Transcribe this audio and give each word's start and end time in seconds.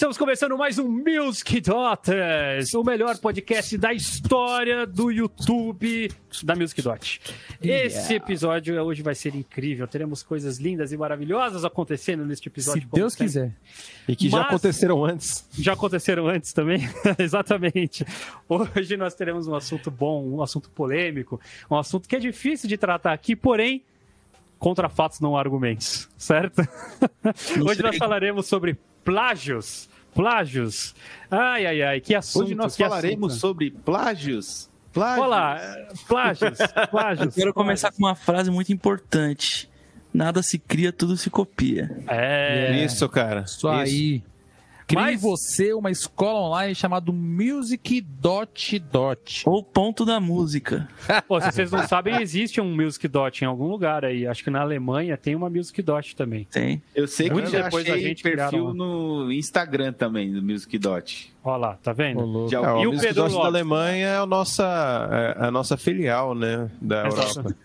Estamos 0.00 0.16
começando 0.16 0.56
mais 0.56 0.78
um 0.78 0.88
Music 0.88 1.60
Daughters, 1.60 2.72
o 2.72 2.82
melhor 2.82 3.18
podcast 3.18 3.76
da 3.76 3.92
história 3.92 4.86
do 4.86 5.10
YouTube 5.10 6.10
da 6.42 6.56
Music 6.56 6.80
Dot. 6.80 7.20
Esse 7.62 8.14
episódio 8.14 8.82
hoje 8.82 9.02
vai 9.02 9.14
ser 9.14 9.34
incrível. 9.34 9.86
Teremos 9.86 10.22
coisas 10.22 10.56
lindas 10.56 10.90
e 10.90 10.96
maravilhosas 10.96 11.66
acontecendo 11.66 12.24
neste 12.24 12.48
episódio. 12.48 12.80
Se 12.80 12.88
Deus 12.94 13.12
sempre. 13.12 13.26
quiser. 13.26 13.56
E 14.08 14.16
que 14.16 14.30
já 14.30 14.38
Mas- 14.38 14.46
aconteceram 14.46 15.04
antes. 15.04 15.46
Já 15.52 15.74
aconteceram 15.74 16.28
antes 16.28 16.54
também? 16.54 16.80
Exatamente. 17.18 18.06
Hoje 18.48 18.96
nós 18.96 19.14
teremos 19.14 19.48
um 19.48 19.54
assunto 19.54 19.90
bom, 19.90 20.26
um 20.26 20.40
assunto 20.40 20.70
polêmico, 20.70 21.38
um 21.70 21.76
assunto 21.76 22.08
que 22.08 22.16
é 22.16 22.18
difícil 22.18 22.70
de 22.70 22.78
tratar 22.78 23.12
aqui, 23.12 23.36
porém, 23.36 23.84
contra 24.58 24.88
fatos 24.88 25.20
não 25.20 25.36
há 25.36 25.40
argumentos, 25.40 26.08
certo? 26.16 26.66
Hoje 27.62 27.82
nós 27.82 27.98
falaremos 27.98 28.46
sobre 28.46 28.78
plágios. 29.04 29.89
Plágios. 30.14 30.94
Ai, 31.30 31.66
ai, 31.66 31.82
ai, 31.82 32.00
que 32.00 32.14
assunto. 32.14 32.44
Hoje 32.44 32.54
nós 32.54 32.76
que 32.76 32.82
falaremos 32.82 33.32
assunto. 33.32 33.40
sobre 33.40 33.70
plágios. 33.70 34.68
Plágios. 34.92 35.24
Olá, 35.26 35.60
plágios, 36.08 36.58
plágios. 36.90 37.34
Quero 37.34 37.54
começar 37.54 37.92
com 37.92 37.98
uma 37.98 38.16
frase 38.16 38.50
muito 38.50 38.72
importante. 38.72 39.70
Nada 40.12 40.42
se 40.42 40.58
cria, 40.58 40.92
tudo 40.92 41.16
se 41.16 41.30
copia. 41.30 41.88
É, 42.08 42.84
Isso, 42.84 43.08
cara. 43.08 43.42
Isso 43.42 43.68
aí. 43.68 44.22
Crie 44.90 45.00
Mas- 45.00 45.22
você 45.22 45.72
uma 45.72 45.88
escola 45.88 46.40
online 46.48 46.74
chamada 46.74 47.12
Music 47.12 48.00
Dot 48.00 48.76
Dot. 48.80 49.42
Ou 49.46 49.62
ponto 49.62 50.04
da 50.04 50.18
música. 50.18 50.88
Pô, 51.28 51.40
se 51.40 51.52
vocês 51.52 51.70
não 51.70 51.86
sabem, 51.86 52.20
existe 52.20 52.60
um 52.60 52.74
Music 52.74 53.06
Dot 53.06 53.44
em 53.44 53.46
algum 53.46 53.68
lugar 53.68 54.04
aí. 54.04 54.26
Acho 54.26 54.42
que 54.42 54.50
na 54.50 54.60
Alemanha 54.62 55.16
tem 55.16 55.36
uma 55.36 55.48
Music 55.48 55.80
Dot 55.80 56.16
também. 56.16 56.44
Tem. 56.50 56.82
Eu 56.92 57.06
sei 57.06 57.30
que 57.30 57.40
depois 57.40 57.88
a 57.88 57.92
achei 57.92 58.02
gente 58.02 58.22
criaram 58.24 58.50
perfil 58.50 58.74
no 58.74 59.32
Instagram 59.32 59.92
também, 59.92 60.32
do 60.32 60.42
Music 60.42 60.76
Dot. 60.76 61.32
Olha 61.42 61.56
lá, 61.56 61.78
tá 61.82 61.92
vendo? 61.94 62.20
Louco. 62.20 62.48
De 62.50 62.54
É, 62.54 62.60
o 62.60 62.82
E 62.82 62.86
o 62.86 62.90
Pedro 62.90 63.14
Dot 63.14 63.28
da 63.30 63.34
Lopes? 63.38 63.46
Alemanha 63.46 64.06
é 64.08 64.16
a 64.18 64.26
nossa, 64.26 65.08
é 65.38 65.46
a 65.46 65.50
nossa 65.50 65.76
filial, 65.76 66.34
né? 66.34 66.70
Da 66.80 67.06
Exato. 67.08 67.38
Europa. 67.38 67.56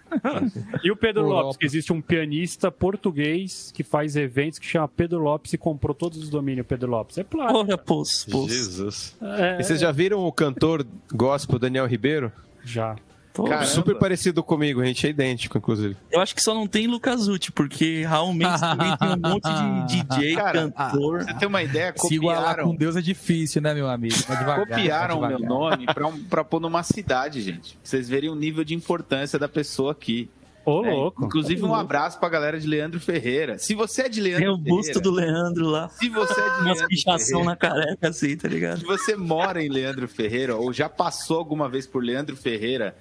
E 0.82 0.92
o 0.92 0.96
Pedro 0.96 1.24
Europa. 1.24 1.42
Lopes, 1.42 1.58
que 1.58 1.66
existe 1.66 1.92
um 1.92 2.00
pianista 2.02 2.72
português 2.72 3.72
que 3.76 3.84
faz 3.84 4.16
eventos 4.16 4.60
que 4.60 4.66
chama 4.66 4.88
Pedro 4.88 5.20
Lopes 5.20 5.52
e 5.52 5.58
comprou 5.58 5.94
todos 5.94 6.18
os 6.20 6.30
domínios 6.30 6.66
Pedro 6.66 6.90
Lopes. 6.90 7.18
É 7.18 7.24
plástico. 7.26 7.60
Ora, 7.60 7.78
pôs, 7.78 8.26
pôs. 8.32 8.50
Jesus. 8.52 9.18
É, 9.22 9.60
E 9.60 9.64
vocês 9.64 9.80
já 9.82 9.92
viram 9.92 10.26
o 10.26 10.32
cantor 10.32 10.86
gospel 11.14 11.60
Daniel 11.60 11.86
Ribeiro? 11.86 12.32
já. 12.64 12.96
Caramba. 13.44 13.66
Super 13.66 13.96
parecido 13.96 14.42
comigo, 14.44 14.82
a 14.82 14.86
gente 14.86 15.06
é 15.06 15.10
idêntico, 15.10 15.58
inclusive. 15.58 15.98
Eu 16.12 16.22
acho 16.22 16.34
que 16.34 16.42
só 16.42 16.54
não 16.54 16.66
tem 16.68 16.88
Lucas 16.88 17.28
Uti, 17.28 17.52
porque 17.52 18.04
Raul 18.04 18.34
Mendes 18.34 18.62
também 18.62 18.98
tem 18.98 19.10
um 19.10 19.30
monte 19.30 19.50
de 19.88 20.04
DJ, 20.04 20.36
Cara, 20.36 20.72
cantor. 20.72 21.24
Você 21.24 21.34
tem 21.34 21.48
uma 21.48 21.62
ideia? 21.64 21.94
Se 21.98 22.14
igualar 22.16 22.42
Copiaram, 22.56 22.70
com 22.70 22.76
Deus 22.76 22.96
é 22.96 23.02
difícil, 23.02 23.62
né, 23.62 23.74
meu 23.74 23.90
amigo? 23.90 24.16
Devagar, 24.16 24.60
copiaram 24.60 25.20
o 25.20 25.28
meu 25.28 25.40
nome 25.40 25.86
pra, 25.86 26.08
um- 26.08 26.24
pra 26.24 26.44
pôr 26.44 26.60
numa 26.60 26.84
cidade, 26.84 27.42
gente. 27.42 27.74
Pra 27.74 27.80
vocês 27.84 28.08
verem 28.08 28.30
o 28.30 28.36
nível 28.36 28.64
de 28.64 28.74
importância 28.74 29.38
da 29.38 29.48
pessoa 29.48 29.92
aqui. 29.92 30.30
Ô, 30.68 30.82
né? 30.82 30.90
louco. 30.90 31.24
Inclusive, 31.26 31.64
um 31.64 31.76
abraço 31.76 32.20
pra 32.20 32.28
galera 32.28 32.60
de 32.60 32.66
Leandro 32.66 33.00
Ferreira. 33.00 33.60
Se 33.60 33.76
você 33.76 34.02
é 34.04 34.10
de 34.10 34.20
Leandro 34.20 34.42
Tem 34.46 34.50
o 34.52 34.58
busto 34.58 34.94
Ferreira, 34.94 35.02
do 35.02 35.12
Leandro 35.12 35.66
lá. 35.68 35.90
Se 35.90 36.10
você 36.10 36.42
é 36.42 36.44
de 36.44 36.50
Umas 36.50 36.64
Leandro 36.66 36.88
pichação 36.88 37.20
Ferreira, 37.44 37.46
na 37.46 37.56
careca, 37.56 38.08
assim, 38.10 38.36
tá 38.36 38.48
ligado? 38.48 38.80
Se 38.80 38.86
você 38.86 39.16
mora 39.16 39.64
em 39.64 39.70
Leandro 39.70 40.08
Ferreira 40.08 40.56
ou 40.56 40.74
já 40.74 40.90
passou 40.90 41.38
alguma 41.38 41.70
vez 41.70 41.86
por 41.86 42.04
Leandro 42.04 42.36
Ferreira, 42.36 42.96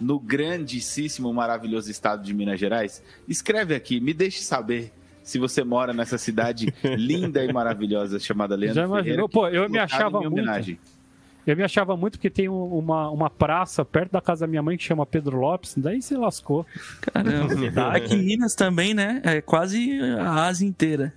no 0.00 0.18
grandíssimo, 0.18 1.32
maravilhoso 1.32 1.90
estado 1.90 2.22
de 2.22 2.32
Minas 2.34 2.58
Gerais, 2.58 3.02
escreve 3.28 3.74
aqui, 3.74 4.00
me 4.00 4.12
deixe 4.14 4.40
saber 4.42 4.92
se 5.22 5.38
você 5.38 5.62
mora 5.62 5.92
nessa 5.92 6.16
cidade 6.18 6.72
linda 6.96 7.44
e 7.44 7.52
maravilhosa 7.52 8.18
chamada 8.18 8.56
Leandro 8.56 8.76
Já 8.76 8.84
imaginou? 8.86 9.28
Ferreira. 9.28 9.28
Pô, 9.28 9.48
eu 9.48 9.68
me 9.68 9.78
achava 9.78 10.20
muito. 10.20 10.32
homenagem. 10.32 10.78
Eu 11.46 11.56
me 11.56 11.62
achava 11.62 11.96
muito 11.96 12.18
que 12.18 12.28
tem 12.28 12.48
um- 12.48 12.78
uma, 12.78 13.10
uma 13.10 13.30
praça 13.30 13.84
perto 13.84 14.12
da 14.12 14.20
casa 14.20 14.40
da 14.42 14.46
minha 14.46 14.62
mãe 14.62 14.76
que 14.76 14.84
chama 14.84 15.06
Pedro 15.06 15.38
Lopes, 15.38 15.74
daí 15.76 16.02
se 16.02 16.14
lascou. 16.14 16.66
Caramba. 17.00 17.92
Aqui 17.96 18.14
em 18.14 18.22
Minas 18.22 18.54
também, 18.54 18.92
né? 18.94 19.20
É 19.24 19.40
quase 19.40 19.98
a 20.18 20.46
Ásia 20.46 20.66
inteira. 20.66 21.12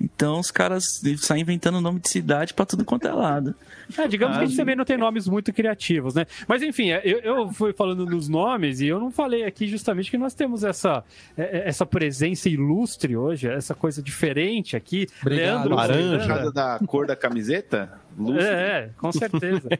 Então 0.00 0.40
os 0.40 0.50
caras 0.50 1.00
saem 1.18 1.42
inventando 1.42 1.80
nome 1.80 2.00
de 2.00 2.08
cidade 2.08 2.52
pra 2.52 2.66
tudo 2.66 2.84
quanto 2.84 3.06
é 3.06 3.12
lado. 3.12 3.54
É, 3.96 4.08
digamos 4.08 4.36
que 4.36 4.42
a 4.42 4.46
gente 4.46 4.56
também 4.56 4.74
não 4.74 4.84
tem 4.84 4.96
nomes 4.96 5.28
muito 5.28 5.52
criativos, 5.52 6.14
né? 6.14 6.26
Mas 6.48 6.62
enfim, 6.62 6.88
eu, 6.88 7.18
eu 7.20 7.52
fui 7.52 7.72
falando 7.72 8.04
nos 8.04 8.28
nomes 8.28 8.80
e 8.80 8.86
eu 8.86 8.98
não 8.98 9.10
falei 9.10 9.44
aqui 9.44 9.66
justamente 9.66 10.10
que 10.10 10.18
nós 10.18 10.34
temos 10.34 10.64
essa, 10.64 11.04
é, 11.36 11.42
é, 11.42 11.68
essa 11.68 11.86
presença 11.86 12.48
ilustre 12.48 13.16
hoje, 13.16 13.48
essa 13.48 13.74
coisa 13.74 14.02
diferente 14.02 14.76
aqui. 14.76 15.06
Obrigado. 15.20 15.44
Leandro 15.44 15.74
Laranja. 15.74 16.50
Da 16.50 16.80
cor 16.86 17.06
da 17.06 17.16
camiseta? 17.16 17.92
É, 18.38 18.44
é, 18.44 18.90
com 18.96 19.12
certeza. 19.12 19.68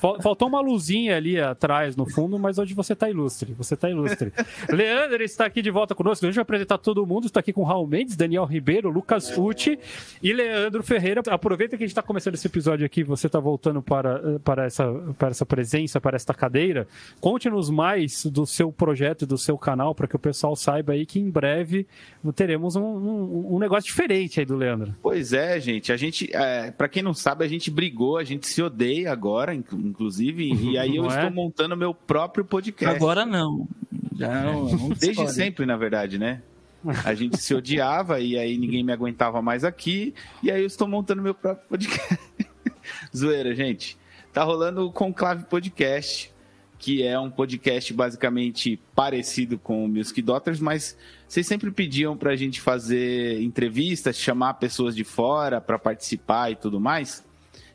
Fal- 0.00 0.20
Faltou 0.20 0.48
uma 0.48 0.60
luzinha 0.60 1.16
ali 1.16 1.40
atrás 1.40 1.96
no 1.96 2.08
fundo, 2.08 2.38
mas 2.38 2.58
hoje 2.58 2.74
você 2.74 2.94
tá 2.94 3.08
ilustre. 3.10 3.52
Você 3.58 3.76
tá 3.76 3.88
ilustre. 3.90 4.32
Leandro 4.70 5.22
está 5.22 5.46
aqui 5.46 5.62
de 5.62 5.70
volta 5.70 5.94
conosco. 5.94 6.24
Deixa 6.26 6.40
eu 6.40 6.42
apresentar 6.42 6.78
todo 6.78 7.06
mundo. 7.06 7.26
Está 7.26 7.40
aqui 7.40 7.52
com 7.52 7.62
Raul 7.62 7.86
Mendes, 7.86 8.16
Daniel 8.16 8.44
Ribeiro, 8.44 8.88
Lucas 8.90 9.36
Uti 9.36 9.78
e 10.22 10.32
Leandro 10.32 10.82
Ferreira. 10.82 11.22
Aproveita 11.30 11.76
que 11.76 11.82
a 11.82 11.86
gente 11.86 11.92
está 11.92 12.02
começando 12.02 12.34
esse 12.34 12.46
episódio 12.46 12.84
aqui, 12.86 13.02
você 13.02 13.26
está 13.26 13.38
voltando 13.40 13.82
para, 13.82 14.38
para, 14.40 14.64
essa, 14.66 14.84
para 15.18 15.28
essa 15.28 15.46
presença, 15.46 16.00
para 16.00 16.16
esta 16.16 16.34
cadeira. 16.34 16.86
Conte-nos 17.20 17.70
mais 17.70 18.24
do 18.26 18.46
seu 18.46 18.72
projeto 18.72 19.22
e 19.22 19.26
do 19.26 19.38
seu 19.38 19.56
canal, 19.58 19.94
para 19.94 20.06
que 20.06 20.16
o 20.16 20.18
pessoal 20.18 20.54
saiba 20.56 20.92
aí 20.92 21.04
que 21.06 21.18
em 21.18 21.30
breve 21.30 21.86
teremos 22.34 22.76
um, 22.76 22.82
um, 22.82 23.54
um 23.56 23.58
negócio 23.58 23.84
diferente 23.88 24.40
aí 24.40 24.46
do 24.46 24.56
Leandro. 24.56 24.94
Pois 25.02 25.32
é, 25.32 25.58
gente. 25.60 25.92
A 25.92 25.96
gente, 25.96 26.30
é, 26.34 26.70
para 26.70 26.88
quem 26.88 27.02
não 27.02 27.14
sabe, 27.14 27.44
a 27.44 27.48
gente 27.48 27.70
brigou, 27.70 28.16
a 28.18 28.24
gente 28.24 28.46
se 28.46 28.62
odeia 28.62 29.12
agora, 29.12 29.54
inclusive, 29.82 30.52
e 30.52 30.78
aí 30.78 30.96
eu 30.96 31.04
Não 31.04 31.10
é? 31.12 31.16
estou 31.16 31.30
montando 31.30 31.76
meu 31.76 31.92
próprio 31.92 32.44
podcast. 32.44 32.94
Agora 32.96 33.26
não. 33.26 33.66
Já 34.16 34.32
é 34.42 34.50
um 34.50 34.88
Desde 34.88 35.10
história. 35.10 35.32
sempre, 35.32 35.66
na 35.66 35.76
verdade, 35.76 36.18
né? 36.18 36.42
A 37.04 37.14
gente 37.14 37.36
se 37.38 37.54
odiava 37.54 38.18
e 38.20 38.36
aí 38.36 38.58
ninguém 38.58 38.82
me 38.82 38.92
aguentava 38.92 39.40
mais 39.40 39.62
aqui. 39.64 40.14
E 40.42 40.50
aí 40.50 40.60
eu 40.62 40.66
estou 40.66 40.88
montando 40.88 41.22
meu 41.22 41.34
próprio 41.34 41.68
podcast. 41.68 42.18
Zoeira, 43.16 43.54
gente. 43.54 43.96
Tá 44.32 44.42
rolando 44.42 44.86
o 44.86 44.92
Conclave 44.92 45.44
Podcast, 45.44 46.32
que 46.78 47.02
é 47.02 47.18
um 47.18 47.30
podcast 47.30 47.92
basicamente 47.94 48.80
parecido 48.94 49.58
com 49.58 49.84
o 49.84 49.88
Music 49.88 50.20
Daughters, 50.22 50.58
mas 50.58 50.96
vocês 51.28 51.46
sempre 51.46 51.70
pediam 51.70 52.16
pra 52.16 52.34
gente 52.34 52.60
fazer 52.60 53.40
entrevistas, 53.40 54.16
chamar 54.16 54.54
pessoas 54.54 54.96
de 54.96 55.04
fora 55.04 55.60
para 55.60 55.78
participar 55.78 56.50
e 56.50 56.56
tudo 56.56 56.80
mais. 56.80 57.24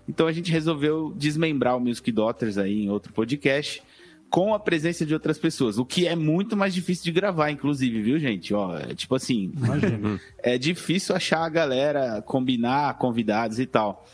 Então 0.08 0.28
a 0.28 0.32
gente 0.32 0.52
resolveu 0.52 1.14
desmembrar 1.16 1.76
o 1.76 1.80
Music 1.80 2.12
Daughters 2.12 2.58
aí 2.58 2.84
em 2.86 2.90
outro 2.90 3.12
podcast 3.12 3.82
com 4.30 4.54
a 4.54 4.60
presença 4.60 5.06
de 5.06 5.14
outras 5.14 5.38
pessoas, 5.38 5.78
o 5.78 5.86
que 5.86 6.06
é 6.08 6.16
muito 6.16 6.56
mais 6.56 6.74
difícil 6.74 7.06
de 7.06 7.12
gravar, 7.12 7.50
inclusive, 7.50 8.02
viu, 8.02 8.20
gente? 8.20 8.54
Ó, 8.54 8.78
é 8.78 8.94
tipo 8.94 9.16
assim, 9.16 9.52
Imagina. 9.56 10.20
é 10.40 10.58
difícil 10.58 11.16
achar 11.16 11.46
a 11.46 11.50
galera, 11.50 12.22
combinar 12.22 12.98
convidados 12.98 13.60
e 13.60 13.66
tal. 13.66 14.06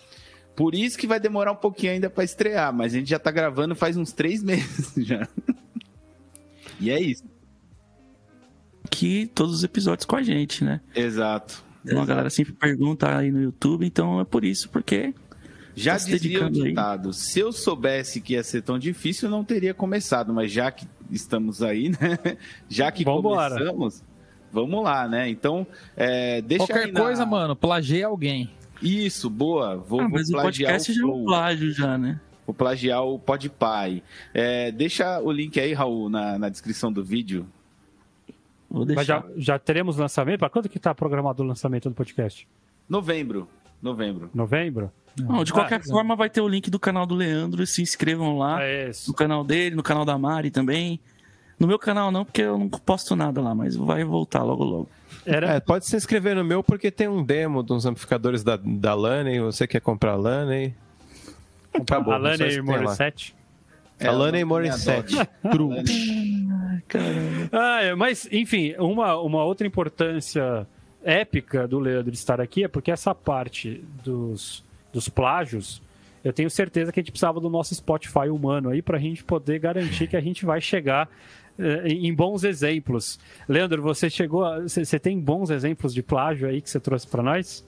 Por 0.55 0.75
isso 0.75 0.97
que 0.97 1.07
vai 1.07 1.19
demorar 1.19 1.51
um 1.51 1.57
pouquinho 1.57 1.93
ainda 1.93 2.09
para 2.09 2.23
estrear, 2.23 2.71
mas 2.71 2.93
a 2.93 2.97
gente 2.97 3.09
já 3.09 3.17
tá 3.17 3.31
gravando 3.31 3.75
faz 3.75 3.97
uns 3.97 4.11
três 4.11 4.41
meses 4.43 4.93
já. 4.97 5.27
E 6.79 6.91
é 6.91 7.01
isso. 7.01 7.23
Que 8.91 9.25
todos 9.27 9.55
os 9.55 9.63
episódios 9.63 10.05
com 10.05 10.15
a 10.15 10.21
gente, 10.21 10.63
né? 10.63 10.81
Exato. 10.95 11.63
Então 11.83 12.01
a 12.01 12.05
galera 12.05 12.29
sempre 12.29 12.53
pergunta 12.53 13.17
aí 13.17 13.31
no 13.31 13.41
YouTube, 13.41 13.85
então 13.85 14.19
é 14.19 14.23
por 14.23 14.45
isso, 14.45 14.69
porque 14.69 15.13
Já 15.75 15.93
Tá 15.93 15.99
se 15.99 16.11
dizia 16.11 16.37
o 16.39 16.49
dedicando 16.49 16.63
aí. 16.63 16.69
ditado, 16.69 17.13
se 17.13 17.39
eu 17.39 17.51
soubesse 17.51 18.21
que 18.21 18.33
ia 18.33 18.43
ser 18.43 18.61
tão 18.61 18.77
difícil, 18.77 19.27
eu 19.27 19.31
não 19.31 19.43
teria 19.43 19.73
começado, 19.73 20.31
mas 20.33 20.51
já 20.51 20.69
que 20.71 20.87
estamos 21.09 21.63
aí, 21.63 21.89
né? 21.99 22.37
Já 22.69 22.91
que 22.91 23.03
Vambora. 23.03 23.55
começamos, 23.55 24.03
vamos 24.51 24.83
lá, 24.83 25.07
né? 25.07 25.27
Então, 25.29 25.65
é, 25.97 26.41
deixa 26.41 26.67
Qualquer 26.67 26.85
aí 26.85 26.91
na- 26.91 26.99
coisa, 27.01 27.25
mano, 27.25 27.55
plagiei 27.55 28.03
alguém. 28.03 28.49
Isso, 28.81 29.29
boa. 29.29 29.77
Vou, 29.77 30.01
ah, 30.01 30.03
vou 30.03 30.11
mas 30.11 30.29
o 30.29 30.33
podcast 30.33 30.93
já 30.93 31.01
é 31.01 31.05
um 31.05 31.23
plágio 31.25 31.71
já, 31.71 31.97
né? 31.97 32.19
Vou 32.45 32.53
plagiar 32.53 33.01
o 33.03 33.17
Podpie. 33.17 34.03
É, 34.33 34.71
deixa 34.71 35.19
o 35.21 35.31
link 35.31 35.57
aí, 35.59 35.71
Raul, 35.73 36.09
na, 36.09 36.37
na 36.37 36.49
descrição 36.49 36.91
do 36.91 37.01
vídeo. 37.03 37.47
Vou 38.69 38.85
Mas 38.85 38.95
deixar. 38.95 39.21
já, 39.21 39.25
já 39.37 39.59
teremos 39.59 39.97
lançamento? 39.97 40.39
Para 40.39 40.49
quando 40.49 40.67
que 40.67 40.77
está 40.77 40.93
programado 40.93 41.41
o 41.41 41.45
lançamento 41.45 41.87
do 41.89 41.95
podcast? 41.95 42.45
Novembro. 42.89 43.47
Novembro. 43.81 44.29
Novembro? 44.33 44.91
Não, 45.17 45.43
de 45.43 45.53
qualquer 45.53 45.79
Ah, 45.79 45.83
forma, 45.83 46.15
vai 46.15 46.29
ter 46.29 46.41
o 46.41 46.47
link 46.47 46.69
do 46.69 46.79
canal 46.79 47.05
do 47.05 47.13
Leandro. 47.15 47.65
Se 47.67 47.81
inscrevam 47.81 48.37
lá. 48.37 48.63
É 48.63 48.89
isso. 48.89 49.09
No 49.11 49.15
canal 49.15 49.43
dele, 49.43 49.75
no 49.75 49.83
canal 49.83 50.05
da 50.05 50.17
Mari 50.17 50.49
também. 50.49 50.99
No 51.59 51.67
meu 51.67 51.77
canal 51.77 52.11
não, 52.11 52.25
porque 52.25 52.41
eu 52.41 52.57
não 52.57 52.67
posto 52.67 53.15
nada 53.15 53.39
lá, 53.39 53.53
mas 53.53 53.75
vai 53.75 54.03
voltar 54.03 54.43
logo 54.43 54.63
logo. 54.63 54.89
Era, 55.25 55.53
É, 55.53 55.59
pode 55.59 55.85
se 55.85 55.95
inscrever 55.95 56.35
no 56.35 56.43
meu 56.43 56.63
porque 56.63 56.89
tem 56.89 57.07
um 57.07 57.23
demo 57.23 57.63
de 57.63 57.71
uns 57.73 57.85
amplificadores 57.85 58.43
da, 58.43 58.57
da 58.57 58.93
Laney. 58.93 59.39
Você 59.39 59.67
quer 59.67 59.79
comprar 59.79 60.13
a 60.13 60.15
Laney? 60.15 60.73
Acabou. 61.73 62.13
e. 62.15 62.61
Morissette. 62.61 63.35
A 64.01 64.11
Laney 64.11 64.11
É, 64.11 64.11
o 64.11 64.17
nome 64.17 64.25
da 64.25 64.31
minha 64.31 64.45
Morissette. 64.45 65.15
Cru. 65.51 65.69
Ah, 67.51 67.81
é, 67.81 67.95
mas, 67.95 68.27
enfim, 68.31 68.75
uma, 68.77 69.15
uma 69.17 69.43
outra 69.43 69.65
importância 69.65 70.67
épica 71.03 71.67
do 71.67 71.79
Leandro 71.79 72.13
estar 72.13 72.39
aqui 72.41 72.63
é 72.63 72.67
porque 72.67 72.91
essa 72.91 73.15
parte 73.15 73.83
dos 74.03 74.63
dos 74.93 75.09
plágios, 75.09 75.81
eu 76.23 76.31
tenho 76.31 76.49
certeza 76.49 76.91
que 76.91 76.99
a 76.99 77.03
gente 77.03 77.11
precisava 77.11 77.39
do 77.39 77.49
nosso 77.49 77.75
Spotify 77.75 78.29
humano 78.29 78.69
aí 78.69 78.81
para 78.81 78.97
a 78.97 78.99
gente 78.99 79.23
poder 79.23 79.59
garantir 79.59 80.07
que 80.07 80.15
a 80.15 80.21
gente 80.21 80.45
vai 80.45 80.61
chegar 80.61 81.09
eh, 81.59 81.87
em 81.87 82.13
bons 82.13 82.45
exemplos. 82.45 83.19
Leandro, 83.49 83.81
você 83.81 84.09
chegou, 84.09 84.45
você 84.61 84.85
você 84.85 84.97
tem 84.97 85.19
bons 85.19 85.49
exemplos 85.49 85.93
de 85.93 86.01
plágio 86.01 86.47
aí 86.47 86.61
que 86.61 86.69
você 86.69 86.79
trouxe 86.79 87.07
para 87.07 87.21
nós? 87.21 87.65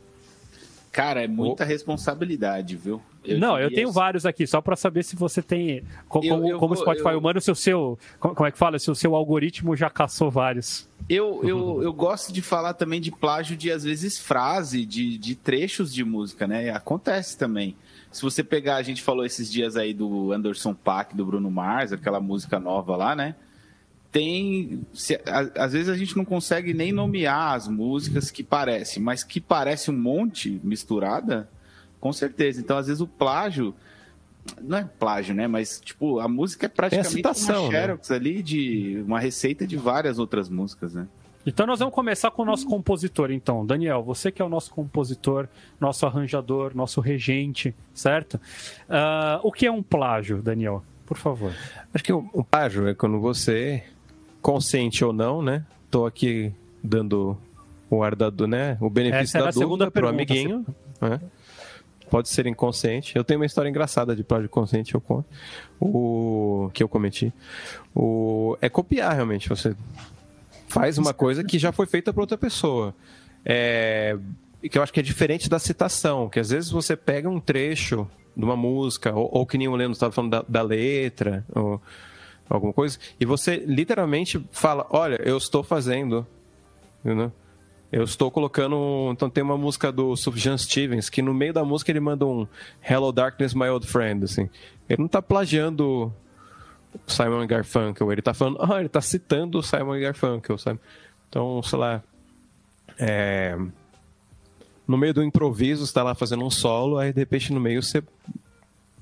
Cara, 0.96 1.22
é 1.22 1.28
muita 1.28 1.66
responsabilidade, 1.66 2.78
viu? 2.78 3.02
Não, 3.38 3.60
eu 3.60 3.70
tenho 3.70 3.90
assim, 3.90 3.96
vários 3.96 4.26
aqui, 4.26 4.48
só 4.48 4.62
para 4.62 4.78
saber 4.78 5.04
se 5.04 5.14
você 5.14 5.42
tem. 5.42 5.84
co- 6.08 6.22
Eu- 6.24 6.36
Como, 6.36 6.50
eu 6.50 6.58
como 6.58 6.74
vou- 6.74 6.82
Spotify 6.84 7.10
eu- 7.10 7.20
humano, 7.20 7.42
se 7.42 7.52
o 7.52 7.56
seu. 7.56 8.00
co- 8.18 8.34
Como 8.34 8.48
é 8.48 8.52
que 8.52 8.58
fala? 8.58 8.80
Se 8.80 8.90
o 8.90 8.96
seu 8.96 9.14
algoritmo 9.14 9.76
já 9.76 9.90
caçou 9.90 10.32
vários. 10.32 10.88
Eu, 11.10 11.42
eu, 11.44 11.84
eu 11.84 11.92
gosto 11.92 12.32
de 12.32 12.42
falar 12.42 12.76
também 12.76 13.02
de 13.02 13.12
plágio 13.12 13.58
de, 13.58 13.70
às 13.72 13.84
vezes, 13.84 14.18
frase, 14.20 14.86
de, 14.86 15.18
de 15.18 15.36
trechos 15.36 15.94
de 15.94 16.04
música, 16.06 16.48
né? 16.48 16.70
Acontece 16.70 17.38
também. 17.38 17.76
Se 18.10 18.22
você 18.22 18.42
pegar, 18.42 18.78
a 18.78 18.82
gente 18.82 19.02
falou 19.02 19.26
esses 19.26 19.52
dias 19.52 19.76
aí 19.76 19.94
do 19.94 20.32
Anderson 20.32 20.74
Paak, 20.74 21.14
do 21.14 21.26
Bruno 21.26 21.52
Mars, 21.52 21.92
aquela 21.92 22.22
música 22.22 22.58
nova 22.58 22.96
lá, 22.96 23.14
né? 23.18 23.36
Tem. 24.20 24.80
se- 24.94 25.20
a- 25.26 25.64
às 25.66 25.74
vezes 25.74 25.90
a 25.90 25.98
gente 25.98 26.16
não 26.16 26.24
consegue 26.24 26.74
nem 26.74 26.94
nomear 26.94 27.54
as 27.54 27.68
músicas 27.68 28.32
que 28.32 28.42
parecem, 28.44 29.04
mas 29.04 29.26
que 29.26 29.42
parece 29.42 29.92
um 29.92 29.98
monte 29.98 30.58
misturada, 30.64 31.50
com 32.00 32.14
certeza. 32.14 32.62
Então, 32.62 32.78
às 32.78 32.88
vezes, 32.88 33.02
o 33.02 33.08
plágio. 33.08 33.76
Não 34.62 34.78
é 34.78 34.86
plágio, 34.86 35.36
né? 35.36 35.48
Mas, 35.48 35.82
tipo, 35.84 36.20
a 36.22 36.30
música 36.30 36.66
é 36.68 36.70
praticamente 36.70 37.12
citação, 37.14 37.64
uma 37.66 37.74
né? 37.74 37.82
xerox 37.82 38.10
ali 38.12 38.42
de 38.42 39.04
uma 39.06 39.20
receita 39.20 39.68
de 39.68 39.76
várias 39.76 40.18
outras 40.18 40.48
músicas, 40.48 40.94
né? 40.94 41.08
Então 41.46 41.68
nós 41.68 41.80
vamos 41.80 41.94
começar 41.94 42.32
com 42.32 42.44
o 42.44 42.46
nosso 42.46 42.66
compositor, 42.68 43.32
então. 43.32 43.66
Daniel, 43.66 44.02
você 44.02 44.32
que 44.32 44.42
é 44.42 44.46
o 44.46 44.50
nosso 44.50 44.72
compositor, 44.72 45.48
nosso 45.78 46.06
arranjador, 46.06 46.72
nosso 46.74 47.02
regente, 47.02 47.76
certo? 47.94 48.40
Ah, 48.88 49.42
o 49.44 49.52
que 49.52 49.66
é 49.66 49.72
um 49.72 49.84
plágio, 49.84 50.42
Daniel? 50.42 50.84
Por 51.06 51.18
favor. 51.18 51.52
Acho 51.94 52.04
que 52.04 52.14
o 52.14 52.44
plágio 52.50 52.88
é 52.88 52.94
quando 52.96 53.20
você, 53.20 53.84
consciente 54.46 55.04
ou 55.04 55.12
não, 55.12 55.42
né? 55.42 55.66
Tô 55.90 56.06
aqui 56.06 56.54
dando 56.84 57.36
o 57.90 58.04
ar 58.04 58.16
da, 58.16 58.30
né? 58.48 58.78
O 58.80 58.92
benefício 58.92 59.44
da 59.44 59.50
dúvida 59.50 59.90
pro 59.90 60.04
pergunta, 60.04 60.14
amiguinho. 60.14 60.64
né? 61.02 61.20
Pode 62.12 62.30
ser 62.30 62.46
inconsciente. 62.46 63.16
Eu 63.16 63.24
tenho 63.24 63.40
uma 63.40 63.48
história 63.48 63.68
engraçada 63.68 64.16
de 64.16 64.24
plágio 64.24 64.48
consciente 64.48 64.94
eu 64.94 65.02
conto. 65.02 65.26
O 65.80 66.70
que 66.76 66.84
eu 66.84 66.88
cometi. 66.88 67.34
O 67.96 68.56
é 68.62 68.70
copiar 68.70 69.16
realmente. 69.16 69.50
Você 69.50 69.76
faz 70.68 71.00
uma 71.00 71.12
coisa 71.12 71.44
que 71.44 71.58
já 71.58 71.72
foi 71.72 71.88
feita 71.88 72.14
por 72.14 72.22
outra 72.22 72.38
pessoa. 72.38 72.94
É, 73.44 74.16
e 74.62 74.70
que 74.70 74.78
eu 74.78 74.84
acho 74.84 74.94
que 74.94 75.00
é 75.00 75.04
diferente 75.04 75.50
da 75.50 75.58
citação, 75.58 76.30
que 76.30 76.40
às 76.40 76.52
vezes 76.52 76.70
você 76.70 76.96
pega 76.96 77.28
um 77.28 77.40
trecho 77.40 78.08
de 78.38 78.46
uma 78.46 78.56
música, 78.56 79.12
ou, 79.12 79.28
ou 79.40 79.44
que 79.44 79.58
nem 79.58 79.68
o 79.68 79.76
Leandro 79.76 79.94
estava 79.94 80.12
falando 80.12 80.32
da, 80.34 80.46
da 80.48 80.62
letra, 80.62 81.44
ou 81.52 81.82
alguma 82.50 82.74
coisa, 82.74 83.00
e 83.20 83.26
você 83.26 83.58
literalmente 83.58 84.44
fala, 84.52 84.86
olha, 84.90 85.20
eu 85.24 85.38
estou 85.38 85.64
fazendo? 85.64 86.26
Eu 87.92 88.04
estou 88.04 88.30
colocando. 88.30 89.10
Então 89.12 89.30
tem 89.30 89.44
uma 89.44 89.58
música 89.58 89.92
do 89.92 90.16
Sufjan 90.16 90.58
Stevens 90.58 91.10
que 91.10 91.22
no 91.22 91.34
meio 91.34 91.54
da 91.54 91.64
música 91.64 91.92
ele 91.92 92.00
manda 92.00 92.26
um 92.26 92.48
Hello 92.82 93.12
Darkness, 93.12 93.54
My 93.54 93.68
Old 93.70 93.88
Friend. 93.88 94.26
Assim. 94.26 94.50
Ele 94.90 95.00
não 95.00 95.06
está 95.06 95.22
plagiando 95.22 96.14
Simon 97.08 97.46
Garfunkel, 97.48 98.12
ele 98.12 98.22
está 98.22 98.34
falando, 98.34 98.58
ah, 98.62 98.78
ele 98.78 98.88
está 98.88 99.02
citando 99.02 99.62
Simon 99.62 100.00
Garfunkel, 100.00 100.58
sabe? 100.58 100.80
Então, 101.30 101.62
sei 101.64 101.80
lá. 101.80 102.04
é, 103.00 103.58
No 104.88 104.98
meio 104.98 105.14
do 105.14 105.24
improviso, 105.24 105.84
está 105.84 106.04
lá 106.04 106.16
fazendo 106.16 106.44
um 106.46 106.50
solo, 106.50 106.98
aí 106.98 107.12
de 107.12 107.20
repente 107.20 107.52
no 107.54 107.60
meio 107.60 107.82
você 107.82 108.04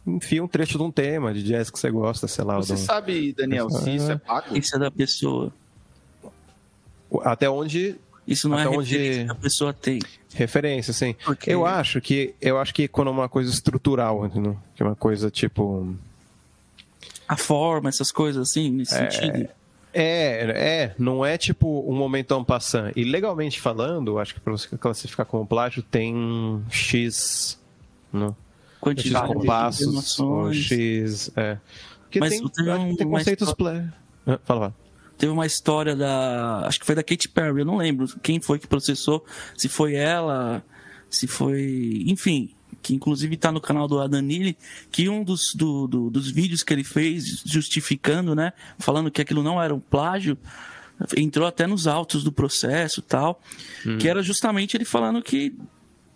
enfia 0.05 0.43
um 0.43 0.47
trecho 0.47 0.77
de 0.77 0.83
um 0.83 0.91
tema 0.91 1.33
de 1.33 1.43
jazz 1.43 1.69
que 1.69 1.79
você 1.79 1.89
gosta, 1.89 2.27
sei 2.27 2.43
lá. 2.43 2.57
Você 2.57 2.73
do- 2.73 2.79
sabe, 2.79 3.33
Daniel, 3.33 3.69
se 3.69 3.95
isso 3.95 4.11
é 4.11 4.17
pago? 4.17 4.57
Isso 4.57 4.75
é 4.75 4.79
da 4.79 4.91
pessoa. 4.91 5.51
Até 7.21 7.49
onde 7.49 7.95
Isso 8.25 8.47
não 8.47 8.57
Até 8.57 8.73
é 8.73 8.77
onde- 8.77 9.25
a 9.29 9.35
pessoa 9.35 9.73
tem. 9.73 9.99
referência, 10.33 10.91
assim. 10.91 11.13
Porque- 11.25 11.51
Eu 11.51 11.65
acho 11.65 11.99
que 11.99 12.33
eu 12.41 12.57
acho 12.57 12.73
que 12.73 12.87
quando 12.87 13.09
é 13.09 13.11
uma 13.11 13.27
coisa 13.27 13.51
estrutural, 13.51 14.25
entendeu? 14.25 14.57
Que 14.75 14.81
é 14.81 14.85
uma 14.85 14.95
coisa 14.95 15.29
tipo 15.29 15.93
A 17.27 17.35
forma, 17.35 17.89
essas 17.89 18.11
coisas 18.13 18.49
assim, 18.49 18.69
nesse 18.71 18.95
sentido. 18.95 19.49
é, 19.93 20.53
é, 20.83 20.95
não 20.97 21.25
é 21.25 21.37
tipo 21.37 21.83
um 21.85 21.93
momentão 21.95 22.43
passando. 22.45 22.93
E 22.95 23.03
legalmente 23.03 23.59
falando, 23.59 24.17
acho 24.17 24.33
que 24.33 24.39
para 24.39 24.53
você 24.53 24.69
classificar 24.77 25.25
como 25.25 25.45
plágio 25.45 25.83
tem 25.83 26.63
X, 26.69 27.59
não? 28.11 28.33
Quantidade 28.83 29.27
de 29.27 29.33
compassos, 29.33 29.81
informações. 29.81 30.57
X, 30.57 31.31
é. 31.35 31.57
Porque 32.01 32.19
Mas 32.19 32.29
tem, 32.31 32.39
tem 32.39 32.89
que 32.91 32.97
tem 32.97 33.09
conceitos 33.09 33.47
história- 33.49 33.81
plé. 33.81 33.93
Ah, 34.35 34.39
Fala, 34.43 34.59
fala. 34.59 34.75
Teve 35.17 35.31
uma 35.31 35.45
história 35.45 35.95
da. 35.95 36.65
Acho 36.67 36.79
que 36.79 36.85
foi 36.85 36.95
da 36.95 37.03
Katy 37.03 37.29
Perry, 37.29 37.59
eu 37.59 37.65
não 37.65 37.77
lembro 37.77 38.07
quem 38.21 38.41
foi 38.41 38.59
que 38.59 38.67
processou, 38.67 39.23
se 39.55 39.69
foi 39.69 39.93
ela, 39.95 40.63
se 41.09 41.27
foi. 41.27 42.03
Enfim, 42.07 42.49
que 42.81 42.93
inclusive 42.93 43.37
tá 43.37 43.51
no 43.51 43.61
canal 43.61 43.87
do 43.87 44.01
Adanili, 44.01 44.57
que 44.91 45.07
um 45.07 45.23
dos, 45.23 45.53
do- 45.55 45.87
do- 45.87 46.09
dos 46.09 46.29
vídeos 46.29 46.63
que 46.63 46.73
ele 46.73 46.83
fez 46.83 47.41
justificando, 47.45 48.35
né? 48.35 48.51
Falando 48.79 49.09
que 49.11 49.21
aquilo 49.21 49.41
não 49.43 49.61
era 49.61 49.73
um 49.73 49.79
plágio, 49.79 50.37
entrou 51.15 51.47
até 51.47 51.65
nos 51.67 51.87
autos 51.87 52.23
do 52.23 52.31
processo 52.31 52.99
e 52.99 53.03
tal, 53.03 53.39
que 53.99 54.07
era 54.09 54.21
justamente 54.21 54.75
ele 54.75 54.85
falando 54.85 55.21
que 55.21 55.55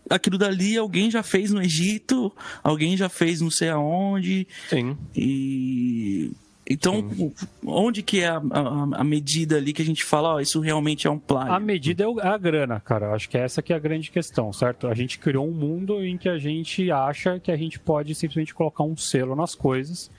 aquilo 0.09 0.38
dali 0.38 0.77
alguém 0.77 1.09
já 1.12 1.24
fez 1.24 1.51
no 1.51 1.62
Egito, 1.62 2.31
alguém 2.63 2.95
já 2.98 3.09
fez 3.09 3.42
não 3.42 3.50
sei 3.50 3.69
aonde, 3.69 4.48
Sim. 4.69 4.98
e 5.15 6.31
então, 6.69 7.31
onde 7.65 8.04
que 8.04 8.19
é 8.19 8.27
a, 8.27 8.38
a- 8.38 9.00
a 9.00 9.04
medida 9.04 9.56
ali 9.56 9.71
que 9.71 9.81
a 9.81 9.86
gente 9.86 10.04
fala, 10.04 10.33
ó, 10.36 10.39
isso 10.42 10.59
realmente 10.59 11.07
é 11.07 11.09
um 11.09 11.18
plágio? 11.18 11.54
A 11.54 11.59
medida 11.62 12.04
é 12.04 12.07
o- 12.07 12.19
é 12.19 12.27
a 12.27 12.38
grana, 12.38 12.77
cara. 12.81 13.13
Acho 13.13 13.30
que 13.30 13.38
essa 13.38 13.62
que 13.62 13.71
é 13.71 13.75
a 13.77 13.80
grande 13.80 14.12
questão, 14.12 14.51
certo? 14.51 14.86
A 14.88 14.94
gente 14.94 15.18
criou 15.18 15.48
um 15.48 15.54
mundo 15.54 16.04
em 16.04 16.18
que 16.18 16.27
a 16.27 16.38
gente 16.38 16.92
acha 16.92 17.39
que 17.39 17.51
a 17.54 17.56
gente 17.56 17.80
pode 17.80 18.13
simplesmente 18.13 18.54
colocar 18.54 18.83
um 18.83 18.98
selo 18.98 19.33
nas 19.33 19.56
coisas 19.56 20.12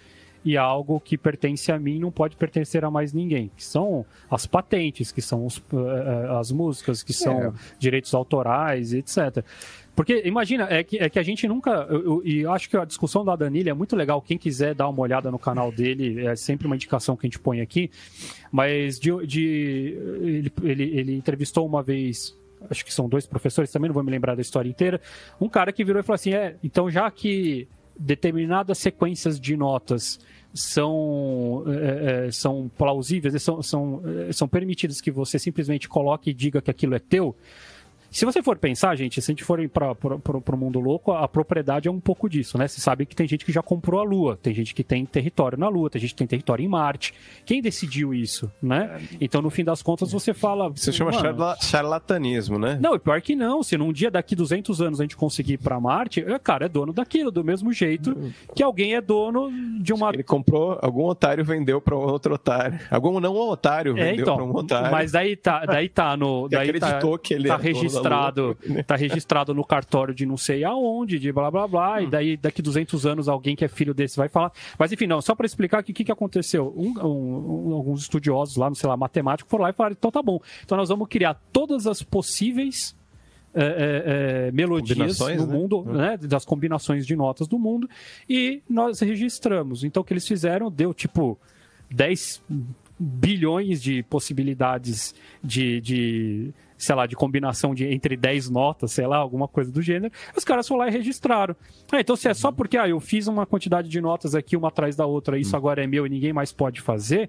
e 0.50 0.56
algo 0.56 0.98
que 1.00 1.18
pertence 1.18 1.70
a 1.70 1.78
mim 1.78 1.98
não 1.98 2.10
pode 2.10 2.36
pertencer 2.36 2.84
a 2.84 2.90
mais 2.90 3.12
ninguém. 3.12 3.50
Que 3.56 3.64
são 3.64 4.06
as 4.30 4.46
patentes, 4.46 5.12
que 5.12 5.20
são 5.20 5.44
os, 5.44 5.62
eh, 5.72 6.38
as 6.38 6.50
músicas, 6.50 7.02
que 7.02 7.12
são 7.12 7.38
É. 7.48 7.52
direitos 7.78 8.14
autorais, 8.14 8.94
etc. 8.94 9.44
Porque, 9.94 10.22
imagina, 10.24 10.66
é 10.70 10.82
que, 10.82 10.96
é 10.96 11.10
que 11.10 11.18
a 11.18 11.22
gente 11.22 11.46
nunca. 11.48 11.86
E 12.24 12.46
acho 12.46 12.70
que 12.70 12.76
a 12.76 12.84
discussão 12.84 13.24
da 13.24 13.34
Danilha 13.36 13.70
é 13.70 13.74
muito 13.74 13.94
legal. 13.96 14.22
Quem 14.22 14.38
quiser 14.38 14.74
dar 14.74 14.88
uma 14.88 15.00
olhada 15.02 15.30
no 15.30 15.38
canal 15.38 15.70
dele, 15.72 16.24
é 16.26 16.34
sempre 16.36 16.66
uma 16.66 16.76
indicação 16.76 17.16
que 17.16 17.26
a 17.26 17.28
gente 17.28 17.38
põe 17.40 17.60
aqui. 17.60 17.90
Mas 18.50 18.98
de, 18.98 19.10
de- 19.26 19.98
ele, 20.22 20.52
ele, 20.62 20.82
ele 20.98 21.14
entrevistou 21.16 21.66
uma 21.66 21.82
vez. 21.82 22.34
Acho 22.70 22.84
que 22.84 22.92
são 22.94 23.08
dois 23.08 23.26
professores 23.26 23.70
também, 23.70 23.88
não 23.88 23.94
vou 23.94 24.02
me 24.02 24.10
lembrar 24.10 24.34
da 24.34 24.40
história 24.40 24.68
inteira. 24.68 25.00
Um 25.40 25.48
cara 25.48 25.72
que 25.72 25.84
virou 25.84 26.00
e 26.00 26.02
falou 26.02 26.14
assim: 26.14 26.32
é, 26.32 26.56
então 26.64 26.88
já 26.90 27.10
que 27.10 27.68
determinadas 27.98 28.78
sequências 28.78 29.40
de 29.40 29.56
notas 29.56 30.20
são, 30.54 31.64
é, 31.66 32.26
é, 32.26 32.30
são 32.30 32.70
plausíveis, 32.76 33.42
são, 33.42 33.62
são, 33.62 34.02
é, 34.28 34.32
são 34.32 34.48
permitidas 34.48 35.00
que 35.00 35.10
você 35.10 35.38
simplesmente 35.38 35.88
coloque 35.88 36.30
e 36.30 36.34
diga 36.34 36.60
que 36.60 36.70
aquilo 36.70 36.94
é 36.94 36.98
teu. 36.98 37.36
Se 38.10 38.24
você 38.24 38.42
for 38.42 38.56
pensar, 38.56 38.96
gente, 38.96 39.20
se 39.20 39.30
a 39.30 39.32
gente 39.32 39.44
for 39.44 39.58
para 39.68 40.54
o 40.54 40.56
mundo 40.58 40.80
louco, 40.80 41.12
a 41.12 41.28
propriedade 41.28 41.88
é 41.88 41.90
um 41.90 42.00
pouco 42.00 42.28
disso, 42.28 42.56
né? 42.56 42.66
Você 42.66 42.80
sabe 42.80 43.04
que 43.04 43.14
tem 43.14 43.28
gente 43.28 43.44
que 43.44 43.52
já 43.52 43.62
comprou 43.62 44.00
a 44.00 44.04
Lua, 44.04 44.36
tem 44.40 44.54
gente 44.54 44.74
que 44.74 44.82
tem 44.82 45.04
território 45.04 45.58
na 45.58 45.68
Lua, 45.68 45.90
tem 45.90 46.00
gente 46.00 46.10
que 46.10 46.16
tem 46.16 46.26
território 46.26 46.64
em 46.64 46.68
Marte. 46.68 47.12
Quem 47.44 47.60
decidiu 47.60 48.14
isso, 48.14 48.50
né? 48.62 48.98
Então, 49.20 49.42
no 49.42 49.50
fim 49.50 49.62
das 49.64 49.82
contas, 49.82 50.10
você 50.10 50.32
fala. 50.32 50.72
Isso 50.74 50.92
chama 50.92 51.10
"Mano, 51.10 51.22
charla- 51.22 51.56
charlatanismo, 51.60 52.58
né? 52.58 52.78
não, 52.80 52.94
e 52.94 52.98
pior 52.98 53.20
que 53.20 53.34
não. 53.36 53.62
Se 53.62 53.76
num 53.76 53.92
dia 53.92 54.10
daqui 54.10 54.34
200 54.34 54.80
anos 54.80 55.00
a 55.00 55.04
gente 55.04 55.16
conseguir 55.16 55.54
ir 55.54 55.58
pra 55.58 55.78
Marte, 55.80 56.20
é, 56.26 56.38
cara, 56.38 56.66
é 56.66 56.68
dono 56.68 56.92
daquilo, 56.92 57.30
do 57.30 57.44
mesmo 57.44 57.72
jeito 57.72 58.16
que 58.54 58.62
alguém 58.62 58.94
é 58.94 59.00
dono 59.00 59.50
de 59.80 59.92
uma. 59.92 60.10
Ele 60.12 60.22
comprou, 60.22 60.78
algum 60.80 61.04
otário 61.04 61.44
vendeu 61.44 61.80
para 61.80 61.94
outro 61.94 62.34
otário. 62.34 62.78
Algum 62.90 63.20
não 63.20 63.34
otário 63.36 63.96
É, 63.98 64.10
vendeu 64.10 64.22
então, 64.22 64.36
para 64.36 64.44
um 64.44 64.54
otário. 64.56 64.90
mas 64.90 65.12
daí 65.12 65.36
tá, 65.36 65.64
daí 65.66 65.88
tá 65.88 66.16
no. 66.16 66.48
Daí 66.48 66.72
tá, 66.78 66.86
acreditou 66.88 67.18
que 67.18 67.34
ele 67.34 67.48
tá 67.48 67.56
registrado, 67.98 68.56
né? 68.66 68.82
tá 68.82 68.96
registrado 68.96 69.54
no 69.54 69.64
cartório 69.64 70.14
de 70.14 70.24
não 70.26 70.36
sei 70.36 70.64
aonde, 70.64 71.18
de 71.18 71.30
blá 71.32 71.50
blá 71.50 71.66
blá, 71.68 71.96
Hum. 71.98 72.00
e 72.02 72.06
daí 72.06 72.36
daqui 72.36 72.60
200 72.62 73.06
anos 73.06 73.28
alguém 73.28 73.54
que 73.56 73.64
é 73.64 73.68
filho 73.68 73.92
desse 73.94 74.16
vai 74.16 74.28
falar. 74.28 74.52
Mas 74.78 74.92
enfim, 74.92 75.06
não, 75.06 75.20
só 75.20 75.34
para 75.34 75.46
explicar 75.46 75.80
o 75.80 75.84
que, 75.84 75.92
que, 75.92 76.12
aconteceu. 76.12 76.72
Um- 76.76 76.94
um- 77.06 77.68
um- 77.70 77.74
alguns 77.74 78.02
estudiosos 78.02 78.56
lá, 78.56 78.68
não 78.68 78.74
sei 78.74 78.88
lá, 78.88 78.96
matemáticos, 78.96 79.50
foram 79.50 79.64
lá 79.64 79.70
e 79.70 79.72
falaram: 79.72 79.96
então 79.98 80.10
tá 80.10 80.22
bom, 80.22 80.40
então 80.64 80.76
nós 80.78 80.88
vamos 80.88 81.08
criar 81.08 81.34
todas 81.52 81.86
as 81.86 82.02
possíveis. 82.02 82.96
é, 83.54 83.62
é, 83.62 84.48
é, 84.48 84.52
melodias 84.52 85.18
no 85.18 85.26
né? 85.26 85.36
mundo, 85.46 85.82
né, 85.86 86.16
das 86.18 86.44
combinações 86.44 87.06
de 87.06 87.16
notas 87.16 87.48
do 87.48 87.58
mundo, 87.58 87.88
e 88.28 88.62
nós 88.68 89.00
registramos. 89.00 89.82
Então, 89.84 90.02
o 90.02 90.04
que 90.04 90.12
eles 90.12 90.28
fizeram 90.28 90.70
deu 90.70 90.92
tipo 90.92 91.36
10 91.90 92.42
bilhões 92.98 93.82
de 93.82 94.02
possibilidades 94.04 95.14
de, 95.42 95.80
de, 95.80 96.50
sei 96.78 96.94
lá, 96.94 97.06
de 97.06 97.16
combinação 97.16 97.74
de 97.74 97.84
entre 97.86 98.16
10 98.16 98.48
notas, 98.48 98.92
sei 98.92 99.06
lá, 99.06 99.16
alguma 99.18 99.48
coisa 99.48 99.70
do 99.70 99.82
gênero. 99.82 100.12
Os 100.36 100.44
caras 100.44 100.66
foram 100.66 100.80
lá 100.82 100.88
e 100.88 100.92
registraram. 100.92 101.54
Ah, 101.92 102.00
então 102.00 102.14
se 102.16 102.28
é 102.28 102.32
só 102.34 102.50
porque 102.52 102.78
ah, 102.78 102.88
eu 102.88 103.00
fiz 103.00 103.26
uma 103.26 103.44
quantidade 103.44 103.88
de 103.88 104.00
notas 104.00 104.34
aqui, 104.34 104.56
uma 104.56 104.68
atrás 104.68 104.94
da 104.96 105.04
outra, 105.04 105.38
isso 105.38 105.56
agora 105.56 105.82
é 105.82 105.86
meu 105.86 106.06
e 106.06 106.08
ninguém 106.08 106.32
mais 106.32 106.52
pode 106.52 106.80
fazer, 106.80 107.28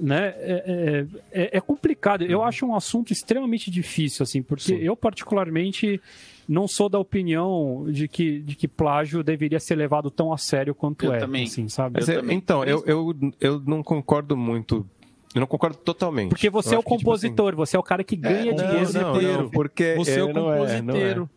né? 0.00 0.34
É, 0.36 1.06
é, 1.32 1.42
é- 1.44 1.56
é 1.56 1.60
complicado. 1.60 2.22
Eu 2.22 2.42
acho 2.44 2.66
um 2.66 2.74
assunto 2.76 3.12
extremamente 3.12 3.70
difícil, 3.70 4.22
assim, 4.22 4.42
porque 4.42 4.74
eu 4.74 4.94
particularmente 4.96 6.00
não 6.48 6.66
sou 6.66 6.88
da 6.88 6.98
opinião 6.98 7.84
de 7.90 8.08
que, 8.08 8.40
de 8.40 8.54
que 8.56 8.66
plágio 8.66 9.22
deveria 9.22 9.60
ser 9.60 9.74
levado 9.76 10.10
tão 10.10 10.32
a 10.32 10.38
sério 10.38 10.74
quanto 10.74 11.04
Eu 11.06 11.12
é, 11.12 11.18
também. 11.18 11.44
assim, 11.44 11.68
sabe? 11.68 11.96
Mas 12.00 12.08
Eu 12.08 12.14
é- 12.14 12.20
também. 12.20 12.36
então, 12.36 12.64
eu, 12.64 12.82
eu, 12.86 13.14
eu 13.40 13.60
não 13.66 13.82
concordo 13.82 14.36
muito. 14.36 14.86
Eu 15.34 15.40
não 15.40 15.46
concordo 15.46 15.76
totalmente. 15.76 16.30
Porque 16.30 16.48
você 16.48 16.70
Eu 16.70 16.74
é 16.74 16.76
o 16.76 16.78
acho 16.78 16.88
que, 16.88 16.96
tipo 16.96 17.12
assim, 17.12 17.28
compositor, 17.28 17.56
você 17.56 17.76
é 17.76 17.78
o 17.78 17.82
cara 17.82 18.02
que 18.02 18.16
ganha 18.16 18.52
não, 18.52 18.66
dinheiro 18.66 18.92
não, 18.92 19.42
não, 19.42 19.50
porque 19.50 19.94
Você 19.96 20.18
é 20.18 20.24
o 20.24 20.32
não 20.32 20.52
é, 20.52 20.80
não 20.80 20.94
é. 20.94 21.14
compositeiro. 21.14 21.30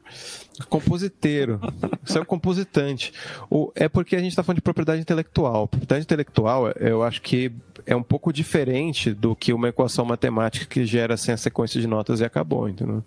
Compositeiro. 0.69 1.60
Você 2.03 2.17
é 2.17 2.21
o 2.21 2.25
compositante. 2.25 3.13
O, 3.50 3.71
é 3.75 3.89
porque 3.89 4.15
a 4.15 4.19
gente 4.19 4.29
está 4.29 4.43
falando 4.43 4.57
de 4.57 4.62
propriedade 4.62 5.01
intelectual. 5.01 5.67
Propriedade 5.67 6.03
intelectual, 6.03 6.71
eu 6.79 7.03
acho 7.03 7.21
que 7.21 7.51
é 7.86 7.95
um 7.95 8.03
pouco 8.03 8.31
diferente 8.31 9.13
do 9.13 9.36
que 9.36 9.51
uma 9.53 9.69
equação 9.69 10.05
matemática 10.05 10.65
que 10.65 10.86
gera 10.86 11.15
assim, 11.15 11.31
a 11.31 11.38
sequência 11.38 11.81
de 11.81 11.88
notas 11.88 12.19
e 12.21 12.25
acabou, 12.25 12.69
entendeu? 12.69 13.03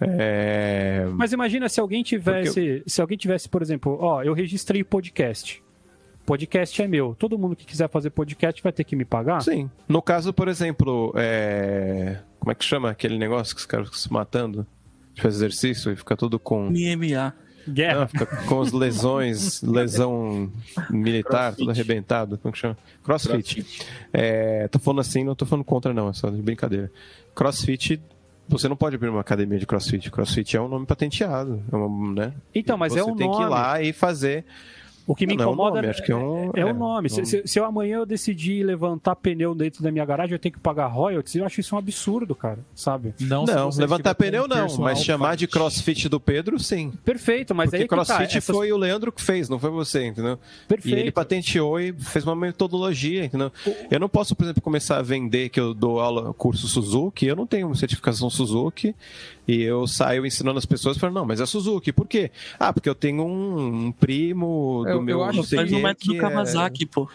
É... 0.00 1.06
Mas 1.14 1.32
imagina 1.32 1.68
se 1.68 1.78
alguém 1.80 2.02
tivesse, 2.02 2.82
se 2.86 3.00
alguém 3.00 3.18
tivesse, 3.18 3.48
por 3.48 3.60
exemplo, 3.60 3.98
ó, 4.00 4.22
eu 4.22 4.32
registrei 4.32 4.82
podcast. 4.82 5.62
Podcast 6.30 6.80
é 6.80 6.86
meu. 6.86 7.16
Todo 7.18 7.36
mundo 7.36 7.56
que 7.56 7.66
quiser 7.66 7.90
fazer 7.90 8.10
podcast 8.10 8.62
vai 8.62 8.70
ter 8.70 8.84
que 8.84 8.94
me 8.94 9.04
pagar? 9.04 9.42
Sim. 9.42 9.68
No 9.88 10.00
caso, 10.00 10.32
por 10.32 10.46
exemplo, 10.46 11.12
é... 11.16 12.18
como 12.38 12.52
é 12.52 12.54
que 12.54 12.64
chama 12.64 12.88
aquele 12.88 13.18
negócio 13.18 13.52
que 13.52 13.60
os 13.60 13.66
caras 13.66 13.88
ficam 13.88 13.98
se 13.98 14.12
matando? 14.12 14.64
De 15.12 15.22
fazer 15.22 15.46
exercício 15.46 15.90
e 15.90 15.96
fica 15.96 16.16
tudo 16.16 16.38
com. 16.38 16.70
MMA. 16.70 17.34
Guerra. 17.68 18.00
Não, 18.02 18.08
fica 18.08 18.26
com 18.26 18.60
as 18.60 18.70
lesões, 18.70 19.60
lesão 19.66 20.52
militar, 20.88 21.52
tudo 21.56 21.72
arrebentado. 21.72 22.38
Como 22.38 22.52
que 22.52 22.60
chama? 22.60 22.78
Crossfit. 23.02 23.66
É, 24.12 24.68
tô 24.68 24.78
falando 24.78 25.00
assim, 25.00 25.24
não 25.24 25.34
tô 25.34 25.44
falando 25.44 25.64
contra, 25.64 25.92
não, 25.92 26.10
é 26.10 26.12
só 26.12 26.30
de 26.30 26.40
brincadeira. 26.40 26.92
Crossfit, 27.34 28.00
você 28.48 28.68
não 28.68 28.76
pode 28.76 28.94
abrir 28.94 29.08
uma 29.08 29.20
academia 29.20 29.58
de 29.58 29.66
crossfit. 29.66 30.08
Crossfit 30.12 30.56
é 30.56 30.60
um 30.60 30.68
nome 30.68 30.86
patenteado, 30.86 31.60
é 31.72 31.74
uma, 31.74 32.14
né? 32.14 32.34
Então, 32.54 32.78
mas 32.78 32.92
você 32.92 33.00
é 33.00 33.04
um 33.04 33.16
tem 33.16 33.28
que 33.28 33.36
ir 33.36 33.40
nome. 33.40 33.50
lá 33.50 33.82
e 33.82 33.92
fazer. 33.92 34.44
O 35.10 35.14
que 35.16 35.26
me 35.26 35.34
Não, 35.34 35.38
não 35.38 35.44
é 35.44 35.48
um 35.48 35.52
incomoda 35.54 35.74
nome, 35.76 35.88
acho 35.88 36.02
que 36.04 36.12
é 36.12 36.16
um- 36.16 36.50
é, 36.54 36.60
é, 36.60 36.64
o 36.66 36.72
nome. 36.72 37.10
Se, 37.10 37.20
um- 37.20 37.24
se- 37.24 37.42
se 37.44 37.58
eu 37.58 37.64
amanhã 37.64 37.96
eu 37.96 38.06
decidir 38.06 38.62
levantar 38.64 39.16
pneu 39.16 39.56
dentro 39.56 39.82
da 39.82 39.90
minha 39.90 40.04
garagem, 40.04 40.34
eu 40.34 40.38
tenho 40.38 40.52
que 40.52 40.60
pagar 40.60 40.86
royalties. 40.86 41.34
Eu 41.34 41.44
acho 41.44 41.58
isso 41.60 41.74
um 41.74 41.78
absurdo, 41.78 42.32
cara. 42.32 42.60
Sabe? 42.76 43.12
Não, 43.18 43.44
se 43.44 43.52
Não, 43.52 43.70
levantar 43.76 44.14
pneu 44.14 44.46
não, 44.46 44.68
mas 44.78 45.02
chamar 45.02 45.36
de 45.36 45.48
crossfit 45.48 46.08
do 46.08 46.20
Pedro, 46.20 46.60
sim. 46.60 46.92
Perfeito, 47.04 47.52
mas 47.54 47.70
Porque 47.70 47.82
aí 47.82 47.88
tá, 47.88 47.96
crossfit 47.96 48.38
essas- 48.38 48.54
foi 48.54 48.70
o 48.70 48.76
Leandro 48.76 49.10
que 49.10 49.20
fez, 49.20 49.48
não 49.48 49.58
foi 49.58 49.70
você, 49.70 50.06
entendeu? 50.06 50.38
Perfeito. 50.68 50.96
E 50.96 51.00
ele 51.00 51.10
patenteou 51.10 51.80
e 51.80 51.92
fez 51.92 52.24
uma 52.24 52.36
metodologia, 52.36 53.24
entendeu? 53.24 53.50
Eu 53.90 53.98
não 53.98 54.08
posso, 54.08 54.36
por 54.36 54.44
exemplo, 54.44 54.62
começar 54.62 54.98
a 54.98 55.02
vender 55.02 55.48
que 55.48 55.58
eu 55.58 55.74
dou 55.74 55.98
aula, 55.98 56.32
curso 56.34 56.68
Suzuki, 56.68 57.26
eu 57.26 57.34
não 57.34 57.46
tenho 57.48 57.74
certificação 57.74 58.30
Suzuki, 58.30 58.94
e 59.48 59.62
eu 59.62 59.86
saio 59.88 60.24
ensinando 60.24 60.58
as 60.58 60.66
pessoas 60.66 60.96
falando, 60.96 61.16
não, 61.16 61.26
mas 61.26 61.40
é 61.40 61.46
Suzuki, 61.46 61.92
por 61.92 62.06
quê? 62.06 62.30
Ah, 62.60 62.72
porque 62.72 62.88
eu 62.88 62.94
tenho 62.94 63.24
um, 63.24 63.86
um 63.86 63.92
primo 63.92 64.84
do 64.84 64.99
Eu- 65.00 65.04
meu 65.04 65.18
eu 65.18 65.24
acho 65.24 65.36
não 65.38 65.44
sei 65.44 65.58
Faz 65.58 65.70
no 65.70 65.76
quê, 65.78 65.82
método 65.82 66.12
que 66.12 66.18
é- 66.18 66.20
Kawasaki, 66.20 66.86
pô. 66.86 67.08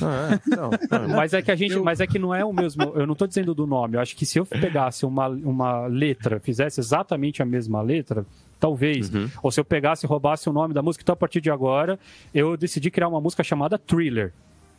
Ah, 0.00 0.38
é. 0.50 0.56
não, 0.56 0.70
não. 1.08 1.16
Mas 1.16 1.34
é 1.34 1.42
que 1.42 1.50
a 1.50 1.56
gente, 1.56 1.78
mas 1.78 2.00
é 2.00 2.06
que 2.06 2.18
não 2.18 2.34
é 2.34 2.44
o 2.44 2.52
mesmo. 2.52 2.82
Eu 2.94 3.06
não 3.06 3.14
tô 3.14 3.26
dizendo 3.26 3.54
do 3.54 3.66
nome. 3.66 3.96
Eu 3.96 4.00
acho 4.00 4.16
que 4.16 4.24
se 4.24 4.38
eu 4.38 4.46
pegasse 4.46 5.04
uma, 5.04 5.28
uma 5.28 5.86
letra, 5.86 6.40
fizesse 6.40 6.80
exatamente 6.80 7.42
a 7.42 7.44
mesma 7.44 7.82
letra, 7.82 8.24
talvez. 8.58 9.10
Ou 9.42 9.50
se 9.50 9.60
eu 9.60 9.64
pegasse 9.64 10.06
e 10.06 10.08
roubasse 10.08 10.48
o 10.48 10.52
nome 10.52 10.72
da 10.72 10.80
música, 10.82 11.02
então 11.02 11.12
a 11.12 11.16
partir 11.16 11.40
de 11.42 11.50
agora 11.50 11.98
eu 12.32 12.56
decidi 12.56 12.90
criar 12.90 13.08
uma 13.08 13.20
música 13.20 13.42
chamada 13.44 13.78
Thriller. 13.78 14.32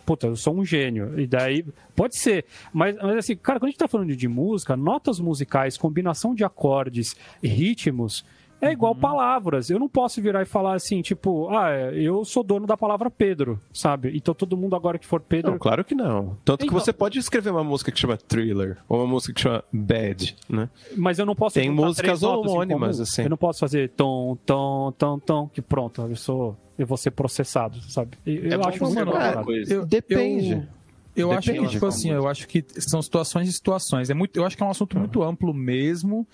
Puta, 0.06 0.28
eu 0.28 0.36
sou 0.36 0.54
um 0.58 0.66
gênio. 0.66 1.18
E 1.20 1.26
daí, 1.28 1.64
pode 1.96 2.18
ser. 2.18 2.46
Mas, 2.74 2.96
mas 2.98 3.18
assim, 3.18 3.36
cara, 3.38 3.60
quando 3.60 3.68
a 3.68 3.72
gente 3.72 3.80
tá 3.80 3.88
falando 3.88 4.14
de 4.16 4.28
música, 4.28 4.76
notas 4.76 5.20
musicais, 5.20 5.78
combinação 5.78 6.34
de 6.36 6.44
acordes, 6.44 7.16
ritmos, 7.42 8.26
é 8.67 8.72
igual 8.72 8.96
palavras. 8.96 9.70
Eu 9.70 9.79
não 9.79 9.88
posso 9.89 10.22
virar 10.22 10.41
e 10.41 10.46
falar 10.46 10.75
assim, 10.75 11.01
tipo, 11.01 11.50
ah, 11.50 11.72
eu 11.93 12.24
sou 12.25 12.43
dono 12.43 12.65
da 12.65 12.77
palavra 12.77 13.10
Pedro, 13.10 13.60
sabe? 13.74 14.12
Então 14.15 14.34
todo 14.34 14.55
mundo 14.58 14.75
agora 14.75 14.98
que 14.98 15.05
for 15.05 15.22
Pedro. 15.22 15.51
Não, 15.51 15.58
claro 15.60 15.84
que 15.84 15.93
não. 15.96 16.38
Tanto 16.43 16.60
que 16.60 16.65
Então- 16.67 16.79
você 16.79 16.91
pode 16.93 17.20
escrever 17.20 17.51
uma 17.51 17.63
música 17.63 17.91
que 17.91 18.00
chama 18.00 18.17
Thriller, 18.17 18.77
ou 18.88 19.00
uma 19.00 19.08
música 19.08 19.34
que 19.34 19.41
chama 19.41 19.63
Bad, 19.72 20.36
né? 20.50 20.70
Mas 20.96 21.20
eu 21.20 21.25
não 21.25 21.36
posso. 21.36 21.55
Tem 21.55 21.70
músicas 21.70 22.24
homônimas, 22.24 23.00
assim. 23.00 23.24
Eu 23.24 23.29
não 23.29 23.38
posso 23.38 23.60
fazer 23.60 23.89
tom, 23.91 24.36
tom, 24.46 24.91
tom, 24.98 25.20
tom, 25.20 25.48
que 25.48 25.62
pronto, 25.62 26.01
eu 26.01 26.15
sou. 26.15 26.58
Eu 26.77 26.88
vou 26.88 26.98
ser 26.98 27.12
processado, 27.12 27.79
sabe? 27.84 28.17
Eu, 28.25 28.51
É 28.51 28.55
eu 28.55 28.63
acho 28.63 28.84
uma 28.86 29.43
coisa. 29.43 29.74
Eu- 29.74 29.86
Depende. 29.86 30.67
Eu, 31.15 31.29
eu 31.29 31.32
acho 31.32 31.48
que, 31.50 31.53
Depende. 31.53 31.72
tipo 31.74 31.86
assim, 31.86 32.10
eu 32.10 32.27
acho 32.27 32.48
que 32.48 32.65
são 32.79 33.00
situações 33.00 33.48
e 33.48 33.53
situações. 33.53 34.10
É 34.10 34.15
muito, 34.15 34.36
eu 34.38 34.43
acho 34.46 34.58
que 34.58 34.63
é 34.63 34.65
um 34.65 34.72
assunto 34.72 34.98
muito 34.98 35.22
amplo 35.22 35.53
mesmo. 35.53 36.27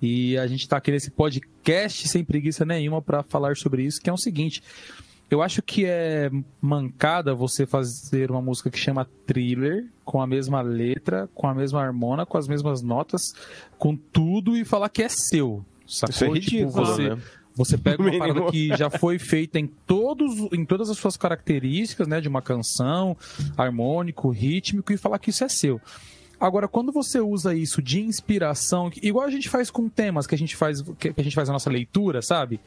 E 0.00 0.38
a 0.38 0.46
gente 0.46 0.68
tá 0.68 0.76
aqui 0.76 0.90
nesse 0.90 1.10
podcast 1.10 2.06
sem 2.08 2.24
preguiça 2.24 2.64
nenhuma 2.64 3.02
para 3.02 3.22
falar 3.22 3.56
sobre 3.56 3.82
isso, 3.82 4.00
que 4.00 4.08
é 4.08 4.12
o 4.12 4.16
seguinte. 4.16 4.62
Eu 5.30 5.42
acho 5.42 5.60
que 5.60 5.84
é 5.84 6.30
mancada 6.60 7.34
você 7.34 7.66
fazer 7.66 8.30
uma 8.30 8.40
música 8.40 8.70
que 8.70 8.78
chama 8.78 9.06
thriller, 9.26 9.86
com 10.02 10.22
a 10.22 10.26
mesma 10.26 10.62
letra, 10.62 11.28
com 11.34 11.46
a 11.46 11.54
mesma 11.54 11.82
harmona, 11.82 12.24
com 12.24 12.38
as 12.38 12.48
mesmas 12.48 12.80
notas, 12.80 13.20
com 13.76 13.94
tudo 13.94 14.56
e 14.56 14.64
falar 14.64 14.88
que 14.88 15.02
é 15.02 15.08
seu. 15.08 15.64
Sacou? 15.86 16.14
Isso 16.14 16.24
é 16.24 16.28
Tipo, 16.28 16.34
ridículo, 16.34 16.86
você, 16.86 17.10
né? 17.10 17.18
você 17.54 17.76
pega 17.76 18.00
uma 18.02 18.18
parada 18.18 18.50
que 18.50 18.68
já 18.68 18.88
foi 18.88 19.18
feita 19.18 19.58
em, 19.58 19.66
todos, 19.66 20.50
em 20.50 20.64
todas 20.64 20.88
as 20.88 20.96
suas 20.96 21.16
características, 21.18 22.08
né? 22.08 22.22
De 22.22 22.28
uma 22.28 22.40
canção, 22.40 23.14
harmônico, 23.54 24.30
rítmico, 24.30 24.94
e 24.94 24.96
falar 24.96 25.18
que 25.18 25.28
isso 25.28 25.44
é 25.44 25.48
seu. 25.48 25.78
Agora, 26.40 26.68
quando 26.68 26.92
você 26.92 27.20
usa 27.20 27.54
isso 27.54 27.82
de 27.82 28.00
inspiração, 28.00 28.90
igual 29.02 29.26
a 29.26 29.30
gente 29.30 29.48
faz 29.48 29.70
com 29.70 29.88
temas 29.88 30.26
que 30.26 30.34
a 30.34 30.38
gente 30.38 30.54
faz, 30.54 30.82
que 30.98 31.12
a 31.16 31.22
gente 31.22 31.34
faz 31.34 31.48
a 31.48 31.52
nossa 31.52 31.68
leitura, 31.68 32.22
sabe? 32.22 32.60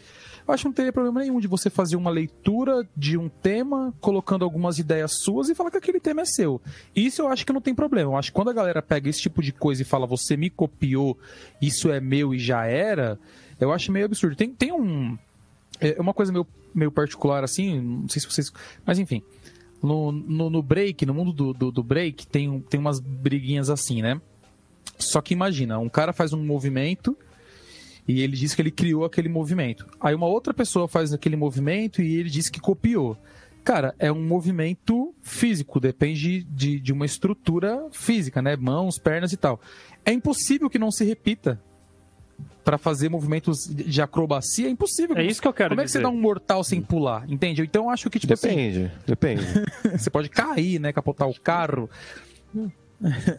Eu 0.45 0.53
acho 0.53 0.63
que 0.63 0.67
não 0.67 0.73
teria 0.73 0.91
problema 0.91 1.21
nenhum 1.21 1.39
de 1.39 1.47
você 1.47 1.69
fazer 1.69 1.95
uma 1.95 2.09
leitura 2.09 2.85
de 2.97 3.17
um 3.17 3.29
tema, 3.29 3.93
colocando 4.01 4.43
algumas 4.43 4.77
ideias 4.77 5.13
suas 5.13 5.47
e 5.47 5.55
falar 5.55 5.71
que 5.71 5.77
aquele 5.77 5.99
tema 5.99 6.21
é 6.21 6.25
seu. 6.25 6.59
Isso 6.95 7.21
eu 7.21 7.29
acho 7.29 7.45
que 7.45 7.53
não 7.53 7.61
tem 7.61 7.73
problema. 7.73 8.11
Eu 8.11 8.17
acho 8.17 8.31
que 8.31 8.35
quando 8.35 8.49
a 8.49 8.53
galera 8.53 8.81
pega 8.81 9.09
esse 9.09 9.21
tipo 9.21 9.41
de 9.41 9.53
coisa 9.53 9.81
e 9.81 9.85
fala, 9.85 10.05
você 10.05 10.35
me 10.35 10.49
copiou, 10.49 11.17
isso 11.61 11.89
é 11.89 12.01
meu 12.01 12.33
e 12.33 12.39
já 12.39 12.65
era, 12.65 13.17
eu 13.59 13.71
acho 13.71 13.91
meio 13.91 14.05
absurdo. 14.05 14.35
Tem, 14.35 14.49
tem 14.49 14.73
um. 14.73 15.17
É 15.79 15.99
uma 16.01 16.13
coisa 16.13 16.31
meio, 16.31 16.45
meio 16.75 16.91
particular 16.91 17.43
assim, 17.43 17.79
não 17.79 18.09
sei 18.09 18.21
se 18.21 18.27
vocês. 18.27 18.51
Mas 18.85 18.99
enfim. 18.99 19.23
No, 19.81 20.11
no, 20.11 20.49
no 20.49 20.61
break, 20.61 21.05
no 21.05 21.13
mundo 21.13 21.33
do, 21.33 21.53
do, 21.53 21.71
do 21.71 21.83
break, 21.83 22.27
tem, 22.27 22.59
tem 22.61 22.79
umas 22.79 22.99
briguinhas 22.99 23.69
assim, 23.69 24.01
né? 24.01 24.21
Só 24.97 25.21
que 25.21 25.33
imagina, 25.33 25.79
um 25.79 25.89
cara 25.89 26.13
faz 26.13 26.33
um 26.33 26.43
movimento 26.43 27.17
e 28.07 28.21
ele 28.21 28.35
diz 28.35 28.53
que 28.53 28.61
ele 28.61 28.71
criou 28.71 29.05
aquele 29.05 29.29
movimento. 29.29 29.87
Aí 29.99 30.13
uma 30.13 30.27
outra 30.27 30.53
pessoa 30.53 30.87
faz 30.87 31.13
aquele 31.13 31.35
movimento 31.35 32.01
e 32.01 32.15
ele 32.15 32.29
diz 32.29 32.49
que 32.49 32.59
copiou. 32.59 33.17
Cara, 33.63 33.93
é 33.99 34.11
um 34.11 34.23
movimento 34.23 35.13
físico, 35.21 35.79
depende 35.79 36.43
de, 36.43 36.79
de 36.79 36.91
uma 36.91 37.05
estrutura 37.05 37.87
física, 37.91 38.41
né? 38.41 38.55
Mãos, 38.55 38.97
pernas 38.97 39.33
e 39.33 39.37
tal. 39.37 39.59
É 40.03 40.11
impossível 40.11 40.69
que 40.69 40.79
não 40.79 40.91
se 40.91 41.05
repita 41.05 41.61
para 42.63 42.77
fazer 42.77 43.09
movimentos 43.09 43.65
de 43.67 44.01
acrobacia, 44.01 44.67
é 44.67 44.69
impossível. 44.69 45.17
É 45.17 45.23
isso 45.25 45.41
que 45.41 45.47
eu 45.47 45.53
quero 45.53 45.69
Como 45.69 45.81
é 45.81 45.83
que 45.83 45.87
dizer. 45.87 45.99
você 45.99 46.03
dá 46.03 46.09
um 46.09 46.19
mortal 46.19 46.63
sem 46.63 46.81
pular? 46.81 47.29
Entende? 47.29 47.61
Então 47.63 47.85
eu 47.85 47.89
acho 47.89 48.09
que, 48.09 48.19
tipo 48.19 48.33
assim, 48.33 48.47
Depende, 48.49 48.91
depende. 49.05 49.43
você 49.97 50.09
pode 50.09 50.29
cair, 50.29 50.79
né? 50.79 50.93
Capotar 50.93 51.27
o 51.27 51.39
carro. 51.39 51.89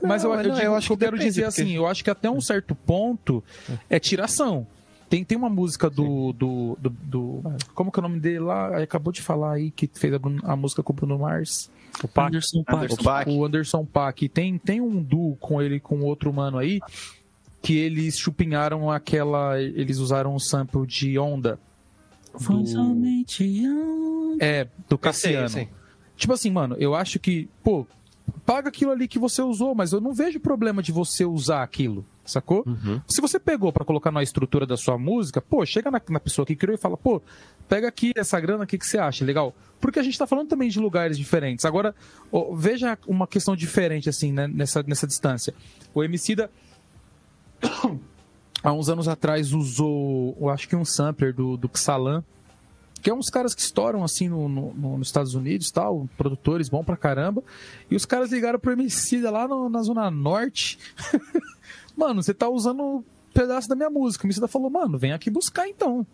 Mas 0.03 0.25
eu, 0.25 0.31
Não, 0.31 0.41
eu, 0.41 0.49
não, 0.49 0.55
digo, 0.57 0.67
eu 0.67 0.75
acho 0.75 0.87
que 0.89 0.93
eu 0.93 0.97
que 0.97 1.05
quero 1.05 1.17
depende, 1.17 1.31
dizer 1.35 1.43
porque- 1.47 1.63
assim, 1.63 1.73
eu 1.77 1.87
acho 1.87 2.03
que 2.03 2.11
até 2.11 2.29
um 2.31 2.41
certo 2.41 2.75
ponto 2.75 3.45
é 3.89 3.99
tiração. 4.01 4.67
Tem, 5.09 5.23
tem 5.23 5.37
uma 5.37 5.51
música 5.51 5.91
do, 5.91 6.33
do, 6.33 6.77
do, 6.81 6.91
do- 6.91 7.43
Como 7.75 7.93
que 7.93 8.01
é 8.01 8.01
o 8.01 8.03
nome 8.03 8.19
dele 8.19 8.41
lá? 8.41 8.79
Acabou 8.83 9.13
de 9.13 9.21
falar 9.21 9.53
aí 9.53 9.71
que 9.71 9.89
fez 9.93 10.13
a, 10.15 10.19
a 10.45 10.57
música 10.57 10.83
com 10.83 10.93
o 10.93 10.97
Bruno 10.97 11.19
Mars. 11.19 11.71
O 12.03 12.09
Pac. 12.09 12.29
Anderson 12.29 12.65
Paak. 12.65 12.93
O 12.95 12.97
Pac, 13.05 13.31
O 13.31 13.45
Anderson 13.45 13.85
Paak. 13.85 14.29
Tem, 14.31 14.57
tem 14.57 14.81
um 14.81 15.03
duo 15.03 15.37
com 15.37 15.61
ele 15.61 15.79
com 15.79 16.01
outro 16.01 16.33
mano 16.33 16.57
aí 16.59 16.81
que 17.63 17.77
eles 17.79 18.19
chupinharam 18.19 18.91
aquela. 18.91 19.59
Eles 19.61 19.99
usaram 19.99 20.35
um 20.35 20.39
sample 20.39 20.87
de 20.87 21.19
onda. 21.19 21.59
Foi 22.39 22.67
somente 22.67 23.45
um- 23.67 24.37
é, 24.41 24.67
do 24.89 24.99
Cassiano. 24.99 25.49
Sim, 25.49 25.61
sim. 25.61 25.69
Tipo 26.17 26.33
assim, 26.33 26.51
mano, 26.51 26.77
eu 26.79 26.95
acho 26.95 27.19
que, 27.19 27.49
pô, 27.63 27.87
paga 28.47 28.69
aquilo 28.69 28.91
ali 28.91 29.07
que 29.07 29.19
você 29.19 29.43
usou, 29.43 29.75
mas 29.75 29.93
eu 29.93 30.01
não 30.01 30.13
vejo 30.15 30.41
problema 30.41 30.83
de 30.83 30.93
você 30.93 31.25
usar 31.25 31.63
aquilo, 31.63 32.05
sacou? 32.25 32.65
Se 33.09 33.21
você 33.21 33.39
pegou 33.39 33.73
pra 33.73 33.85
colocar 33.85 34.11
na 34.11 34.23
estrutura 34.23 34.65
da 34.67 34.77
sua 34.77 34.97
música, 34.97 35.41
pô, 35.41 35.65
chega 35.67 35.91
na, 35.91 36.01
na 36.09 36.21
pessoa 36.21 36.47
que 36.47 36.55
criou 36.57 36.75
e 36.75 36.79
fala, 36.79 36.97
pô, 36.97 37.21
pega 37.69 37.89
aqui 37.89 38.13
essa 38.17 38.39
grana, 38.41 38.65
o 38.65 38.67
que, 38.67 38.79
que 38.79 38.87
você 38.87 38.99
acha? 38.99 39.25
Legal? 39.25 39.55
Porque 39.81 39.99
a 39.99 40.03
gente 40.03 40.17
tá 40.19 40.27
falando 40.27 40.49
também 40.49 40.69
de 40.69 40.79
lugares 40.81 41.19
diferentes. 41.19 41.65
Agora, 41.65 41.95
ó, 42.31 42.55
veja 42.55 42.97
uma 43.07 43.27
questão 43.27 43.55
diferente, 43.57 44.09
assim, 44.09 44.33
né, 44.33 44.47
nessa, 44.47 44.83
nessa 44.85 45.07
distância. 45.07 45.53
O 45.93 46.03
Emicida 46.05 46.51
há 48.63 48.73
uns 48.73 48.89
anos 48.89 49.09
atrás 49.09 49.53
usou, 49.53 50.37
eu 50.41 50.49
acho 50.49 50.69
que 50.69 50.77
um 50.77 50.85
sampler 50.85 51.35
do, 51.35 51.57
do 51.57 51.71
Xalan, 51.75 52.25
que 53.03 53.11
é 53.11 53.15
uns 53.15 53.29
caras 53.29 53.55
que 53.55 53.61
estouram 53.61 54.05
assim 54.05 54.29
no, 54.29 54.49
no, 54.49 54.73
no, 54.73 54.99
nos 54.99 55.09
Estados 55.09 55.35
Unidos 55.35 55.71
tal, 55.71 56.09
produtores 56.17 56.69
bom 56.69 56.85
pra 56.85 56.97
caramba. 56.97 57.43
E 57.91 57.97
os 57.97 58.07
caras 58.07 58.31
ligaram 58.31 58.59
pro 58.59 58.73
Emicida 58.73 59.31
lá 59.31 59.49
no, 59.49 59.69
na 59.69 59.83
Zona 59.83 60.11
Norte. 60.11 60.79
mano, 61.97 62.23
você 62.23 62.33
tá 62.33 62.49
usando 62.49 62.81
um 62.81 63.05
pedaço 63.35 63.69
da 63.69 63.75
minha 63.75 63.91
música. 63.91 64.25
O 64.25 64.27
Emicida 64.27 64.47
falou, 64.47 64.71
mano, 64.71 64.97
vem 64.97 65.13
aqui 65.13 65.31
buscar 65.31 65.69
então. 65.69 66.07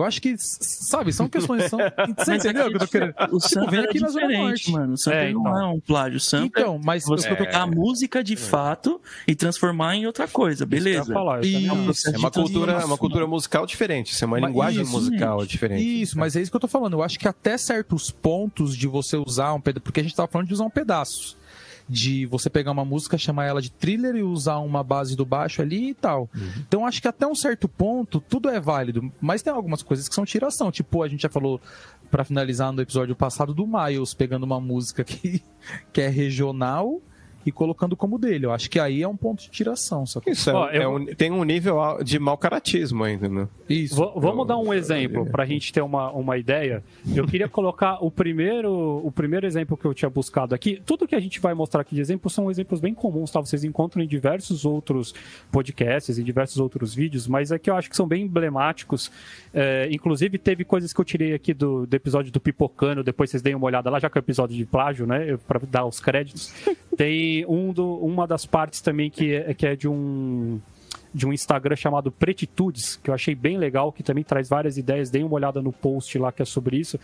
Eu 0.00 0.04
acho 0.06 0.20
que, 0.22 0.34
sabe, 0.38 1.12
são 1.12 1.28
questões. 1.28 1.64
São, 1.64 1.78
você 2.16 2.30
Mas 2.32 2.44
entendeu 2.44 2.66
o 2.66 2.70
que 2.70 2.76
eu 2.76 2.80
tô 2.80 2.86
querendo? 2.88 3.14
O 3.32 3.38
Tipo, 3.38 3.70
vem 3.70 3.80
é 3.80 3.84
aqui 3.84 4.00
na 4.00 4.08
Zona 4.08 4.26
diferente, 4.28 4.42
Norte. 4.42 4.72
mano. 4.72 4.92
O 4.94 4.96
sample 4.98 5.18
É, 5.18 5.32
não 5.32 5.40
então. 5.40 5.58
é 5.58 5.66
um 5.66 5.80
plágio. 5.80 6.16
O 6.16 6.20
sample 6.20 6.46
Então, 6.48 6.80
mas 6.82 7.04
é 7.04 7.06
você 7.06 7.34
pegar 7.34 7.62
a 7.62 7.66
música 7.66 8.22
de 8.22 8.36
fato 8.36 9.00
e 9.26 9.34
transformar 9.34 9.96
em 9.96 10.06
outra 10.06 10.28
coisa, 10.28 10.64
beleza? 10.66 11.12
falar, 11.12 11.40
É 11.44 12.16
uma 12.18 12.30
cultura, 12.30 12.72
é 12.72 12.84
uma 12.84 12.98
cultura 12.98 13.26
musical 13.26 13.66
diferente. 13.66 14.12
Isso 14.12 14.24
é 14.24 14.26
uma 14.26 14.38
Mas 14.40 14.50
linguagem 14.50 14.82
isso, 14.82 14.92
musical 14.92 15.40
gente. 15.40 15.50
diferente. 15.50 16.02
Isso, 16.02 16.18
mas 16.18 16.36
é 16.36 16.42
isso 16.42 16.50
que 16.50 16.56
eu 16.56 16.60
tô 16.60 16.68
falando. 16.68 16.94
Eu 16.94 17.02
acho 17.02 17.18
que 17.18 17.26
até 17.28 17.56
certos 17.56 18.10
pontos 18.10 18.76
de 18.76 18.86
você 18.86 19.16
usar 19.16 19.54
um 19.54 19.60
pedaço. 19.60 19.82
Porque 19.82 20.00
a 20.00 20.02
gente 20.02 20.14
tava 20.14 20.28
falando 20.28 20.48
de 20.48 20.54
usar 20.54 20.64
um 20.64 20.70
pedaço. 20.70 21.37
De 21.88 22.26
você 22.26 22.50
pegar 22.50 22.70
uma 22.70 22.84
música, 22.84 23.16
chamar 23.16 23.46
ela 23.46 23.62
de 23.62 23.70
thriller 23.70 24.16
e 24.16 24.22
usar 24.22 24.58
uma 24.58 24.82
base 24.84 25.16
do 25.16 25.24
baixo 25.24 25.62
ali 25.62 25.90
e 25.90 25.94
tal. 25.94 26.28
Então 26.66 26.84
acho 26.84 27.00
que 27.00 27.08
até 27.08 27.26
um 27.26 27.34
certo 27.34 27.66
ponto 27.66 28.20
tudo 28.20 28.50
é 28.50 28.60
válido. 28.60 29.10
Mas 29.20 29.42
tem 29.42 29.52
algumas 29.52 29.82
coisas 29.82 30.08
que 30.08 30.14
são 30.14 30.24
tiração. 30.24 30.70
Tipo, 30.70 31.02
a 31.02 31.08
gente 31.08 31.22
já 31.22 31.28
falou 31.28 31.60
pra 32.10 32.24
finalizar 32.24 32.72
no 32.72 32.82
episódio 32.82 33.16
passado 33.16 33.54
do 33.54 33.66
Miles, 33.66 34.14
pegando 34.14 34.44
uma 34.44 34.60
música 34.60 35.02
que, 35.04 35.42
que 35.92 36.00
é 36.00 36.08
regional 36.08 37.00
e 37.46 37.52
colocando 37.52 37.96
como 37.96 38.18
dele. 38.18 38.46
Eu 38.46 38.52
acho 38.52 38.68
que 38.68 38.78
aí 38.78 39.02
é 39.02 39.08
um 39.08 39.16
ponto 39.16 39.42
de 39.42 39.50
tiração. 39.50 40.04
Só 40.04 40.20
que... 40.20 40.30
Isso 40.30 40.50
é, 40.50 40.54
Ó, 40.54 40.68
eu- 40.70 40.82
é 40.82 40.88
um- 40.88 41.06
tem 41.06 41.30
um 41.30 41.42
nível 41.44 41.78
de 42.04 42.18
mau 42.18 42.36
caratismo 42.36 43.04
ainda, 43.04 43.28
né? 43.28 43.48
Isso. 43.68 43.94
V- 43.96 44.12
vamos 44.20 44.46
dar 44.46 44.58
um 44.58 44.72
exemplo 44.74 45.24
para 45.26 45.42
a 45.44 45.46
gente 45.46 45.72
ter 45.72 45.80
uma, 45.80 46.10
uma 46.12 46.36
ideia. 46.36 46.82
Eu 47.14 47.26
queria 47.26 47.48
colocar 47.48 48.04
o 48.04 48.10
primeiro, 48.10 48.72
o 49.04 49.10
primeiro 49.10 49.46
exemplo 49.46 49.76
que 49.76 49.84
eu 49.84 49.94
tinha 49.94 50.10
buscado 50.10 50.54
aqui. 50.54 50.80
Tudo 50.84 51.06
que 51.06 51.14
a 51.14 51.20
gente 51.20 51.40
vai 51.40 51.54
mostrar 51.54 51.80
aqui 51.82 51.94
de 51.94 52.00
exemplos 52.00 52.32
são 52.34 52.50
exemplos 52.50 52.80
bem 52.80 52.92
comuns, 52.94 53.30
tá? 53.30 53.40
Vocês 53.40 53.64
encontram 53.64 54.02
em 54.02 54.06
diversos 54.06 54.64
outros 54.64 55.14
podcasts, 55.50 56.18
em 56.18 56.24
diversos 56.24 56.58
outros 56.58 56.94
vídeos, 56.94 57.26
mas 57.26 57.50
é 57.52 57.58
que 57.58 57.70
eu 57.70 57.76
acho 57.76 57.88
que 57.88 57.96
são 57.96 58.06
bem 58.06 58.22
emblemáticos. 58.24 59.10
É, 59.54 59.88
inclusive, 59.90 60.38
teve 60.38 60.64
coisas 60.64 60.92
que 60.92 61.00
eu 61.00 61.04
tirei 61.04 61.34
aqui 61.34 61.54
do, 61.54 61.86
do 61.86 61.94
episódio 61.94 62.30
do 62.32 62.40
Pipocano, 62.40 63.02
depois 63.02 63.30
vocês 63.30 63.42
deem 63.42 63.54
uma 63.54 63.66
olhada 63.66 63.88
lá, 63.90 63.98
já 63.98 64.10
que 64.10 64.18
é 64.18 64.20
o 64.20 64.22
episódio 64.24 64.56
de 64.56 64.64
plágio, 64.66 65.06
né? 65.06 65.38
Para 65.46 65.60
dar 65.70 65.84
os 65.86 66.00
créditos. 66.00 66.52
Tem 66.96 67.27
um 67.48 67.72
do, 67.72 67.96
uma 67.96 68.26
das 68.26 68.46
partes 68.46 68.80
também 68.80 69.10
que 69.10 69.34
é, 69.34 69.54
que 69.54 69.66
é 69.66 69.76
de 69.76 69.88
um 69.88 70.60
de 71.12 71.26
um 71.26 71.32
Instagram 71.32 71.74
chamado 71.74 72.12
Pretitudes, 72.12 72.96
que 72.96 73.10
eu 73.10 73.14
achei 73.14 73.34
bem 73.34 73.56
legal, 73.56 73.90
que 73.90 74.02
também 74.02 74.22
traz 74.22 74.48
várias 74.48 74.76
ideias. 74.76 75.10
Deem 75.10 75.24
uma 75.24 75.34
olhada 75.34 75.60
no 75.62 75.72
post 75.72 76.16
lá 76.18 76.30
que 76.30 76.42
é 76.42 76.44
sobre 76.44 76.76
isso. 76.76 76.98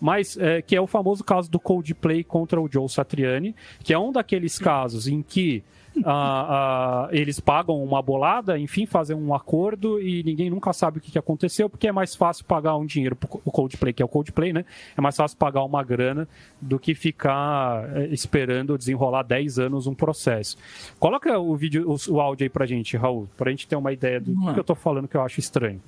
Mas 0.00 0.36
é, 0.38 0.62
que 0.62 0.74
é 0.74 0.80
o 0.80 0.86
famoso 0.86 1.22
caso 1.22 1.50
do 1.50 1.60
Coldplay 1.60 2.24
contra 2.24 2.60
o 2.60 2.68
Joe 2.70 2.88
Satriani, 2.88 3.54
que 3.84 3.92
é 3.92 3.98
um 3.98 4.12
daqueles 4.12 4.58
casos 4.58 5.06
em 5.06 5.22
que 5.22 5.62
ah, 6.04 7.06
ah, 7.06 7.08
eles 7.10 7.40
pagam 7.40 7.82
uma 7.82 8.00
bolada, 8.00 8.58
enfim, 8.58 8.86
fazem 8.86 9.16
um 9.16 9.34
acordo 9.34 10.00
e 10.00 10.22
ninguém 10.22 10.50
nunca 10.50 10.72
sabe 10.72 10.98
o 10.98 11.00
que, 11.00 11.10
que 11.10 11.18
aconteceu, 11.18 11.68
porque 11.68 11.88
é 11.88 11.92
mais 11.92 12.14
fácil 12.14 12.44
pagar 12.44 12.76
um 12.76 12.86
dinheiro 12.86 13.16
pro 13.16 13.28
Coldplay, 13.28 13.92
que 13.92 14.02
é 14.02 14.04
o 14.04 14.08
Coldplay, 14.08 14.52
né? 14.52 14.64
É 14.96 15.00
mais 15.00 15.16
fácil 15.16 15.36
pagar 15.36 15.62
uma 15.64 15.82
grana 15.82 16.28
do 16.60 16.78
que 16.78 16.94
ficar 16.94 17.84
eh, 17.96 18.08
esperando 18.12 18.78
desenrolar 18.78 19.22
10 19.22 19.58
anos 19.58 19.86
um 19.86 19.94
processo. 19.94 20.56
Coloca 20.98 21.38
o 21.38 21.54
vídeo, 21.56 21.90
o, 21.90 22.12
o 22.12 22.20
áudio 22.20 22.44
aí 22.44 22.50
pra 22.50 22.66
gente, 22.66 22.96
Raul, 22.96 23.28
pra 23.36 23.50
gente 23.50 23.66
ter 23.66 23.76
uma 23.76 23.92
ideia 23.92 24.20
do 24.20 24.44
lá. 24.44 24.54
que 24.54 24.60
eu 24.60 24.64
tô 24.64 24.74
falando 24.74 25.08
que 25.08 25.16
eu 25.16 25.22
acho 25.22 25.40
estranho. 25.40 25.80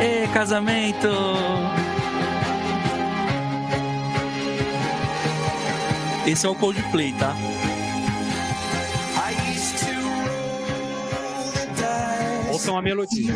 Ê, 0.00 0.26
casamento! 0.32 1.08
Esse 6.26 6.46
é 6.46 6.48
o 6.48 6.54
Coldplay, 6.54 7.12
tá? 7.14 7.34
Ouçam 12.52 12.78
a 12.78 12.82
melodia. 12.82 13.34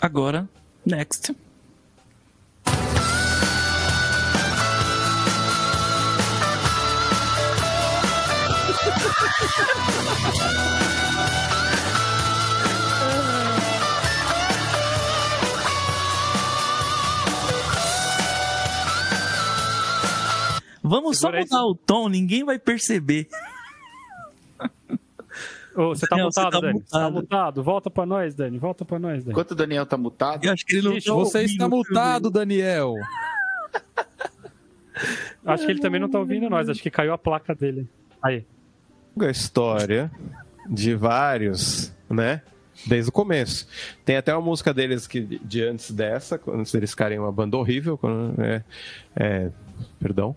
Agora, 0.00 0.48
next. 0.86 1.36
Vamos 20.92 21.18
só 21.18 21.28
Segura 21.28 21.38
aí, 21.38 21.44
mudar 21.44 21.64
o 21.64 21.74
tom, 21.74 22.06
ninguém 22.06 22.44
vai 22.44 22.58
perceber. 22.58 23.26
Ô, 25.74 25.88
você 25.88 26.06
tá 26.06 26.16
você 26.16 26.22
mutado, 26.22 26.50
tá 26.50 26.60
Dani. 26.60 26.80
Você 26.80 26.90
tá 26.90 26.98
mutado. 26.98 27.14
mutado. 27.14 27.62
Volta 27.62 27.90
pra 27.90 28.04
nós, 28.04 28.34
Dani. 28.34 28.58
Volta 28.58 28.84
pra 28.84 28.98
nós, 28.98 29.24
Dani. 29.24 29.32
Enquanto 29.32 29.52
o 29.52 29.54
Daniel 29.54 29.86
tá 29.86 29.96
mutado, 29.96 30.44
Eu 30.44 30.52
acho 30.52 30.66
que 30.66 30.76
ele 30.76 30.86
não 30.86 30.92
Ixi, 30.98 31.06
tá 31.06 31.14
Você 31.14 31.38
ouvindo 31.38 31.52
está 31.52 31.66
o 31.66 31.70
multado, 31.70 32.30
Daniel. 32.30 32.94
Acho 35.46 35.64
que 35.64 35.72
ele 35.72 35.80
também 35.80 35.98
não 35.98 36.10
tá 36.10 36.18
ouvindo 36.18 36.50
nós. 36.50 36.68
Acho 36.68 36.82
que 36.82 36.90
caiu 36.90 37.14
a 37.14 37.16
placa 37.16 37.54
dele. 37.54 37.88
Aí. 38.22 38.44
A 39.18 39.30
história 39.30 40.12
de 40.68 40.94
vários, 40.94 41.90
né? 42.10 42.42
Desde 42.86 43.08
o 43.08 43.12
começo. 43.12 43.66
Tem 44.04 44.18
até 44.18 44.34
uma 44.34 44.42
música 44.42 44.74
deles 44.74 45.06
que 45.06 45.22
de 45.22 45.62
antes 45.62 45.90
dessa, 45.90 46.38
antes 46.48 46.70
deles 46.70 46.90
ficarem 46.90 47.18
uma 47.18 47.32
banda 47.32 47.56
horrível, 47.56 47.96
quando, 47.96 48.38
é, 48.42 48.62
é, 49.16 49.50
perdão, 49.98 50.36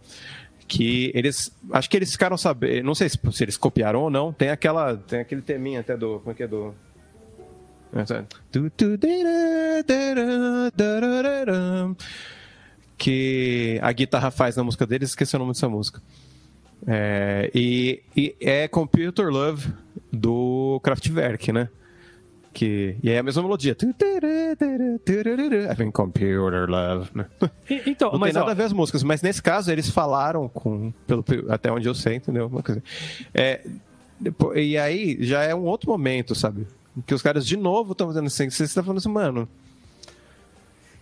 que 0.68 1.12
eles, 1.14 1.56
acho 1.72 1.90
que 1.90 1.98
eles 1.98 2.12
ficaram 2.12 2.38
sabendo, 2.38 2.86
não 2.86 2.96
sei 2.96 3.10
se, 3.10 3.20
se 3.32 3.44
eles 3.44 3.58
copiaram 3.58 4.02
ou 4.02 4.10
não, 4.10 4.34
tem 4.34 4.50
aquela, 4.50 4.98
tem 4.98 5.20
aquele 5.20 5.42
teminha 5.42 5.82
até 5.82 5.96
do, 5.96 6.20
como 6.20 6.32
é 6.32 6.34
que 6.34 6.44
é 6.44 6.48
do 6.48 6.74
que 12.98 13.80
a 13.82 13.92
guitarra 13.92 14.32
faz 14.32 14.56
na 14.56 14.64
música 14.64 14.86
deles, 14.86 15.10
esqueci 15.10 15.36
o 15.36 15.40
nome 15.40 15.54
dessa 15.54 15.70
música. 15.70 16.02
É, 16.88 17.50
e, 17.54 18.04
e 18.16 18.36
é 18.42 18.68
Computer 18.68 19.28
Love 19.28 19.72
do 20.12 20.80
Kraftwerk, 20.84 21.52
né? 21.52 21.70
Que, 22.56 22.96
e 23.04 23.10
é 23.12 23.18
a 23.20 23.24
mesma 23.24 23.44
melodia. 23.44 23.76
Vem 25.78 25.92
Computer 25.92 26.70
Love, 26.70 27.10
né? 27.14 27.26
E- 27.70 27.82
Então, 27.86 28.14
Não 28.14 28.20
mas 28.20 28.32
tem 28.32 28.40
nada 28.40 28.48
ó, 28.48 28.52
a 28.52 28.54
ver 28.56 28.64
as 28.64 28.72
músicas, 28.72 29.04
mas 29.04 29.22
nesse 29.22 29.44
caso 29.44 29.70
eles 29.70 29.90
falaram 29.90 30.48
com, 30.48 30.94
pelo, 31.06 31.24
até 31.50 31.70
onde 31.70 31.86
eu 31.88 31.94
sei, 31.94 32.16
entendeu? 32.16 32.48
Uma 32.48 32.64
coisa. 32.64 32.82
É, 33.34 33.62
e 34.56 34.78
aí 34.78 35.18
já 35.20 35.44
é 35.44 35.54
um 35.54 35.66
outro 35.66 35.90
momento, 35.92 36.34
sabe? 36.34 36.66
Que 37.06 37.14
os 37.14 37.22
caras 37.22 37.46
de 37.46 37.58
novo 37.58 37.92
estão 37.92 38.08
fazendo 38.08 38.28
assim. 38.28 38.50
Você 38.50 38.64
está 38.64 38.82
falando 38.82 39.00
assim, 39.00 39.10
mano, 39.10 39.50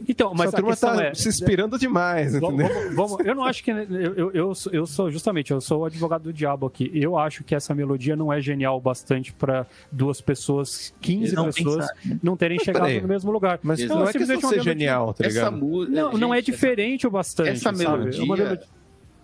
então, 0.08 0.34
mas 0.34 0.48
essa 0.48 0.58
a 0.58 0.60
turma 0.60 0.72
questão 0.72 0.96
tá 0.96 1.04
é... 1.06 1.13
se 1.13 1.30
inspirando 1.30 1.78
demais, 1.78 2.34
Vamos, 2.39 2.60
entendeu? 2.62 2.82
vamos- 2.96 2.96
vamos- 3.12 3.26
eu 3.26 3.36
não 3.36 3.44
acho 3.44 3.63
que. 3.63 3.72
Eu, 3.72 3.86
eu, 4.16 4.32
eu, 4.32 4.56
sou- 4.56 4.72
eu 4.72 4.86
sou, 4.86 5.12
justamente, 5.12 5.52
eu 5.52 5.62
sou 5.62 5.82
o 5.82 5.86
advogado 5.86 6.24
do 6.24 6.34
diabo 6.34 6.66
aqui. 6.66 6.92
Eu 6.94 7.18
acho 7.18 7.44
que 7.44 7.54
essa 7.56 7.74
melodia 7.76 8.16
não 8.16 8.32
é 8.32 8.42
genial 8.42 8.78
o 8.78 8.82
bastante 8.82 9.32
para 9.34 9.66
duas 9.92 10.22
pessoas, 10.22 10.94
15 11.02 11.36
Não 11.36 11.46
pessoas, 11.46 11.88
pensar, 11.92 12.20
não 12.22 12.36
terem 12.38 12.60
chegado 12.60 12.89
no 13.02 13.08
mesmo 13.08 13.32
lugar. 13.32 13.60
Mas 13.63 13.80
Exato. 13.80 13.94
não 14.00 14.08
é 14.08 14.12
uma 14.12 14.13
de 14.13 14.26
ser 14.26 14.38
melodia. 14.38 14.62
genial, 14.63 15.13
tá 15.13 15.26
essa 15.26 15.34
ligado? 15.36 15.58
música. 15.58 15.96
Não, 16.02 16.12
não 16.13 16.34
é 16.34 16.42
diferente 16.42 17.08
o 17.08 17.12
bastante. 17.12 17.50
Essa 17.52 17.74
sabe? 17.74 17.84
É 17.84 17.88
melodia, 17.89 18.24
uma 18.24 18.36
melodia- 18.38 18.68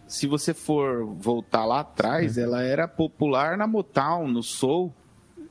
se 0.08 0.26
você 0.26 0.54
for 0.54 1.06
voltar 1.06 1.65
lá 1.65 1.82
atrás, 1.82 2.38
ela 2.38 2.63
era 2.63 2.88
popular 2.88 3.56
na 3.58 3.68
Motown, 3.68 4.28
no 4.28 4.42
Soul. 4.42 4.92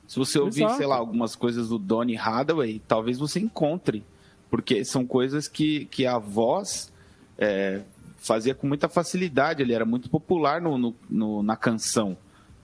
Se 0.06 0.18
você 0.18 0.38
ouvir, 0.38 0.62
Exato. 0.62 0.78
sei 0.78 0.86
lá, 0.86 0.96
algumas 0.96 1.36
coisas 1.36 1.68
do 1.68 1.78
Donny 1.78 2.16
Hathaway, 2.16 2.80
talvez 2.88 3.18
você 3.18 3.38
encontre. 3.38 4.02
Porque 4.50 4.84
são 4.84 5.06
coisas 5.06 5.46
que, 5.48 5.84
que 5.86 6.06
a 6.06 6.18
voz 6.18 6.92
é, 7.38 7.82
fazia 8.16 8.54
com 8.54 8.66
muita 8.66 8.88
facilidade. 8.88 9.62
Ele 9.62 9.72
era 9.74 9.84
muito 9.84 10.08
popular 10.08 10.60
no, 10.60 10.76
no- 10.78 10.94
no- 11.08 11.42
na 11.42 11.56
canção 11.56 12.16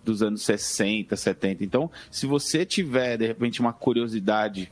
dos 0.04 0.22
anos 0.22 0.42
60, 0.42 1.16
70. 1.16 1.64
Então, 1.64 1.90
se 2.10 2.26
você 2.26 2.64
tiver, 2.64 3.16
de 3.18 3.26
repente, 3.26 3.60
uma 3.60 3.72
curiosidade 3.72 4.70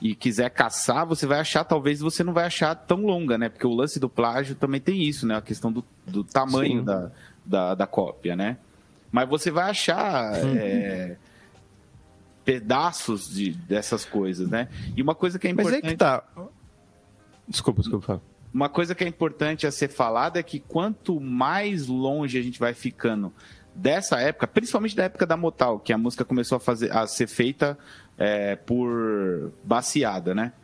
e 0.00 0.14
quiser 0.14 0.50
caçar, 0.50 1.04
você 1.04 1.26
vai 1.26 1.40
achar, 1.40 1.64
talvez 1.64 1.98
você 2.00 2.22
não 2.22 2.32
vai 2.32 2.44
achar 2.44 2.74
tão 2.76 2.98
longa, 3.04 3.36
né? 3.36 3.48
Porque 3.48 3.66
o 3.66 3.74
lance 3.74 3.98
do 3.98 4.08
plágio 4.08 4.54
também 4.54 4.80
tem 4.80 5.02
isso, 5.02 5.26
né? 5.26 5.36
A 5.36 5.42
questão 5.42 5.72
do, 5.72 5.84
do 6.06 6.22
tamanho 6.22 6.82
da, 6.84 7.10
da, 7.44 7.74
da 7.74 7.86
cópia, 7.86 8.36
né? 8.36 8.58
Mas 9.10 9.28
você 9.28 9.50
vai 9.50 9.70
achar 9.70 10.34
é, 10.56 11.16
pedaços 12.48 13.28
de, 13.28 13.50
dessas 13.52 14.06
coisas, 14.06 14.48
né? 14.48 14.68
E 14.96 15.02
uma 15.02 15.14
coisa 15.14 15.38
que 15.38 15.46
é 15.46 15.52
Mas 15.52 15.66
importante. 15.66 15.84
aí 15.84 15.92
que 15.92 15.98
tá. 15.98 16.24
Desculpa, 17.46 17.82
desculpa. 17.82 18.22
Uma 18.54 18.70
coisa 18.70 18.94
que 18.94 19.04
é 19.04 19.06
importante 19.06 19.66
a 19.66 19.70
ser 19.70 19.88
falada 19.88 20.40
é 20.40 20.42
que 20.42 20.58
quanto 20.58 21.20
mais 21.20 21.88
longe 21.88 22.38
a 22.38 22.42
gente 22.42 22.58
vai 22.58 22.72
ficando 22.72 23.30
dessa 23.74 24.18
época, 24.18 24.46
principalmente 24.46 24.96
da 24.96 25.04
época 25.04 25.26
da 25.26 25.36
Motal, 25.36 25.78
que 25.78 25.92
a 25.92 25.98
música 25.98 26.24
começou 26.24 26.56
a, 26.56 26.58
fazer, 26.58 26.90
a 26.90 27.06
ser 27.06 27.26
feita 27.26 27.78
é, 28.16 28.56
por 28.56 29.52
baseada, 29.62 30.34
né? 30.34 30.54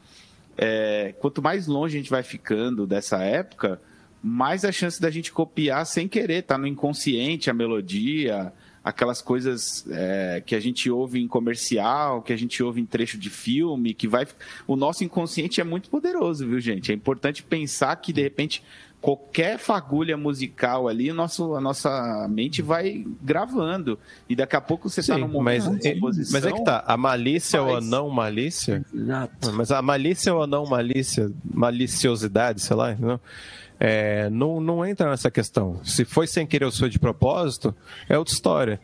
É, 0.56 1.14
quanto 1.20 1.42
mais 1.42 1.66
longe 1.66 1.98
a 1.98 2.00
gente 2.00 2.10
vai 2.10 2.22
ficando 2.22 2.86
dessa 2.86 3.22
época, 3.22 3.78
mais 4.22 4.64
a 4.64 4.72
chance 4.72 4.98
da 4.98 5.10
gente 5.10 5.30
copiar 5.30 5.84
sem 5.84 6.08
querer, 6.08 6.44
tá 6.44 6.56
no 6.56 6.66
inconsciente 6.66 7.50
a 7.50 7.52
melodia, 7.52 8.54
aquelas 8.84 9.22
coisas 9.22 9.86
é, 9.90 10.42
que 10.44 10.54
a 10.54 10.60
gente 10.60 10.90
ouve 10.90 11.20
em 11.20 11.26
comercial, 11.26 12.20
que 12.20 12.32
a 12.32 12.36
gente 12.36 12.62
ouve 12.62 12.80
em 12.80 12.86
trecho 12.86 13.16
de 13.16 13.30
filme, 13.30 13.94
que 13.94 14.06
vai. 14.06 14.26
O 14.66 14.76
nosso 14.76 15.02
inconsciente 15.02 15.60
é 15.60 15.64
muito 15.64 15.88
poderoso, 15.88 16.46
viu, 16.46 16.60
gente? 16.60 16.92
É 16.92 16.94
importante 16.94 17.42
pensar 17.42 17.96
que 17.96 18.12
de 18.12 18.22
repente 18.22 18.62
qualquer 19.04 19.58
fagulha 19.58 20.16
musical 20.16 20.88
ali, 20.88 21.12
nosso, 21.12 21.54
a 21.54 21.60
nossa 21.60 22.26
mente 22.30 22.62
vai 22.62 23.04
gravando. 23.22 23.98
E 24.26 24.34
daqui 24.34 24.56
a 24.56 24.62
pouco 24.62 24.88
você 24.88 25.00
está 25.00 25.18
no 25.18 25.28
momento 25.28 25.70
mas, 25.72 25.78
de 25.78 25.94
composição. 25.94 26.40
Mas 26.40 26.46
é 26.46 26.52
que 26.52 26.64
tá, 26.64 26.82
a 26.86 26.96
malícia 26.96 27.60
faz. 27.60 27.70
ou 27.70 27.76
a 27.76 27.80
não 27.82 28.08
malícia. 28.08 28.82
Exato. 28.94 29.52
Mas 29.52 29.70
a 29.70 29.82
malícia 29.82 30.34
ou 30.34 30.42
a 30.42 30.46
não 30.46 30.64
malícia, 30.64 31.30
maliciosidade, 31.52 32.62
sei 32.62 32.76
lá, 32.76 32.96
não, 32.98 33.20
é, 33.86 34.30
não, 34.30 34.62
não 34.62 34.82
entra 34.82 35.10
nessa 35.10 35.30
questão. 35.30 35.78
Se 35.84 36.06
foi 36.06 36.26
sem 36.26 36.46
querer 36.46 36.64
ou 36.64 36.70
se 36.70 36.78
foi 36.78 36.88
de 36.88 36.98
propósito, 36.98 37.74
é 38.08 38.16
outra 38.16 38.32
história. 38.32 38.80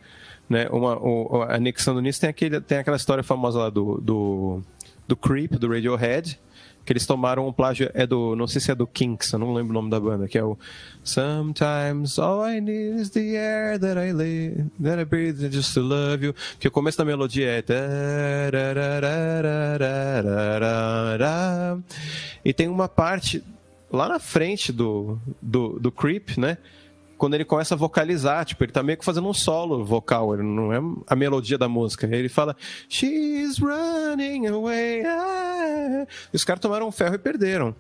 Né? 0.46 0.68
Uma, 0.68 0.94
o, 0.98 1.42
anexando 1.48 2.02
nisso, 2.02 2.20
tem, 2.20 2.28
aquele, 2.28 2.60
tem 2.60 2.76
aquela 2.76 2.98
história 2.98 3.24
famosa 3.24 3.60
lá 3.60 3.70
do, 3.70 3.98
do, 3.98 4.60
do 5.08 5.16
Creep, 5.16 5.52
do 5.52 5.72
Radiohead, 5.72 6.38
que 6.84 6.92
eles 6.92 7.06
tomaram 7.06 7.48
um 7.48 7.52
plágio, 7.52 7.90
é 7.94 8.06
do, 8.06 8.36
não 8.36 8.46
sei 8.46 8.60
se 8.60 8.70
é 8.70 8.74
do 8.74 8.86
Kinks, 8.86 9.32
eu 9.32 9.38
não 9.38 9.54
lembro 9.54 9.70
o 9.70 9.74
nome 9.74 9.88
da 9.88 9.98
banda, 9.98 10.28
que 10.28 10.36
é 10.36 10.44
o 10.44 10.58
Sometimes 11.02 12.18
all 12.18 12.46
I 12.46 12.60
need 12.60 13.00
is 13.00 13.08
the 13.08 13.36
air 13.36 13.78
that 13.78 13.98
I 13.98 14.12
live, 14.12 14.66
that 14.82 15.00
I 15.00 15.04
breathe 15.06 15.50
just 15.50 15.72
to 15.72 15.80
love 15.80 16.26
you, 16.26 16.34
que 16.58 16.68
o 16.68 16.70
começo 16.70 16.98
da 16.98 17.06
melodia 17.06 17.46
é 17.46 17.64
e 22.44 22.52
tem 22.52 22.68
uma 22.68 22.86
parte 22.86 23.42
lá 23.90 24.08
na 24.08 24.18
frente 24.18 24.72
do, 24.72 25.18
do, 25.40 25.78
do 25.78 25.90
Creep, 25.90 26.38
né? 26.38 26.58
Quando 27.18 27.34
ele 27.34 27.44
começa 27.44 27.74
a 27.74 27.76
vocalizar, 27.76 28.44
tipo, 28.46 28.64
ele 28.64 28.72
tá 28.72 28.82
meio 28.82 28.96
que 28.96 29.04
fazendo 29.04 29.28
um 29.28 29.34
solo 29.34 29.84
vocal, 29.84 30.32
ele 30.32 30.42
não 30.42 30.72
é 30.72 30.78
a 31.06 31.14
melodia 31.14 31.58
da 31.58 31.68
música. 31.68 32.06
Ele 32.06 32.30
fala, 32.30 32.56
She's 32.88 33.58
running 33.58 34.46
away. 34.46 35.02
ah." 35.04 36.06
E 36.32 36.36
os 36.36 36.44
caras 36.44 36.60
tomaram 36.60 36.88
um 36.88 36.92
ferro 36.92 37.14
e 37.14 37.18
perderam. 37.18 37.74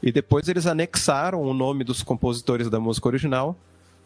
E 0.00 0.12
depois 0.12 0.46
eles 0.48 0.66
anexaram 0.66 1.42
o 1.42 1.52
nome 1.52 1.82
dos 1.82 2.02
compositores 2.02 2.70
da 2.70 2.78
música 2.78 3.08
original, 3.08 3.56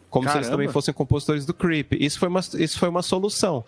como 0.09 0.27
se 0.27 0.35
eles 0.37 0.47
Caramba. 0.47 0.63
também 0.63 0.73
fossem 0.73 0.93
compositores 0.93 1.45
do 1.45 1.53
Creep. 1.53 1.93
Isso 1.93 2.17
foi 2.17 2.29
uma, 2.29 2.39
isso 2.39 2.79
foi 2.79 2.89
uma 2.89 3.03
solução. 3.03 3.63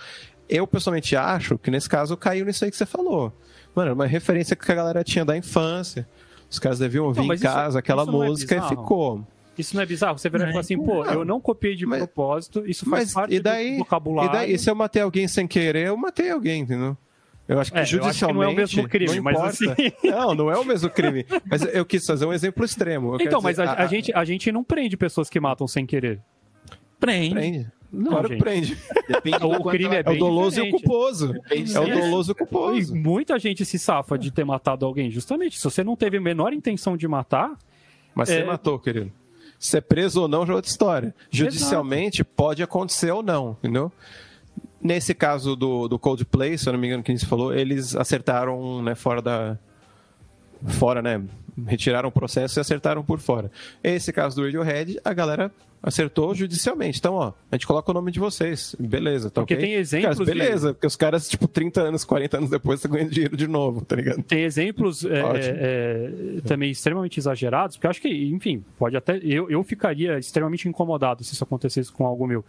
Eu, 0.50 0.66
pessoalmente, 0.66 1.16
acho 1.16 1.58
que 1.58 1.70
nesse 1.70 1.88
caso 1.88 2.18
caiu 2.18 2.46
nisso 2.46 2.66
aí 2.66 2.72
que 2.72 2.78
você 2.78 2.86
falou. 2.86 3.32
Mano, 3.76 3.90
era 3.90 3.94
uma 3.94 4.08
referência 4.08 4.56
que 4.56 4.72
a 4.72 4.76
galera 4.76 5.04
tinha 5.04 5.24
da 5.24 5.38
infância. 5.38 6.08
Os 6.52 6.60
caras 6.60 6.78
deviam 6.80 7.06
ouvir 7.06 7.20
Não, 7.20 7.26
em 7.26 7.28
mas 7.30 7.42
isso- 7.42 7.50
casa 7.52 7.80
aquela 7.80 8.04
isso 8.04 8.12
é 8.12 8.14
música 8.28 8.54
e 8.56 8.60
bizarro? 8.60 8.82
ficou. 8.82 9.28
Isso 9.58 9.76
não 9.76 9.82
é 9.84 9.86
bizarro? 9.86 10.18
Você 10.18 10.30
virar 10.30 10.46
e 10.46 10.48
falar 10.50 10.60
assim, 10.62 10.78
pô, 10.78 11.06
eu 11.06 11.24
não 11.26 11.40
copiei 11.40 11.76
de 11.76 11.86
Mas- 11.86 12.00
propósito, 12.00 12.64
isso 12.68 12.86
faz 12.90 13.06
Mas 13.06 13.14
parte 13.14 13.36
e 13.36 13.40
daí, 13.40 13.72
do 13.74 13.78
vocabulário. 13.80 14.30
e 14.30 14.34
daí, 14.34 14.58
se 14.60 14.70
eu 14.70 14.76
matei 14.76 15.02
alguém 15.02 15.28
sem 15.28 15.48
querer, 15.48 15.88
eu 15.88 15.98
matei 15.98 16.30
alguém, 16.30 16.62
entendeu? 16.62 16.98
Eu 17.48 17.60
acho 17.60 17.72
que 17.72 17.78
É, 17.78 17.80
eu 17.80 17.84
acho 17.84 17.98
que 17.98 18.04
judicialmente. 18.04 18.40
não 18.40 18.44
é 18.44 18.48
o 18.54 18.56
mesmo 18.56 18.88
crime, 18.88 19.16
não 19.16 19.24
mas 19.24 19.40
assim- 19.42 19.66
Não, 20.04 20.36
não 20.36 20.52
é 20.52 20.58
o 20.58 20.64
mesmo 20.64 20.90
crime. 20.90 21.26
Mas 21.50 21.64
eu 21.74 21.86
quis 21.86 22.06
fazer 22.06 22.26
um 22.26 22.32
exemplo 22.34 22.64
extremo. 22.64 23.18
Então, 23.20 23.42
mas 23.42 23.58
dizer, 23.58 23.68
a, 23.68 23.74
a 23.84 23.88
gente, 23.88 24.12
a 24.14 24.24
gente 24.24 24.52
não 24.52 24.64
prende 24.64 24.96
pessoas 24.96 25.30
que 25.30 25.40
matam 25.40 25.68
sem 25.68 25.86
querer. 25.86 26.20
Prende. 27.00 27.34
Prende. 27.34 27.72
Não, 27.92 28.12
claro 28.12 28.28
gente. 28.30 28.38
que 28.38 28.44
prende. 28.44 28.78
Depende 29.08 29.46
O 29.46 29.64
crime 29.66 29.86
ela- 29.86 29.96
é 29.96 29.98
É 29.98 30.02
o 30.02 30.06
bem 30.06 30.18
doloso 30.20 30.58
e 30.58 30.62
o 30.62 30.64
diferente. 30.66 30.84
culposo. 30.84 31.34
Depende 31.34 31.76
É 31.76 31.80
o 31.80 31.88
doloso 31.88 32.32
e 32.32 32.34
o 32.34 32.36
E 32.36 32.38
culposo. 32.38 32.96
muita 32.96 33.38
gente 33.38 33.66
se 33.66 33.78
safa 33.78 34.18
de 34.18 34.32
ter 34.32 34.46
matado 34.46 34.86
alguém, 34.86 35.12
justamente. 35.12 35.58
Se 35.58 35.64
você 35.64 35.84
não 35.84 35.96
teve 35.96 36.18
a 36.18 36.22
menor 36.22 36.54
intenção 36.54 36.96
de 36.96 37.08
matar, 37.08 37.58
Mas 38.16 38.28
você 38.30 38.40
É. 38.40 38.46
matou, 38.46 38.78
querido. 38.78 39.10
Se 39.58 39.78
é 39.78 39.82
preso 39.82 40.22
ou 40.24 40.28
não, 40.28 40.46
já 40.46 40.52
é 40.52 40.56
outra 40.58 40.70
história. 40.70 41.16
Judicialmente, 41.30 42.24
pode 42.26 42.62
acontecer 42.64 43.12
ou 43.12 43.22
não, 43.24 43.52
entendeu? 43.60 43.90
Nesse 44.82 45.14
caso 45.14 45.56
do, 45.56 45.88
do 45.88 45.98
Coldplay, 46.00 46.58
se 46.58 46.68
eu 46.68 46.74
não 46.74 46.80
me 46.80 46.88
engano, 46.88 47.04
que 47.04 47.16
você 47.18 47.26
falou, 47.26 47.54
eles 47.54 47.96
acertaram 47.96 48.82
né, 48.82 48.96
fora 48.96 49.22
da. 49.22 49.58
Fora, 50.68 51.02
né? 51.02 51.22
Retiraram 51.68 52.10
o 52.10 52.12
processo 52.12 52.60
e 52.60 52.62
acertaram 52.62 53.04
por 53.04 53.20
fora. 53.20 53.52
Esse 53.84 54.12
caso 54.12 54.36
do 54.36 54.44
Radiohead, 54.44 55.00
a 55.04 55.14
galera 55.14 55.52
acertou 55.82 56.36
judicialmente. 56.36 57.00
Então, 57.00 57.15
ó, 57.15 57.34
a 57.52 57.56
gente 57.56 57.65
coloca 57.65 57.89
o 57.89 57.94
nome 57.94 58.12
de 58.12 58.20
vocês. 58.20 58.76
Beleza, 58.80 59.30
tá 59.30 59.41
Porque 59.41 59.56
ok? 59.56 59.65
tem 59.65 59.76
exemplos 59.76 60.17
Caras, 60.17 60.38
beleza, 60.38 60.74
porque 60.74 60.88
os 60.88 60.96
caras, 60.96 61.30
tipo, 61.30 61.48
30 61.48 61.82
anos, 61.82 62.04
40 62.04 62.38
anos 62.38 62.50
depois, 62.50 62.80
estão 62.80 62.91
ganhando 62.91 63.12
dinheiro 63.12 63.36
de 63.36 63.48
novo, 63.48 63.84
tá 63.84 63.96
ligado? 63.96 64.22
tem 64.24 64.44
exemplos 64.44 65.04
é, 65.04 65.24
Ótimo. 65.24 65.56
é, 65.58 66.12
também 66.46 66.70
extremamente 66.70 67.20
exagerados, 67.20 67.76
porque 67.76 67.88
eu 67.88 67.91
acho 67.91 68.02
que, 68.02 68.10
enfim, 68.30 68.63
pode 68.78 68.96
até. 68.96 69.17
Eu, 69.24 69.50
eu 69.50 69.63
ficaria 69.63 70.17
extremamente 70.20 70.67
incomodado 70.67 71.24
se 71.24 71.34
isso 71.34 71.44
acontecesse 71.44 71.91
com 71.91 72.06
algo 72.06 72.28
meu. 72.28 72.46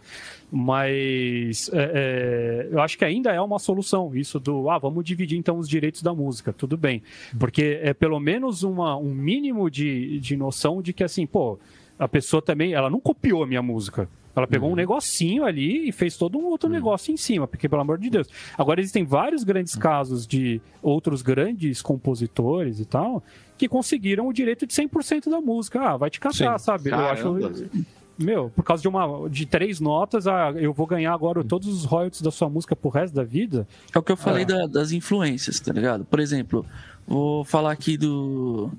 Mas 0.51 1.69
é, 1.73 1.91
é, 1.93 2.67
eu 2.71 2.79
acho 2.81 2.97
que 2.97 3.05
ainda 3.05 3.31
é 3.31 3.41
uma 3.41 3.57
solução 3.57 4.15
isso 4.15 4.39
do 4.39 4.69
ah, 4.69 4.77
vamos 4.77 5.03
dividir 5.03 5.37
então 5.37 5.57
os 5.57 5.67
direitos 5.67 6.03
da 6.03 6.13
música, 6.13 6.53
tudo 6.53 6.77
bem. 6.77 7.01
Porque 7.39 7.79
é 7.81 7.93
pelo 7.93 8.19
menos 8.19 8.63
uma, 8.63 8.95
um 8.95 9.13
mínimo 9.13 9.69
de, 9.69 10.19
de 10.19 10.37
noção 10.37 10.81
de 10.81 10.93
que 10.93 11.03
assim, 11.03 11.25
pô, 11.25 11.59
a 11.97 12.07
pessoa 12.07 12.41
também, 12.41 12.73
ela 12.73 12.89
não 12.89 12.99
copiou 12.99 13.43
a 13.43 13.47
minha 13.47 13.61
música. 13.61 14.07
Ela 14.35 14.47
pegou 14.47 14.71
um 14.71 14.75
negocinho 14.75 15.45
ali 15.45 15.87
e 15.87 15.91
fez 15.91 16.17
todo 16.17 16.39
um 16.39 16.45
outro 16.45 16.67
negócio 16.67 17.13
em 17.13 17.17
cima, 17.17 17.47
porque 17.47 17.69
pelo 17.69 17.83
amor 17.83 17.99
de 17.99 18.09
Deus. 18.09 18.27
Agora 18.57 18.79
existem 18.81 19.03
vários 19.05 19.43
grandes 19.43 19.75
casos 19.75 20.25
de 20.25 20.59
outros 20.81 21.21
grandes 21.21 21.83
compositores 21.83 22.79
e 22.79 22.85
tal 22.85 23.23
que 23.57 23.67
conseguiram 23.67 24.27
o 24.27 24.33
direito 24.33 24.65
de 24.65 24.73
100% 24.73 25.29
da 25.29 25.39
música. 25.39 25.79
Ah, 25.81 25.97
vai 25.97 26.09
te 26.09 26.19
catar, 26.19 26.57
Sim. 26.57 26.65
sabe? 26.65 26.89
Eu 26.89 26.97
Caramba. 26.97 27.47
acho 27.47 27.69
meu, 28.17 28.49
por 28.55 28.63
causa 28.63 28.81
de 28.81 28.87
uma 28.87 29.27
de 29.29 29.45
três 29.45 29.79
notas, 29.79 30.27
ah, 30.27 30.51
eu 30.55 30.71
vou 30.73 30.85
ganhar 30.87 31.13
agora 31.13 31.43
todos 31.43 31.67
os 31.67 31.83
royalties 31.83 32.21
da 32.21 32.29
sua 32.31 32.47
música 32.49 32.75
pro 32.75 32.89
resto 32.89 33.13
da 33.13 33.23
vida. 33.23 33.67
É 33.93 33.97
o 33.99 34.03
que 34.03 34.11
eu 34.11 34.17
falei 34.17 34.45
da- 34.45 34.65
das 34.67 34.91
influências, 34.91 35.59
tá 35.59 35.71
ligado? 35.73 36.05
Por 36.05 36.19
exemplo, 36.19 36.65
vou 37.07 37.43
falar 37.43 37.71
aqui 37.71 37.97
do. 37.97 38.71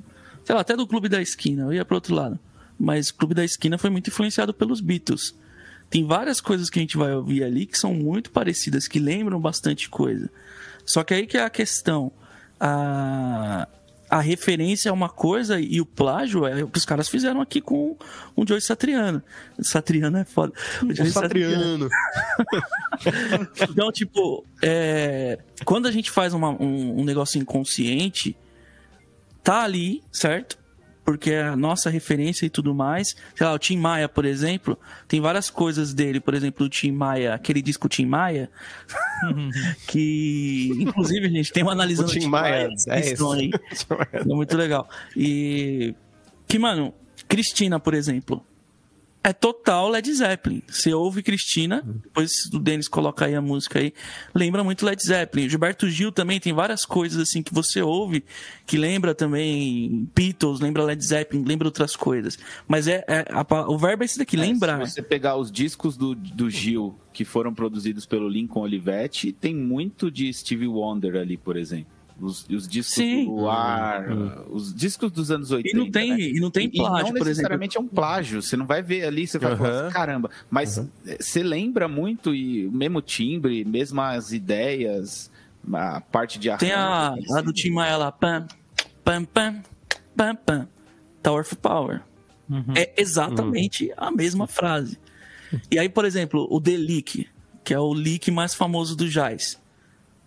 Sei 0.45 0.55
lá, 0.55 0.61
até 0.61 0.77
do 0.77 0.87
Clube 0.87 1.09
da 1.09 1.21
Esquina, 1.23 1.63
eu 1.65 1.73
ia 1.73 1.85
pro 1.85 1.97
outro 1.97 2.15
lado. 2.15 2.39
Mas 2.79 3.09
o 3.11 3.15
Clube 3.15 3.35
da 3.35 3.45
Esquina 3.45 3.79
foi 3.79 3.91
muito 3.91 4.09
influenciado 4.11 4.53
pelos 4.53 4.81
Beatles. 4.81 5.35
Tem 5.91 6.05
várias 6.07 6.41
coisas 6.41 6.69
que 6.71 6.79
a 6.79 6.83
gente 6.83 6.97
vai 6.97 7.13
ouvir 7.15 7.45
ali 7.45 7.67
que 7.67 7.79
são 7.79 7.95
muito 7.95 8.31
parecidas, 8.31 8.89
que 8.89 8.99
lembram 8.99 9.41
bastante 9.41 9.89
coisa. 9.89 10.29
Só 10.85 11.05
que 11.05 11.15
aí 11.15 11.27
que 11.27 11.37
é 11.37 11.43
a 11.45 11.51
questão. 11.51 12.11
A, 12.59 13.69
a 14.11 14.21
referência 14.21 14.89
é 14.89 14.93
uma 14.93 15.09
coisa 15.09 15.61
e 15.61 15.81
o 15.81 15.87
plágio 15.87 16.47
é 16.47 16.63
o 16.63 16.69
que 16.69 16.79
os 16.79 16.85
caras 16.85 17.09
fizeram 17.09 17.41
aqui 17.41 17.61
com 17.61 17.97
o 18.35 18.47
Joey 18.47 18.61
Satriano. 18.61 19.23
Satriano 19.61 20.17
é 20.19 20.25
foda. 20.25 20.53
O 20.83 20.93
Joey 20.95 21.11
Satriano. 21.11 21.89
Então, 23.71 23.91
tipo, 23.93 24.45
é, 24.63 25.39
quando 25.65 25.87
a 25.87 25.93
gente 25.93 26.11
faz 26.11 26.33
uma- 26.33 26.51
um, 26.51 27.01
um 27.01 27.05
negócio 27.05 27.41
inconsciente, 27.41 28.37
tá 29.43 29.63
ali, 29.63 30.03
certo? 30.13 30.59
Porque 31.05 31.33
é 31.33 31.43
a 31.43 31.57
nossa 31.57 31.91
referência 31.91 32.47
e 32.47 32.51
tudo 32.51 32.75
mais. 32.75 33.15
Sei 33.35 33.47
lá, 33.47 33.53
o 33.53 33.59
Tim 33.59 33.77
Maia, 33.77 34.09
por 34.09 34.25
exemplo, 34.25 34.79
tem 35.07 35.21
várias 35.21 35.51
coisas 35.51 35.93
dele. 35.93 36.19
Por 36.19 36.33
exemplo, 36.35 36.65
o 36.65 36.69
Tim 36.69 36.93
Maia, 36.93 37.35
aquele 37.35 37.61
disco 37.61 37.89
Tim 37.89 38.07
Maia, 38.07 38.51
que, 39.87 40.71
inclusive, 40.81 41.29
gente, 41.29 41.53
tem 41.53 41.63
uma 41.63 41.73
analisando 41.73 42.09
O 42.09 42.13
Tim 42.13 42.27
Maia, 42.27 42.69
é 42.89 43.01
esse 43.01 43.13
esse. 43.13 43.25
aí. 43.25 43.51
É 44.13 44.25
muito 44.25 44.57
legal. 44.57 44.89
E 45.17 45.95
que, 46.49 46.59
mano, 46.59 46.95
Cristina, 47.29 47.79
por 47.79 47.95
exemplo, 47.95 48.45
é 49.25 49.33
total 49.33 49.89
Led 49.89 50.13
Zeppelin. 50.13 50.63
Você 50.69 50.93
ouve 50.93 51.23
Cristina, 51.23 51.83
depois 51.83 52.45
o 52.53 52.59
Denis 52.59 52.87
coloca 52.87 53.25
aí 53.25 53.35
a 53.35 53.41
música 53.41 53.79
aí, 53.79 53.95
lembra 54.35 54.63
muito 54.63 54.85
Led 54.85 55.03
Zeppelin. 55.03 55.49
Gilberto 55.49 55.89
Gil 55.89 56.13
também 56.13 56.39
tem 56.39 56.53
várias 56.53 56.85
coisas 56.85 57.19
assim 57.19 57.43
que 57.43 57.53
você 57.53 57.81
ouve 57.81 58.23
que 58.67 58.77
lembra 58.77 59.15
também 59.15 60.07
Beatles, 60.15 60.61
lembra 60.61 60.85
Led 60.85 61.03
Zeppelin, 61.03 61.43
lembra 61.43 61.67
outras 61.67 61.97
coisas. 61.97 62.39
Mas 62.69 62.87
é, 62.87 63.03
é- 63.09 63.25
a 63.31 63.45
o 63.71 63.79
verbo 63.79 64.03
é 64.03 64.07
esse 64.07 64.19
daqui, 64.19 64.37
lembrar. 64.37 64.85
Se 64.87 64.93
você 64.93 65.03
pegar 65.03 65.37
os 65.37 65.51
discos 65.51 65.97
do, 65.97 66.15
do 66.15 66.51
Gil 66.51 66.99
que 67.11 67.25
foram 67.25 67.55
produzidos 67.55 68.05
pelo 68.05 68.29
Lincoln 68.29 68.61
Olivetti, 68.61 69.33
tem 69.33 69.55
muito 69.55 70.11
de 70.11 70.31
Stevie 70.35 70.69
Wonder 70.69 71.17
ali, 71.17 71.39
por 71.39 71.57
exemplo. 71.57 71.94
Os, 72.21 72.49
os 72.49 72.69
discos 72.69 72.95
Sim. 72.95 73.25
do 73.25 73.31
Luar, 73.33 74.07
os 74.49 74.73
discos 74.73 75.11
dos 75.11 75.31
anos 75.33 75.51
80. 75.51 75.77
E 75.77 75.79
não 75.79 75.91
tem, 75.91 76.11
né? 76.11 76.21
e 76.21 76.41
não 76.41 76.51
tem 76.51 76.67
E 76.67 76.71
plágio, 76.71 76.93
não 76.93 76.99
por 77.09 77.17
exemplo. 77.17 77.29
necessariamente 77.29 77.77
é 77.77 77.81
um 77.81 77.89
plágio. 77.89 78.41
Você 78.41 78.57
não 78.57 78.67
vai 78.67 78.83
ver 78.83 79.05
ali, 79.05 79.27
você 79.27 79.39
vai 79.39 79.53
Aham. 79.53 79.59
falar 79.59 79.81
assim, 79.87 79.93
caramba. 79.93 80.31
Mas 80.49 80.79
eh, 80.79 81.17
você 81.21 81.43
lembra 81.43 81.89
muito, 81.89 82.33
e 82.35 82.67
o 82.67 82.73
mesmo 82.73 83.03
timbre, 83.03 83.65
mesmas 83.65 84.33
ideias, 84.33 85.29
a 85.73 86.01
parte 86.01 86.39
de 86.39 86.57
Tem 86.57 86.73
a, 86.73 87.09
arranjo, 87.09 87.35
a 87.37 87.41
do 87.41 87.53
Tim 87.53 87.71
Maia 87.73 87.97
lá, 87.97 88.13
pam, 88.13 88.47
pam, 89.05 89.25
pam, 89.25 89.63
pam, 90.17 90.37
pam, 90.37 90.69
Tower 91.23 91.41
of 91.41 91.57
Power. 91.57 92.01
É 92.77 92.93
exatamente 93.01 93.93
a 93.97 94.11
mesma 94.11 94.47
frase. 94.47 94.99
E 95.71 95.79
aí, 95.79 95.89
por 95.89 96.05
exemplo, 96.05 96.47
o 96.51 96.61
The 96.61 96.77
Leak, 96.77 97.29
que 97.65 97.75
é 97.75 97.79
o 97.79 97.93
leak 97.93 98.31
mais 98.31 98.55
famoso 98.55 98.95
do 98.95 99.09
Jazz, 99.09 99.61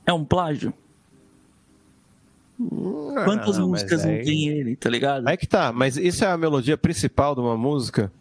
é 0.06 0.12
um 0.12 0.26
plágio? 0.26 0.74
Quantas 2.58 3.58
Não, 3.58 3.70
mas 3.70 3.84
músicas 3.84 4.04
não 4.04 4.12
aí- 4.14 4.24
tem 4.24 4.48
ele, 4.50 4.76
tá 4.76 4.90
ligado? 4.90 5.28
Aí 5.28 5.38
que 5.38 5.46
tá, 5.46 5.72
mas 5.72 5.96
isso 5.96 6.24
é 6.26 6.28
a 6.28 6.38
melodia 6.38 6.76
principal 6.78 7.36
de 7.36 7.42
uma 7.42 7.56
música? 7.56 8.12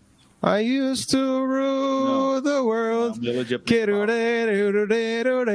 I 0.44 0.80
used 0.80 1.08
to 1.10 1.16
rule 1.16 2.42
the 2.42 2.60
world. 2.60 3.18
A 3.18 3.22
melodia 3.22 3.58
principal. 3.58 4.06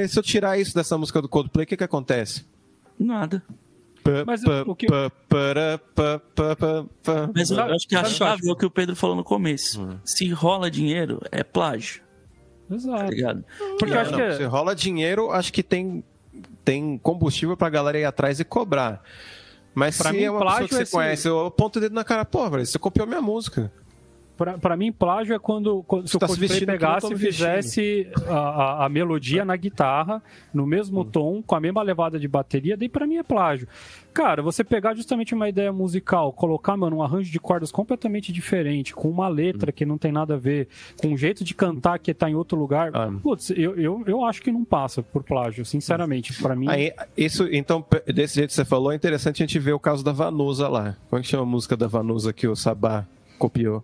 Se 0.09 0.17
eu 0.19 0.23
tirar 0.23 0.57
isso 0.59 0.73
dessa 0.73 0.97
música 0.97 1.21
do 1.21 1.29
Coldplay, 1.29 1.63
o 1.63 1.67
que 1.67 1.77
que 1.77 1.83
acontece? 1.83 2.43
Nada. 2.99 3.43
Mas 4.25 4.41
o 4.65 4.75
que-. 4.75 4.87
Mas 7.35 7.51
eu 7.51 7.61
acho 7.61 7.87
que 7.87 7.95
a 7.95 8.01
que 8.01 8.05
eu 8.07 8.11
chave 8.11 8.49
é 8.49 8.51
o 8.51 8.55
que 8.55 8.65
o 8.65 8.71
Pedro 8.71 8.95
falou 8.95 9.15
no 9.15 9.23
começo. 9.23 9.79
Hum. 9.81 9.97
Se 10.03 10.27
rola 10.29 10.71
dinheiro, 10.71 11.21
é 11.31 11.43
plágio, 11.43 12.01
tá 12.67 12.75
Exato. 12.75 13.11
ligado? 13.11 13.45
Porque 13.77 13.93
eu 13.93 13.99
acho 13.99 14.11
Não, 14.11 14.17
que 14.17 14.33
Se 14.37 14.43
rola 14.45 14.75
dinheiro, 14.75 15.29
acho 15.31 15.53
que 15.53 15.61
tem, 15.61 16.03
tem 16.71 16.97
combustível 16.97 17.57
pra 17.57 17.69
galera 17.69 17.99
ir 17.99 18.05
atrás 18.05 18.39
e 18.39 18.45
cobrar. 18.45 19.03
Mas 19.75 19.97
Pra 19.97 20.11
se 20.11 20.15
mim, 20.15 20.23
é 20.23 20.31
uma 20.31 20.39
pessoa 20.39 20.67
que 20.67 20.75
você 20.75 20.83
é 20.83 20.85
conhece, 20.85 21.27
eu 21.27 21.45
aponto 21.47 21.79
o 21.79 21.81
dedo 21.81 21.93
na 21.93 22.03
cara, 22.03 22.23
pô, 22.23 22.49
velho, 22.49 22.65
você 22.65 22.79
copiou 22.79 23.05
minha 23.05 23.21
música. 23.21 23.71
Pra, 24.41 24.57
pra 24.57 24.75
mim, 24.75 24.91
plágio 24.91 25.35
é 25.35 25.37
quando, 25.37 25.83
quando 25.83 26.07
se 26.07 26.17
o 26.17 26.19
tá 26.19 26.25
Coldplay 26.25 26.65
pegasse 26.65 27.13
e 27.13 27.15
fizesse 27.15 28.07
a, 28.27 28.33
a, 28.33 28.85
a 28.85 28.89
melodia 28.89 29.45
na 29.45 29.55
guitarra, 29.55 30.19
no 30.51 30.65
mesmo 30.65 31.05
tom, 31.05 31.43
com 31.43 31.53
a 31.53 31.59
mesma 31.59 31.83
levada 31.83 32.19
de 32.19 32.27
bateria, 32.27 32.75
daí 32.75 32.89
pra 32.89 33.05
mim 33.05 33.17
é 33.17 33.23
plágio. 33.23 33.67
Cara, 34.11 34.41
você 34.41 34.63
pegar 34.63 34.95
justamente 34.95 35.35
uma 35.35 35.47
ideia 35.47 35.71
musical, 35.71 36.33
colocar, 36.33 36.75
mano, 36.75 36.95
um 36.97 37.03
arranjo 37.03 37.31
de 37.31 37.39
cordas 37.39 37.71
completamente 37.71 38.31
diferente, 38.33 38.95
com 38.95 39.11
uma 39.11 39.27
letra 39.27 39.71
que 39.71 39.85
não 39.85 39.95
tem 39.95 40.11
nada 40.11 40.33
a 40.33 40.37
ver, 40.37 40.67
com 40.99 41.09
um 41.09 41.17
jeito 41.17 41.43
de 41.43 41.53
cantar 41.53 41.99
que 41.99 42.11
tá 42.11 42.27
em 42.27 42.33
outro 42.33 42.57
lugar, 42.57 42.89
Ah. 42.95 43.13
putz, 43.21 43.51
eu, 43.51 43.77
eu, 43.79 44.03
eu 44.07 44.25
acho 44.25 44.41
que 44.41 44.51
não 44.51 44.65
passa 44.65 45.03
por 45.03 45.21
plágio, 45.21 45.63
sinceramente. 45.63 46.33
Pra 46.41 46.55
mim, 46.55 46.67
Aí, 46.67 46.91
isso, 47.15 47.47
então, 47.51 47.85
desse 48.07 48.33
jeito 48.33 48.47
que 48.49 48.55
você 48.55 48.65
falou, 48.65 48.91
é 48.91 48.95
interessante 48.95 49.43
a 49.43 49.45
gente 49.45 49.59
ver 49.59 49.73
o 49.73 49.79
caso 49.79 50.03
da 50.03 50.11
Vanusa 50.11 50.67
lá. 50.67 50.97
Como 51.11 51.19
é 51.19 51.21
que 51.21 51.29
chama 51.29 51.43
a 51.43 51.45
música 51.45 51.77
da 51.77 51.85
Vanusa 51.85 52.33
que 52.33 52.47
o 52.47 52.55
Sabá 52.55 53.05
copiou? 53.37 53.83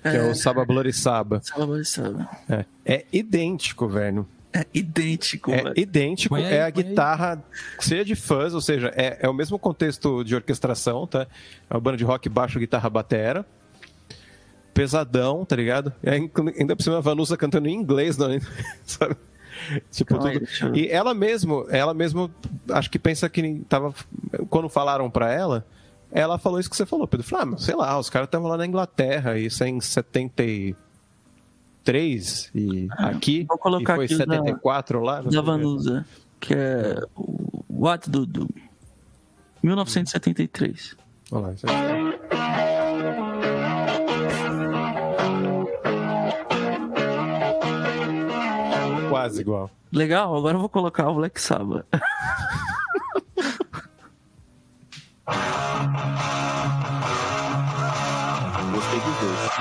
Que 0.00 0.08
é, 0.08 0.22
o 0.30 0.34
Saba 0.34 0.64
Bloody 0.64 0.92
Saba. 0.92 1.40
Sabe? 1.42 2.26
É, 2.48 2.64
é 2.84 3.04
idêntico, 3.12 3.88
velho. 3.88 4.26
É 4.54 4.66
idêntico, 4.74 5.50
É 5.50 5.62
velho. 5.62 5.74
idêntico, 5.78 6.36
é 6.36 6.62
a 6.62 6.68
guitarra 6.70 7.42
cheia 7.80 8.04
de 8.04 8.14
fãs, 8.14 8.52
ou 8.52 8.60
seja, 8.60 8.92
é, 8.94 9.18
é 9.22 9.28
o 9.28 9.32
mesmo 9.32 9.58
contexto 9.58 10.22
de 10.22 10.34
orquestração, 10.34 11.06
tá? 11.06 11.26
É 11.70 11.74
uma 11.74 11.80
banda 11.80 11.96
de 11.96 12.04
rock 12.04 12.28
baixo, 12.28 12.58
guitarra, 12.58 12.90
batera. 12.90 13.46
Pesadão, 14.74 15.44
tá 15.44 15.54
ligado? 15.56 15.92
Inclu- 16.02 16.52
ainda 16.58 16.74
por 16.74 16.82
cima 16.82 16.96
a 16.98 17.00
Vanusa 17.00 17.36
cantando 17.36 17.68
em 17.68 17.74
inglês, 17.74 18.16
não, 18.16 18.28
sabe? 18.86 19.16
Tipo, 19.90 20.18
tudo. 20.18 20.76
E 20.76 20.88
ela 20.88 21.12
mesmo, 21.14 21.66
ela 21.68 21.92
mesmo, 21.92 22.30
acho 22.70 22.90
que 22.90 22.98
pensa 22.98 23.28
que 23.28 23.62
tava. 23.68 23.94
Quando 24.48 24.68
falaram 24.70 25.10
pra 25.10 25.30
ela, 25.32 25.66
ela 26.12 26.38
falou 26.38 26.60
isso 26.60 26.70
que 26.70 26.76
você 26.76 26.84
falou, 26.86 27.08
Pedro. 27.08 27.26
Falou, 27.26 27.54
ah, 27.54 27.58
sei 27.58 27.74
lá, 27.74 27.98
os 27.98 28.08
caras 28.10 28.28
estavam 28.28 28.48
lá 28.48 28.56
na 28.56 28.66
Inglaterra, 28.66 29.36
isso 29.38 29.64
é 29.64 29.68
em 29.68 29.80
73 29.80 32.50
e 32.54 32.86
aqui. 32.98 33.44
vou 33.48 33.58
colocar 33.58 33.94
e 33.94 33.96
foi 33.96 34.04
aqui 34.04 34.14
o 34.14 34.18
da- 34.18 34.24
74 34.36 35.00
lá. 35.00 35.22
não 35.22 35.30
sei 35.30 35.32
Da 35.32 35.40
o 35.40 35.44
quê. 35.44 35.50
Vanusa, 35.50 36.06
que 36.38 36.54
é 36.54 37.02
o 37.16 37.64
What 37.70 38.10
do 38.10 38.26
do 38.26 38.46
1973. 39.62 40.94
Olha 41.30 41.46
lá, 41.46 41.52
isso 41.54 41.66
aí. 41.66 41.72
Quase 49.08 49.40
igual. 49.42 49.70
Legal, 49.92 50.34
agora 50.36 50.56
eu 50.56 50.60
vou 50.60 50.68
colocar 50.68 51.08
o 51.08 51.14
Black 51.14 51.40
Sabbath. 51.40 51.86
Gostei 58.72 59.00
dos 59.00 59.16
dois. 59.20 59.52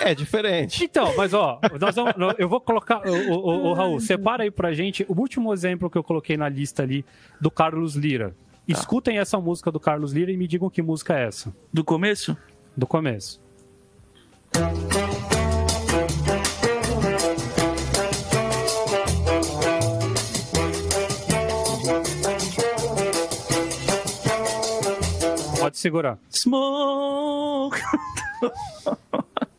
É 0.00 0.14
diferente. 0.14 0.84
Então, 0.84 1.12
mas 1.16 1.32
ó, 1.34 1.58
nós 1.80 1.94
vamos- 1.96 2.14
eu 2.38 2.48
vou 2.48 2.60
colocar. 2.60 3.02
O, 3.06 3.30
o, 3.32 3.66
o 3.70 3.72
Raul, 3.72 3.98
separa 3.98 4.44
aí 4.44 4.50
pra 4.50 4.72
gente 4.72 5.04
o 5.08 5.18
último 5.18 5.52
exemplo 5.52 5.90
que 5.90 5.98
eu 5.98 6.04
coloquei 6.04 6.36
na 6.36 6.48
lista 6.48 6.82
ali 6.82 7.04
do 7.40 7.50
Carlos 7.50 7.96
Lira. 7.96 8.34
Escutem 8.68 9.18
essa 9.18 9.38
música 9.40 9.70
do 9.72 9.80
Carlos 9.80 10.12
Lira 10.12 10.30
e 10.30 10.36
me 10.36 10.46
digam 10.46 10.68
que 10.68 10.82
música 10.82 11.16
é 11.18 11.26
essa, 11.26 11.54
Do 11.72 11.84
começo? 11.84 12.36
do 12.76 12.86
começo. 12.86 13.40
Segurar. 25.78 26.18
Smoke! 26.30 27.78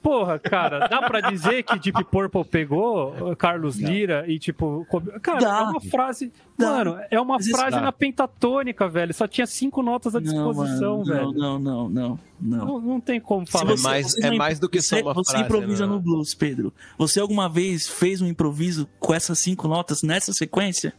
Porra, 0.02 0.40
cara, 0.40 0.88
dá 0.88 1.02
pra 1.02 1.20
dizer 1.20 1.64
que 1.64 1.78
Deep 1.78 2.06
Purple 2.06 2.46
pegou 2.46 3.12
uh, 3.32 3.36
Carlos 3.36 3.76
Lira 3.76 4.24
e 4.26 4.40
tipo. 4.40 4.88
Cara, 5.22 5.40
Dá. 5.40 5.58
é 5.58 5.62
uma 5.64 5.82
frase. 5.82 6.32
Dá. 6.58 6.70
Mano, 6.78 6.98
é 7.12 7.20
uma 7.20 7.36
Mas 7.36 7.50
frase 7.50 7.76
na 7.78 7.92
pentatônica, 7.92 8.88
velho. 8.88 9.14
Só 9.14 9.28
tinha 9.28 9.46
cinco 9.46 9.84
notas 9.84 10.16
à 10.16 10.22
Não, 10.22 10.26
disposição, 10.32 11.00
mano, 11.00 11.06
velho. 11.06 11.32
não, 11.34 11.60
não, 11.60 11.90
não, 11.90 11.90
não, 11.90 12.20
não. 12.40 12.66
Não, 12.66 12.80
não 12.80 13.02
tem 13.02 13.20
como 13.20 13.46
falar. 13.46 13.74
É 13.74 13.78
mais- 13.82 14.14
você 14.14 14.26
é 14.26 14.30
não- 14.30 14.38
mais 14.38 14.60
do 14.60 14.70
que 14.70 14.82
só 14.82 14.96
você, 14.96 15.02
uma 15.02 15.14
Você 15.14 15.32
frase, 15.32 15.46
improvisa 15.46 15.86
né? 15.86 15.92
no 15.92 16.00
blues, 16.00 16.34
Pedro. 16.34 16.74
Você 16.98 17.20
alguma 17.20 17.50
vez 17.50 17.86
fez 17.90 18.22
um 18.22 18.28
improviso 18.28 18.88
com 19.00 19.14
essas 19.14 19.40
cinco 19.40 19.68
notas 19.68 20.04
nessa 20.04 20.32
sequência? 20.32 20.94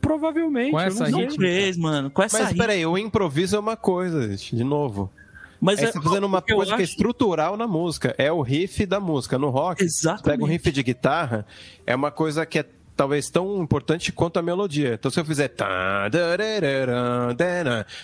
Provavelmente. 0.00 0.70
Com 0.70 0.80
eu 0.80 0.86
essa 0.86 1.08
não 1.08 1.30
fez, 1.30 1.76
mano. 1.76 2.10
Com 2.10 2.22
essa 2.22 2.42
Mas 2.42 2.52
peraí, 2.56 2.84
o 2.86 2.96
improviso 2.98 3.56
é 3.56 3.58
uma 3.58 3.76
coisa, 3.76 4.28
gente, 4.30 4.56
de 4.56 4.64
novo. 4.64 5.10
Mas 5.60 5.78
Aí 5.78 5.84
é- 5.84 5.88
você 5.88 5.92
tá 5.94 6.02
fazendo 6.02 6.24
uma 6.24 6.38
o 6.38 6.42
que 6.42 6.52
eu 6.52 6.56
coisa 6.56 6.74
que 6.74 6.80
é 6.82 6.84
acho- 6.84 6.92
estrutural 6.92 7.56
na 7.56 7.66
música. 7.66 8.14
É 8.18 8.30
o 8.30 8.42
riff 8.42 8.84
da 8.84 9.00
música. 9.00 9.38
No 9.38 9.48
rock, 9.50 9.82
Exatamente. 9.82 10.24
você 10.24 10.30
pega 10.30 10.44
um 10.44 10.46
riff 10.46 10.70
de 10.70 10.82
guitarra, 10.82 11.46
é 11.86 11.94
uma 11.94 12.10
coisa 12.10 12.44
que 12.44 12.58
é 12.58 12.64
talvez 12.96 13.28
tão 13.30 13.62
importante 13.62 14.12
quanto 14.12 14.38
a 14.38 14.42
melodia. 14.42 14.94
Então 14.94 15.10
se 15.10 15.18
eu 15.18 15.24
fizer... 15.24 15.48
tá, 15.48 16.08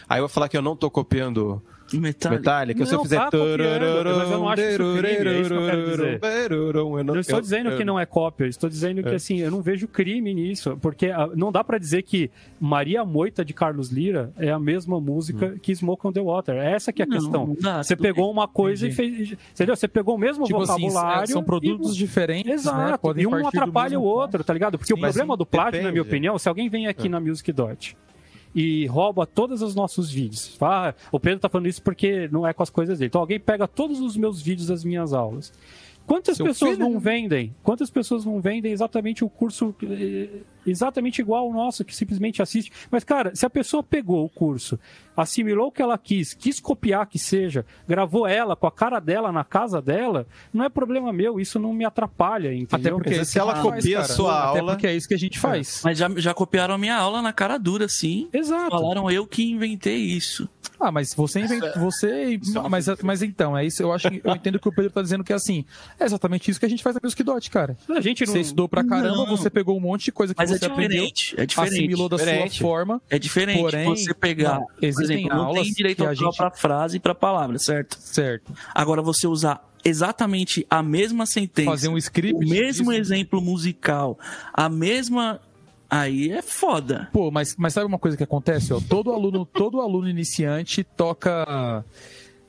Aí 0.09 0.19
eu 0.19 0.23
vou 0.23 0.29
falar 0.29 0.49
que 0.49 0.57
eu 0.57 0.63
não 0.63 0.75
tô 0.75 0.91
copiando 0.91 1.63
Metallica. 1.99 2.31
Metallica. 2.41 2.87
Se 2.87 2.93
eu 2.93 2.97
Não, 2.99 3.05
fizer... 3.05 3.17
tá 3.19 3.31
mas 3.33 4.31
eu 4.31 4.39
não 4.39 4.49
acho 4.49 4.63
isso 4.63 4.79
crime, 4.99 5.29
é 5.29 5.41
isso 5.41 5.51
que 5.51 5.57
eu 5.57 5.67
quero 5.67 5.91
dizer. 5.91 6.21
Eu 6.23 7.15
Eu 7.15 7.21
estou 7.21 7.41
dizendo 7.41 7.77
que 7.77 7.85
não 7.85 7.99
é 7.99 8.07
cópia, 8.07 8.45
eu 8.45 8.49
estou 8.49 8.69
dizendo 8.71 9.03
que 9.03 9.09
É. 9.11 9.15
assim, 9.15 9.39
eu 9.39 9.51
não 9.51 9.61
vejo 9.63 9.89
crime 9.89 10.33
nisso, 10.35 10.79
porque 10.81 11.11
não 11.37 11.51
dá 11.51 11.63
pra 11.65 11.79
dizer 11.79 12.03
que 12.03 12.31
Maria 12.59 13.05
Moita 13.05 13.45
de 13.45 13.53
Carlos 13.53 13.91
Lira 13.91 14.33
é 14.39 14.51
a 14.51 14.59
mesma 14.59 15.01
música 15.01 15.57
que 15.61 15.75
Smoke 15.75 16.07
on 16.07 16.13
the 16.13 16.21
Water. 16.21 16.57
Essa 16.57 16.93
que 16.93 17.03
é 17.03 17.05
a 17.05 17.09
Não, 17.09 17.17
questão. 17.17 17.47
não 17.49 17.57
dá, 17.61 17.83
Você 17.83 17.97
pegou 17.97 18.31
uma 18.31 18.47
coisa 18.49 18.87
e 18.87 18.93
fez, 18.93 19.37
entendeu? 19.55 19.77
Você 19.77 19.89
pegou 19.89 20.15
o 20.15 20.19
mesmo 20.19 20.45
Tipo 20.45 20.63
assim, 20.63 20.73
vocabulário 20.89 21.29
são 21.29 21.43
produtos 21.43 21.95
e... 21.95 21.99
diferentes, 21.99 22.47
né? 22.47 22.55
Exato, 22.55 22.99
Podem 23.01 23.25
e 23.25 23.27
um 23.27 23.47
atrapalha 23.47 23.99
o 23.99 24.03
outro, 24.03 24.43
tá 24.45 24.53
ligado? 24.53 24.79
Porque 24.79 24.93
o 24.95 24.99
Mas 24.99 25.13
problema 25.15 25.37
do 25.37 25.47
plágio, 25.47 25.83
na 25.83 25.91
minha 25.91 26.03
depende. 26.03 26.09
opinião, 26.09 26.39
se 26.39 26.49
alguém 26.49 26.69
vem 26.69 26.87
É. 26.87 26.91
aqui 26.91 27.09
na 27.09 27.21
Music 27.21 27.51
Dot 27.53 27.97
e 28.55 28.87
rouba 28.87 29.27
todos 29.27 29.63
os 29.63 29.75
nossos 29.75 30.11
vídeos. 30.11 30.57
Ah, 30.61 30.95
o 31.11 31.21
Pedro 31.21 31.41
tá 31.41 31.49
falando 31.49 31.69
isso 31.69 31.83
porque 31.83 32.29
não 32.33 32.47
é 32.47 32.53
com 32.53 32.63
as 32.63 32.71
coisas 32.71 32.99
dele. 32.99 33.09
Então 33.09 33.21
alguém 33.21 33.39
pega 33.39 33.69
todos 33.69 34.01
os 34.01 34.17
meus 34.17 34.41
vídeos 34.43 34.69
das 34.69 34.85
minhas 34.85 35.13
aulas. 35.13 35.53
Quantas 36.11 36.37
Seu 36.39 36.47
pessoas 36.47 36.73
filho, 36.77 36.89
não 36.91 36.99
vendem? 36.99 37.55
Quantas 37.63 37.89
pessoas 37.89 38.25
não 38.25 38.41
vendem 38.41 38.73
exatamente 38.73 39.25
o 39.25 39.29
curso 39.29 39.73
eh, 39.81 40.41
exatamente 40.67 41.21
igual 41.21 41.45
ao 41.47 41.53
nosso, 41.53 41.85
que 41.85 41.95
simplesmente 41.95 42.43
assiste? 42.43 42.73
Mas, 42.91 43.05
cara, 43.05 43.33
se 43.33 43.47
a 43.47 43.51
pessoa 43.51 43.81
pegou 43.81 44.25
o 44.25 44.29
curso, 44.29 44.77
assimilou 45.17 45.69
o 45.69 45.71
que 45.71 45.81
ela 45.81 45.97
quis, 45.97 46.35
quis 46.35 46.59
copiar 46.59 47.07
que 47.07 47.17
seja, 47.17 47.65
gravou 47.87 48.27
ela 48.27 48.57
com 48.57 48.67
a 48.67 48.73
cara 48.73 48.99
dela 48.99 49.31
na 49.31 49.45
casa 49.45 49.81
dela, 49.81 50.27
não 50.53 50.65
é 50.65 50.69
problema 50.69 51.13
meu, 51.13 51.39
isso 51.39 51.61
não 51.61 51.73
me 51.73 51.85
atrapalha, 51.85 52.53
entendeu? 52.53 52.97
Até 52.97 53.05
porque 53.05 53.21
é 53.21 53.25
se 53.25 53.39
ela 53.39 53.61
a 53.61 53.63
copia 53.63 54.01
a 54.01 54.05
sua 54.05 54.51
Até 54.51 54.59
aula- 54.59 54.73
porque 54.73 54.89
é 54.89 54.97
isso 54.97 55.07
que 55.07 55.15
a 55.15 55.19
gente 55.19 55.39
faz. 55.39 55.81
Mas 55.85 55.97
já, 55.97 56.09
já 56.17 56.35
copiaram 56.35 56.75
a 56.75 56.79
minha 56.79 56.97
aula 56.97 57.23
na 57.23 57.33
cara 57.33 57.57
dura, 57.57 57.87
sim. 57.89 58.29
Exato. 58.33 58.71
Falaram 58.71 59.09
eu 59.09 59.25
que 59.29 59.49
inventei 59.49 59.97
isso. 59.99 60.49
Ah, 60.81 60.91
mas 60.91 61.13
você 61.15 61.41
inventa, 61.41 61.79
você, 61.79 62.41
mas, 62.71 62.87
mas 63.03 63.23
então, 63.23 63.57
é 63.57 63.67
isso, 63.67 63.83
eu 63.83 63.93
acho, 63.93 64.11
que- 64.11 64.21
eu 64.25 64.35
entendo 64.35 64.59
que 64.59 64.69
o 64.69 64.73
Pedro 64.73 64.91
tá 64.91 65.03
dizendo 65.03 65.23
que 65.23 65.33
é 65.33 65.37
assim, 65.37 65.65
é 65.99 66.05
exatamente 66.05 66.51
isso 66.51 66.59
que 66.59 66.65
a 66.67 66.69
gente 66.69 66.83
faz 66.83 66.95
na 66.95 67.01
Music 67.05 67.23
Dot, 67.23 67.51
cara. 67.51 67.77
A 67.89 68.01
gente 68.01 68.25
não... 68.27 68.33
Você 68.33 68.41
estudou 68.41 68.69
pra 68.69 68.83
caramba, 68.83 69.17
Não. 69.19 69.37
você 69.37 69.51
pegou 69.51 69.77
um 69.77 69.81
monte 69.81 70.07
de 70.07 70.13
coisa 70.13 70.35
que 70.35 70.41
Mas 70.41 70.51
é 70.51 70.59
você 70.59 70.65
aprendeu, 70.65 70.89
diferente. 71.05 71.35
É 71.39 71.45
diferente. 71.47 71.75
assimilou 71.75 72.09
da 72.09 72.17
Diferente. 72.17 72.57
sua 72.59 72.67
forma, 72.67 73.03
É 73.11 73.19
diferente 73.19 73.61
Porém, 73.61 73.85
você 73.85 74.15
pegar, 74.15 74.55
não, 74.61 74.67
por 74.67 74.85
exemplo, 74.85 75.29
não 75.29 75.45
aulas 75.47 75.63
tem 75.65 75.73
direito 75.75 76.05
a 76.05 76.09
autoral 76.09 76.31
gente- 76.33 76.39
pra 76.39 76.51
frase 76.51 76.97
e 76.97 77.01
pra 77.01 77.15
palavra, 77.15 77.59
certo? 77.59 77.99
certo. 78.01 78.53
Agora 78.75 79.03
você 79.03 79.27
usar 79.27 79.63
exatamente 79.85 80.67
a 80.71 80.83
mesma 80.83 81.27
sentença, 81.27 81.71
Fazer 81.71 81.89
um 81.89 81.97
script 81.99 82.35
o 82.35 82.49
mesmo 82.49 82.91
disso. 82.91 83.01
exemplo 83.01 83.41
musical, 83.41 84.19
a 84.53 84.69
mesma 84.69 85.41
aí 85.91 86.31
é 86.31 86.41
foda. 86.41 87.09
Pô, 87.13 87.31
mas, 87.31 87.57
mas 87.57 87.75
sabe 87.75 87.87
uma 87.87 87.99
coisa 87.99 88.17
que 88.17 88.23
acontece? 88.23 88.73
Ó? 88.73 88.81
Todo 88.81 89.13
aluno, 89.13 89.45
todo 89.45 89.81
aluno 89.81 90.09
iniciante 90.09 90.85
toca 90.85 91.85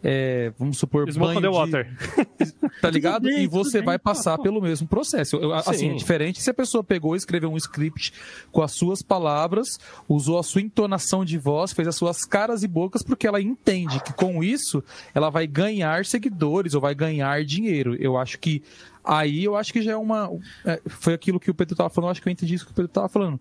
é, 0.03 0.51
vamos 0.57 0.77
supor, 0.77 1.11
Smoke 1.11 1.39
banho 1.39 1.41
the 1.41 1.47
de- 1.49 1.53
water. 1.53 1.97
tá 2.81 2.89
ligado? 2.89 3.23
bem, 3.23 3.43
E 3.43 3.47
você 3.47 3.79
bem. 3.79 3.85
vai 3.85 3.99
passar 3.99 4.37
pelo 4.39 4.61
mesmo 4.61 4.87
processo. 4.87 5.35
Eu- 5.37 5.53
assim, 5.53 5.73
Sim. 5.77 5.91
é 5.91 5.95
diferente 5.95 6.41
se 6.41 6.49
a 6.49 6.53
pessoa 6.53 6.83
pegou 6.83 7.15
e 7.15 7.17
escreveu 7.17 7.51
um 7.51 7.57
script 7.57 8.13
com 8.51 8.61
as 8.61 8.71
suas 8.71 9.01
palavras, 9.01 9.77
usou 10.07 10.39
a 10.39 10.43
sua 10.43 10.61
entonação 10.61 11.23
de 11.23 11.37
voz, 11.37 11.71
fez 11.71 11.87
as 11.87 11.95
suas 11.95 12.25
caras 12.25 12.63
e 12.63 12.67
bocas, 12.67 13.03
porque 13.03 13.27
ela 13.27 13.41
entende 13.41 14.01
que 14.03 14.13
com 14.13 14.43
isso 14.43 14.83
ela 15.13 15.29
vai 15.29 15.45
ganhar 15.47 16.05
seguidores 16.05 16.73
ou 16.73 16.81
vai 16.81 16.95
ganhar 16.95 17.43
dinheiro. 17.45 17.95
Eu 17.95 18.17
acho 18.17 18.39
que 18.39 18.63
aí 19.03 19.43
eu 19.43 19.55
acho 19.55 19.73
que 19.73 19.81
já 19.81 19.91
é 19.93 19.97
uma. 19.97 20.29
é, 20.65 20.79
foi 20.87 21.13
aquilo 21.13 21.39
que 21.39 21.49
o 21.49 21.53
Pedro 21.53 21.75
tava 21.75 21.89
falando, 21.89 22.07
eu 22.09 22.11
acho 22.11 22.21
que 22.21 22.27
eu 22.27 22.31
entendi 22.31 22.53
isso 22.55 22.65
que 22.65 22.71
o 22.71 22.75
Pedro 22.75 22.89
tava 22.91 23.09
falando. 23.09 23.39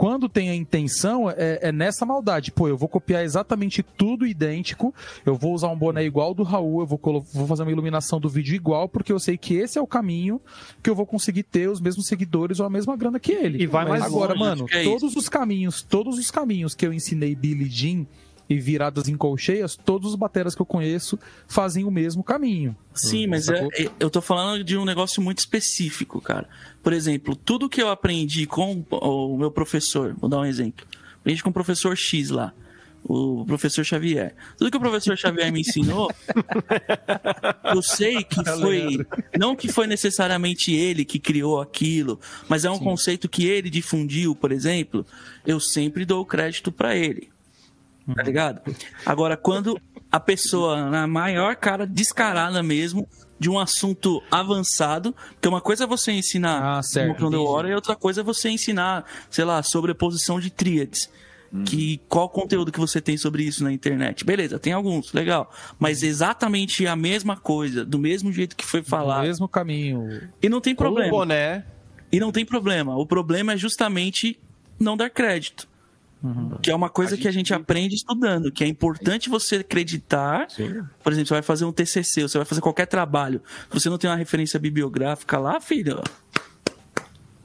Quando 0.00 0.30
tem 0.30 0.48
a 0.48 0.54
intenção, 0.54 1.28
é, 1.28 1.58
é 1.60 1.70
nessa 1.70 2.06
maldade. 2.06 2.50
Pô, 2.50 2.66
eu 2.66 2.74
vou 2.74 2.88
copiar 2.88 3.22
exatamente 3.22 3.82
tudo 3.82 4.26
idêntico, 4.26 4.94
eu 5.26 5.36
vou 5.36 5.52
usar 5.52 5.68
um 5.68 5.76
boné 5.76 6.02
igual 6.02 6.32
do 6.32 6.42
Raul, 6.42 6.80
eu 6.80 6.86
vou, 6.86 6.98
vou 7.34 7.46
fazer 7.46 7.64
uma 7.64 7.70
iluminação 7.70 8.18
do 8.18 8.26
vídeo 8.26 8.54
igual, 8.54 8.88
porque 8.88 9.12
eu 9.12 9.20
sei 9.20 9.36
que 9.36 9.52
esse 9.52 9.76
é 9.76 9.82
o 9.82 9.86
caminho 9.86 10.40
que 10.82 10.88
eu 10.88 10.94
vou 10.94 11.04
conseguir 11.04 11.42
ter 11.42 11.68
os 11.68 11.82
mesmos 11.82 12.06
seguidores 12.06 12.60
ou 12.60 12.64
a 12.64 12.70
mesma 12.70 12.96
grana 12.96 13.20
que 13.20 13.30
ele. 13.30 13.62
E 13.62 13.66
vai 13.66 13.86
mais 13.86 14.02
Agora, 14.02 14.32
longe, 14.32 14.40
mano, 14.40 14.66
é 14.72 14.84
todos 14.84 15.14
os 15.14 15.28
caminhos, 15.28 15.82
todos 15.82 16.18
os 16.18 16.30
caminhos 16.30 16.74
que 16.74 16.86
eu 16.86 16.94
ensinei 16.94 17.34
Billy 17.34 17.66
Jean 17.66 18.06
e 18.50 18.58
viradas 18.58 19.08
em 19.08 19.16
colcheias, 19.16 19.76
todos 19.76 20.10
os 20.10 20.16
bateras 20.16 20.56
que 20.56 20.60
eu 20.60 20.66
conheço 20.66 21.16
fazem 21.46 21.84
o 21.84 21.90
mesmo 21.90 22.24
caminho. 22.24 22.76
Sim, 22.92 23.28
mas 23.28 23.48
é- 23.48 23.68
é- 23.78 23.90
eu 24.00 24.10
tô 24.10 24.20
falando 24.20 24.64
de 24.64 24.76
um 24.76 24.84
negócio 24.84 25.22
muito 25.22 25.38
específico, 25.38 26.20
cara. 26.20 26.48
Por 26.82 26.92
exemplo, 26.92 27.36
tudo 27.36 27.68
que 27.68 27.80
eu 27.80 27.88
aprendi 27.88 28.46
com 28.46 28.84
o 28.90 29.38
meu 29.38 29.52
professor, 29.52 30.16
vou 30.20 30.28
dar 30.28 30.40
um 30.40 30.44
exemplo. 30.44 30.84
Aprendi 31.20 31.40
com 31.44 31.50
o 31.50 31.52
professor 31.52 31.96
X 31.96 32.30
lá, 32.30 32.52
o 33.04 33.44
professor 33.46 33.84
Xavier. 33.84 34.34
Tudo 34.58 34.68
que 34.70 34.76
o 34.76 34.80
professor 34.80 35.16
Xavier 35.16 35.52
me 35.52 35.60
ensinou, 35.60 36.10
eu 37.72 37.82
sei 37.82 38.24
que 38.24 38.42
foi. 38.44 39.06
Não 39.38 39.54
que 39.54 39.68
foi 39.68 39.86
necessariamente 39.86 40.72
ele 40.74 41.04
que 41.04 41.18
criou 41.18 41.60
aquilo, 41.60 42.18
mas 42.48 42.64
é 42.64 42.70
um 42.70 42.78
conceito 42.78 43.28
que 43.28 43.46
ele 43.46 43.70
difundiu, 43.70 44.34
por 44.34 44.50
exemplo. 44.50 45.06
Eu 45.46 45.60
sempre 45.60 46.04
dou 46.04 46.24
crédito 46.26 46.72
pra 46.72 46.96
ele. 46.96 47.28
Tá 48.14 48.22
ligado? 48.22 48.60
Agora, 49.04 49.36
quando 49.36 49.80
a 50.10 50.18
pessoa, 50.20 50.88
na 50.90 51.06
maior 51.06 51.56
cara 51.56 51.86
descarada 51.86 52.62
mesmo, 52.62 53.08
de 53.38 53.48
um 53.48 53.58
assunto 53.58 54.22
avançado, 54.30 55.14
porque 55.32 55.48
uma 55.48 55.60
coisa 55.60 55.84
é 55.84 55.86
você 55.86 56.12
ensinar 56.12 56.78
Ah, 56.78 56.82
certo, 56.82 57.26
entendi. 57.26 57.36
Water 57.42 57.70
e 57.70 57.74
outra 57.74 57.96
coisa 57.96 58.20
é 58.20 58.24
você 58.24 58.50
ensinar, 58.50 59.04
sei 59.30 59.44
lá, 59.44 59.62
sobreposição 59.62 60.38
de 60.38 60.50
tríades. 60.50 61.08
Hum. 61.52 61.64
Que, 61.64 62.00
qual 62.08 62.28
conteúdo 62.28 62.70
que 62.70 62.78
você 62.78 63.00
tem 63.00 63.16
sobre 63.16 63.42
isso 63.42 63.64
na 63.64 63.72
internet? 63.72 64.24
Beleza, 64.24 64.58
tem 64.58 64.72
alguns, 64.72 65.12
legal. 65.12 65.50
Mas 65.78 66.02
exatamente 66.02 66.86
a 66.86 66.94
mesma 66.94 67.36
coisa, 67.36 67.84
do 67.84 67.98
mesmo 67.98 68.30
jeito 68.32 68.54
que 68.54 68.64
foi 68.64 68.80
O 68.80 68.84
falado. 68.84 69.22
mesmo 69.22 69.48
caminho. 69.48 70.28
E 70.42 70.48
não 70.48 70.60
tem 70.60 70.74
Com 70.74 70.84
o 70.84 70.86
problema. 70.86 71.10
boné. 71.10 71.64
E 72.12 72.20
não 72.20 72.30
tem 72.30 72.44
problema. 72.44 72.96
O 72.96 73.06
problema 73.06 73.54
é 73.54 73.56
justamente 73.56 74.38
não 74.78 74.96
dar 74.96 75.08
crédito. 75.10 75.66
Que 76.62 76.70
é 76.70 76.74
uma 76.74 76.90
coisa 76.90 77.14
A 77.14 77.18
que 77.18 77.26
a 77.26 77.30
gente- 77.30 77.54
aprende 77.54 77.94
estudando, 77.94 78.52
que 78.52 78.62
é 78.62 78.66
importante 78.66 79.28
você 79.30 79.56
acreditar. 79.56 80.46
Por 81.02 81.12
exemplo, 81.12 81.28
você 81.28 81.34
vai 81.34 81.42
fazer 81.42 81.64
um 81.64 81.72
TCC, 81.72 82.22
você 82.22 82.36
vai 82.38 82.44
fazer 82.44 82.60
qualquer 82.60 82.86
trabalho. 82.86 83.40
Se 83.70 83.80
você 83.80 83.88
não 83.88 83.96
tem 83.98 84.10
uma 84.10 84.16
referência 84.16 84.58
bibliográfica 84.60 85.38
lá, 85.38 85.60
filho, 85.60 86.02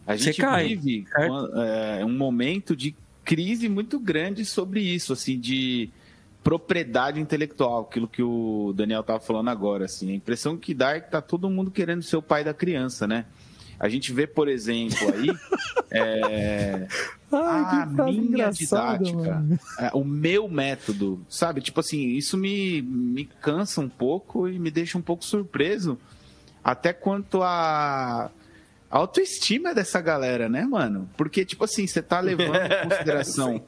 A 0.08 0.16
gente 0.16 0.40
cai, 0.40 0.68
vive 0.76 1.08
uma- 1.18 1.50
é, 1.66 2.06
um 2.06 2.16
momento 2.16 2.76
de 2.76 2.96
crise 3.24 3.68
muito 3.68 4.00
grande 4.00 4.46
sobre 4.46 4.82
isso, 4.82 5.14
assim, 5.14 5.40
de 5.40 5.90
propriedade 6.44 7.20
intelectual, 7.20 7.88
aquilo 7.90 8.08
que 8.08 8.22
o 8.22 8.72
Daniel 8.76 9.02
estava 9.02 9.20
falando 9.20 9.50
agora, 9.50 9.86
assim, 9.86 10.12
a 10.12 10.16
impressão 10.16 10.56
que 10.58 10.76
dá 10.76 10.92
é 10.96 11.00
que 11.00 11.10
tá 11.10 11.20
todo 11.22 11.50
mundo 11.50 11.72
querendo 11.72 12.04
ser 12.04 12.18
o 12.18 12.22
pai 12.22 12.44
da 12.44 12.54
criança, 12.54 13.08
né? 13.08 13.26
A 13.80 13.90
gente 13.90 14.14
vê, 14.14 14.26
por 14.26 14.48
exemplo, 14.48 14.98
aí 15.14 15.30
é, 15.92 16.88
a 17.32 17.86
minha 17.86 18.50
didática, 18.50 19.46
é, 19.80 19.90
o 19.94 20.04
meu 20.04 20.48
método, 20.48 21.26
sabe? 21.30 21.62
Tipo 21.62 21.80
assim, 21.82 22.10
isso 22.10 22.38
me, 22.38 22.82
me 22.82 23.26
cansa 23.26 23.82
um 23.82 23.90
pouco 23.90 24.48
e 24.48 24.58
me 24.58 24.72
deixa 24.72 24.98
um 24.98 25.02
pouco 25.02 25.24
surpreso 25.26 25.98
até 26.64 26.94
quanto 26.94 27.44
a 27.44 28.32
autoestima 28.90 29.74
dessa 29.74 30.02
galera, 30.02 30.50
né, 30.50 30.64
mano? 30.64 31.10
Porque, 31.18 31.46
tipo 31.46 31.64
assim, 31.64 31.86
você 31.86 32.02
tá 32.02 32.20
levando 32.20 32.56
em 32.56 32.84
consideração 32.90 33.64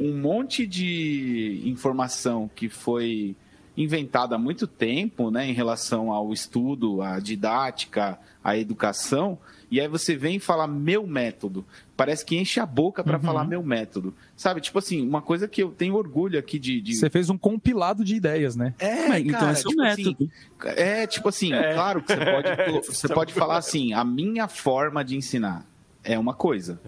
um 0.00 0.16
monte 0.16 0.66
de 0.66 1.62
informação 1.64 2.48
que 2.54 2.68
foi 2.68 3.36
inventada 3.78 4.34
há 4.34 4.38
muito 4.38 4.66
tempo, 4.66 5.30
né, 5.30 5.46
em 5.46 5.52
relação 5.52 6.10
ao 6.10 6.32
estudo, 6.32 7.00
à 7.00 7.20
didática, 7.20 8.18
à 8.42 8.56
educação, 8.56 9.38
e 9.70 9.80
aí 9.80 9.86
você 9.86 10.16
vem 10.16 10.38
falar 10.38 10.66
meu 10.66 11.06
método. 11.06 11.64
Parece 11.96 12.24
que 12.24 12.36
enche 12.36 12.58
a 12.58 12.64
boca 12.64 13.04
pra 13.04 13.18
falar 13.18 13.44
meu 13.44 13.62
método. 13.62 14.14
Sabe? 14.34 14.60
Tipo 14.60 14.78
assim, 14.78 15.06
uma 15.06 15.20
coisa 15.20 15.46
que 15.46 15.62
eu 15.62 15.70
tenho 15.70 15.94
orgulho 15.94 16.38
aqui 16.38 16.58
de. 16.58 16.80
de... 16.80 16.96
Você 16.96 17.10
fez 17.10 17.28
um 17.28 17.36
compilado 17.36 18.02
de 18.02 18.14
ideias, 18.14 18.56
né? 18.56 18.72
É, 18.78 19.08
Mas, 19.08 19.26
então 19.26 19.40
cara, 19.40 19.52
é 19.52 19.54
o 19.54 19.56
tipo 19.56 19.82
método. 19.82 20.30
Assim, 20.58 20.80
é, 20.80 21.06
tipo 21.06 21.28
assim, 21.28 21.50
claro 21.50 22.02
que 22.02 22.14
você 22.14 22.24
pode, 22.24 22.86
você 22.86 23.08
pode 23.08 23.34
falar 23.34 23.58
assim, 23.58 23.92
a 23.92 24.04
minha 24.04 24.48
forma 24.48 25.04
de 25.04 25.16
ensinar 25.16 25.66
é 26.02 26.18
uma 26.18 26.32
coisa. 26.32 26.80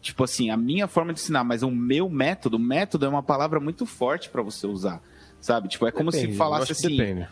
Tipo 0.00 0.24
assim, 0.24 0.50
a 0.50 0.56
minha 0.56 0.88
forma 0.88 1.12
de 1.12 1.20
ensinar, 1.20 1.44
mas 1.44 1.62
o 1.62 1.70
meu 1.70 2.10
método, 2.10 2.58
método 2.58 3.06
é 3.06 3.08
uma 3.08 3.22
palavra 3.22 3.60
muito 3.60 3.86
forte 3.86 4.28
pra 4.28 4.42
você 4.42 4.66
usar. 4.66 5.00
Sabe? 5.42 5.66
Tipo, 5.68 5.88
é 5.88 5.90
como 5.90 6.12
Depende, 6.12 6.32
se 6.32 6.38
falasse 6.38 6.70
assim. 6.70 6.96
Depende. 6.96 7.26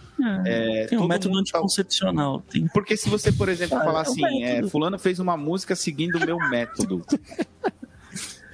é, 0.44 0.86
tem 0.88 0.98
um 0.98 1.02
todo 1.02 1.08
método 1.08 1.28
mundo 1.36 1.44
tá- 1.44 1.58
anticoncepcional. 1.58 2.42
Tem... 2.50 2.66
Porque 2.66 2.96
se 2.96 3.08
você, 3.08 3.30
por 3.30 3.48
exemplo, 3.48 3.78
Ah, 3.78 3.84
falar 3.84 4.04
é 4.04 4.08
um 4.08 4.12
assim, 4.12 4.42
é, 4.44 4.62
fulano 4.64 4.98
fez 4.98 5.20
uma 5.20 5.36
música 5.36 5.76
seguindo 5.76 6.16
o 6.16 6.26
meu 6.26 6.36
método. 6.50 7.02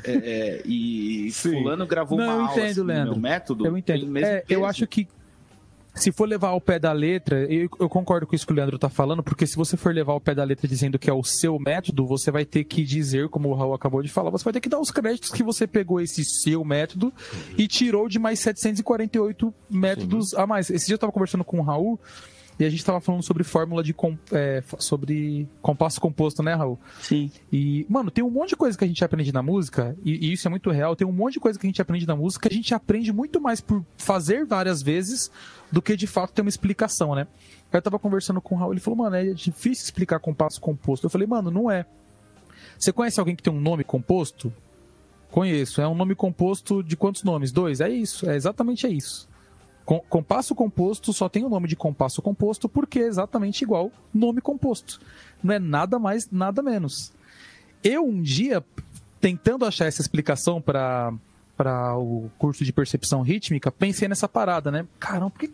É, 0.09 0.13
é, 0.13 0.63
e 0.65 1.33
fulano 1.33 1.85
gravou 1.85 2.17
Não, 2.17 2.27
uma 2.27 2.33
eu 2.35 2.41
aula 2.43 2.53
entendo, 2.53 2.69
seguindo 2.69 2.85
o 2.85 2.87
Leandro. 2.87 3.13
meu 3.15 3.21
método. 3.23 3.67
Eu 3.67 3.77
entendo. 3.77 4.07
mesmo 4.07 4.29
É, 4.29 4.45
eu 4.49 4.65
acho 4.65 4.87
que 4.87 5.09
se 5.97 6.13
for 6.13 6.29
levar 6.29 6.49
ao 6.49 6.61
pé 6.61 6.79
da 6.79 6.93
letra, 6.93 7.45
eu, 7.51 7.69
eu 7.81 7.89
concordo 7.89 8.27
com 8.27 8.37
isso 8.37 8.47
que 8.47 8.53
o 8.53 8.57
Leandro 8.57 8.79
tá 8.79 8.89
falando, 8.89 9.23
porque 9.23 9.47
se 9.47 9.57
você 9.57 9.77
for 9.77 9.95
levar 9.95 10.13
ao 10.13 10.21
pé 10.21 10.35
da 10.35 10.45
letra 10.45 10.69
dizendo 10.69 10.99
que 10.99 11.09
é 11.09 11.13
o 11.13 11.25
seu 11.25 11.59
método, 11.59 12.07
você 12.07 12.31
vai 12.31 12.45
ter 12.45 12.65
que 12.65 12.85
dizer, 12.85 13.29
como 13.29 13.49
o 13.49 13.55
Raul 13.55 13.75
acabou 13.75 14.03
de 14.03 14.09
falar, 14.11 14.31
você 14.31 14.45
vai 14.45 14.53
ter 14.53 14.61
que 14.61 14.69
dar 14.69 14.79
os 14.79 14.91
créditos 14.91 15.31
que 15.31 15.43
você 15.43 15.67
pegou 15.67 16.01
esse 16.01 16.23
seu 16.25 16.65
método 16.65 17.13
e 17.57 17.67
tirou 17.67 18.09
de 18.09 18.19
mais 18.19 18.39
748 18.41 19.53
métodos 19.71 20.35
a 20.35 20.47
mais. 20.47 20.69
Esse 20.71 20.87
dia 20.87 20.95
eu 20.95 20.99
tava 20.99 21.13
conversando 21.13 21.45
com 21.45 21.59
o 21.59 21.63
Raul 21.63 21.99
e 22.59 22.65
a 22.65 22.71
gente 22.71 22.85
tava 22.85 23.01
falando 23.01 23.23
sobre 23.23 23.45
fórmula 23.45 23.83
de 23.83 23.93
com- 23.93 24.17
é, 24.33 24.63
sobre 24.79 25.49
compasso 25.61 26.01
composto, 26.01 26.43
né, 26.43 26.55
Raul? 26.55 26.79
Sim. 27.01 27.31
E, 27.53 27.85
mano, 27.89 28.11
tem 28.11 28.25
um 28.25 28.31
monte 28.31 28.51
de 28.51 28.57
coisa 28.57 28.77
que 28.79 28.85
a 28.85 28.89
gente 28.89 29.05
aprende 29.05 29.33
na 29.33 29.43
música, 29.43 29.97
e, 30.05 30.29
e 30.29 30.33
isso 30.33 30.47
é 30.49 30.51
muito 30.51 30.71
real. 30.71 30.97
Tem 30.97 31.07
um 31.07 31.13
monte 31.13 31.35
de 31.35 31.41
coisa 31.41 31.59
que 31.59 31.67
a 31.67 31.69
gente 31.69 31.83
aprende 31.83 32.07
na 32.07 32.17
música 32.17 32.49
que 32.49 32.55
a 32.55 32.57
gente 32.57 32.75
aprende 32.75 33.13
muito 33.13 33.41
mais 33.41 33.61
por 33.61 33.85
fazer 33.99 34.45
várias 34.47 34.81
vezes 34.83 35.31
do 35.71 35.83
que 35.83 35.97
de 35.97 36.07
fato 36.07 36.33
ter 36.33 36.43
uma 36.43 36.49
explicação, 36.49 37.15
né? 37.15 37.27
Eu 37.73 37.83
tava 37.83 37.99
conversando 37.99 38.41
com 38.41 38.55
o 38.55 38.59
Raul, 38.59 38.73
ele 38.73 38.81
falou, 38.81 38.97
mano, 38.99 39.17
é 39.17 39.25
difícil 39.35 39.85
explicar 39.85 40.19
compasso 40.21 40.61
composto. 40.61 41.05
Eu 41.07 41.11
falei, 41.11 41.27
mano, 41.27 41.51
não 41.51 41.71
é. 41.71 41.85
Você 42.79 42.93
conhece 42.93 43.19
alguém 43.21 43.35
que 43.37 43.43
tem 43.43 43.53
um 43.53 43.61
nome 43.61 43.85
composto? 43.85 44.53
Conheço. 45.31 45.81
É 45.81 45.89
um 45.89 45.95
nome 45.95 46.15
composto 46.15 46.83
de 46.83 46.97
quantos 46.97 47.23
nomes? 47.23 47.53
Dois? 47.53 47.81
É 47.81 47.89
isso. 47.89 48.31
É 48.31 48.37
exatamente 48.37 48.87
é 48.87 48.91
isso. 48.91 49.29
Com- 49.87 50.01
compasso 50.01 50.53
composto 50.55 51.13
só 51.13 51.29
tem 51.29 51.45
o 51.45 51.49
nome 51.49 51.69
de 51.69 51.77
compasso 51.77 52.21
composto 52.21 52.69
porque 52.69 52.99
é 52.99 53.07
exatamente 53.07 53.63
igual 53.63 53.93
nome 54.13 54.41
composto. 54.41 55.01
Não 55.43 55.55
é 55.55 55.61
nada 55.61 55.97
mais, 55.99 56.29
nada 56.31 56.61
menos. 56.61 57.13
Eu 57.85 58.05
um 58.05 58.21
dia, 58.21 58.65
tentando 59.21 59.65
achar 59.65 59.87
essa 59.87 60.03
explicação 60.03 60.61
para 60.61 61.15
para 61.57 61.97
o 61.97 62.31
curso 62.37 62.63
de 62.65 62.71
percepção 62.71 63.23
rítmica, 63.23 63.73
pensei 63.73 64.07
nessa 64.07 64.29
parada, 64.29 64.71
né? 64.71 64.87
Caramba, 65.01 65.31
por 65.31 65.41
que, 65.41 65.51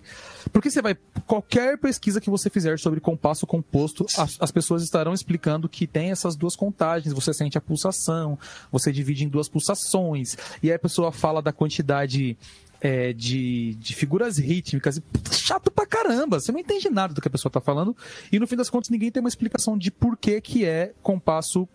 por 0.53 0.61
que 0.61 0.69
você 0.69 0.83
vai. 0.83 0.97
Qualquer 1.29 1.79
pesquisa 1.79 2.21
que 2.21 2.29
você 2.29 2.51
fizer 2.51 2.77
sobre 2.79 2.99
compasso 2.99 3.47
composto, 3.47 4.05
as, 4.19 4.37
as 4.41 4.51
pessoas 4.51 4.83
estarão 4.83 5.15
explicando 5.15 5.69
que 5.69 5.87
tem 5.87 6.11
essas 6.11 6.35
duas 6.35 6.57
contagens, 6.57 7.15
você 7.15 7.33
sente 7.33 7.57
a 7.57 7.61
pulsação, 7.61 8.37
você 8.73 8.91
divide 8.91 9.25
em 9.25 9.29
duas 9.29 9.49
pulsações, 9.49 10.37
e 10.61 10.71
aí 10.71 10.75
a 10.75 10.79
pessoa 10.79 11.13
fala 11.13 11.41
da 11.41 11.53
quantidade 11.53 12.37
é, 12.85 13.13
de, 13.13 13.75
de 13.77 13.95
figuras 13.95 14.39
rítmicas. 14.39 14.99
Puta, 14.99 15.33
chato 15.33 15.71
pra 15.71 15.87
caramba. 15.87 16.41
Você 16.41 16.51
não 16.51 16.59
entende 16.59 16.91
nada 16.91 17.15
do 17.15 17.21
que 17.21 17.29
a 17.29 17.31
pessoa 17.31 17.51
tá 17.53 17.61
falando. 17.61 17.97
E 18.33 18.39
no 18.41 18.47
fim 18.47 18.57
das 18.57 18.69
contas, 18.69 18.91
ninguém 18.91 19.11
tem 19.11 19.21
uma 19.23 19.29
explicação 19.29 19.79
de 19.79 19.91
por 19.91 20.17
que, 20.17 20.41
que 20.41 20.65
é 20.65 20.93
compasso. 21.01 21.69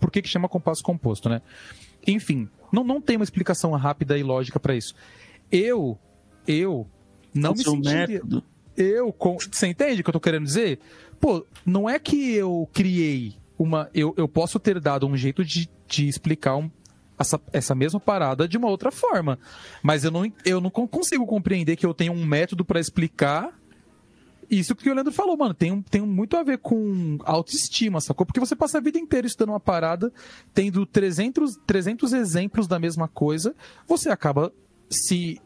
Por 0.00 0.10
que, 0.10 0.22
que 0.22 0.28
chama 0.28 0.48
compasso 0.48 0.82
composto, 0.82 1.28
né? 1.28 1.42
Enfim, 2.06 2.48
não, 2.72 2.82
não 2.82 3.00
tem 3.00 3.16
uma 3.16 3.24
explicação 3.24 3.70
rápida 3.72 4.16
e 4.18 4.22
lógica 4.22 4.58
pra 4.58 4.74
isso. 4.74 4.94
Eu, 5.52 5.98
eu 6.46 6.86
não 7.34 7.52
o 7.52 7.54
me 7.54 7.62
sentiria 7.62 8.06
método. 8.06 8.44
eu 8.76 9.12
com- 9.12 9.36
você 9.38 9.66
entende 9.66 10.00
o 10.00 10.04
que 10.04 10.08
eu 10.10 10.12
tô 10.14 10.20
querendo 10.20 10.44
dizer 10.44 10.78
pô 11.20 11.46
não 11.64 11.88
é 11.88 11.98
que 11.98 12.32
eu 12.32 12.68
criei 12.72 13.34
uma 13.58 13.88
eu, 13.94 14.14
eu 14.16 14.26
posso 14.28 14.58
ter 14.58 14.80
dado 14.80 15.06
um 15.06 15.16
jeito 15.16 15.44
de, 15.44 15.68
de 15.86 16.08
explicar 16.08 16.56
um- 16.56 16.70
essa, 17.18 17.40
essa 17.52 17.74
mesma 17.74 18.00
parada 18.00 18.46
de 18.48 18.56
uma 18.56 18.68
outra 18.68 18.90
forma. 18.90 19.38
Mas 19.82 20.04
eu 20.04 20.10
não, 20.10 20.30
eu 20.44 20.60
não 20.60 20.70
con- 20.70 20.88
consigo 20.88 21.26
compreender 21.26 21.76
que 21.76 21.86
eu 21.86 21.94
tenho 21.94 22.12
um 22.12 22.24
método 22.24 22.64
pra 22.64 22.80
explicar 22.80 23.52
isso 24.50 24.74
que 24.76 24.90
o 24.90 24.94
Leandro 24.94 25.12
falou, 25.12 25.36
mano, 25.38 25.54
tem, 25.54 25.80
tem 25.82 26.02
muito 26.02 26.36
a 26.36 26.42
ver 26.42 26.58
com 26.58 27.16
autoestima, 27.24 27.98
sacou? 28.00 28.26
Porque 28.26 28.38
você 28.38 28.54
passa 28.54 28.76
a 28.76 28.80
vida 28.80 28.98
inteira 28.98 29.26
estudando 29.26 29.50
uma 29.50 29.58
parada, 29.60 30.12
tendo 30.52 30.84
300, 30.84 31.56
300 31.66 32.12
exemplos 32.12 32.66
da 32.68 32.78
mesma 32.78 33.08
coisa, 33.08 33.54
você 33.88 34.10
acaba 34.10 34.52
se 34.90 35.40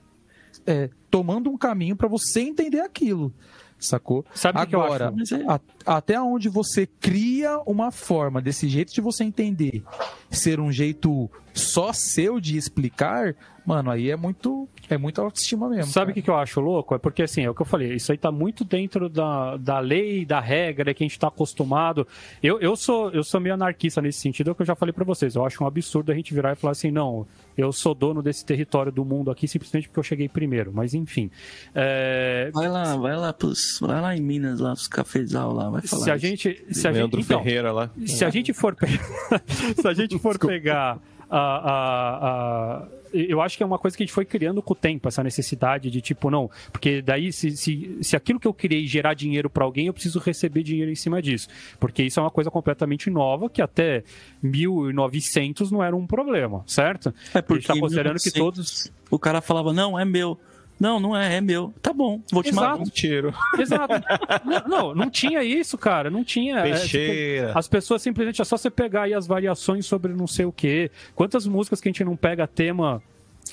é, 0.67 0.91
tomando 1.11 1.49
um 1.49 1.57
caminho 1.57 1.95
pra 1.95 2.09
você 2.09 2.41
entender 2.41 2.81
aquilo, 2.81 3.33
sacou? 3.79 4.25
Sabe 4.35 4.61
o 4.61 4.67
que 4.67 4.75
eu 4.75 4.83
Agora, 4.83 5.15
acho? 5.21 5.35
É- 5.35 5.45
a- 5.47 5.61
até 5.97 6.21
onde 6.21 6.49
você 6.49 6.87
cria 6.87 7.59
uma 7.67 7.91
forma 7.91 8.41
desse 8.41 8.69
jeito 8.69 8.93
de 8.93 9.01
você 9.01 9.25
entender 9.25 9.83
ser 10.31 10.61
um 10.61 10.71
jeito 10.71 11.31
só 11.55 11.93
seu 11.93 12.39
de 12.41 12.57
explicar, 12.57 13.35
mano, 13.69 13.91
aí 13.91 14.11
é 14.11 14.17
muito 14.17 14.67
é 14.89 14.97
muita 14.97 15.21
autoestima 15.21 15.69
mesmo. 15.69 15.93
Sabe 15.93 16.13
o 16.13 16.15
que, 16.15 16.23
que 16.23 16.31
eu 16.31 16.37
acho 16.37 16.59
louco? 16.59 16.95
É 16.95 16.99
porque, 16.99 17.23
assim, 17.23 17.43
é 17.43 17.51
o 17.51 17.55
que 17.55 17.61
eu 17.61 17.67
falei, 17.67 17.93
isso 17.93 18.11
aí 18.11 18.17
tá 18.17 18.33
muito 18.33 18.65
dentro 18.65 19.11
da, 19.11 19.59
da 19.59 19.79
lei, 19.79 20.25
da 20.25 20.41
regra 20.41 20.95
que 20.95 21.05
a 21.05 21.07
gente 21.07 21.19
tá 21.19 21.29
acostumado. 21.29 22.09
Eu, 22.43 22.59
eu, 22.61 22.75
sou, 22.75 23.11
eu 23.11 23.23
sou 23.23 23.39
meio 23.39 23.55
anarquista 23.55 24.01
nesse 24.01 24.21
sentido, 24.21 24.49
é 24.49 24.53
o 24.53 24.55
que 24.55 24.63
eu 24.63 24.67
já 24.67 24.75
falei 24.75 24.95
pra 24.95 25.05
vocês. 25.05 25.35
Eu 25.35 25.45
acho 25.45 25.63
um 25.63 25.67
absurdo 25.67 26.11
a 26.11 26.15
gente 26.15 26.33
virar 26.33 26.53
e 26.53 26.57
falar 26.57 26.71
assim, 26.71 26.91
não, 26.91 27.27
eu 27.59 27.71
sou 27.71 27.95
dono 27.95 28.23
desse 28.23 28.43
território 28.47 28.91
do 28.91 29.05
mundo 29.05 29.31
aqui 29.31 29.47
simplesmente 29.47 29.87
porque 29.89 29.99
eu 29.99 30.05
cheguei 30.05 30.31
primeiro. 30.31 30.73
Mas, 30.73 30.95
enfim. 30.95 31.31
É, 31.75 32.51
Vai 32.55 32.71
lá, 32.71 32.97
vai 32.97 33.17
lá, 33.17 33.35
pros, 33.35 33.79
vai 33.83 34.01
lá 34.01 34.17
em 34.17 34.23
Minas, 34.23 34.61
lá, 34.61 34.73
os 34.73 34.89
cafezal 34.89 35.53
lá, 35.53 35.69
vai 35.69 35.83
falar. 35.83 36.05
se 36.05 36.11
a 36.11 36.17
gente. 36.17 36.65
Se 36.71 36.89
a 36.89 36.93
gente 36.93 37.21
então, 37.21 37.43
Ferreira 37.43 37.71
lá. 37.71 37.91
se 38.07 38.25
a 38.25 38.31
gente 38.31 38.55
for, 38.55 38.75
se 39.79 39.87
a 39.87 39.93
gente 39.93 40.19
for 40.19 40.39
pegar 40.39 40.99
a, 41.31 41.39
a, 41.39 42.79
a- 42.83 42.89
eu 43.13 43.41
acho 43.41 43.57
que 43.57 43.63
é 43.63 43.67
uma 43.67 43.79
coisa 43.79 43.97
que 43.97 44.03
a 44.03 44.07
gente 44.07 44.13
foi 44.15 44.27
criando 44.27 44.61
com 44.61 44.75
o 44.75 44.77
tempo, 44.77 45.09
essa 45.09 45.23
necessidade 45.25 45.91
de 45.91 46.01
tipo, 46.03 46.31
não, 46.31 46.51
porque 46.71 47.01
daí 47.01 47.33
se, 47.33 47.57
se, 47.57 47.99
se 48.03 48.15
aquilo 48.15 48.39
que 48.39 48.47
eu 48.47 48.53
criei 48.53 48.87
gerar 48.87 49.15
dinheiro 49.15 49.49
para 49.49 49.65
alguém, 49.65 49.87
eu 49.87 49.95
preciso 49.95 50.19
receber 50.19 50.63
dinheiro 50.63 50.91
em 50.91 50.95
cima 50.95 51.23
disso. 51.23 51.49
Porque 51.81 52.03
isso 52.03 52.21
é 52.21 52.23
uma 52.23 52.31
coisa 52.31 52.51
completamente 52.51 53.09
nova 53.09 53.49
que 53.49 53.63
até 53.63 54.05
1900 54.43 55.71
não 55.71 55.83
era 55.83 55.95
um 55.97 56.07
problema, 56.07 56.63
certo? 56.67 57.13
É 57.35 57.39
a 57.39 57.43
porque 57.43 57.61
gente 57.63 57.67
tá 57.75 57.79
considerando 57.81 58.19
que 58.19 58.31
1900, 58.31 58.39
todos. 58.85 58.93
O 59.11 59.19
cara 59.19 59.41
falava, 59.41 59.73
não, 59.73 59.99
é 59.99 60.05
meu. 60.05 60.39
Não, 60.79 61.01
não 61.01 61.17
é, 61.17 61.37
é 61.37 61.41
meu. 61.41 61.75
Tá 61.83 61.93
bom, 61.93 62.21
vou 62.31 62.43
te 62.43 62.51
Exato. 62.51 62.67
matar. 62.67 62.83
Um 62.83 62.91
tiro. 62.91 63.35
Exato. 63.59 63.95
não, 64.69 64.95
não, 64.95 65.11
tinha 65.11 65.43
isso, 65.43 65.77
cara. 65.77 66.09
Não 66.11 66.23
tinha. 66.23 66.59
é, 66.59 66.79
tipo. 66.87 67.59
As 67.59 67.67
pessoas 67.67 68.03
simplesmente 68.03 68.41
é 68.41 68.45
só 68.45 68.57
você 68.57 68.71
pegar 68.71 69.03
aí 69.03 69.15
as 69.15 69.27
variações 69.27 69.87
sobre 69.87 70.13
não 70.13 70.27
sei 70.27 70.45
o 70.45 70.53
quê. 70.53 70.91
Quantas 71.15 71.47
músicas 71.47 71.81
que 71.81 71.89
a 71.89 71.91
gente 71.91 72.05
não 72.05 72.17
pega 72.17 72.47
tema. 72.47 73.03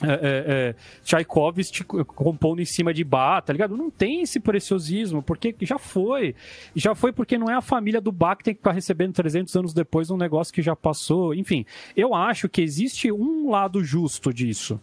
É, 0.04 0.08
é, 0.08 0.18
é, 0.22 0.76
Tchaikovsky 1.06 1.86
compondo 1.86 2.62
em 2.62 2.66
cima 2.66 2.94
de 2.94 3.02
Bach, 3.02 3.46
tá 3.46 3.54
ligado? 3.54 3.78
Não 3.78 3.90
tem 3.90 4.24
esse 4.24 4.42
preciosismo, 4.42 5.24
porque 5.24 5.56
já 5.62 5.78
foi. 5.78 6.36
Já 6.76 6.94
foi 6.94 7.14
porque 7.14 7.38
não 7.38 7.50
é 7.50 7.54
a 7.54 7.62
família 7.62 8.02
do 8.02 8.12
Bach 8.12 8.38
que 8.38 8.44
tem 8.44 8.54
que 8.54 8.60
ficar 8.60 8.74
recebendo 8.74 9.14
300 9.14 9.56
anos 9.56 9.74
depois 9.74 10.12
um 10.12 10.18
negócio 10.18 10.54
que 10.54 10.62
já 10.62 10.76
passou. 10.76 11.34
Enfim, 11.34 11.66
eu 11.96 12.14
acho 12.14 12.50
que 12.50 12.62
existe 12.62 13.10
um 13.10 13.50
lado 13.50 13.82
justo 13.86 14.34
disso, 14.34 14.82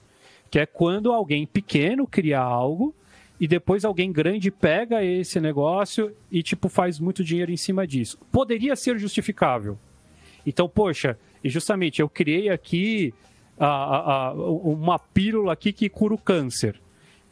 que 0.52 0.58
é 0.58 0.66
quando 0.66 1.10
alguém 1.10 1.46
pequeno 1.46 2.06
cria 2.06 2.38
algo 2.38 2.94
e 3.40 3.48
depois 3.48 3.86
alguém 3.86 4.12
grande 4.12 4.50
pega 4.50 5.02
esse 5.02 5.40
negócio 5.40 6.14
e 6.30 6.42
tipo 6.42 6.68
faz 6.68 7.00
muito 7.00 7.24
dinheiro 7.24 7.50
em 7.50 7.56
cima 7.56 7.86
disso. 7.86 8.18
Poderia 8.30 8.76
ser 8.76 8.98
justificável. 8.98 9.78
Então, 10.46 10.68
poxa, 10.68 11.18
e 11.42 11.48
justamente 11.48 12.02
eu 12.02 12.08
criei 12.08 12.50
aqui 12.50 13.14
a- 13.58 13.66
a- 13.66 14.26
a- 14.28 14.32
uma 14.34 14.98
pílula 14.98 15.54
aqui 15.54 15.72
que 15.72 15.88
cura 15.88 16.12
o 16.12 16.18
câncer. 16.18 16.78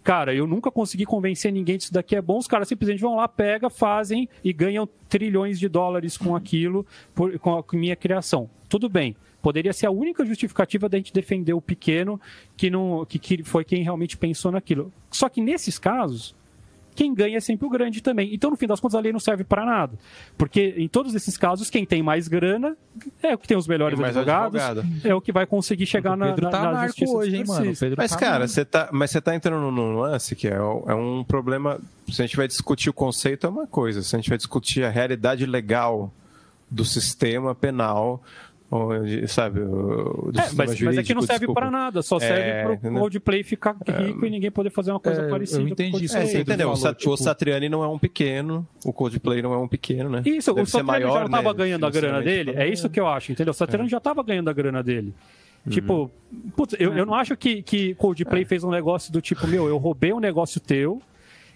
Cara, 0.02 0.34
eu 0.34 0.46
nunca 0.46 0.70
consegui 0.70 1.04
convencer 1.04 1.52
ninguém 1.52 1.76
disso 1.76 1.92
daqui 1.92 2.16
é 2.16 2.22
bom. 2.22 2.38
Os 2.38 2.46
caras 2.46 2.68
simplesmente 2.68 3.02
vão 3.02 3.16
lá, 3.16 3.28
pega, 3.28 3.68
fazem 3.68 4.26
e 4.42 4.50
ganham 4.50 4.88
trilhões 5.10 5.58
de 5.58 5.68
dólares 5.68 6.16
com 6.16 6.34
aquilo, 6.34 6.86
por- 7.14 7.38
com 7.38 7.58
a 7.58 7.64
minha 7.74 7.94
criação. 7.94 8.48
Tudo 8.66 8.88
bem. 8.88 9.14
Poderia 9.42 9.72
ser 9.72 9.86
a 9.86 9.90
única 9.90 10.24
justificativa 10.24 10.88
da 10.88 10.98
gente 10.98 11.12
defender 11.12 11.54
o 11.54 11.60
pequeno 11.60 12.20
que 12.56 12.68
não 12.70 13.04
que, 13.06 13.18
que 13.18 13.42
foi 13.42 13.64
quem 13.64 13.82
realmente 13.82 14.16
pensou 14.16 14.52
naquilo. 14.52 14.92
Só 15.10 15.28
que 15.28 15.40
nesses 15.40 15.78
casos, 15.78 16.34
quem 16.94 17.14
ganha 17.14 17.38
é 17.38 17.40
sempre 17.40 17.66
o 17.66 17.70
grande 17.70 18.02
também. 18.02 18.34
Então, 18.34 18.50
no 18.50 18.56
fim 18.56 18.66
das 18.66 18.78
contas, 18.80 18.96
a 18.96 19.00
lei 19.00 19.12
não 19.12 19.20
serve 19.20 19.42
para 19.44 19.64
nada. 19.64 19.94
Porque 20.36 20.74
em 20.76 20.88
todos 20.88 21.14
esses 21.14 21.36
casos, 21.38 21.70
quem 21.70 21.86
tem 21.86 22.02
mais 22.02 22.28
grana 22.28 22.76
é 23.22 23.34
o 23.34 23.38
que 23.38 23.48
tem 23.48 23.56
os 23.56 23.66
melhores 23.66 23.96
Tem 23.98 24.06
advogados, 24.06 24.60
advogado. 24.60 25.06
é 25.06 25.14
o 25.14 25.20
que 25.20 25.32
vai 25.32 25.46
conseguir 25.46 25.86
chegar 25.86 26.16
na, 26.16 26.36
na, 26.36 26.50
tá 26.50 26.72
na 26.72 26.86
justiça 26.88 27.12
hoje, 27.12 27.36
hein, 27.36 27.44
mano? 27.46 27.72
Mas, 27.96 28.10
tá 28.10 28.18
cara, 28.18 28.46
você 28.46 28.64
tá, 28.64 28.90
mas 28.92 29.10
você 29.10 29.20
tá 29.20 29.34
entrando 29.34 29.70
num- 29.70 29.96
lance 30.00 30.36
que 30.36 30.48
é, 30.48 30.56
é 30.56 30.94
um 30.94 31.24
problema. 31.24 31.80
Se 32.10 32.20
a 32.20 32.26
gente 32.26 32.36
vai 32.36 32.46
discutir 32.46 32.90
o 32.90 32.92
conceito, 32.92 33.46
é 33.46 33.50
uma 33.50 33.66
coisa. 33.66 34.02
Se 34.02 34.14
a 34.14 34.18
gente 34.18 34.28
vai 34.28 34.36
discutir 34.36 34.84
a 34.84 34.90
realidade 34.90 35.46
legal 35.46 36.12
do 36.70 36.84
sistema 36.84 37.54
penal, 37.54 38.22
onde, 38.70 39.26
sabe? 39.28 39.60
o- 39.60 40.30
Do 40.32 40.38
É, 40.38 40.42
sistema 40.42 40.64
mas, 40.66 40.80
mas 40.80 40.98
é 40.98 41.02
que 41.02 41.14
não 41.14 41.20
jurídico, 41.22 41.22
serve 41.26 41.38
desculpa. 41.40 41.60
para 41.60 41.70
nada, 41.70 42.02
só 42.02 42.16
É, 42.16 42.20
serve 42.20 42.62
pro 42.64 42.72
entendeu? 42.74 43.00
Coldplay 43.00 43.42
ficar 43.42 43.76
rico 43.98 44.24
e 44.26 44.30
ninguém 44.30 44.50
poder 44.50 44.70
fazer 44.70 44.90
uma 44.92 45.00
coisa 45.00 45.22
É, 45.22 45.24
eu 45.26 45.30
parecida. 45.30 45.62
o 45.62 45.68
entendi 45.68 46.04
isso 46.04 46.16
É, 46.16 46.26
você 46.26 46.40
entendeu? 46.40 46.68
O, 46.68 46.76
falou, 46.76 46.76
Sat- 46.76 46.98
tipo- 46.98 47.12
o 47.12 47.16
Satriani 47.16 47.68
não 47.68 47.82
é 47.82 47.88
um 47.88 47.98
pequeno, 47.98 48.66
o 48.84 48.92
Coldplay 48.92 49.42
não 49.42 49.52
é 49.52 49.58
um 49.58 49.68
pequeno, 49.68 50.08
né? 50.08 50.22
Isso, 50.24 50.52
Deve 50.54 50.62
o 50.62 50.66
Satriani 50.70 51.02
já 51.02 51.08
maior, 51.08 51.22
não 51.22 51.30
tava 51.30 51.50
né, 51.52 51.54
ganhando 51.58 51.86
a 51.86 51.90
grana 51.90 52.22
dele. 52.22 52.52
É 52.56 52.68
isso 52.68 52.88
que 52.88 53.00
eu 53.00 53.06
acho, 53.08 53.32
entendeu? 53.32 53.50
O 53.50 53.54
Satriani 53.54 53.88
já 53.88 53.98
tava 54.00 54.22
ganhando 54.22 54.48
a 54.48 54.52
grana 54.52 54.82
dele. 54.82 55.12
Uhum. 55.66 55.72
Tipo, 55.72 56.10
putz, 56.56 56.74
eu, 56.78 56.94
eu 56.94 57.04
não 57.04 57.14
acho 57.14 57.36
que, 57.36 57.62
que 57.62 57.90
É. 57.90 57.94
Coldplay 57.94 58.44
fez 58.44 58.64
um 58.64 58.70
negócio 58.70 59.12
do 59.12 59.20
tipo, 59.20 59.46
meu, 59.46 59.68
eu 59.68 59.76
roubei 59.76 60.12
um 60.12 60.20
negócio 60.20 60.58
teu 60.60 61.02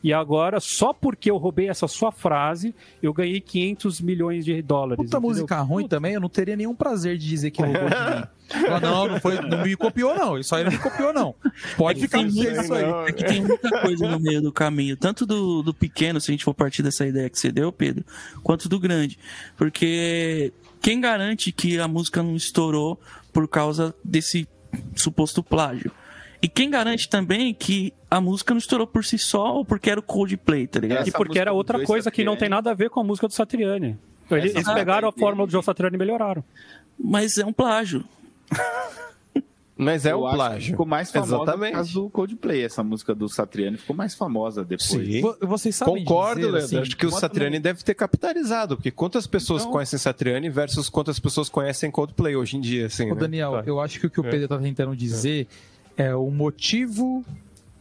e 0.05 0.13
agora, 0.13 0.61
só 0.61 0.93
porque 0.93 1.31
eu 1.31 1.39
roubei 1.39 1.71
essa 1.71 1.89
sua 1.89 2.13
frase, 2.13 2.75
eu 3.03 3.11
ganhei 3.11 3.41
500 3.41 4.03
milhões 4.03 4.45
de 4.45 4.61
dólares. 4.61 4.99
Puta 5.03 5.17
entendeu? 5.17 5.31
música 5.31 5.59
ruim 5.63 5.89
também, 5.89 6.13
eu 6.13 6.21
não 6.21 6.29
teria 6.29 6.55
nenhum 6.55 6.75
prazer 6.75 7.17
de 7.17 7.27
dizer 7.27 7.51
que 7.51 7.63
roubou 7.63 7.89
de 7.89 8.17
mim. 8.17 8.25
Não, 8.83 9.09
não, 9.09 9.21
foi, 9.21 9.41
não 9.41 9.63
me 9.63 9.75
copiou, 9.75 10.15
não. 10.15 10.39
Isso 10.39 10.55
aí 10.55 10.63
não 10.63 10.71
me 10.71 10.77
copiou, 10.77 11.15
não. 11.15 11.35
Pode 11.79 11.99
ficar 11.99 12.19
Tem 12.19 12.31
com 12.31 12.43
isso 12.43 12.75
aí. 12.75 12.85
é 13.09 13.13
que 13.13 13.25
tem 13.25 13.41
muita 13.43 13.81
coisa 13.81 14.07
no 14.07 14.21
meio 14.21 14.43
do 14.43 14.53
caminho, 14.53 14.99
tanto 14.99 15.25
do, 15.25 15.63
do 15.63 15.73
pequeno, 15.73 16.21
se 16.21 16.31
a 16.31 16.33
gente 16.33 16.45
for 16.45 16.53
partir 16.53 16.83
dessa 16.83 17.07
ideia 17.07 17.31
que 17.31 17.39
você 17.39 17.51
deu, 17.51 17.73
Pedro, 17.73 18.05
quanto 18.43 18.69
do 18.69 18.79
grande. 18.79 19.19
Porque 19.57 20.53
quem 20.83 21.01
garante 21.01 21.51
que 21.53 21.79
a 21.81 21.89
música 21.89 22.23
não 22.23 22.37
estourou 22.37 23.01
por 23.33 23.49
causa 23.49 23.95
desse 24.05 24.47
suposto 24.95 25.43
plágio? 25.43 25.91
E 26.45 26.49
quem 26.49 26.69
garante 26.69 27.09
também 27.09 27.55
que 27.55 27.91
a 28.11 28.21
música 28.21 28.53
não 28.53 28.59
estourou 28.59 28.87
por 28.87 29.03
si 29.03 29.17
só 29.17 29.55
ou 29.55 29.65
porque 29.65 29.89
era 29.89 29.99
o 29.99 30.03
Coldplay, 30.03 30.67
tá 30.67 30.79
ligado? 30.79 31.07
E 31.07 31.09
Essa 31.09 31.17
porque 31.17 31.39
era 31.39 31.53
outra 31.55 31.83
coisa 31.87 32.11
que 32.11 32.23
não 32.23 32.33
Satriani- 32.35 32.39
tem 32.41 32.49
nada 32.51 32.71
a 32.71 32.75
ver 32.75 32.91
com 32.91 33.01
a 33.01 33.05
música 33.05 33.27
do 33.27 33.33
Satriani. 33.33 33.97
Eles, 34.31 34.53
pegaram 34.75 35.09
a 35.09 35.13
fórmula 35.13 35.47
do 35.47 35.51
Joe 35.51 35.63
Satriani 35.63 35.97
e 35.97 35.99
melhoraram. 35.99 36.45
Mas 37.03 37.39
é 37.39 37.47
um 37.47 37.53
plágio. 37.53 38.05
Mas 39.77 40.07
é 40.07 40.13
Eu 40.13 40.21
o 40.23 40.29
que 40.29 40.35
plágio. 40.37 40.71
Ficou 40.73 40.87
mais 40.87 41.11
famosa 41.11 41.35
Exatamente. 41.35 41.71
por 41.71 41.77
causa 41.77 41.93
do 41.95 42.11
Coldplay. 42.11 42.63
Essa 42.63 42.85
música 42.85 43.13
do 43.15 43.29
Satriani 43.29 43.77
ficou 43.77 43.97
mais 43.97 44.15
famosa 44.15 44.63
depois. 44.65 44.85
Sim. 44.89 45.21
Vo- 45.21 45.37
Vocês 45.41 45.75
sabem 45.75 46.05
Concordo, 46.05 46.35
dizer, 46.37 46.51
Leandro. 46.53 46.65
assim, 46.67 46.79
Acho 46.79 46.97
que 46.97 47.07
o 47.07 47.11
Satriani 47.11 47.59
deve 47.59 47.83
ter 47.83 47.95
capitalizado, 47.95 48.77
porque 48.77 48.91
quantas 48.93 49.27
pessoas 49.27 49.63
Então- 49.63 49.73
conhecem 49.73 49.99
Satriani 49.99 50.49
versus 50.49 50.89
quantas 50.89 51.19
pessoas 51.19 51.49
conhecem 51.49 51.91
Coldplay 51.91 52.37
hoje 52.37 52.57
em 52.57 52.61
dia, 52.61 52.87
assim, 52.87 53.11
Ô, 53.11 53.15
né? 53.15 53.21
Daniel, 53.23 53.51
Claro. 53.51 53.69
eu 53.69 53.81
acho 53.81 53.99
que 53.99 54.07
o 54.07 54.11
que 54.11 54.21
o 54.21 54.23
Pedro 54.23 54.47
tá 54.47 54.59
tentando 54.59 54.95
dizer 54.95 55.49
é 55.51 55.74
o 56.15 56.31
motivo 56.31 57.25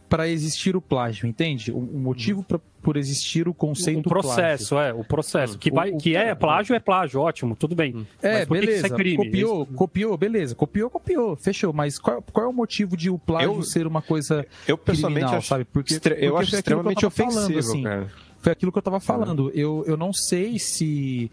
para 0.08 0.28
existir 0.28 0.76
o 0.76 0.80
plágio, 0.80 1.26
entende? 1.26 1.72
O, 1.72 1.78
o 1.78 1.98
motivo 1.98 2.44
pra, 2.44 2.60
por 2.80 2.96
existir 2.96 3.48
o 3.48 3.54
conceito 3.54 3.98
Um 4.00 4.02
processo, 4.02 4.78
é, 4.78 4.92
o 4.92 5.02
processo. 5.02 5.58
Que, 5.58 5.70
vai, 5.72 5.90
O- 5.90 5.96
o- 5.96 5.98
que 5.98 6.14
é 6.14 6.32
plágio, 6.36 6.76
é 6.76 6.78
plágio, 6.78 7.20
ótimo, 7.20 7.56
tudo 7.56 7.74
bem. 7.74 7.92
plágio. 7.92 8.08
É, 8.22 8.32
Mas 8.40 8.46
por 8.46 8.54
que 8.54 8.60
que 8.60 8.66
beleza. 8.66 8.86
isso 8.86 8.94
é 8.94 8.96
crime? 8.96 9.16
Copiou, 9.24 9.66
copiou, 9.66 10.16
beleza. 10.16 10.54
Copiou, 10.54 10.88
copiou. 10.90 11.34
Fechou. 11.34 11.72
Mas 11.72 11.98
qual, 11.98 12.22
qual 12.22 12.46
é 12.46 12.48
o 12.48 12.52
motivo 12.52 12.96
de 12.96 13.10
o 13.10 13.18
plágio 13.18 13.54
Eu- 13.54 13.62
ser 13.62 13.86
uma 13.88 14.02
coisa 14.02 14.46
Eu 14.68 14.78
pessoalmente 14.78 15.20
criminal, 15.22 15.38
acho, 15.38 15.48
sabe? 15.48 15.64
Porque- 15.64 15.94
extre- 15.94 16.14
eu 16.20 16.32
porque 16.32 16.42
acho 16.42 16.50
foi 16.50 16.58
aquilo 16.60 16.82
que 16.82 16.86
eu 16.86 16.98
extremamente 16.98 17.00
tava 17.00 17.10
falando, 17.32 17.44
ofensivo, 17.50 17.58
assim. 17.58 17.82
cara. 17.82 18.10
Foi 18.40 18.52
aquilo 18.52 18.70
que 18.70 18.78
eu 18.78 18.82
tava 18.82 19.00
falando. 19.00 19.50
Eu, 19.54 19.84
eu 19.86 19.96
não 19.96 20.12
sei 20.12 20.58
se. 20.60 21.30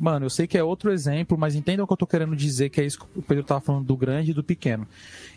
Mano, 0.00 0.26
eu 0.26 0.30
sei 0.30 0.46
que 0.46 0.58
é 0.58 0.64
outro 0.64 0.90
exemplo, 0.92 1.36
mas 1.38 1.54
entendam 1.54 1.84
o 1.84 1.86
que 1.86 1.92
eu 1.92 1.96
tô 1.96 2.06
querendo 2.06 2.34
dizer, 2.34 2.68
que 2.70 2.80
é 2.80 2.84
isso 2.84 2.98
que 2.98 3.18
o 3.18 3.22
Pedro 3.22 3.44
tava 3.44 3.60
falando 3.60 3.84
do 3.86 3.96
grande 3.96 4.32
e 4.32 4.34
do 4.34 4.42
pequeno. 4.42 4.86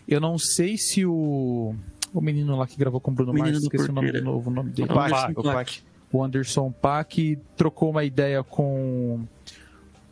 Eu 0.06 0.20
não 0.20 0.38
sei 0.38 0.76
se 0.76 1.04
o. 1.06 1.74
O 2.12 2.20
menino 2.22 2.56
lá 2.56 2.66
que 2.66 2.76
gravou 2.78 3.00
com 3.00 3.10
o 3.10 3.14
Bruno 3.14 3.32
O 3.32 3.38
Mars, 3.38 3.52
do 3.52 3.64
esqueci 3.64 3.84
o 3.84 3.92
nome 3.92 4.06
Porteira. 4.06 4.18
de 4.20 4.24
novo, 4.24 4.50
o 4.50 4.52
nome 4.52 4.70
dele. 4.70 4.90
O 4.90 4.94
Pac, 4.94 5.12
Anderson 5.12 5.40
o. 5.40 5.42
Pac. 5.42 5.80
O 6.10 6.24
Anderson 6.24 6.72
Paak 6.72 7.38
trocou 7.56 7.90
uma 7.90 8.02
ideia 8.02 8.42
com 8.42 9.20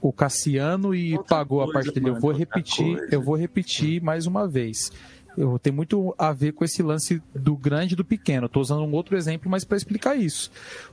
o 0.00 0.12
Cassiano 0.12 0.94
e 0.94 1.16
Outra 1.16 1.36
pagou 1.38 1.62
a 1.62 1.64
coisa, 1.64 1.78
parte 1.80 1.94
dele. 1.94 2.08
Eu 2.08 2.12
mano, 2.12 2.20
vou 2.20 2.30
outra 2.30 2.38
repetir, 2.38 2.96
coisa. 2.98 3.14
eu 3.14 3.22
vou 3.22 3.34
repetir 3.34 4.02
mais 4.02 4.26
uma 4.26 4.46
vez. 4.46 4.92
Eu 5.36 5.58
tem 5.58 5.72
muito 5.72 6.14
a 6.16 6.32
ver 6.32 6.52
com 6.52 6.64
esse 6.64 6.82
lance 6.82 7.22
do 7.34 7.56
grande 7.56 7.92
e 7.94 7.96
do 7.96 8.04
pequeno. 8.04 8.46
Estou 8.46 8.62
usando 8.62 8.82
um 8.82 8.92
outro 8.92 9.16
exemplo, 9.16 9.50
mas 9.50 9.64
para 9.64 9.76
explicar 9.76 10.16
isso. 10.16 10.50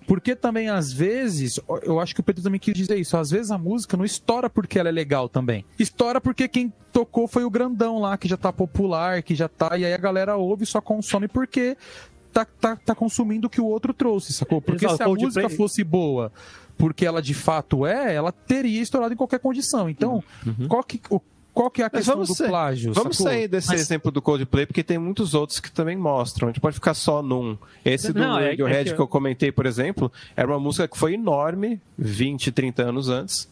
Porque 0.07 0.35
também 0.35 0.69
às 0.69 0.91
vezes, 0.91 1.59
eu 1.83 1.99
acho 1.99 2.13
que 2.13 2.19
o 2.19 2.23
Pedro 2.23 2.43
também 2.43 2.59
quis 2.59 2.73
dizer 2.73 2.97
isso. 2.97 3.15
Às 3.15 3.29
vezes 3.31 3.51
a 3.51 3.57
música 3.57 3.95
não 3.95 4.03
estoura 4.03 4.49
porque 4.49 4.77
ela 4.77 4.89
é 4.89 4.91
legal 4.91 5.29
também. 5.29 5.65
Estoura 5.79 6.19
porque 6.19 6.47
quem 6.47 6.73
tocou 6.91 7.27
foi 7.27 7.43
o 7.43 7.49
grandão 7.49 7.99
lá 7.99 8.17
que 8.17 8.27
já 8.27 8.37
tá 8.37 8.51
popular, 8.51 9.23
que 9.23 9.33
já 9.33 9.47
tá 9.47 9.77
e 9.77 9.85
aí 9.85 9.93
a 9.93 9.97
galera 9.97 10.35
ouve 10.35 10.63
e 10.63 10.67
só 10.67 10.81
consome 10.81 11.27
porque 11.27 11.77
tá, 12.31 12.43
tá, 12.45 12.75
tá 12.75 12.93
consumindo 12.95 13.47
o 13.47 13.49
que 13.49 13.61
o 13.61 13.65
outro 13.65 13.93
trouxe, 13.93 14.33
sacou? 14.33 14.61
Porque 14.61 14.85
Exato, 14.85 14.97
se 14.97 15.03
a 15.03 15.07
música 15.07 15.49
fosse 15.55 15.83
boa, 15.83 16.31
porque 16.77 17.05
ela 17.05 17.21
de 17.21 17.33
fato 17.33 17.85
é, 17.85 18.13
ela 18.13 18.31
teria 18.31 18.81
estourado 18.81 19.13
em 19.13 19.17
qualquer 19.17 19.39
condição. 19.39 19.89
Então, 19.89 20.23
qual, 20.67 20.83
que, 20.83 20.99
o- 21.09 21.21
qual 21.53 21.69
que 21.69 21.81
é 21.81 21.85
a. 21.85 21.89
Mas 21.91 21.99
questão 21.99 22.15
vamos 22.15 22.29
do 22.29 22.35
sa- 22.35 22.47
plágio? 22.47 22.93
Vamos 22.93 23.17
sacou? 23.17 23.31
sair 23.31 23.47
desse 23.47 23.67
Mas- 23.69 23.81
exemplo 23.81 24.11
do 24.11 24.21
Coldplay, 24.21 24.65
porque 24.65 24.83
tem 24.83 24.97
muitos 24.97 25.33
outros 25.33 25.59
que 25.59 25.71
também 25.71 25.95
mostram. 25.95 26.47
A 26.47 26.51
gente 26.51 26.59
pode 26.61 26.75
ficar 26.75 26.93
só 26.93 27.21
num. 27.21 27.57
Esse 27.85 28.11
do 28.11 28.19
Não, 28.19 28.39
é- 28.39 28.49
Radiohead 28.49 28.79
é 28.79 28.83
que- 28.91 28.95
que 28.95 29.01
eu 29.01 29.07
comentei, 29.07 29.51
por 29.51 29.65
exemplo, 29.65 30.11
era 30.35 30.47
uma 30.47 30.59
música 30.59 30.87
que 30.87 30.97
foi 30.97 31.13
enorme 31.13 31.79
20, 31.97 32.51
30 32.51 32.83
anos 32.83 33.09
antes. 33.09 33.47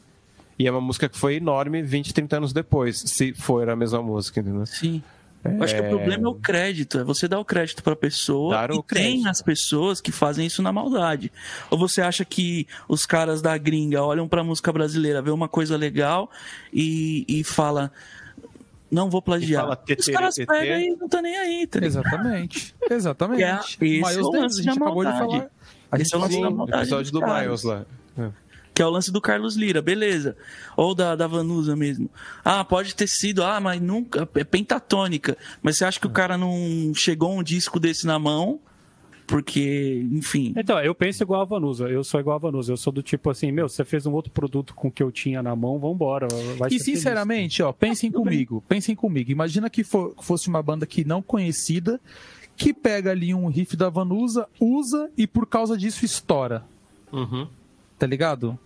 E 0.59 0.67
é 0.67 0.71
uma 0.71 0.81
música 0.81 1.09
que 1.09 1.17
foi 1.17 1.35
enorme 1.35 1.81
20, 1.81 2.13
30 2.13 2.37
anos 2.37 2.53
depois, 2.53 2.97
se 2.99 3.33
for 3.33 3.67
a 3.69 3.75
mesma 3.75 4.01
música, 4.01 4.39
entendeu? 4.41 4.65
Sim. 4.65 5.01
Eu 5.43 5.63
acho 5.63 5.73
que 5.75 5.81
o 5.81 5.89
problema 5.89 6.27
é 6.27 6.31
o 6.31 6.35
crédito, 6.35 6.99
é 6.99 7.03
você 7.03 7.27
dar 7.27 7.39
o 7.39 7.45
crédito 7.45 7.81
pra 7.83 7.95
pessoa 7.95 8.53
Dar 8.55 8.71
o 8.71 8.75
e 8.75 8.83
tem 8.83 9.27
as 9.27 9.41
pessoas 9.41 9.99
que 9.99 10.11
fazem 10.11 10.45
isso 10.45 10.61
na 10.61 10.71
maldade. 10.71 11.31
Ou 11.69 11.77
você 11.79 12.01
acha 12.01 12.23
que 12.23 12.67
os 12.87 13.05
caras 13.05 13.41
da 13.41 13.57
gringa 13.57 14.03
olham 14.03 14.27
pra 14.27 14.43
música 14.43 14.71
brasileira, 14.71 15.21
vê 15.21 15.31
uma 15.31 15.47
coisa 15.47 15.75
legal 15.75 16.29
e, 16.73 17.25
e 17.27 17.43
fala 17.43 17.91
não 18.91 19.09
vou 19.09 19.21
plagiar. 19.21 19.63
Fala, 19.63 19.77
os 19.79 19.85
"Tetê, 19.85 20.11
caras 20.11 20.35
tetê". 20.35 20.51
pegam 20.53 20.79
e 20.79 20.89
não 20.97 21.07
tá 21.07 21.21
nem 21.21 21.37
aí, 21.37 21.65
tá? 21.65 21.79
Exatamente. 21.83 22.75
Exatamente. 22.89 23.77
É- 23.81 23.83
Miles 23.85 24.05
é 24.17 24.31
Davis, 24.31 24.59
a 24.59 24.61
gente 24.61 24.77
acabou 24.77 25.05
de 25.05 25.11
falar. 25.11 25.49
A 25.89 25.95
Esse 25.99 26.03
gente 26.11 26.13
é 26.13 26.17
o 26.17 26.21
lance 26.21 26.33
falou- 26.35 26.49
da 26.51 26.55
maldade 26.57 26.81
episódio 26.83 27.11
do. 27.13 27.21
Miles 27.21 27.63
lá. 27.63 27.85
Que 28.73 28.81
é 28.81 28.85
o 28.85 28.89
lance 28.89 29.11
do 29.11 29.19
Carlos 29.19 29.55
Lira, 29.57 29.81
beleza. 29.81 30.35
Ou 30.77 30.95
da, 30.95 31.15
da 31.15 31.27
Vanusa 31.27 31.75
mesmo. 31.75 32.09
Ah, 32.43 32.63
pode 32.63 32.95
ter 32.95 33.07
sido, 33.07 33.43
ah, 33.43 33.59
mas 33.59 33.81
nunca. 33.81 34.27
É 34.35 34.43
pentatônica. 34.45 35.37
Mas 35.61 35.77
você 35.77 35.85
acha 35.85 35.99
que 35.99 36.07
o 36.07 36.11
cara 36.11 36.37
não 36.37 36.91
chegou 36.95 37.37
um 37.37 37.43
disco 37.43 37.79
desse 37.79 38.07
na 38.07 38.17
mão? 38.17 38.59
Porque, 39.27 40.05
enfim. 40.11 40.53
Então, 40.57 40.77
eu 40.79 40.93
penso 40.93 41.23
igual 41.23 41.41
a 41.41 41.45
Vanusa. 41.45 41.87
Eu 41.87 42.03
sou 42.03 42.19
igual 42.19 42.35
a 42.35 42.39
Vanusa. 42.39 42.71
Eu 42.73 42.77
sou 42.77 42.91
do 42.91 43.01
tipo 43.01 43.29
assim, 43.29 43.51
meu, 43.51 43.69
você 43.69 43.85
fez 43.85 44.05
um 44.05 44.11
outro 44.11 44.31
produto 44.31 44.73
com 44.73 44.89
o 44.89 44.91
que 44.91 45.01
eu 45.01 45.11
tinha 45.11 45.41
na 45.41 45.55
mão, 45.55 45.79
vambora. 45.79 46.27
Vai 46.57 46.69
E 46.69 46.77
ser 46.77 46.83
feliz. 46.85 46.99
sinceramente, 46.99 47.63
ó, 47.63 47.71
pensem 47.71 48.11
comigo, 48.11 48.61
pensem 48.67 48.93
comigo. 48.95 49.31
Imagina 49.31 49.69
que 49.69 49.83
fo- 49.85 50.13
fosse 50.21 50.49
uma 50.49 50.61
banda 50.61 50.85
que 50.85 51.05
não 51.05 51.21
conhecida, 51.21 51.99
que 52.57 52.73
pega 52.73 53.11
ali 53.11 53.33
um 53.33 53.47
riff 53.47 53.75
da 53.77 53.89
Vanusa, 53.89 54.47
usa 54.59 55.09
e 55.17 55.25
por 55.25 55.45
causa 55.47 55.77
disso 55.77 56.03
estoura. 56.03 56.65
Uhum. 57.11 57.47
Tá 58.01 58.07
ligado? 58.07 58.57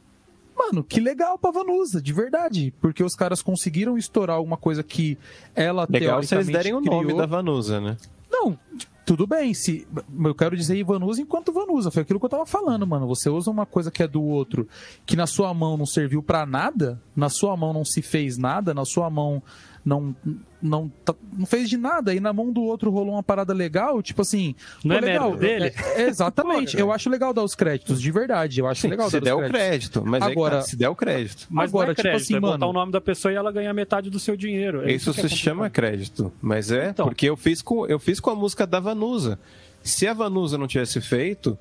Mano, 0.57 0.81
que 0.81 1.01
legal 1.01 1.37
pra 1.37 1.51
Vanusa, 1.51 2.01
de 2.01 2.13
verdade. 2.13 2.73
Porque 2.79 3.03
os 3.03 3.13
caras 3.15 3.41
conseguiram 3.41 3.97
estourar 3.97 4.37
alguma 4.37 4.55
coisa 4.55 4.81
que 4.81 5.17
ela 5.53 5.85
Legal 5.89 6.23
se 6.23 6.33
eles 6.35 6.47
teoricamente 6.47 6.57
derem 6.57 6.73
o 6.73 6.79
nome 6.79 7.07
criou. 7.07 7.19
da 7.19 7.25
Vanusa, 7.25 7.81
né? 7.81 7.97
Não, 8.31 8.57
tudo 9.05 9.27
bem. 9.27 9.53
Se, 9.53 9.85
eu 10.23 10.33
quero 10.33 10.55
dizer 10.55 10.81
Vanusa 10.85 11.21
enquanto 11.21 11.51
Vanusa. 11.51 11.91
Foi 11.91 12.03
aquilo 12.03 12.17
que 12.17 12.25
eu 12.27 12.29
tava 12.29 12.45
falando, 12.45 12.87
mano. 12.87 13.05
Você 13.07 13.29
usa 13.29 13.51
uma 13.51 13.65
coisa 13.65 13.91
que 13.91 14.01
é 14.01 14.07
do 14.07 14.23
outro, 14.23 14.69
que 15.05 15.17
na 15.17 15.27
sua 15.27 15.53
mão 15.53 15.75
não 15.75 15.85
serviu 15.85 16.23
pra 16.23 16.45
nada, 16.45 16.97
na 17.13 17.27
sua 17.27 17.57
mão 17.57 17.73
não 17.73 17.83
se 17.83 18.01
fez 18.01 18.37
nada, 18.37 18.73
na 18.73 18.85
sua 18.85 19.09
mão 19.09 19.43
não 19.85 20.15
não, 20.61 20.89
tá- 21.03 21.13
não 21.37 21.45
fez 21.45 21.69
de 21.69 21.77
nada, 21.77 22.11
e 22.11 22.19
na 22.19 22.33
mão 22.33 22.51
do 22.51 22.63
outro 22.63 22.89
rolou 22.89 23.13
uma 23.13 23.21
parada 23.21 23.53
legal, 23.53 24.01
tipo 24.01 24.23
assim. 24.23 24.55
Não 24.83 24.95
é 24.95 24.99
legal. 24.99 25.35
dele? 25.37 25.71
É, 25.95 26.01
é, 26.01 26.07
exatamente. 26.07 26.75
eu 26.75 26.91
acho 26.91 27.07
legal 27.07 27.31
dar 27.35 27.43
os 27.43 27.53
créditos, 27.53 28.01
de 28.01 28.11
verdade. 28.11 28.59
Eu 28.61 28.65
acho 28.67 28.81
Sim, 28.81 28.87
legal 28.87 29.07
se 29.11 29.19
dar 29.19 29.25
der 29.25 29.35
os 29.35 29.45
o 29.45 29.49
créditos. 29.51 29.89
crédito. 29.89 30.03
Mas 30.09 30.23
Agora- 30.23 30.31
Agora, 30.55 30.61
se 30.63 30.75
der 30.75 30.89
o 30.89 30.95
crédito. 30.95 31.45
Mas 31.51 31.69
Agora, 31.69 31.85
não 31.87 31.91
é 31.91 31.95
tipo 31.95 32.01
crédito, 32.01 32.23
assim, 32.23 32.35
é 32.35 32.39
botar 32.39 32.57
mano- 32.57 32.69
o 32.69 32.73
nome 32.73 32.91
da 32.91 32.99
pessoa 33.01 33.31
e 33.31 33.35
ela 33.35 33.51
ganha 33.51 33.71
metade 33.75 34.09
do 34.09 34.19
seu 34.19 34.35
dinheiro. 34.35 34.81
É 34.89 34.91
Isso 34.91 35.11
é 35.11 35.13
se 35.13 35.29
chama 35.29 35.69
crédito. 35.69 36.33
Mas 36.41 36.71
é 36.71 36.89
Então. 36.89 37.05
porque 37.05 37.29
eu 37.29 37.37
fiz, 37.37 37.61
com, 37.61 37.85
eu 37.85 37.99
fiz 37.99 38.19
com 38.19 38.31
a 38.31 38.35
música 38.35 38.65
da 38.65 38.79
Vanusa. 38.79 39.37
Se 39.83 40.07
a 40.07 40.13
Vanusa 40.15 40.57
não 40.57 40.65
tivesse 40.65 40.99
feito, 40.99 41.55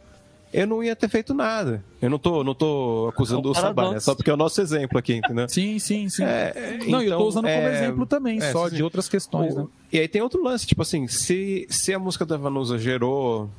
eu 0.54 0.66
não 0.66 0.82
ia 0.82 0.94
ter 0.94 1.08
feito 1.08 1.34
nada. 1.34 1.84
Eu 2.00 2.08
não 2.08 2.18
tô, 2.18 2.44
não 2.44 2.54
tô 2.54 3.06
acusando 3.08 3.48
É 3.48 3.48
um 3.48 3.50
o 3.50 3.54
Sabá, 3.54 3.74
paradoxo. 3.74 3.96
é 3.96 4.00
só 4.00 4.14
porque 4.14 4.30
é 4.30 4.34
o 4.34 4.36
nosso 4.36 4.60
exemplo 4.60 4.96
aqui, 4.98 5.14
entendeu? 5.14 5.48
Sim, 5.48 5.78
sim, 5.78 6.08
sim. 6.08 6.22
É, 6.24 6.78
não, 6.88 7.00
eu 7.00 7.06
então, 7.08 7.18
tô 7.18 7.26
usando 7.26 7.44
como 7.44 7.68
é, 7.68 7.74
exemplo 7.74 8.06
também, 8.06 8.38
é, 8.38 8.52
só 8.52 8.68
sim. 8.68 8.76
de 8.76 8.82
outras 8.82 9.08
questões, 9.08 9.54
O- 9.54 9.58
né? 9.62 9.66
E 9.92 9.98
aí 9.98 10.06
tem 10.08 10.22
outro 10.22 10.42
lance, 10.42 10.66
tipo 10.66 10.80
assim, 10.82 11.06
se, 11.08 11.66
se 11.68 11.92
a 11.92 11.98
música 11.98 12.24
da 12.24 12.36
Vanusa 12.36 12.78
gerou 12.78 13.50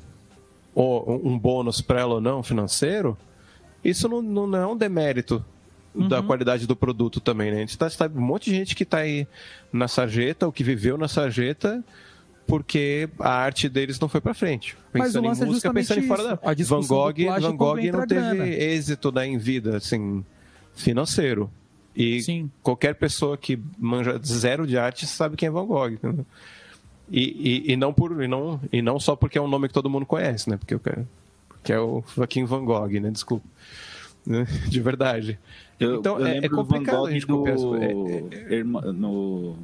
o- 0.73 1.21
um 1.29 1.37
bônus 1.37 1.81
pra 1.81 1.99
ela 1.99 2.15
ou 2.15 2.21
não 2.21 2.41
financeiro, 2.41 3.17
isso 3.83 4.07
não, 4.09 4.21
não 4.21 4.57
é 4.57 4.65
um 4.65 4.75
demérito 4.77 5.43
da 5.93 6.19
Uhum. 6.19 6.27
qualidade 6.27 6.67
do 6.67 6.75
produto 6.75 7.19
também, 7.21 7.51
né? 7.51 7.57
A 7.57 7.59
gente 7.61 7.77
tá, 7.77 7.89
tá- 7.89 8.11
um 8.13 8.19
monte 8.21 8.49
de 8.49 8.55
gente 8.57 8.75
que 8.75 8.83
tá 8.83 8.97
aí 8.99 9.25
na 9.71 9.87
sarjeta, 9.87 10.45
ou 10.45 10.51
que 10.51 10.63
viveu 10.63 10.97
na 10.97 11.07
sarjeta, 11.07 11.81
porque 12.47 13.09
a 13.19 13.29
arte 13.29 13.67
deles 13.67 13.99
não 13.99 14.07
foi 14.07 14.21
pra 14.21 14.33
frente. 14.33 14.77
Mas 14.93 15.07
Pensando 15.07 15.25
lance 15.27 15.41
em 15.41 15.43
é 15.43 15.45
música, 15.47 15.67
justamente 15.69 15.87
pensando 15.87 16.03
em 16.03 16.07
fora 16.07 16.21
isso. 16.21 16.65
da... 16.65 16.75
Van 16.75 16.79
do 16.81 16.87
Gogh, 16.87 17.41
Van 17.41 17.55
Gogh 17.55 17.75
não 17.91 18.07
teve 18.07 18.21
grana. 18.21 18.47
êxito 18.47 19.11
né, 19.11 19.27
em 19.27 19.37
vida, 19.37 19.77
assim, 19.77 20.23
financeiro. 20.75 21.49
E 21.95 22.21
Sim. 22.21 22.51
qualquer 22.61 22.93
pessoa 22.95 23.37
que 23.37 23.57
manja 23.79 24.19
zero 24.23 24.67
de 24.67 24.77
arte 24.77 25.07
sabe 25.07 25.35
quem 25.37 25.47
é 25.47 25.51
Van 25.51 25.65
Gogh. 25.65 25.97
E, 27.09 27.63
e, 27.67 27.73
e 27.73 27.77
não 27.77 27.93
por 27.93 28.21
e 28.23 28.27
não 28.27 28.59
e 28.71 28.81
não 28.81 28.99
só 28.99 29.15
porque 29.15 29.37
é 29.37 29.41
um 29.41 29.47
nome 29.47 29.67
que 29.67 29.73
todo 29.73 29.89
mundo 29.89 30.05
conhece, 30.05 30.49
né? 30.49 30.57
Porque 30.57 30.73
eu 30.73 30.79
quero, 30.79 31.07
porque 31.47 31.71
é 31.71 31.79
o 31.79 32.03
Joaquim 32.15 32.45
Van 32.45 32.65
Gogh, 32.65 32.89
né? 32.99 33.11
Desculpa, 33.11 33.47
Né? 34.25 34.45
de 34.67 34.81
verdade. 34.81 35.39
Eu, 35.79 35.99
Então, 35.99 36.19
eu 36.19 36.25
é- 36.27 36.37
é 36.37 36.41
do 36.41 36.49
complicado 36.49 36.95
Van 36.95 36.99
Gogh 37.01 37.07
a 37.07 37.11
gente 37.11 37.27
copiar 37.27 37.55
as 37.55 37.61
do... 37.61 37.69
coisas. 37.69 38.51
irmã- 38.51 38.81
no 38.91 39.55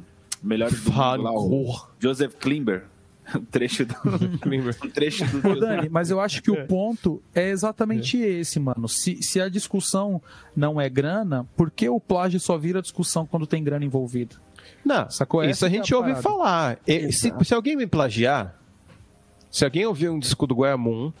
Melhores 0.42 0.80
do 0.82 0.92
Mundo 0.92 1.22
lá, 1.22 1.32
o. 1.32 1.86
Joseph 1.98 2.34
Klimber. 2.36 2.84
Um 3.36 3.44
trecho 3.44 3.86
do... 3.86 3.94
um 4.84 4.90
trecho 4.90 5.24
do 5.26 5.48
Ô, 5.48 5.54
Dani, 5.54 5.88
mas 5.88 6.10
eu 6.10 6.20
acho 6.20 6.42
que 6.42 6.50
o 6.50 6.66
ponto 6.66 7.22
é 7.32 7.50
exatamente 7.50 8.18
esse, 8.18 8.58
mano. 8.58 8.88
Se, 8.88 9.22
se 9.22 9.40
a 9.40 9.48
discussão 9.48 10.20
não 10.56 10.80
é 10.80 10.88
grana, 10.88 11.46
por 11.56 11.70
que 11.70 11.88
o 11.88 12.00
plágio 12.00 12.40
só 12.40 12.58
vira 12.58 12.82
discussão 12.82 13.24
quando 13.24 13.46
tem 13.46 13.62
grana 13.62 13.84
envolvida? 13.84 14.34
Não, 14.84 15.08
Sacou? 15.08 15.42
isso 15.44 15.64
Essa 15.64 15.66
a 15.66 15.68
é 15.68 15.72
gente 15.72 15.94
a 15.94 15.96
ouve 15.96 16.08
parada. 16.08 16.22
falar. 16.22 16.78
E 16.84 17.12
se, 17.12 17.32
se 17.44 17.54
alguém 17.54 17.76
me 17.76 17.86
plagiar, 17.86 18.60
se 19.48 19.64
alguém 19.64 19.86
ouvir 19.86 20.08
um 20.08 20.18
disco 20.18 20.44
do 20.44 20.56
Guayamum 20.56 21.12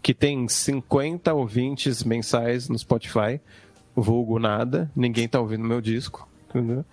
que 0.00 0.14
tem 0.14 0.46
50 0.48 1.34
ouvintes 1.34 2.04
mensais 2.04 2.68
no 2.68 2.78
Spotify, 2.78 3.40
vulgo 3.94 4.38
nada, 4.38 4.90
ninguém 4.94 5.28
tá 5.28 5.40
ouvindo 5.40 5.64
meu 5.64 5.80
disco, 5.80 6.28
entendeu? 6.48 6.84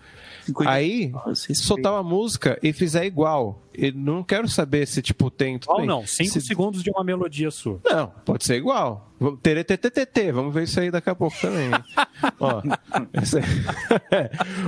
50 0.48 0.70
Aí, 0.72 1.10
Nossa, 1.10 1.30
respeito. 1.30 1.62
soltar 1.64 1.93
uma 1.93 2.04
música 2.04 2.58
e 2.64 2.74
fizer 2.74 3.06
igual. 3.06 3.62
E 3.74 3.91
não 3.91 4.24
quero 4.24 4.48
saber 4.50 4.88
se, 4.88 5.02
tipo, 5.02 5.30
tem. 5.30 5.60
Ou 5.68 5.86
não, 5.86 6.06
5 6.06 6.32
Se- 6.34 6.41
segundos 6.41 6.82
de 6.82 6.89
uma 6.89 7.04
melodia 7.04 7.52
sua. 7.52 7.80
Não, 7.86 8.08
pode 8.26 8.43
ser 8.43 8.56
igual. 8.56 9.12
Vamos- 9.20 9.39
Teretetetete, 9.41 10.32
vamos 10.32 10.54
ver 10.54 10.64
isso 10.64 10.80
aí 10.80 10.89
daqui 10.89 11.10
a 11.10 11.16
pouco 11.16 11.36
também. 11.39 11.70
Ó, 12.39 12.62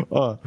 Ó, 0.09 0.37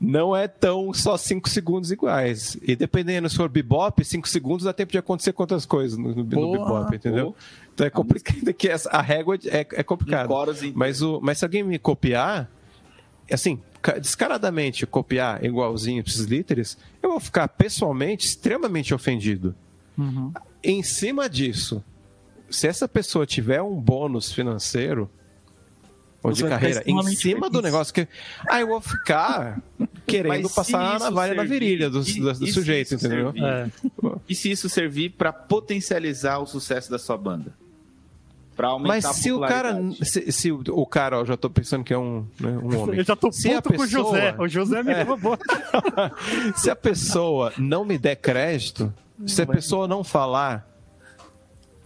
não 0.00 0.36
é 0.36 0.46
tão 0.48 0.92
só 0.92 1.16
5 1.16 1.48
segundos 1.48 1.90
iguais. 1.90 2.56
E 2.62 2.76
dependendo 2.76 3.28
se 3.28 3.36
for 3.36 3.48
bebop, 3.48 4.04
5 4.04 4.28
segundos 4.28 4.64
dá 4.64 4.72
tempo 4.72 4.92
de 4.92 4.98
acontecer 4.98 5.32
quantas 5.32 5.64
coisas 5.64 5.96
no, 5.98 6.14
no 6.14 6.24
Boa, 6.24 6.58
bebop, 6.58 6.96
entendeu? 6.96 7.24
boa. 7.26 7.36
Então 7.72 7.86
é 7.86 7.90
complicado, 7.90 8.52
que 8.54 8.68
essa- 8.68 8.90
a 8.90 9.00
régua 9.00 9.36
é, 9.46 9.60
é 9.72 9.82
complicada. 9.82 10.28
Mas, 10.74 11.02
o, 11.02 11.20
mas 11.22 11.38
se 11.38 11.44
alguém 11.44 11.62
me 11.62 11.78
copiar, 11.78 12.50
assim, 13.30 13.60
descaradamente 13.92 14.86
copiar 14.86 15.44
igualzinho 15.44 16.02
esses 16.06 16.24
líderes, 16.26 16.76
eu 17.02 17.10
vou 17.10 17.20
ficar 17.20 17.46
pessoalmente 17.48 18.26
extremamente 18.26 18.92
ofendido. 18.94 19.54
Em 20.62 20.82
cima 20.82 21.28
disso, 21.28 21.82
se 22.50 22.66
essa 22.66 22.88
pessoa 22.88 23.26
tiver 23.26 23.60
um 23.62 23.74
bônus 23.80 24.32
financeiro 24.32 25.08
ou 26.22 26.32
de 26.32 26.42
carreira 26.44 26.82
em 26.86 27.02
cima 27.14 27.50
do 27.50 27.60
negócio 27.60 27.92
que 27.92 28.08
aí 28.48 28.62
eu 28.62 28.68
vou 28.68 28.80
ficar 28.80 29.60
querendo 30.06 30.44
Mas 30.44 30.52
passar 30.54 30.92
a 30.92 30.96
isso 30.96 31.04
navalha 31.04 31.34
na 31.34 31.44
virilha 31.44 31.90
do, 31.90 32.00
e- 32.00 32.20
do- 32.20 32.30
e 32.30 32.32
do 32.34 32.46
se 32.46 32.52
sujeito, 32.52 32.94
entendeu? 32.94 33.32
servir? 33.32 33.44
É. 33.44 33.70
E 34.28 34.34
se 34.34 34.50
isso 34.50 34.68
servir 34.70 35.10
pra 35.10 35.32
potencializar 35.32 36.38
o 36.38 36.46
sucesso 36.46 36.90
da 36.90 36.98
sua 36.98 37.16
banda? 37.18 37.52
Pra 38.56 38.68
aumentar 38.68 38.88
Mas 38.94 39.04
a 39.04 39.12
se 39.12 39.32
o 39.32 39.40
cara, 39.40 39.76
se, 40.02 40.30
se 40.32 40.52
o, 40.52 40.62
o 40.70 40.86
cara, 40.86 41.20
ó, 41.20 41.24
já 41.24 41.36
tô 41.36 41.50
pensando 41.50 41.82
que 41.82 41.92
é 41.92 41.98
um, 41.98 42.24
né, 42.40 42.50
um 42.50 42.78
homem. 42.82 42.98
Eu 42.98 43.04
já 43.04 43.16
tô 43.16 43.32
Se 43.32 43.52
a 43.52 43.60
puto 43.60 43.74
com 43.76 43.82
o 43.82 43.84
pessoa- 43.86 44.04
José. 44.04 44.34
O 44.38 44.48
José 44.48 44.82
me 44.82 45.02
roubou. 45.02 45.36
se 46.56 46.70
a 46.70 46.76
pessoa 46.76 47.52
não 47.58 47.84
me 47.84 47.98
der 47.98 48.16
crédito, 48.16 48.92
se 49.26 49.42
a 49.42 49.46
pessoa 49.46 49.88
não 49.88 50.04
falar 50.04 50.72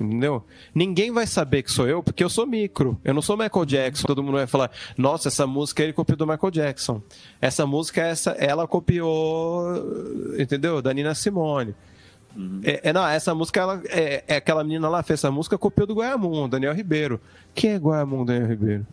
Entendeu? 0.00 0.44
Ninguém 0.72 1.10
vai 1.10 1.26
saber 1.26 1.64
que 1.64 1.72
sou 1.72 1.88
eu, 1.88 2.04
porque 2.04 2.22
eu 2.22 2.30
sou 2.30 2.46
micro. 2.46 2.96
Eu 3.04 3.12
não 3.12 3.20
sou 3.20 3.36
Michael 3.36 3.64
Jackson. 3.64 4.06
Todo 4.06 4.22
mundo 4.22 4.36
vai 4.36 4.46
falar, 4.46 4.70
nossa, 4.96 5.26
essa 5.26 5.44
música 5.44 5.82
ele 5.82 5.92
copiou 5.92 6.16
do 6.16 6.24
Michael 6.24 6.52
Jackson. 6.52 7.02
Essa 7.40 7.66
música, 7.66 8.00
essa, 8.02 8.30
ela 8.32 8.68
copiou, 8.68 9.74
entendeu? 10.38 10.80
Da 10.80 10.94
Nina 10.94 11.16
Simone. 11.16 11.74
É, 12.62 12.90
é, 12.90 12.92
não, 12.92 13.06
essa 13.06 13.34
música, 13.34 13.60
ela, 13.60 13.82
é, 13.86 14.22
é 14.28 14.36
aquela 14.36 14.62
menina 14.62 14.88
lá 14.88 15.02
fez 15.02 15.18
essa 15.20 15.30
música, 15.30 15.58
copiou 15.58 15.86
do 15.86 15.94
Guayamon, 15.94 16.48
Daniel 16.48 16.72
Ribeiro. 16.74 17.20
Quem 17.54 17.70
é 17.72 17.76
Guayamon, 17.76 18.24
Daniel 18.24 18.46
Ribeiro? 18.48 18.86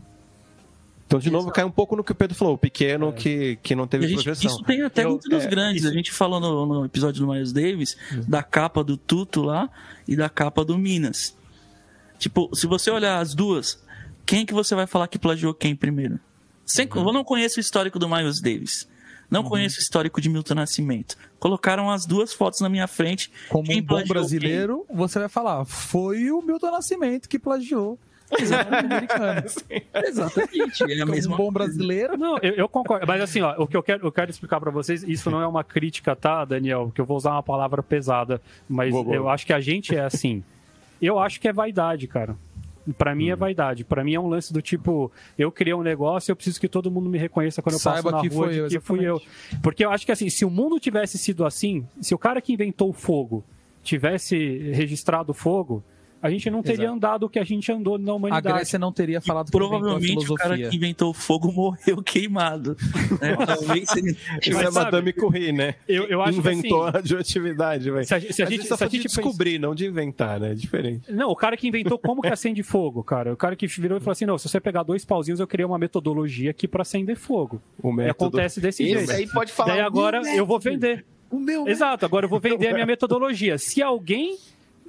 Então, 1.08 1.20
de 1.20 1.30
novo, 1.30 1.52
cai 1.52 1.64
um 1.64 1.70
pouco 1.70 1.96
no 1.96 2.04
que 2.04 2.12
o 2.12 2.16
Pedro 2.16 2.36
falou, 2.36 2.56
o 2.56 2.58
pequeno 2.58 3.14
que, 3.14 3.60
que 3.62 3.76
não 3.76 3.86
teve 3.86 4.08
gente- 4.08 4.24
projeção. 4.24 4.50
isso 4.50 4.64
tem 4.64 4.82
até 4.82 5.04
Eu- 5.04 5.12
muito 5.12 5.30
dos 5.30 5.44
é, 5.44 5.48
grandes. 5.48 5.84
isso- 5.84 5.92
A 5.92 5.96
gente 5.96 6.12
falou 6.12 6.40
no, 6.40 6.66
no 6.66 6.86
episódio 6.86 7.24
do 7.24 7.32
Miles 7.32 7.54
Davis 7.54 7.96
da 8.28 8.42
capa 8.42 8.84
do 8.84 8.98
Tuto 8.98 9.44
lá 9.44 9.70
e 10.08 10.16
da 10.16 10.28
capa 10.30 10.66
do 10.66 10.76
Minas. 10.80 11.38
Tipo, 12.18 12.50
se 12.56 12.66
você 12.66 12.90
olhar 12.90 13.20
as 13.20 13.36
duas, 13.36 13.80
quem 14.26 14.46
que 14.48 14.54
você 14.54 14.74
vai 14.74 14.88
falar 14.88 15.08
que 15.08 15.20
plagiou 15.20 15.54
quem 15.54 15.76
primeiro? 15.76 16.20
Sem, 16.66 16.90
Eu 16.96 17.14
não 17.14 17.24
conheço 17.24 17.58
o 17.58 17.62
histórico 17.62 18.00
do 18.00 18.10
Miles 18.10 18.42
Davis. 18.42 18.88
Não 19.30 19.44
conheço 19.44 19.78
o 19.78 19.82
histórico 19.82 20.22
de 20.22 20.30
Milton 20.30 20.56
Nascimento. 20.56 21.18
Colocaram 21.40 21.90
as 21.90 22.06
duas 22.06 22.34
fotos 22.34 22.62
na 22.62 22.70
minha 22.70 22.88
frente. 22.88 23.32
Como 23.50 23.66
quem 23.66 23.82
um 23.82 23.84
bom 23.86 24.04
brasileiro, 24.06 24.86
você 24.92 25.20
vai 25.20 25.30
falar, 25.30 25.66
foi 25.66 26.32
o 26.32 26.42
Milton 26.42 26.72
Nascimento 26.72 27.28
que 27.28 27.40
plagiou. 27.40 28.00
Exatamente. 28.32 29.08
quem? 30.86 31.00
É 31.00 31.02
a 31.02 31.06
mesma 31.06 31.36
um 31.36 31.38
bom 31.38 31.52
brasileiro. 31.52 32.18
Não, 32.18 32.38
eu, 32.40 32.54
eu 32.54 32.70
concordo. 32.70 33.06
Mas 33.08 33.22
assim, 33.22 33.42
ó, 33.42 33.56
o 33.58 33.68
que 33.68 33.78
eu 33.78 33.84
quero, 33.84 34.06
eu 34.06 34.12
quero 34.12 34.32
explicar 34.32 34.60
pra 34.60 34.72
vocês, 34.72 35.04
isso 35.04 35.30
não 35.30 35.42
é 35.42 35.48
uma 35.48 35.64
crítica, 35.64 36.16
tá, 36.16 36.44
Daniel? 36.44 36.92
Que 36.94 37.02
eu 37.02 37.06
vou 37.06 37.18
usar 37.18 37.32
uma 37.32 37.44
palavra 37.44 37.84
pesada, 37.84 38.42
mas 38.68 38.92
Boa, 38.92 39.04
boa. 39.04 39.16
eu 39.16 39.30
acho 39.30 39.46
que 39.46 39.54
a 39.54 39.60
gente 39.60 39.96
é 39.96 40.02
assim. 40.02 40.44
Eu 41.02 41.20
acho 41.20 41.40
que 41.40 41.48
é 41.48 41.54
vaidade, 41.54 42.08
cara. 42.08 42.36
Pra 42.98 43.16
mim 43.16 43.30
Hum. 43.30 43.34
é 43.34 43.36
vaidade. 43.36 43.84
Pra 43.84 44.04
mim 44.04 44.14
é 44.14 44.20
um 44.20 44.28
lance 44.28 44.54
do 44.54 44.62
tipo, 44.62 45.12
eu 45.38 45.52
criei 45.52 45.74
um 45.74 45.82
negócio, 45.82 46.32
eu 46.32 46.36
preciso 46.36 46.60
que 46.60 46.68
todo 46.68 46.92
mundo 46.92 47.10
me 47.10 47.18
reconheça 47.18 47.62
quando 47.62 47.74
eu 47.76 47.80
Saiba 47.80 48.12
passo 48.12 48.16
na 48.16 48.22
que 48.22 48.28
rua 48.36 48.46
foi 48.48 48.56
eu, 48.56 48.68
que 48.68 48.80
fui 48.80 49.04
eu. 49.04 49.22
Porque 49.64 49.84
eu 49.84 49.90
acho 49.92 50.06
que 50.06 50.12
assim, 50.12 50.30
se 50.30 50.46
o 50.46 50.50
mundo 50.50 50.80
tivesse 50.80 51.18
sido 51.18 51.46
assim, 51.46 51.86
se 52.00 52.14
o 52.14 52.18
cara 52.18 52.40
que 52.42 52.54
inventou 52.54 52.90
o 52.90 52.94
fogo 52.94 53.44
tivesse 53.84 54.36
registrado 54.74 55.32
o 55.32 55.34
fogo, 55.36 55.84
a 56.26 56.30
gente 56.30 56.50
não 56.50 56.62
teria 56.64 56.84
Exato. 56.86 56.96
andado 56.96 57.24
o 57.26 57.30
que 57.30 57.40
a 57.40 57.44
gente 57.44 57.72
andou 57.72 57.98
na 57.98 58.12
A 58.12 58.16
humanidade. 58.16 58.56
Grécia 58.56 58.80
não 58.80 58.92
teria 58.92 59.22
falado 59.22 59.52
que 59.52 59.56
inventou 59.58 59.76
a 59.78 59.80
Provavelmente 59.80 60.32
o 60.32 60.36
cara 60.36 60.58
que 60.58 60.76
inventou 60.76 61.10
o 61.12 61.14
fogo 61.14 61.52
morreu 61.54 62.02
queimado. 62.04 62.76
né? 63.22 63.36
Talvez 63.46 63.90
seria- 63.90 64.12
Isso 64.42 64.60
é 64.60 64.72
Madame 64.72 65.14
Curie, 65.14 65.52
né? 65.52 65.76
Eu, 65.88 66.06
eu 66.06 66.22
acho 66.22 66.38
Inventou 66.40 66.62
que 66.82 66.88
assim, 66.88 66.88
a 66.88 66.92
radioatividade, 66.92 67.92
velho. 67.92 68.06
se 68.06 68.14
a, 68.14 68.20
gente- 68.20 68.34
se 68.34 68.42
a 68.42 68.46
Mas 68.46 68.54
gente, 68.54 68.62
é 68.74 68.76
se 68.78 68.84
a 68.84 68.88
gente 68.88 69.04
pensa- 69.04 69.22
descobrir, 69.22 69.60
não 69.60 69.76
de 69.76 69.86
inventar, 69.86 70.40
né? 70.40 70.52
É 70.52 70.56
diferente. 70.56 71.12
Não, 71.12 71.30
o 71.30 71.36
cara 71.36 71.56
que 71.58 71.68
inventou 71.68 71.98
como 71.98 72.22
que 72.22 72.28
acende 72.34 72.64
fogo, 72.64 73.04
cara. 73.04 73.34
O 73.34 73.38
cara 73.38 73.56
que 73.56 73.68
virou 73.68 73.98
e 73.98 74.02
falou 74.02 74.12
assim: 74.14 74.26
não, 74.26 74.38
se 74.38 74.48
você 74.50 74.60
pegar 74.60 74.84
dois 74.84 75.06
pauzinhos, 75.06 75.40
eu 75.40 75.48
criei 75.48 75.66
uma 75.66 75.78
metodologia 75.78 76.52
aqui 76.52 76.68
pra 76.68 76.82
acender 76.82 77.16
fogo. 77.16 77.62
O 77.82 77.90
E 77.92 77.96
método. 77.96 78.12
acontece 78.26 78.60
desse 78.60 78.84
Esse 78.84 78.94
jeito. 79.06 79.12
aí 79.12 79.28
pode 79.28 79.52
falar. 79.52 79.74
Daí 79.74 79.82
agora 79.82 80.22
eu 80.36 80.46
vou 80.46 80.60
vender. 80.60 81.06
O 81.30 81.40
meu 81.40 81.68
Exato, 81.68 82.06
agora 82.06 82.26
eu 82.26 82.30
vou 82.30 82.40
vender 82.40 82.68
a 82.70 82.74
minha 82.74 82.86
metodologia. 82.88 83.58
Se 83.58 83.82
alguém. 83.82 84.38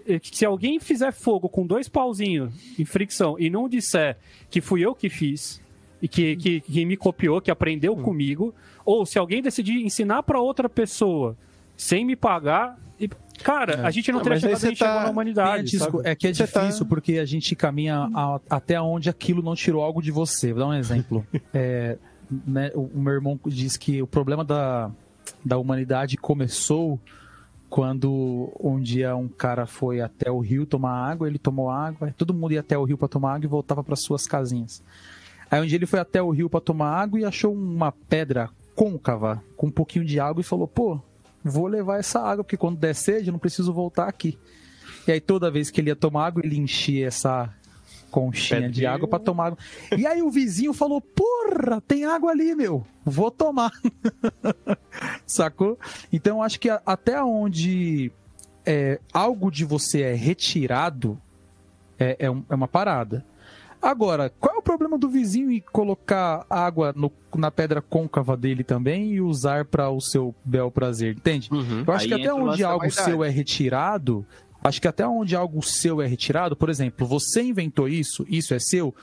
Eh, 0.08 0.20
Se 0.22 0.44
alguém 0.44 0.78
fizer 0.80 1.12
fogo 1.12 1.48
com 1.48 1.66
dois 1.66 1.88
pauzinhos 1.88 2.52
em 2.78 2.84
fricção 2.84 3.36
e 3.38 3.48
não 3.50 3.68
disser 3.68 4.16
que 4.50 4.60
fui 4.60 4.80
eu 4.84 4.94
que 4.94 5.08
fiz 5.08 5.60
e 6.00 6.08
que, 6.08 6.36
que, 6.36 6.60
que 6.60 6.84
me 6.84 6.96
copiou, 6.96 7.40
que 7.40 7.50
aprendeu 7.50 7.94
Hum. 7.94 8.02
comigo, 8.02 8.54
ou 8.84 9.04
se 9.06 9.18
alguém 9.18 9.42
decidir 9.42 9.84
ensinar 9.84 10.22
pra 10.22 10.40
outra 10.40 10.68
pessoa 10.68 11.36
sem 11.76 12.04
me 12.04 12.14
pagar, 12.16 12.78
e- 13.00 13.08
cara, 13.42 13.86
a 13.86 13.90
gente 13.90 14.10
não 14.12 14.20
Ah, 14.20 14.22
teria 14.22 14.38
chegado 14.40 14.64
onde 14.66 14.76
chegou 14.76 14.94
tá- 14.94 15.04
na 15.04 15.10
humanidade. 15.10 15.76
É 16.04 16.14
que 16.14 16.26
é 16.28 16.32
Você 16.34 16.46
tá- 16.46 16.60
difícil 16.62 16.86
porque 16.86 17.18
a 17.18 17.24
gente 17.24 17.54
caminha 17.56 18.08
a- 18.14 18.40
até 18.48 18.80
onde 18.80 19.08
aquilo 19.10 19.42
não 19.42 19.54
tirou 19.54 19.82
algo 19.82 20.00
de 20.02 20.10
você. 20.10 20.52
Vou 20.52 20.60
dar 20.60 20.68
um 20.68 20.74
exemplo. 20.74 21.26
É, 21.52 21.96
né, 22.46 22.70
o, 22.74 22.82
o 22.82 23.00
meu 23.00 23.12
irmão 23.14 23.38
diz 23.46 23.76
que 23.76 24.00
o 24.02 24.06
problema 24.06 24.44
da, 24.44 24.90
da 25.44 25.56
humanidade 25.58 26.16
começou 26.16 26.98
quando 27.68 28.52
um 28.60 28.80
dia 28.80 29.16
um 29.16 29.28
cara 29.28 29.66
foi 29.66 30.00
até 30.00 30.30
o 30.30 30.38
rio 30.38 30.66
tomar 30.66 31.10
água, 31.10 31.26
ele 31.26 31.38
tomou 31.38 31.70
água, 31.70 32.14
todo 32.16 32.34
mundo 32.34 32.52
ia 32.52 32.60
até 32.60 32.76
o 32.78 32.84
rio 32.84 32.96
para 32.96 33.08
tomar 33.08 33.34
água 33.34 33.44
e 33.44 33.48
voltava 33.48 33.82
para 33.82 33.96
suas 33.96 34.26
casinhas. 34.26 34.82
Aí 35.50 35.60
um 35.60 35.66
dia 35.66 35.76
ele 35.76 35.86
foi 35.86 36.00
até 36.00 36.22
o 36.22 36.30
rio 36.30 36.50
para 36.50 36.60
tomar 36.60 36.90
água 36.90 37.20
e 37.20 37.24
achou 37.24 37.52
uma 37.52 37.92
pedra 37.92 38.50
côncava 38.74 39.42
com 39.56 39.68
um 39.68 39.70
pouquinho 39.70 40.04
de 40.04 40.20
água 40.20 40.40
e 40.40 40.44
falou: 40.44 40.68
"Pô, 40.68 41.00
vou 41.42 41.66
levar 41.66 41.98
essa 41.98 42.20
água 42.20 42.44
porque 42.44 42.56
quando 42.56 42.78
der 42.78 42.94
sede 42.94 43.28
eu 43.28 43.32
não 43.32 43.38
preciso 43.38 43.72
voltar 43.72 44.08
aqui". 44.08 44.38
E 45.06 45.12
aí 45.12 45.20
toda 45.20 45.50
vez 45.50 45.70
que 45.70 45.80
ele 45.80 45.90
ia 45.90 45.96
tomar 45.96 46.26
água, 46.26 46.42
ele 46.44 46.58
enchia 46.58 47.06
essa 47.06 47.52
conchinha 48.20 48.60
de 48.62 48.66
Pedrinha. 48.68 48.90
água 48.92 49.06
para 49.08 49.18
tomar 49.18 49.46
água. 49.48 49.58
E 49.96 50.06
aí 50.06 50.22
o 50.22 50.30
vizinho 50.30 50.72
falou: 50.72 51.00
"Porra, 51.02 51.80
tem 51.82 52.04
água 52.06 52.30
ali, 52.30 52.54
meu. 52.54 52.84
Vou 53.04 53.30
tomar". 53.30 53.70
Sacou? 55.26 55.78
Então 56.12 56.42
acho 56.42 56.58
que 56.58 56.68
até 56.84 57.22
onde 57.22 58.10
é, 58.64 58.98
algo 59.12 59.50
de 59.50 59.64
você 59.64 60.02
é 60.02 60.14
retirado 60.14 61.20
é, 61.98 62.16
é 62.18 62.30
um- 62.30 62.44
é 62.48 62.54
uma 62.54 62.68
parada. 62.68 63.24
Agora, 63.80 64.32
qual 64.40 64.56
é 64.56 64.58
o 64.58 64.62
problema 64.62 64.98
do 64.98 65.08
vizinho 65.08 65.50
em 65.52 65.60
colocar 65.60 66.44
água 66.48 66.92
no- 66.96 67.12
na 67.36 67.50
pedra 67.50 67.80
côncava 67.82 68.36
dele 68.36 68.64
também 68.64 69.12
e 69.12 69.20
usar 69.20 69.66
para 69.66 69.90
o 69.90 70.00
seu 70.00 70.34
bel 70.44 70.70
prazer? 70.70 71.14
Entende? 71.14 71.48
Uhum. 71.52 71.84
Eu 71.86 71.92
acho 71.92 72.04
Aí 72.04 72.08
que 72.08 72.14
até 72.14 72.32
onde 72.32 72.64
algo 72.64 72.90
seu 72.90 73.22
é 73.22 73.28
retirado, 73.28 74.26
acho 74.66 74.80
que 74.80 74.88
até 74.88 75.06
onde 75.06 75.36
algo 75.36 75.62
seu 75.62 76.00
é 76.02 76.06
retirado, 76.06 76.56
por 76.56 76.68
exemplo, 76.68 77.06
você 77.06 77.42
inventou 77.42 77.88
isso, 77.88 78.24
isso 78.28 78.52
é 78.54 78.58
seu, 78.58 78.94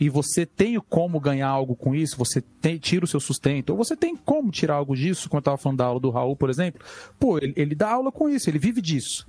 e 0.00 0.08
você 0.08 0.44
tem 0.46 0.80
como 0.88 1.20
ganhar 1.20 1.48
algo 1.48 1.76
com 1.76 1.94
isso, 1.94 2.16
você 2.16 2.40
tem, 2.40 2.78
tira 2.78 3.04
o 3.04 3.08
seu 3.08 3.20
sustento, 3.20 3.70
ou 3.70 3.76
você 3.76 3.94
tem 3.96 4.16
como 4.16 4.50
tirar 4.50 4.74
algo 4.76 4.96
disso, 4.96 5.28
como 5.28 5.38
eu 5.38 5.42
estava 5.42 5.56
falando 5.58 5.78
da 5.78 5.84
aula 5.86 6.00
do 6.00 6.10
Raul, 6.10 6.34
por 6.36 6.50
exemplo, 6.50 6.80
pô, 7.18 7.38
ele, 7.38 7.52
ele 7.56 7.74
dá 7.74 7.90
aula 7.90 8.10
com 8.10 8.28
isso, 8.28 8.48
ele 8.50 8.58
vive 8.58 8.80
disso. 8.80 9.26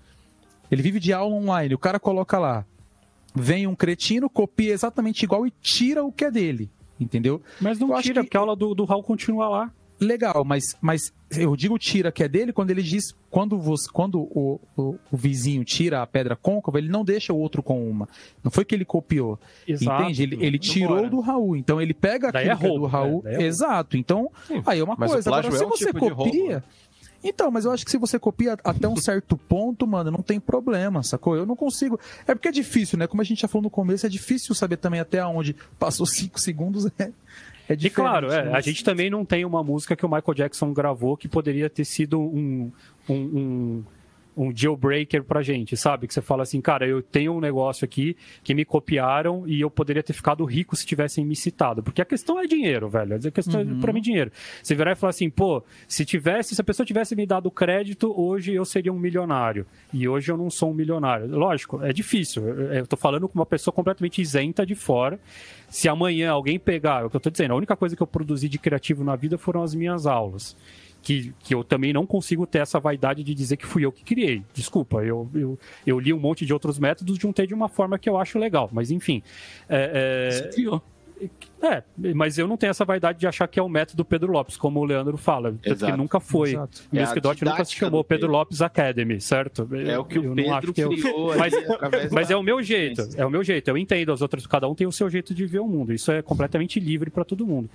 Ele 0.72 0.82
vive 0.82 1.00
de 1.00 1.12
aula 1.14 1.36
online, 1.36 1.76
o 1.76 1.78
cara 1.80 2.00
coloca 2.00 2.40
lá, 2.40 2.66
vem 3.36 3.68
um 3.68 3.76
cretino, 3.76 4.30
copia 4.30 4.74
exatamente 4.74 5.24
igual 5.24 5.46
e 5.46 5.52
tira 5.62 6.04
o 6.04 6.12
que 6.12 6.26
é 6.26 6.32
dele, 6.32 6.72
entendeu? 7.00 7.42
Mas 7.62 7.80
Eu 7.80 7.88
não 7.88 7.94
acho 7.96 8.04
tira, 8.04 8.22
que- 8.22 8.28
porque 8.28 8.38
a 8.38 8.40
aula 8.40 8.56
do, 8.56 8.74
do 8.74 8.86
Raul 8.86 9.04
continua 9.04 9.48
lá. 9.50 9.72
Legal, 10.04 10.44
mas, 10.46 10.76
mas 10.82 11.14
eu 11.32 11.56
digo 11.56 11.78
tira 11.78 12.12
que 12.12 12.24
é 12.24 12.28
dele 12.28 12.54
quando 12.54 12.72
ele 12.72 12.84
diz 12.84 13.16
quando 13.30 13.58
você, 13.58 13.90
quando 13.92 14.20
o, 14.20 14.60
o, 14.78 14.96
o 15.12 15.18
vizinho 15.18 15.64
tira 15.64 16.02
a 16.02 16.08
pedra 16.08 16.36
côncava, 16.36 16.78
ele 16.78 16.90
não 16.90 17.04
deixa 17.04 17.34
o 17.34 17.38
outro 17.38 17.64
com 17.64 17.90
uma. 17.90 18.08
Não 18.44 18.52
foi 18.52 18.66
que 18.66 18.76
ele 18.76 18.86
copiou. 18.86 19.40
Exato. 19.68 20.04
Entende? 20.04 20.24
Ele, 20.24 20.46
ele 20.46 20.60
tirou 20.60 21.10
do 21.10 21.20
Raul. 21.20 21.56
Então 21.56 21.82
ele 21.82 21.94
pega 21.94 22.32
Daí 22.32 22.50
aquilo 22.50 22.54
é 22.54 22.60
que 22.60 22.66
é 22.66 22.70
roubo, 22.70 22.86
do 22.86 22.92
Raul. 22.92 23.24
né? 23.24 23.36
É. 23.36 23.44
Exato. 23.44 23.98
Então, 23.98 24.30
aí 24.66 24.80
é 24.80 24.84
uma 24.84 24.96
mas 24.98 25.10
o 25.10 25.14
coisa. 25.14 25.30
Agora, 25.30 25.52
se 25.52 25.64
é 25.64 25.66
um 25.66 25.70
você 25.70 25.86
tipo 25.88 26.00
de 26.00 26.06
roubo, 26.08 26.24
copia. 26.26 26.56
né? 26.58 26.64
Então, 27.24 27.50
mas 27.50 27.64
eu 27.64 27.72
acho 27.72 27.86
que 27.86 27.92
se 27.92 27.98
você 27.98 28.20
copia 28.20 28.58
até 28.64 28.88
um 28.88 28.98
certo 28.98 29.38
ponto, 29.38 29.88
mano, 29.88 30.12
não 30.12 30.22
tem 30.22 30.40
problema, 30.42 31.02
sacou? 31.02 31.38
Eu 31.38 31.46
não 31.46 31.56
consigo. 31.56 31.98
É 32.28 32.36
porque 32.36 32.50
é 32.50 32.52
difícil, 32.52 33.00
né? 33.00 33.08
Como 33.08 33.22
a 33.22 33.26
gente 33.26 33.42
já 33.42 33.48
falou 33.48 33.64
no 33.64 33.70
começo, 33.70 34.06
é 34.06 34.10
difícil 34.10 34.54
saber 34.54 34.76
também 34.76 35.00
até 35.00 35.26
onde 35.26 35.56
passou 35.80 36.06
cinco 36.06 36.40
segundos. 36.40 36.86
É, 37.00 37.12
é 37.68 37.74
E 37.80 37.90
claro, 37.90 38.32
é, 38.32 38.46
né? 38.46 38.52
a 38.54 38.62
gente 38.62 38.84
também 38.84 39.10
não 39.10 39.24
tem 39.24 39.46
uma 39.46 39.64
música 39.64 39.96
que 39.96 40.06
o 40.06 40.10
Michael 40.10 40.34
Jackson 40.36 40.74
gravou 40.74 41.16
que 41.16 41.28
poderia 41.28 41.70
ter 41.70 41.86
sido 41.86 42.20
um, 42.20 42.72
um, 43.10 43.16
um, 43.16 43.84
um 44.36 44.56
jailbreaker 44.56 45.24
pra 45.24 45.42
gente, 45.42 45.76
sabe? 45.78 46.08
Que 46.08 46.14
você 46.14 46.22
fala 46.22 46.44
assim, 46.44 46.62
cara, 46.62 46.88
eu 46.88 47.02
tenho 47.02 47.34
um 47.34 47.40
negócio 47.40 47.86
aqui 47.86 48.16
que 48.44 48.54
me 48.54 48.66
copiaram 48.66 49.48
e 49.48 49.62
eu 49.62 49.70
poderia 49.70 50.04
ter 50.04 50.14
ficado 50.14 50.44
rico 50.46 50.76
se 50.76 50.86
tivessem 50.86 51.26
me 51.26 51.36
citado. 51.36 51.84
Porque 51.84 52.02
a 52.02 52.06
questão 52.06 52.40
é 52.40 52.46
dinheiro, 52.46 52.90
velho. 52.90 53.16
A 53.16 53.32
questão 53.32 53.62
é, 53.62 53.66
pra 53.82 53.94
mim, 53.94 54.02
dinheiro. 54.02 54.32
Você 54.62 54.76
virar 54.76 54.92
e 54.92 54.96
falar 54.96 55.12
assim, 55.12 55.30
pô, 55.30 55.64
se 55.88 56.06
tivesse, 56.06 56.56
se 56.56 56.62
a 56.62 56.64
pessoa 56.64 56.86
tivesse 56.86 57.16
me 57.16 57.26
dado 57.26 57.50
crédito, 57.52 58.14
hoje 58.16 58.54
eu 58.54 58.66
seria 58.66 58.92
um 58.92 59.00
milionário. 59.00 59.66
E 59.94 60.08
hoje 60.08 60.32
eu 60.32 60.38
não 60.38 60.50
sou 60.50 60.72
um 60.72 60.74
milionário. 60.74 61.28
Lógico, 61.28 61.84
é 61.84 61.94
difícil. 61.94 62.48
Eu, 62.48 62.74
eu 62.74 62.88
tô 62.88 62.98
falando 62.98 63.28
com 63.28 63.38
uma 63.38 63.46
pessoa 63.46 63.74
completamente 63.74 64.22
isenta 64.22 64.66
de 64.66 64.76
fora. 64.76 65.20
Se 65.70 65.90
amanhã 65.90 66.32
alguém 66.32 66.60
pegar, 66.60 67.02
é 67.02 67.06
o 67.06 67.10
que 67.10 67.16
eu 67.16 67.20
tô 67.20 67.30
dizendo, 67.30 67.54
a 67.54 67.58
única 67.58 67.76
coisa 67.76 67.96
que 67.96 68.04
eu 68.04 68.08
produzi 68.08 68.48
de 68.48 68.60
criativo 68.60 69.04
na 69.04 69.16
vida 69.16 69.38
foram 69.38 69.64
as 69.64 69.74
minhas 69.74 70.06
aulas. 70.06 70.56
Que, 71.04 71.34
que 71.40 71.54
eu 71.54 71.64
também 71.66 71.92
não 71.92 72.06
consigo 72.06 72.48
ter 72.48 72.60
essa 72.60 72.80
vaidade 72.80 73.24
de 73.24 73.36
dizer 73.36 73.58
que 73.58 73.66
fui 73.66 73.84
eu 73.84 73.92
que 73.92 74.04
criei. 74.06 74.42
Desculpa, 74.54 75.04
eu, 75.04 75.30
eu, 75.36 75.60
eu 75.86 76.00
li 76.00 76.14
um 76.14 76.20
monte 76.20 76.46
de 76.46 76.54
outros 76.54 76.80
métodos, 76.80 77.18
juntei 77.20 77.46
de 77.46 77.54
uma 77.54 77.68
forma 77.68 78.00
que 78.00 78.10
eu 78.10 78.18
acho 78.18 78.40
legal. 78.40 78.70
Mas 78.72 78.90
enfim. 78.90 79.22
É, 79.68 80.30
é, 80.30 80.32
Você 80.32 80.48
criou. 80.56 80.82
é, 81.62 81.84
mas 82.16 82.38
eu 82.38 82.48
não 82.48 82.56
tenho 82.58 82.72
essa 82.72 82.84
vaidade 82.86 83.20
de 83.20 83.28
achar 83.28 83.48
que 83.48 83.60
é 83.60 83.64
o 83.64 83.68
método 83.70 84.04
Pedro 84.06 84.32
Lopes, 84.32 84.56
como 84.58 84.80
o 84.80 84.86
Leandro 84.86 85.18
fala. 85.18 85.54
Tanto 85.62 85.86
que 85.86 85.92
nunca 85.92 86.20
foi. 86.22 86.50
Exato. 86.52 86.84
O 86.92 86.98
É 86.98 87.46
nunca 87.46 87.66
se 87.66 87.74
chamou 87.74 88.04
Pedro. 88.04 88.32
Lopes 88.32 88.62
Academy, 88.62 89.20
certo? 89.20 89.68
É 89.86 89.98
o 90.00 90.06
que 90.06 90.18
Eu 90.20 90.32
o 90.32 90.36
não 90.36 90.54
acho 90.54 90.72
Pedro 90.72 90.74
que 90.74 90.82
eu- 90.82 90.90
criou 90.90 91.36
Mas- 91.38 91.54
Mas 92.12 92.28
da- 92.30 92.34
é 92.34 92.38
o 92.38 92.44
meu 92.44 92.62
jeito, 92.64 93.02
é 93.16 93.26
o 93.26 93.30
meu 93.30 93.44
jeito. 93.44 93.68
Eu 93.70 93.78
entendo 93.78 94.12
as 94.14 94.22
outras, 94.22 94.48
cada 94.48 94.68
um 94.70 94.74
tem 94.76 94.88
o 94.88 94.92
seu 94.92 95.10
jeito 95.10 95.34
de 95.34 95.46
ver 95.46 95.60
o 95.60 95.68
mundo. 95.68 95.94
Isso 95.94 96.12
é 96.12 96.22
completamente 96.22 96.80
livre 96.80 97.10
para 97.10 97.24
todo 97.26 97.46
mundo. 97.46 97.70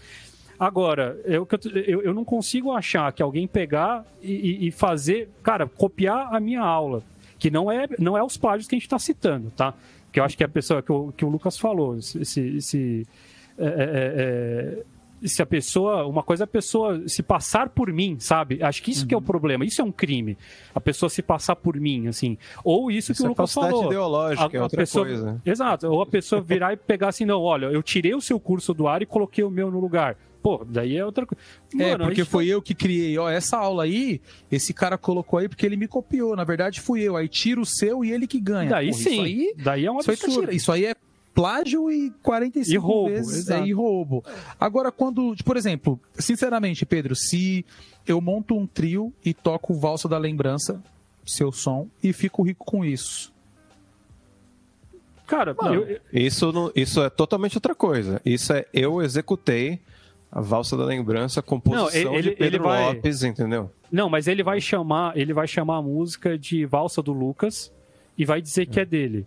Agora, 0.59 1.21
eu, 1.25 1.47
que 1.47 1.55
eu, 1.55 1.83
eu, 1.87 2.03
eu 2.03 2.15
não 2.15 2.25
consigo 2.25 2.73
achar 2.73 3.13
que 3.13 3.23
alguém 3.23 3.47
pegar 3.47 4.05
e, 4.21 4.67
e- 4.67 4.71
fazer, 4.73 5.29
cara, 5.43 5.67
copiar 5.67 6.35
a 6.35 6.41
minha 6.41 6.63
aula. 6.63 7.03
Que 7.39 7.51
não 7.51 7.71
é, 7.71 7.87
não 7.99 8.19
é 8.19 8.23
os 8.23 8.37
plágios 8.37 8.67
que 8.67 8.75
a 8.75 8.79
gente 8.79 8.87
está 8.87 8.99
citando, 8.99 9.53
tá? 9.57 9.73
Que 10.11 10.19
eu 10.19 10.25
acho 10.25 10.37
que 10.37 10.43
a 10.43 10.49
pessoa 10.49 10.83
que 10.83 10.91
o, 10.91 11.13
que 11.13 11.25
o 11.25 11.29
Lucas 11.29 11.57
falou, 11.57 11.97
esse, 11.97 12.41
esse 12.57 13.07
é, 13.57 13.67
é, 13.67 14.83
é 14.83 14.85
se 15.27 15.43
a 15.43 15.47
pessoa. 15.47 16.07
Uma 16.07 16.23
coisa 16.23 16.45
é 16.45 16.47
a 16.47 16.49
pessoa 16.49 17.09
se 17.09 17.23
passar 17.23 17.71
por 17.71 17.93
mim, 17.93 18.17
sabe? 18.21 18.63
Acho 18.63 18.83
que 18.83 18.91
isso 18.91 19.03
uhum. 19.03 19.09
que 19.09 19.15
é 19.15 19.17
o 19.19 19.23
problema. 19.23 19.65
Isso 19.65 19.81
é 19.81 19.85
um 19.85 19.91
crime. 19.91 20.37
A 20.75 20.81
pessoa 20.81 21.11
se 21.11 21.23
passar 21.23 21.57
por 21.57 21.79
mim, 21.79 22.07
assim. 22.07 22.39
Ou 22.63 22.91
isso, 22.91 23.13
isso 23.13 23.23
que 23.23 23.27
o 23.27 23.27
é 23.27 23.29
Lucas 23.31 23.53
falou. 23.53 23.87
ideológica, 23.87 24.57
a, 24.57 24.61
é 24.61 24.63
outra 24.63 24.79
pessoa, 24.79 25.07
coisa. 25.07 25.43
Exato. 25.45 25.89
Ou 25.89 26.03
a 26.03 26.07
pessoa 26.07 26.41
virar 26.41 26.73
e 26.73 26.77
pegar 26.77 27.09
assim, 27.09 27.25
não, 27.25 27.41
olha, 27.43 27.67
eu 27.67 27.83
tirei 27.83 28.15
o 28.15 28.21
seu 28.21 28.39
curso 28.39 28.73
do 28.73 28.87
ar 28.87 29.03
e 29.03 29.07
coloquei 29.07 29.43
o 29.43 29.51
meu 29.51 29.71
no 29.71 29.81
lugar. 29.81 30.17
Pô, 30.43 30.65
daí 30.65 30.97
é 30.97 31.05
outra 31.05 31.27
coisa. 31.27 31.43
É, 31.79 31.97
porque 31.97 32.25
foi 32.25 32.47
tá... 32.47 32.53
eu 32.53 32.63
que 32.63 32.75
criei. 32.75 33.19
Ó, 33.19 33.29
essa 33.29 33.57
aula 33.57 33.85
aí, 33.85 34.21
esse 34.51 34.73
cara 34.73 34.97
colocou 34.97 35.39
aí 35.39 35.49
porque 35.49 35.67
ele 35.67 35.77
me 35.77 35.89
copiou. 35.89 36.37
Na 36.37 36.45
verdade, 36.45 36.81
fui 36.81 37.03
eu. 37.03 37.17
Aí 37.17 37.29
tira 37.29 37.61
o 37.61 37.67
seu 37.67 38.05
e 38.05 38.13
ele 38.13 38.27
que 38.27 38.41
ganha. 38.41 38.71
Daí 38.71 38.91
Porra, 38.91 39.03
sim. 39.03 39.11
Isso 39.11 39.23
aí, 39.23 39.55
daí 39.57 39.87
é 39.87 39.91
um 39.91 39.99
absurdo. 39.99 40.15
Isso 40.15 40.41
aí, 40.41 40.47
tá 40.47 40.53
isso 40.53 40.73
aí 40.73 40.85
é 40.87 40.95
plágio 41.35 41.89
e 41.91 42.11
45 42.23 42.75
e 42.75 42.77
roubo, 42.77 43.09
vezes 43.09 43.49
é, 43.49 43.65
e 43.65 43.73
roubo. 43.73 44.25
Agora, 44.59 44.91
quando, 44.91 45.37
por 45.45 45.57
exemplo, 45.57 46.01
sinceramente, 46.19 46.85
Pedro, 46.85 47.15
se 47.15 47.65
eu 48.05 48.21
monto 48.21 48.57
um 48.57 48.67
trio 48.67 49.13
e 49.25 49.33
toco 49.33 49.73
Valsa 49.75 50.09
da 50.09 50.19
Lembrança, 50.19 50.83
seu 51.25 51.53
som, 51.53 51.87
e 52.03 52.13
fico 52.13 52.43
rico 52.43 52.65
com 52.65 52.85
isso. 52.85 53.33
Cara, 55.29 55.55
Mano, 55.55 55.85
eu, 55.85 56.01
isso, 56.13 56.73
isso 56.75 57.03
é 57.03 57.11
totalmente 57.11 57.57
outra 57.57 57.75
coisa. 57.75 58.21
Isso 58.25 58.53
é 58.53 58.67
eu 58.73 59.03
executei 59.03 59.79
a 60.31 60.41
Valsa 60.41 60.77
da 60.77 60.85
Lembrança, 60.85 61.41
composição 61.41 62.13
não, 62.13 62.19
ele, 62.19 62.31
de 62.31 62.37
Pedro 62.37 62.65
vai... 62.65 62.95
Lopes, 62.95 63.23
entendeu? 63.23 63.71
Não, 63.91 64.09
mas 64.11 64.29
ele 64.29 64.43
vai 64.43 64.61
chamar, 64.61 65.17
ele 65.17 65.33
vai 65.33 65.47
chamar 65.47 65.79
a 65.79 65.83
música 65.83 66.39
de 66.39 66.67
Valsa 66.67 67.03
do 67.03 67.13
Lucas 67.13 67.73
e 68.17 68.25
vai 68.25 68.43
dizer 68.43 68.67
que 68.67 68.79
é 68.81 68.85
dele. 68.85 69.27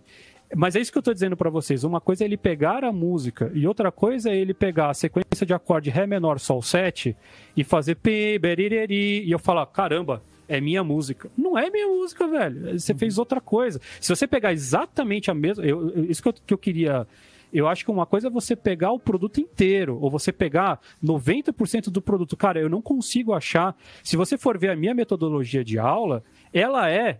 Mas 0.55 0.75
é 0.75 0.79
isso 0.81 0.91
que 0.91 0.97
eu 0.97 1.01
estou 1.01 1.13
dizendo 1.13 1.37
para 1.37 1.49
vocês. 1.49 1.83
Uma 1.83 2.01
coisa 2.01 2.23
é 2.23 2.25
ele 2.25 2.37
pegar 2.37 2.83
a 2.83 2.91
música 2.91 3.49
e 3.53 3.65
outra 3.65 3.91
coisa 3.91 4.29
é 4.29 4.35
ele 4.35 4.53
pegar 4.53 4.89
a 4.89 4.93
sequência 4.93 5.45
de 5.45 5.53
acorde 5.53 5.89
Ré 5.89 6.05
menor, 6.05 6.39
Sol 6.39 6.61
7 6.61 7.15
e 7.55 7.63
fazer 7.63 7.95
P, 7.95 8.37
berireri, 8.37 9.23
e 9.23 9.31
eu 9.31 9.39
falar, 9.39 9.65
caramba, 9.67 10.21
é 10.47 10.59
minha 10.59 10.83
música. 10.83 11.31
Não 11.37 11.57
é 11.57 11.69
minha 11.69 11.87
música, 11.87 12.27
velho. 12.27 12.77
Você 12.77 12.93
fez 12.93 13.17
outra 13.17 13.39
coisa. 13.39 13.79
Se 14.01 14.13
você 14.13 14.27
pegar 14.27 14.51
exatamente 14.51 15.31
a 15.31 15.33
mesma. 15.33 15.63
Eu, 15.65 16.05
isso 16.09 16.21
que 16.21 16.27
eu, 16.27 16.33
que 16.33 16.53
eu 16.53 16.57
queria. 16.57 17.07
Eu 17.53 17.67
acho 17.67 17.83
que 17.83 17.91
uma 17.91 18.05
coisa 18.05 18.27
é 18.27 18.29
você 18.29 18.55
pegar 18.55 18.91
o 18.91 18.99
produto 18.99 19.39
inteiro, 19.39 19.97
ou 19.99 20.09
você 20.09 20.31
pegar 20.31 20.79
90% 21.03 21.89
do 21.89 22.01
produto. 22.01 22.37
Cara, 22.37 22.59
eu 22.59 22.69
não 22.69 22.81
consigo 22.81 23.33
achar. 23.33 23.75
Se 24.03 24.15
você 24.15 24.37
for 24.37 24.57
ver 24.57 24.69
a 24.69 24.75
minha 24.75 24.93
metodologia 24.93 25.63
de 25.63 25.77
aula, 25.77 26.23
ela 26.53 26.89
é 26.89 27.19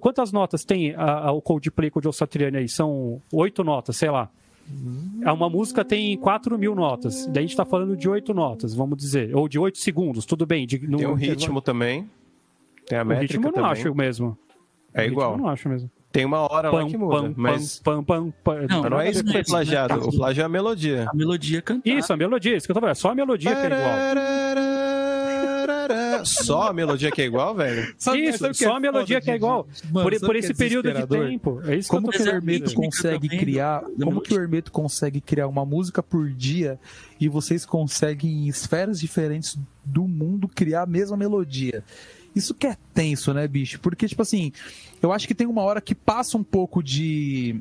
Quantas 0.00 0.32
notas 0.32 0.64
tem 0.64 0.94
a, 0.94 1.28
a, 1.28 1.32
o 1.32 1.42
Coldplay 1.42 1.90
com 1.90 1.98
o 1.98 2.02
Joe 2.02 2.12
Satriani 2.12 2.56
aí? 2.56 2.68
São 2.68 3.20
oito 3.30 3.62
notas, 3.62 3.98
sei 3.98 4.10
lá. 4.10 4.30
É 5.22 5.30
uma 5.30 5.50
música 5.50 5.84
tem 5.84 6.16
4 6.16 6.58
mil 6.58 6.74
notas. 6.74 7.26
Daí 7.26 7.44
a 7.44 7.46
gente 7.46 7.56
tá 7.56 7.66
falando 7.66 7.94
de 7.94 8.08
oito 8.08 8.32
notas, 8.32 8.74
vamos 8.74 8.96
dizer. 8.96 9.36
Ou 9.36 9.46
de 9.46 9.58
oito 9.58 9.76
segundos, 9.76 10.24
tudo 10.24 10.46
bem. 10.46 10.66
De, 10.66 10.78
no, 10.88 10.96
tem 10.96 11.06
o 11.06 11.12
ritmo 11.12 11.60
também. 11.60 12.08
Tem 12.86 12.98
a 12.98 13.04
métrica 13.04 13.34
O 13.34 13.42
ritmo 13.42 13.58
eu 13.58 13.62
não 13.62 13.68
acho 13.68 13.94
mesmo. 13.94 14.38
É 14.94 15.06
igual. 15.06 15.32
eu 15.32 15.38
não 15.38 15.48
acho 15.48 15.68
mesmo. 15.68 15.90
Tem 16.14 16.24
uma 16.24 16.48
hora 16.48 16.70
pam, 16.70 16.84
lá 16.84 16.88
que 16.88 16.96
muda, 16.96 17.22
pam, 17.22 17.34
mas... 17.36 17.80
Pam, 17.80 18.04
pam, 18.04 18.32
pam, 18.44 18.66
não, 18.70 18.82
não 18.84 19.00
é 19.00 19.10
isso 19.10 19.24
que 19.24 19.32
foi 19.32 19.42
plagiado. 19.42 20.08
O 20.08 20.12
plágio 20.16 20.42
é 20.42 20.44
a 20.44 20.48
melodia. 20.48 21.08
A 21.10 21.16
melodia 21.16 21.60
cantada. 21.60 21.98
Isso, 21.98 22.12
a 22.12 22.16
melodia. 22.16 22.56
Isso 22.56 22.68
que 22.68 22.70
eu 22.70 22.74
tô 22.74 22.80
falando. 22.80 22.92
É 22.92 22.94
só 22.94 23.10
a 23.10 23.14
melodia 23.16 23.52
que 23.52 23.60
é 23.60 23.66
igual. 23.66 23.98
Só 26.24 26.68
a 26.68 26.72
melodia 26.72 27.10
que 27.10 27.20
é 27.20 27.24
igual, 27.24 27.52
velho? 27.56 27.96
isso, 28.16 28.54
só 28.54 28.76
a 28.76 28.80
melodia 28.80 29.20
que 29.20 29.28
é 29.28 29.34
igual. 29.34 29.66
Mano, 29.90 30.08
por, 30.08 30.20
por 30.20 30.36
esse 30.36 30.52
é 30.52 30.54
período 30.54 30.92
de 30.92 31.04
tempo. 31.04 31.60
É 31.66 31.74
isso 31.74 31.88
como 31.88 32.08
que, 32.08 32.18
que 32.18 32.22
o 32.22 32.28
Hermeto 32.28 32.72
consegue 32.74 33.28
criar. 33.28 33.82
Como 34.00 34.20
que 34.20 34.34
o 34.34 34.40
Hermeto 34.40 34.70
consegue 34.70 35.20
criar 35.20 35.48
uma 35.48 35.66
música 35.66 36.00
por 36.00 36.30
dia 36.30 36.78
e 37.20 37.28
vocês 37.28 37.66
conseguem 37.66 38.44
em 38.44 38.46
esferas 38.46 39.00
diferentes 39.00 39.58
do 39.84 40.06
mundo 40.06 40.46
criar 40.46 40.82
a 40.82 40.86
mesma 40.86 41.16
melodia? 41.16 41.82
Isso 42.34 42.54
que 42.54 42.66
é 42.66 42.76
tenso, 42.92 43.32
né, 43.32 43.46
bicho? 43.46 43.78
Porque, 43.80 44.08
tipo 44.08 44.22
assim, 44.22 44.52
eu 45.00 45.12
acho 45.12 45.26
que 45.26 45.34
tem 45.34 45.46
uma 45.46 45.62
hora 45.62 45.80
que 45.80 45.94
passa 45.94 46.36
um 46.36 46.44
pouco 46.44 46.82
de 46.82 47.60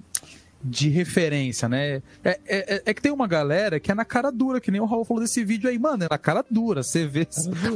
de 0.63 0.87
referência, 0.87 1.67
né? 1.67 2.01
É, 2.23 2.39
é, 2.45 2.83
é, 2.85 2.93
que 2.93 3.01
tem 3.01 3.11
uma 3.11 3.27
galera 3.27 3.81
que 3.81 3.91
é 3.91 3.95
na 3.95 4.05
cara 4.05 4.31
dura, 4.31 4.61
que 4.61 4.71
nem 4.71 4.79
o 4.79 4.85
Raul 4.85 5.03
falou 5.03 5.21
desse 5.21 5.43
vídeo 5.43 5.69
aí, 5.69 5.77
mano, 5.77 6.05
é 6.05 6.07
na 6.09 6.17
cara 6.17 6.43
dura, 6.49 6.81
você 6.81 7.05
vê. 7.05 7.27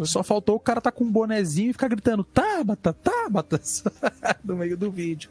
Só 0.05 0.23
faltou 0.23 0.55
o 0.55 0.59
cara 0.59 0.79
tá 0.79 0.89
com 0.89 1.03
um 1.03 1.11
bonezinho 1.11 1.71
e 1.71 1.73
ficar 1.73 1.89
gritando, 1.89 2.23
Tabata, 2.23 2.93
Tabata, 2.93 3.59
no 4.43 4.55
meio 4.55 4.77
do 4.77 4.89
vídeo 4.89 5.29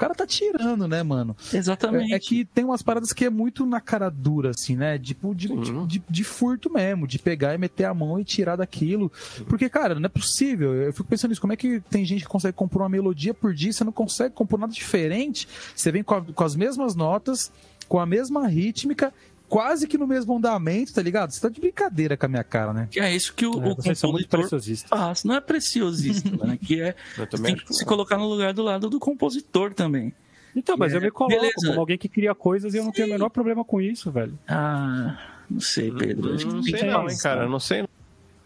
cara 0.00 0.14
tá 0.14 0.26
tirando, 0.26 0.88
né, 0.88 1.02
mano? 1.02 1.36
Exatamente. 1.52 2.14
É, 2.14 2.16
é, 2.16 2.18
que 2.18 2.46
tem 2.46 2.64
umas 2.64 2.82
paradas 2.82 3.12
que 3.12 3.26
é 3.26 3.30
muito 3.30 3.66
na 3.66 3.82
cara 3.82 4.08
dura, 4.08 4.50
assim, 4.50 4.74
né? 4.74 4.98
Tipo, 4.98 5.34
de, 5.34 5.48
de, 5.48 5.86
de, 5.86 6.02
de, 6.08 6.24
furto 6.24 6.72
mesmo, 6.72 7.06
de 7.06 7.18
pegar 7.18 7.54
e 7.54 7.58
meter 7.58 7.84
a 7.84 7.92
mão 7.92 8.18
e 8.18 8.24
tirar 8.24 8.56
daquilo. 8.56 9.12
Porque, 9.46 9.68
cara, 9.68 9.94
não 9.94 10.06
é 10.06 10.08
possível. 10.08 10.74
Eu 10.74 10.92
fico 10.94 11.06
pensando 11.06 11.30
nisso, 11.30 11.40
como 11.40 11.52
é 11.52 11.56
que 11.56 11.80
tem 11.90 12.02
gente 12.06 12.22
que 12.22 12.28
consegue 12.28 12.56
compor 12.56 12.80
uma 12.80 12.88
melodia 12.88 13.34
por 13.34 13.52
dia, 13.52 13.72
você 13.74 13.84
não 13.84 13.92
consegue 13.92 14.34
compor 14.34 14.58
nada 14.58 14.72
diferente? 14.72 15.46
Você 15.76 15.92
vem 15.92 16.02
com, 16.02 16.14
a, 16.14 16.22
com 16.22 16.44
as 16.44 16.56
mesmas 16.56 16.94
notas, 16.94 17.52
com 17.86 17.98
a 17.98 18.06
mesma 18.06 18.46
rítmica 18.48 19.12
quase 19.50 19.88
que 19.88 19.98
no 19.98 20.06
mesmo 20.06 20.36
andamento, 20.36 20.94
tá 20.94 21.02
ligado? 21.02 21.32
Você 21.32 21.40
tá 21.40 21.48
de 21.48 21.60
brincadeira 21.60 22.16
com 22.16 22.24
a 22.24 22.28
minha 22.28 22.44
cara, 22.44 22.72
né? 22.72 22.88
Que 22.88 23.00
é 23.00 23.14
isso 23.14 23.34
que 23.34 23.44
o, 23.44 23.52
é, 23.54 23.72
o 23.72 23.76
compositor 23.76 24.48
faz. 24.88 25.24
Não 25.24 25.34
é 25.34 25.40
preciosista, 25.40 26.30
né? 26.46 26.56
Que 26.56 26.80
é 26.80 26.94
tem 27.42 27.56
que 27.56 27.74
se 27.74 27.84
colocar 27.84 28.16
no 28.16 28.28
lugar 28.28 28.54
do 28.54 28.62
lado 28.62 28.88
do 28.88 29.00
compositor 29.00 29.74
também. 29.74 30.14
Então, 30.54 30.76
mas 30.78 30.92
é, 30.92 30.96
eu 30.96 31.00
me 31.00 31.10
coloco 31.10 31.36
beleza. 31.36 31.66
como 31.66 31.80
alguém 31.80 31.98
que 31.98 32.08
cria 32.08 32.34
coisas 32.34 32.74
e 32.74 32.78
eu 32.78 32.84
não 32.84 32.92
tenho 32.92 33.08
o 33.08 33.10
menor 33.10 33.28
problema 33.28 33.64
com 33.64 33.80
isso, 33.80 34.10
velho. 34.10 34.38
Ah, 34.48 35.18
não 35.50 35.60
sei, 35.60 35.90
Pedro. 35.90 36.36
Não, 36.36 36.52
não 36.54 36.62
sei 36.62 36.82
não, 36.84 37.10
hein, 37.10 37.16
cara. 37.20 37.48
Não 37.48 37.60
sei 37.60 37.84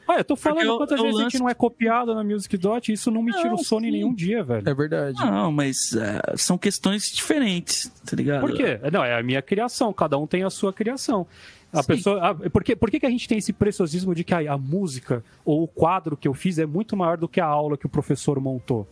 Olha, 0.06 0.20
eu 0.20 0.24
tô 0.24 0.36
falando 0.36 0.66
eu, 0.66 0.76
quantas 0.76 0.98
eu 0.98 1.04
vezes 1.04 1.14
lance... 1.14 1.26
a 1.26 1.30
gente 1.30 1.40
não 1.40 1.48
é 1.48 1.54
copiado 1.54 2.14
na 2.14 2.22
Music 2.22 2.56
Dot 2.56 2.90
e 2.90 2.94
isso 2.94 3.10
não 3.10 3.22
me 3.22 3.32
tira 3.32 3.48
não, 3.48 3.54
o 3.54 3.64
sono 3.64 3.86
em 3.86 3.90
nenhum 3.90 4.14
dia, 4.14 4.42
velho. 4.42 4.68
É 4.68 4.74
verdade. 4.74 5.18
Não, 5.18 5.50
mas 5.50 5.92
uh, 5.92 6.36
são 6.36 6.58
questões 6.58 7.10
diferentes, 7.10 7.90
tá 8.04 8.16
ligado? 8.16 8.40
Por 8.40 8.54
quê? 8.54 8.78
Não, 8.92 9.04
é 9.04 9.18
a 9.18 9.22
minha 9.22 9.40
criação, 9.40 9.92
cada 9.92 10.18
um 10.18 10.26
tem 10.26 10.44
a 10.44 10.50
sua 10.50 10.72
criação. 10.72 11.26
A 11.72 11.82
Sim. 11.82 11.88
pessoa, 11.88 12.30
a, 12.30 12.34
por, 12.34 12.62
que, 12.62 12.76
por 12.76 12.90
que, 12.90 13.00
que 13.00 13.06
a 13.06 13.10
gente 13.10 13.26
tem 13.26 13.38
esse 13.38 13.52
preciosismo 13.52 14.14
de 14.14 14.22
que 14.22 14.32
a, 14.32 14.52
a 14.52 14.58
música 14.58 15.24
ou 15.44 15.62
o 15.62 15.68
quadro 15.68 16.16
que 16.16 16.28
eu 16.28 16.34
fiz 16.34 16.58
é 16.58 16.66
muito 16.66 16.96
maior 16.96 17.16
do 17.16 17.26
que 17.26 17.40
a 17.40 17.46
aula 17.46 17.76
que 17.76 17.86
o 17.86 17.88
professor 17.88 18.38
montou? 18.38 18.86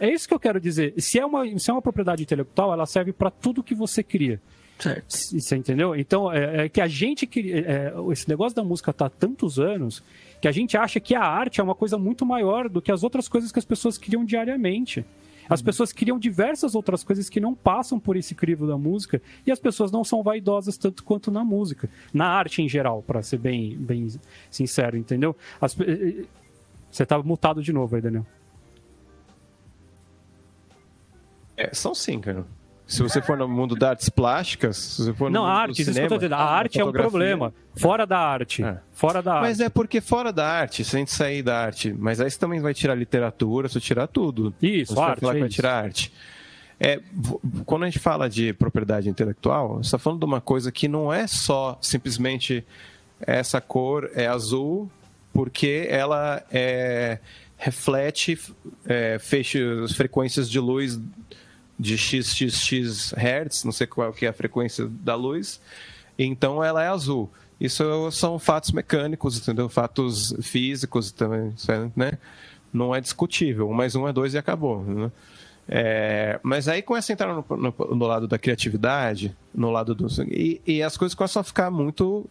É 0.00 0.12
isso 0.12 0.28
que 0.28 0.34
eu 0.34 0.38
quero 0.38 0.60
dizer. 0.60 0.94
Se 0.98 1.18
é 1.18 1.26
uma, 1.26 1.58
se 1.58 1.70
é 1.70 1.72
uma 1.72 1.82
propriedade 1.82 2.22
intelectual, 2.22 2.72
ela 2.72 2.86
serve 2.86 3.12
para 3.12 3.30
tudo 3.30 3.62
que 3.62 3.74
você 3.74 4.02
cria. 4.02 4.40
Certo. 4.78 5.06
Você 5.08 5.56
entendeu? 5.56 5.96
Então, 5.96 6.32
é, 6.32 6.66
é 6.66 6.68
que 6.68 6.80
a 6.80 6.86
gente. 6.86 7.28
É, 7.52 7.92
esse 8.12 8.28
negócio 8.28 8.54
da 8.54 8.62
música 8.62 8.92
tá 8.92 9.06
há 9.06 9.10
tantos 9.10 9.58
anos 9.58 10.02
que 10.40 10.46
a 10.46 10.52
gente 10.52 10.76
acha 10.76 11.00
que 11.00 11.16
a 11.16 11.22
arte 11.22 11.60
é 11.60 11.64
uma 11.64 11.74
coisa 11.74 11.98
muito 11.98 12.24
maior 12.24 12.68
do 12.68 12.80
que 12.80 12.92
as 12.92 13.02
outras 13.02 13.28
coisas 13.28 13.50
que 13.50 13.58
as 13.58 13.64
pessoas 13.64 13.98
criam 13.98 14.24
diariamente. 14.24 15.04
As 15.48 15.60
uhum. 15.60 15.66
pessoas 15.66 15.92
criam 15.92 16.18
diversas 16.18 16.74
outras 16.74 17.02
coisas 17.02 17.28
que 17.28 17.40
não 17.40 17.54
passam 17.54 17.98
por 17.98 18.16
esse 18.16 18.34
crivo 18.34 18.66
da 18.66 18.76
música 18.76 19.20
e 19.46 19.50
as 19.50 19.58
pessoas 19.58 19.90
não 19.90 20.04
são 20.04 20.22
vaidosas 20.22 20.76
tanto 20.76 21.02
quanto 21.02 21.30
na 21.30 21.42
música, 21.42 21.88
na 22.12 22.26
arte 22.28 22.62
em 22.62 22.68
geral, 22.68 23.02
para 23.02 23.22
ser 23.22 23.38
bem, 23.38 23.74
bem 23.76 24.08
sincero, 24.50 24.96
entendeu? 24.96 25.34
As, 25.60 25.78
eh, 25.80 25.84
eh, 25.88 26.24
você 26.90 27.06
tá 27.06 27.18
mutado 27.22 27.62
de 27.62 27.72
novo 27.72 27.96
aí, 27.96 28.02
Daniel. 28.02 28.26
É, 31.56 31.74
são 31.74 31.94
sim, 31.94 32.20
cara. 32.20 32.46
Se 32.88 33.02
você 33.02 33.20
for 33.20 33.36
no 33.36 33.46
mundo 33.46 33.76
das 33.76 33.90
artes 33.90 34.08
plásticas, 34.08 34.78
se 34.78 35.04
você 35.04 35.12
for 35.12 35.30
não, 35.30 35.42
mundo 35.42 35.52
arte, 35.52 35.84
cinema, 35.84 35.90
isso 35.90 36.00
que 36.00 36.04
eu 36.06 36.08
tô 36.08 36.16
dizendo. 36.16 36.34
A 36.34 36.42
arte 36.42 36.80
é 36.80 36.84
um 36.84 36.90
problema. 36.90 37.52
Fora 37.76 38.06
da 38.06 38.18
arte. 38.18 38.64
É. 38.64 38.78
Fora 38.92 39.22
da 39.22 39.42
mas 39.42 39.60
arte. 39.60 39.66
é 39.66 39.68
porque 39.68 40.00
fora 40.00 40.32
da 40.32 40.48
arte, 40.48 40.82
se 40.82 40.96
a 40.96 40.98
gente 40.98 41.12
sair 41.12 41.42
da 41.42 41.60
arte, 41.60 41.92
mas 41.92 42.18
aí 42.18 42.30
você 42.30 42.38
também 42.38 42.60
vai 42.60 42.72
tirar 42.72 42.94
literatura, 42.94 43.68
você 43.68 43.78
tirar 43.78 44.06
tudo. 44.06 44.54
Isso, 44.62 44.94
você 44.94 45.00
arte. 45.00 45.10
Vai, 45.10 45.20
falar 45.20 45.34
que 45.34 45.40
vai 45.40 45.48
tirar 45.50 45.84
arte. 45.84 46.12
É, 46.80 46.98
quando 47.66 47.82
a 47.82 47.86
gente 47.90 47.98
fala 47.98 48.26
de 48.26 48.54
propriedade 48.54 49.06
intelectual, 49.06 49.76
você 49.76 49.88
está 49.88 49.98
falando 49.98 50.20
de 50.20 50.24
uma 50.24 50.40
coisa 50.40 50.72
que 50.72 50.88
não 50.88 51.12
é 51.12 51.26
só 51.26 51.76
simplesmente 51.82 52.64
essa 53.20 53.60
cor 53.60 54.10
é 54.14 54.26
azul 54.26 54.90
porque 55.32 55.86
ela 55.90 56.42
é, 56.50 57.18
reflete 57.58 58.38
é, 58.86 59.18
feixes, 59.18 59.92
frequências 59.92 60.48
de 60.48 60.58
luz 60.58 60.98
de 61.78 61.96
XXX 61.96 63.12
Hz, 63.14 63.64
não 63.64 63.72
sei 63.72 63.86
qual 63.86 64.12
que 64.12 64.26
é 64.26 64.28
a 64.28 64.32
frequência 64.32 64.86
da 64.86 65.14
luz, 65.14 65.60
então 66.18 66.62
ela 66.62 66.82
é 66.82 66.88
azul. 66.88 67.30
Isso 67.60 68.10
são 68.12 68.38
fatos 68.38 68.70
mecânicos, 68.72 69.38
entendeu? 69.38 69.68
Fatos 69.68 70.34
físicos 70.42 71.10
também, 71.10 71.54
né? 71.96 72.12
Não 72.72 72.94
é 72.94 73.00
discutível. 73.00 73.68
Um 73.68 73.74
mais 73.74 73.94
um 73.96 74.06
é 74.06 74.12
dois 74.12 74.34
e 74.34 74.38
acabou. 74.38 74.82
Né? 74.84 75.10
É, 75.68 76.38
mas 76.42 76.68
aí 76.68 76.82
começa 76.82 77.10
a 77.10 77.14
entrar 77.14 77.34
no, 77.34 77.44
no, 77.56 77.74
no, 77.96 78.06
lado 78.06 78.28
da 78.28 78.38
criatividade, 78.38 79.36
no 79.54 79.70
lado 79.70 79.94
do. 79.94 80.06
E, 80.30 80.60
e 80.66 80.82
as 80.82 80.96
coisas 80.96 81.14
começam 81.14 81.40
a 81.40 81.44
ficar 81.44 81.70
muito 81.70 82.28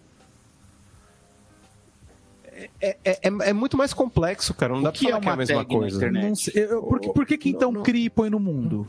é, 2.81 2.97
é, 3.05 3.19
é 3.23 3.53
muito 3.53 3.77
mais 3.77 3.93
complexo, 3.93 4.53
cara. 4.53 4.73
Não 4.73 4.79
O 4.79 4.83
dá 4.83 4.91
que 4.91 5.07
pra 5.07 5.17
é 5.17 5.21
falar 5.21 5.21
que 5.21 5.29
é 5.29 5.31
a 5.31 5.37
mesma 5.37 5.65
coisa. 5.65 6.35
sei, 6.35 6.63
eu- 6.65 6.83
por, 6.83 6.99
que, 6.99 7.09
por 7.09 7.25
que, 7.25 7.37
que 7.37 7.49
então 7.49 7.71
Não, 7.71 7.79
não. 7.79 7.83
cria 7.83 8.05
e 8.05 8.09
põe 8.09 8.29
no 8.29 8.39
mundo? 8.39 8.87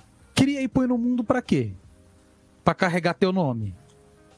Cria 0.48 0.62
e 0.62 0.68
põe 0.68 0.86
no 0.86 0.96
mundo 0.96 1.22
pra 1.22 1.42
quê? 1.42 1.72
Pra 2.64 2.74
carregar 2.74 3.12
teu 3.12 3.30
nome. 3.34 3.74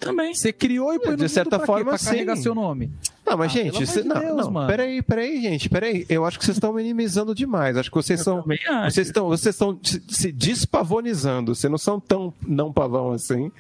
Também. 0.00 0.34
Você 0.34 0.52
criou 0.52 0.92
e 0.92 0.98
põe 0.98 1.12
no 1.12 1.16
de 1.18 1.22
mundo 1.22 1.30
certa 1.30 1.56
pra 1.56 1.64
forma, 1.64 1.92
quê? 1.92 1.98
Pra 1.98 2.11
carregar 2.11 2.36
sim. 2.36 2.42
seu 2.42 2.52
nome. 2.52 2.90
Não, 3.30 3.36
mas 3.38 3.50
Ah, 3.52 3.54
gente, 3.54 3.86
cê- 3.86 4.02
de 4.02 4.08
não, 4.08 4.18
Deus, 4.20 4.36
não, 4.36 4.50
mano. 4.50 4.66
peraí, 4.66 5.02
peraí, 5.02 5.40
gente, 5.40 5.68
peraí. 5.68 6.04
Eu 6.08 6.24
acho 6.24 6.38
que 6.38 6.44
vocês 6.44 6.56
estão 6.56 6.72
minimizando 6.72 7.34
demais. 7.34 7.76
Acho 7.76 7.90
que 7.90 7.96
vocês 7.96 8.20
acho. 8.26 8.42
Vocês 8.84 9.06
estão, 9.06 9.28
vocês 9.28 9.54
estão 9.54 9.78
se, 9.82 10.02
se 10.08 10.32
despavonizando. 10.32 11.54
Vocês 11.54 11.70
não 11.70 11.78
são 11.78 12.00
tão 12.00 12.32
não 12.46 12.72
pavão 12.72 13.12
assim. 13.12 13.50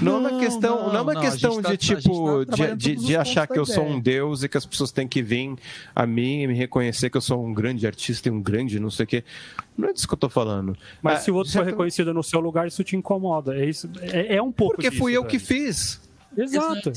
Não, 0.00 0.14
é 0.14 0.18
uma 0.18 0.30
Não, 0.30 0.38
questão, 0.40 0.76
não, 0.84 0.90
é 0.90 0.92
não, 0.94 1.02
uma 1.02 1.14
não, 1.14 1.20
questão 1.20 1.52
gente 1.54 1.76
de 1.78 1.94
tá- 1.94 2.00
tipo 2.00 2.46
tá 2.46 2.56
de, 2.74 2.76
de, 2.76 2.96
de 3.06 3.16
achar 3.16 3.46
que 3.46 3.58
eu 3.58 3.66
sou 3.66 3.84
um 3.84 4.00
deus 4.00 4.42
e 4.42 4.48
que 4.48 4.56
as 4.56 4.64
pessoas 4.66 4.90
têm 4.92 5.06
que 5.06 5.22
vir 5.22 5.54
a 5.94 6.06
mim 6.06 6.42
e 6.42 6.46
me 6.46 6.54
reconhecer 6.54 7.10
que 7.10 7.16
eu 7.16 7.20
sou 7.20 7.44
um 7.44 7.52
grande 7.52 7.86
artista 7.86 8.28
e 8.28 8.32
um 8.32 8.40
grande 8.40 8.78
não 8.80 8.90
sei 8.90 9.04
o 9.04 9.06
quê. 9.06 9.24
Não 9.76 9.88
é 9.88 9.92
disso 9.92 10.06
que 10.06 10.14
eu 10.14 10.18
tô 10.18 10.28
falando. 10.28 10.76
Mas 11.02 11.18
Ah, 11.18 11.20
se 11.22 11.30
o 11.30 11.34
outro 11.34 11.52
for 11.52 11.64
reconhecido 11.64 12.12
no 12.12 12.22
seu 12.22 12.40
lugar, 12.40 12.66
isso 12.66 12.82
te 12.84 12.96
incomoda. 12.96 13.56
É, 13.56 13.64
isso, 13.68 13.88
é, 14.00 14.36
é 14.36 14.42
um 14.42 14.52
pouco 14.52 14.74
Porque 14.76 14.90
fui 14.90 15.12
disso, 15.12 15.24
eu 15.24 15.24
que 15.24 15.38
fiz. 15.38 16.00
Exato. 16.36 16.92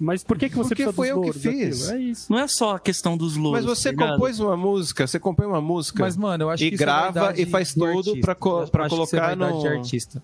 Mas 0.00 0.22
por 0.24 0.38
que, 0.38 0.48
que 0.48 0.56
você 0.56 0.68
Porque 0.74 0.84
precisa 0.84 0.92
foi 0.92 1.08
dos 1.08 1.26
eu 1.26 1.32
que 1.32 1.38
fiz. 1.40 1.90
É 1.90 1.98
isso. 1.98 2.32
Não 2.32 2.38
é 2.38 2.46
só 2.48 2.76
a 2.76 2.80
questão 2.80 3.16
dos 3.16 3.36
louros. 3.36 3.64
Mas 3.64 3.78
você 3.78 3.92
tá 3.92 4.12
compôs 4.12 4.38
uma 4.40 4.56
música, 4.56 5.06
você 5.06 5.18
compõe 5.18 5.46
uma 5.46 5.60
música. 5.60 6.02
Mas, 6.02 6.16
mano, 6.16 6.44
eu 6.44 6.50
acho 6.50 6.64
E 6.64 6.68
que 6.70 6.74
isso 6.74 6.82
é 6.82 6.86
grava 6.86 7.12
vaidade 7.12 7.42
e 7.42 7.46
faz 7.46 7.74
do 7.74 7.80
tudo 7.92 8.20
co- 8.38 8.66
pra 8.68 8.86
é 8.86 8.88
colocar 8.88 9.36
no- 9.36 9.60
de 9.60 9.68
artista. 9.68 10.22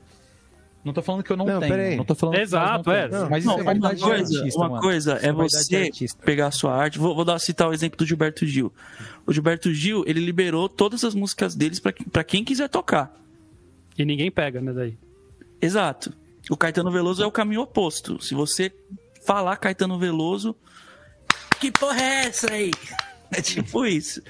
Não 0.84 0.92
tô 0.92 1.00
falando 1.00 1.22
que 1.24 1.32
eu 1.32 1.36
não, 1.36 1.46
Não, 1.46 1.60
tenho. 1.60 1.72
peraí. 1.72 1.96
Não 1.96 2.04
tô 2.04 2.14
falando 2.14 2.36
Exato, 2.36 2.90
é. 2.90 3.08
não. 3.08 3.30
Mas 3.30 3.42
isso 3.44 3.46
Não, 3.56 3.58
é 3.58 3.72
uma 3.72 3.94
coisa, 3.96 4.38
artista, 4.38 4.58
uma 4.60 4.68
mano. 4.68 4.82
coisa 4.82 5.16
Isso 5.16 5.26
é 5.74 5.90
de 5.90 6.08
você 6.08 6.16
pegar 6.24 6.46
a 6.48 6.50
sua 6.50 6.74
arte. 6.74 6.98
Vou, 6.98 7.14
vou 7.14 7.24
dar 7.24 7.38
citar 7.38 7.70
o 7.70 7.72
exemplo 7.72 7.96
do 7.96 8.04
Gilberto 8.04 8.46
Gil. 8.46 8.70
O 9.26 9.32
Gilberto 9.32 9.72
Gil, 9.72 10.04
ele 10.06 10.20
liberou 10.20 10.68
todas 10.68 11.02
as 11.02 11.14
músicas 11.14 11.54
deles 11.54 11.80
pra 11.80 11.92
pra 12.12 12.22
quem 12.22 12.44
quiser 12.44 12.68
tocar. 12.68 13.14
E 13.96 14.04
ninguém 14.04 14.30
pega, 14.30 14.60
né, 14.60 14.72
daí? 14.74 14.98
Exato. 15.60 16.12
O 16.50 16.56
Caetano 16.56 16.90
Veloso 16.90 17.22
é 17.22 17.26
o 17.26 17.32
caminho 17.32 17.62
oposto. 17.62 18.22
Se 18.22 18.34
você 18.34 18.72
falar 19.26 19.56
Caetano 19.56 19.98
Veloso, 19.98 20.54
que 21.60 21.70
porra 21.72 22.00
é 22.00 22.26
essa 22.26 22.52
aí? 22.52 22.70
É 23.36 23.40
tipo 23.42 23.84
isso. 23.84 24.22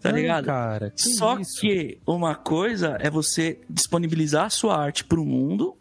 Tá 0.00 0.10
ligado? 0.10 0.46
cara, 0.46 0.90
que 0.90 1.02
Só 1.02 1.38
isso? 1.38 1.60
que 1.60 2.00
uma 2.06 2.34
coisa 2.34 2.96
é 2.98 3.08
você 3.08 3.60
disponibilizar 3.70 4.46
a 4.46 4.50
sua 4.50 4.76
arte 4.76 5.04
pro 5.04 5.24
mundo 5.24 5.76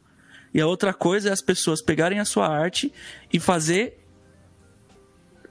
e 0.54 0.62
a 0.62 0.68
outra 0.68 0.94
coisa 0.94 1.30
é 1.30 1.32
as 1.32 1.42
pessoas 1.42 1.82
pegarem 1.82 2.20
a 2.20 2.26
sua 2.26 2.48
arte 2.48 2.94
e 3.34 3.40
fazer 3.40 3.98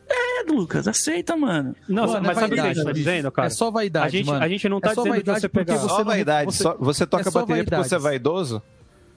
É, 0.09 0.43
Lucas, 0.53 0.87
aceita, 0.87 1.37
mano. 1.37 1.75
Não, 1.89 2.07
Mano, 2.07 2.27
mas 2.27 2.37
é 2.37 2.41
sabe 2.41 2.53
o 2.53 2.55
que 2.57 2.61
a 2.61 2.73
gente 2.75 2.85
tá 2.85 2.93
dizendo, 2.93 3.33
cara? 3.33 3.49
É 3.49 3.51
só 3.51 3.71
vaidade, 3.71 4.07
a 4.07 4.11
gente, 4.11 4.27
mano. 4.27 4.45
A 4.45 4.49
gente 4.49 4.69
não 4.69 4.81
tá 4.81 4.91
É 4.91 4.95
só 4.95 5.03
dizendo 5.03 5.15
vaidade 5.15 5.41
você 5.41 5.49
porque 5.49 5.65
pegar... 5.67 5.79
você 5.81 5.89
Só 5.89 6.05
vaidade. 6.05 6.47
você- 6.53 6.63
só- 6.63 6.77
você 6.79 7.07
toca 7.07 7.29
é 7.29 7.31
só 7.33 7.41
bateria 7.41 7.65
porque 7.65 7.71
vaidade. 7.75 7.89
você 7.89 7.95
é 7.95 7.99
vaidoso? 7.99 8.63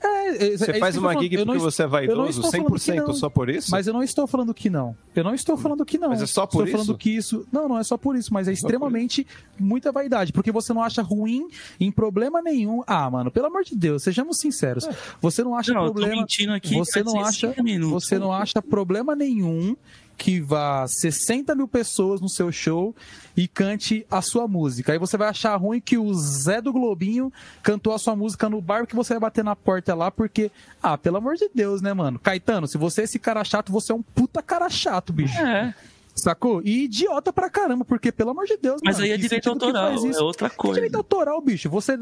É, 0.04 0.30
é, 0.30 0.54
é 0.54 0.58
Você 0.58 0.74
faz 0.80 0.97
uma 0.97 1.10
falando. 1.10 1.24
gig 1.24 1.38
não 1.38 1.45
porque 1.45 1.60
você 1.60 1.84
é 1.84 1.86
não 1.86 1.91
vaidoso? 1.91 2.30
estou 2.41 2.52
falando 2.52 2.74
que 2.74 2.91
100% 2.91 3.08
não. 3.08 3.14
só 3.14 3.30
por 3.30 3.49
isso? 3.49 3.72
Mas 3.72 3.88
eu 3.88 3.93
não 3.93 4.04
estou 4.04 4.26
falando 4.28 4.54
que 4.54 4.70
não. 4.70 4.95
Eu 5.16 5.24
não 5.24 5.34
estou 5.34 5.58
falando 5.58 5.86
que 5.86 5.97
não. 5.97 6.10
Mas 6.10 6.22
é 6.22 6.26
só 6.26 6.45
por 6.45 6.66
estou 6.66 6.72
falando 6.72 6.89
isso? 6.89 6.97
que 6.97 7.10
isso. 7.12 7.47
Não, 7.52 7.68
não 7.68 7.78
é 7.78 7.84
só 7.84 7.97
por 7.97 8.16
isso, 8.16 8.34
mas 8.34 8.47
é 8.47 8.56
Só 8.56 8.62
por 8.62 8.68
extremamente 8.68 9.28
muita 9.60 9.91
vaidade. 9.91 10.34
Porque 10.34 10.52
você 10.52 10.74
não 10.74 10.82
acha 10.82 11.02
ruim 11.02 11.47
em 11.80 11.91
problema 11.91 12.41
nenhum. 12.41 12.84
Ah, 12.88 13.10
mano, 13.10 13.30
pelo 13.30 13.47
amor 13.47 13.64
de 13.64 13.76
Deus, 13.76 14.04
sejamos 14.04 14.38
sinceros. 14.39 14.88
Você 15.22 15.43
não 15.43 15.56
acha 15.56 15.74
Não, 15.74 15.82
eu 15.82 15.88
tô 15.88 15.93
problema. 15.93 16.22
mentindo 16.22 16.54
aqui. 16.54 16.76
Você 16.76 17.04
não 17.04 17.20
acha. 17.24 17.54
minutos. 17.62 18.04
Você 18.06 18.18
não 18.18 18.34
acha 18.34 18.62
problema 18.62 19.16
nenhum 19.16 19.76
que 20.22 20.39
vá 20.39 20.88
60 20.88 21.55
mil 21.55 21.67
pessoas 21.67 22.22
no 22.22 22.30
seu 22.30 22.51
show 22.51 22.95
e 23.36 23.47
cante 23.47 24.05
a 24.09 24.22
sua 24.22 24.47
música. 24.47 24.91
Aí 24.91 24.99
você 24.99 25.17
vai 25.17 25.30
achar 25.30 25.55
ruim 25.55 25.82
que 25.82 25.97
o 25.97 26.13
Zé 26.13 26.61
do 26.61 26.72
Globinho 26.72 27.34
cantou 27.63 27.91
a 27.91 27.97
sua 27.97 28.15
música 28.15 28.47
no 28.47 28.61
bar 28.61 28.86
que 28.86 28.95
você 28.95 29.15
vai 29.15 29.22
bater 29.22 29.43
na 29.43 29.55
porta 29.55 29.95
lá, 29.95 30.11
porque, 30.11 30.51
ah, 30.82 30.95
pelo 30.95 31.17
amor 31.17 31.38
de 31.38 31.49
Deus, 31.51 31.82
né, 31.82 31.91
mano? 31.91 32.19
Caetano, 32.19 32.67
se 32.67 32.78
você 32.78 33.01
é 33.01 33.03
esse 33.05 33.17
cara 33.17 33.43
chato, 33.43 33.72
você 33.72 33.91
é 33.91 33.95
um 33.95 34.03
puta 34.03 34.43
cara 34.43 34.69
chato, 34.69 35.11
bicho. 35.11 35.39
É, 35.41 35.74
Sacou? 36.13 36.61
E 36.63 36.84
idiota 36.84 37.34
pra 37.34 37.49
caramba, 37.49 37.84
porque, 37.84 38.11
pelo 38.11 38.30
amor 38.30 38.45
de 38.45 38.57
Deus, 38.57 38.80
mas 38.84 38.97
mano, 38.97 39.07
aí 39.07 39.13
é 39.13 39.17
direito 39.17 39.49
autoral, 39.49 39.91
é 39.91 40.22
outra 40.22 40.51
coisa. 40.51 40.76
direito 40.76 40.97
autoral, 40.97 41.41
bicho? 41.41 41.67
Você. 41.69 41.97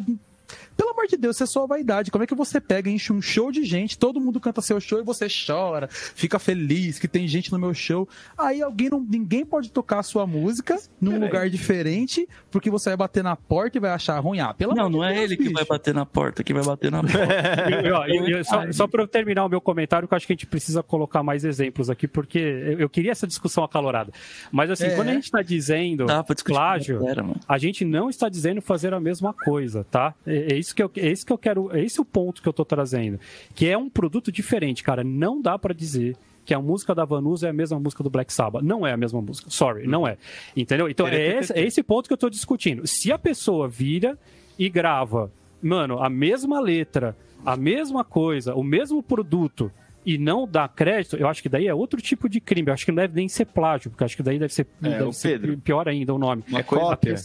Pelo 0.76 0.92
amor 0.92 1.08
de 1.08 1.18
Deus, 1.18 1.36
isso 1.36 1.44
é 1.44 1.48
só 1.48 1.66
vaidade. 1.68 2.12
Como 2.12 2.24
é 2.24 2.28
que 2.28 2.36
você 2.36 2.60
pega, 2.62 2.90
enche 2.90 3.12
um 3.12 3.22
show 3.22 3.52
de 3.52 3.64
gente, 3.64 3.98
todo 3.98 4.20
mundo 4.20 4.40
canta 4.40 4.62
seu 4.62 4.80
show 4.80 5.00
e 5.00 5.04
você 5.04 5.28
chora, 5.30 5.88
fica 5.90 6.40
feliz 6.40 6.98
que 7.00 7.08
tem 7.08 7.28
gente 7.28 7.52
no 7.52 7.60
meu 7.60 7.74
show. 7.74 8.08
Aí 8.38 8.62
alguém 8.62 8.90
não, 8.90 9.00
ninguém 9.00 9.46
pode 9.46 9.72
tocar 9.72 10.00
a 10.00 10.04
sua 10.04 10.26
música 10.26 10.78
num 11.02 11.20
lugar 11.20 11.50
diferente, 11.50 12.28
porque 12.52 12.70
você 12.70 12.90
vai 12.92 12.98
bater 12.98 13.24
na 13.24 13.36
porta 13.36 13.78
e 13.78 13.82
vai 13.82 13.92
achar 13.92 14.18
ruim. 14.20 14.40
Ah, 14.40 14.54
pelo 14.54 14.74
Não, 14.74 14.86
amor 14.86 14.98
não 15.00 15.04
é 15.04 15.14
Deus, 15.14 15.24
ele 15.26 15.38
que 15.38 15.44
bicho. 15.44 15.54
vai 15.56 15.66
bater 15.66 15.94
na 15.94 16.06
porta, 16.06 16.44
que 16.44 16.54
vai 16.54 16.64
bater 16.64 16.92
na 16.92 17.02
porta. 17.04 17.70
Eu- 17.86 18.04
eu- 18.08 18.28
eu- 18.38 18.46
só, 18.46 18.72
só 18.72 18.88
para 18.88 19.04
eu 19.04 19.08
terminar 19.08 19.46
o 19.46 19.50
meu 19.50 19.60
comentário, 19.62 20.08
que 20.08 20.14
eu 20.14 20.16
acho 20.16 20.26
que 20.28 20.34
a 20.34 20.36
gente 20.36 20.46
precisa 20.48 20.82
colocar 20.82 21.22
mais 21.24 21.44
exemplos 21.44 21.90
aqui, 21.90 22.08
porque 22.08 22.40
eu, 22.40 22.80
eu 22.80 22.90
queria 22.90 23.12
essa 23.12 23.28
discussão 23.28 23.64
acalorada. 23.64 24.12
Mas 24.52 24.72
assim, 24.72 24.86
É. 24.86 24.96
quando 24.96 25.10
a 25.10 25.14
gente 25.14 25.26
está 25.26 25.42
dizendo 25.42 26.06
plágio, 26.46 27.02
a 27.48 27.58
gente 27.58 27.84
não 27.86 28.10
está 28.10 28.30
dizendo 28.30 28.62
fazer 28.62 28.94
a 28.94 29.00
mesma 29.00 29.34
coisa, 29.34 29.86
tá? 29.90 30.14
É, 30.26 30.39
é 30.42 30.56
isso 30.56 30.76
que 30.76 30.82
eu, 30.84 30.92
é 30.96 31.12
isso 31.12 31.26
que 31.26 31.32
eu 31.34 31.38
quero, 31.38 31.76
é 31.76 31.84
esse 31.84 32.00
o 32.00 32.06
ponto 32.06 32.42
que 32.42 32.48
eu 32.48 32.54
tô 32.54 32.64
trazendo, 32.66 33.20
que 33.56 33.68
é 33.68 33.78
um 33.78 33.90
produto 33.90 34.32
diferente, 34.32 34.84
cara. 34.84 35.04
Não 35.04 35.42
dá 35.42 35.58
para 35.58 35.74
dizer 35.74 36.16
que 36.46 36.54
a 36.54 36.60
música 36.60 36.96
da 36.96 37.06
Vanusa 37.06 37.48
é 37.48 37.50
a 37.52 37.54
mesma 37.54 37.80
música 37.80 38.04
do 38.04 38.10
Black 38.10 38.34
Sabbath. 38.34 38.64
Não 38.64 38.86
é 38.86 38.92
a 38.92 38.98
mesma 38.98 39.22
música. 39.22 39.50
Sorry, 39.52 39.86
não 39.88 40.08
é. 40.08 40.18
Entendeu? 40.58 40.90
Então 40.90 41.08
é 41.08 41.38
esse, 41.40 41.54
é 41.54 41.64
esse 41.64 41.84
ponto 41.84 42.08
que 42.08 42.14
eu 42.14 42.18
tô 42.18 42.30
discutindo. 42.30 42.88
Se 42.88 43.12
a 43.12 43.20
pessoa 43.20 43.68
vira 43.68 44.18
e 44.58 44.68
grava, 44.70 45.32
mano, 45.62 46.02
a 46.02 46.10
mesma 46.10 46.60
letra, 46.60 47.16
a 47.46 47.56
mesma 47.56 48.04
coisa, 48.04 48.56
o 48.56 48.64
mesmo 48.64 49.04
produto 49.04 49.72
e 50.06 50.18
não 50.18 50.48
dá 50.48 50.68
crédito, 50.68 51.18
eu 51.18 51.28
acho 51.28 51.44
que 51.44 51.50
daí 51.50 51.68
é 51.68 51.74
outro 51.74 52.02
tipo 52.02 52.28
de 52.28 52.42
crime. 52.42 52.70
Eu 52.70 52.74
acho 52.74 52.84
que 52.86 52.92
não 52.92 52.96
deve 53.04 53.14
nem 53.16 53.28
ser 53.28 53.46
plágio, 53.46 53.92
porque 53.92 54.02
eu 54.02 54.06
acho 54.06 54.16
que 54.18 54.24
daí 54.24 54.40
deve 54.40 54.52
ser, 54.54 54.66
É, 54.82 54.90
deve 54.98 55.14
ser 55.14 55.40
Pedro. 55.40 55.58
pior 55.60 55.88
ainda 55.88 56.14
o 56.16 56.18
nome. 56.18 56.44
Uma 56.48 56.62
É 56.62 56.64
coisa 56.64 56.84
cópia. 56.86 57.16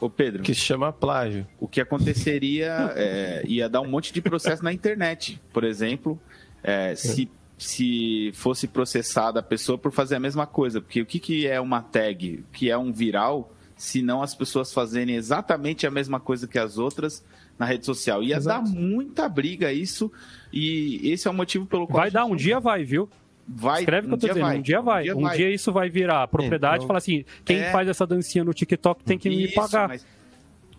Ô, 0.00 0.10
Pedro, 0.10 0.42
Que 0.42 0.54
se 0.54 0.60
chama 0.60 0.92
plágio. 0.92 1.46
o 1.58 1.68
que 1.68 1.80
aconteceria 1.80 2.92
é, 2.96 3.42
ia 3.46 3.68
dar 3.68 3.80
um 3.80 3.88
monte 3.88 4.12
de 4.12 4.20
processo 4.20 4.62
na 4.62 4.72
internet. 4.72 5.40
Por 5.52 5.64
exemplo, 5.64 6.20
é, 6.62 6.94
se, 6.94 7.30
se 7.56 8.30
fosse 8.34 8.66
processada 8.66 9.40
a 9.40 9.42
pessoa 9.42 9.78
por 9.78 9.92
fazer 9.92 10.16
a 10.16 10.20
mesma 10.20 10.46
coisa. 10.46 10.80
Porque 10.80 11.00
o 11.00 11.06
que, 11.06 11.18
que 11.18 11.46
é 11.46 11.60
uma 11.60 11.80
tag? 11.80 12.44
O 12.48 12.52
que 12.52 12.70
é 12.70 12.76
um 12.76 12.92
viral? 12.92 13.52
Se 13.76 14.02
não 14.02 14.22
as 14.22 14.34
pessoas 14.34 14.72
fazerem 14.72 15.16
exatamente 15.16 15.86
a 15.86 15.90
mesma 15.90 16.20
coisa 16.20 16.46
que 16.46 16.58
as 16.58 16.78
outras 16.78 17.24
na 17.58 17.66
rede 17.66 17.86
social. 17.86 18.22
Ia 18.22 18.36
Exato. 18.36 18.64
dar 18.64 18.70
muita 18.70 19.28
briga 19.28 19.72
isso. 19.72 20.10
E 20.52 21.00
esse 21.10 21.26
é 21.26 21.30
o 21.30 21.34
motivo 21.34 21.66
pelo 21.66 21.86
qual. 21.86 22.02
Vai 22.02 22.10
dar 22.10 22.24
um 22.24 22.36
dia, 22.36 22.60
vai, 22.60 22.84
viu? 22.84 23.08
Vai, 23.46 23.80
Escreve 23.80 24.06
o 24.06 24.08
que 24.10 24.14
eu 24.14 24.18
tô 24.18 24.26
dizendo. 24.28 24.46
um 24.46 24.62
dia 24.62 24.80
vai. 24.80 25.10
Um 25.12 25.28
dia 25.30 25.50
isso 25.50 25.70
vai 25.72 25.90
virar 25.90 26.26
propriedade 26.28 26.76
Então- 26.76 26.86
e 26.86 26.88
falar 26.88 26.98
assim: 26.98 27.24
quem 27.44 27.58
É. 27.58 27.70
faz 27.70 27.88
essa 27.88 28.06
dancinha 28.06 28.42
no 28.42 28.54
TikTok 28.54 29.04
tem 29.04 29.18
que 29.18 29.28
me 29.28 29.44
Isso, 29.44 29.54
pagar. 29.54 29.88
mas- 29.88 30.06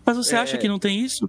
Mas 0.04 0.16
você 0.16 0.36
É. 0.36 0.38
acha 0.38 0.56
que 0.58 0.68
não 0.68 0.78
tem 0.78 1.00
isso? 1.00 1.28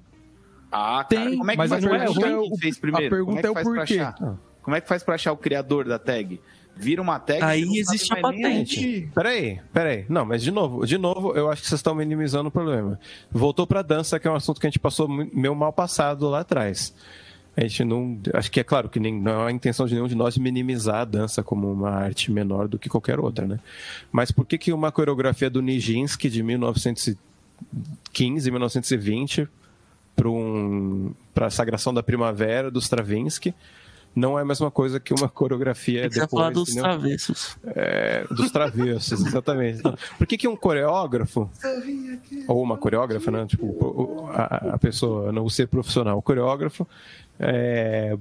Ah, 0.71 1.03
cara, 1.03 1.21
Tem, 1.25 1.37
como 1.37 1.49
é 1.49 1.53
que 1.53 1.57
mas 1.57 1.69
faz 1.69 1.83
a 1.83 1.87
pra 1.89 1.97
pergunta 1.99 2.19
achar 2.19 2.27
é 2.27 2.31
quem 2.41 2.51
o- 2.53 2.57
fez 2.57 2.77
a 2.77 2.79
primeiro? 2.81 3.09
pergunta 3.09 3.47
como 3.47 3.49
é 3.79 3.85
que 3.85 3.97
é 3.99 4.03
o 4.03 4.13
porquê. 4.13 4.27
Como 4.61 4.75
é 4.75 4.81
que 4.81 4.87
faz 4.87 5.03
pra 5.03 5.15
achar 5.15 5.31
o 5.31 5.37
criador 5.37 5.85
da 5.87 5.97
tag? 5.97 6.39
Vira 6.75 7.01
uma 7.01 7.17
tag. 7.19 7.41
Aí 7.41 7.65
não 7.65 7.73
existe 7.73 8.11
a 8.13 8.17
patente. 8.17 9.09
Peraí, 9.15 9.59
peraí. 9.73 10.05
Não, 10.09 10.25
mas 10.25 10.43
de 10.43 10.51
novo, 10.51 10.85
de 10.85 10.97
novo, 10.97 11.33
eu 11.35 11.49
acho 11.49 11.61
que 11.63 11.67
vocês 11.69 11.79
estão 11.79 11.95
minimizando 11.95 12.49
o 12.49 12.51
problema. 12.51 12.99
Voltou 13.31 13.65
pra 13.65 13.81
dança, 13.81 14.19
que 14.19 14.27
é 14.27 14.31
um 14.31 14.35
assunto 14.35 14.59
que 14.59 14.67
a 14.67 14.69
gente 14.69 14.77
passou 14.79 15.07
meu 15.07 15.55
mal 15.55 15.71
passado 15.73 16.27
lá 16.29 16.41
atrás. 16.41 16.93
A 17.57 17.61
gente 17.61 17.83
não. 17.83 18.19
Acho 18.35 18.51
que 18.51 18.59
é 18.59 18.63
claro 18.63 18.87
que 18.87 18.99
nem, 18.99 19.19
não 19.19 19.41
é 19.41 19.47
a 19.47 19.51
intenção 19.51 19.87
de 19.87 19.95
nenhum 19.95 20.07
de 20.07 20.13
nós 20.13 20.37
minimizar 20.37 20.97
a 20.97 21.05
dança 21.05 21.41
como 21.41 21.71
uma 21.71 21.89
arte 21.89 22.31
menor 22.31 22.67
do 22.67 22.77
que 22.77 22.87
qualquer 22.87 23.19
outra, 23.19 23.47
né? 23.47 23.59
Mas 24.11 24.31
por 24.31 24.45
que, 24.45 24.59
que 24.59 24.71
uma 24.71 24.91
coreografia 24.91 25.49
do 25.49 25.59
Nijinsky 25.59 26.29
de 26.29 26.43
1915, 26.43 28.51
1920, 28.51 29.47
para 30.15 30.29
um, 30.29 31.11
a 31.35 31.49
sagração 31.49 31.91
da 31.91 32.03
primavera 32.03 32.69
do 32.69 32.77
Stravinsky, 32.77 33.55
não 34.15 34.37
é 34.37 34.41
a 34.41 34.45
mesma 34.45 34.71
coisa 34.71 34.99
que 34.99 35.13
uma 35.13 35.29
coreografia 35.29 36.01
Tem 36.01 36.09
que 36.09 36.15
você 36.15 36.21
depois, 36.21 36.41
falar 36.41 36.53
dos 36.53 36.69
entendeu? 36.69 36.83
travessos. 36.83 37.57
É, 37.65 38.25
dos 38.29 38.51
travessos, 38.51 39.25
exatamente. 39.25 39.79
Então, 39.79 39.95
por 40.17 40.25
que, 40.25 40.37
que 40.37 40.47
um 40.47 40.55
coreógrafo, 40.55 41.49
ou 42.47 42.63
uma 42.63 42.77
coreógrafa, 42.77 43.29
né? 43.29 43.45
Tipo, 43.45 44.27
a, 44.31 44.73
a 44.73 44.77
pessoa, 44.79 45.31
não 45.31 45.45
o 45.45 45.49
ser 45.49 45.67
profissional, 45.67 46.17
o 46.17 46.21
coreógrafo, 46.21 46.87
é, 47.39 48.17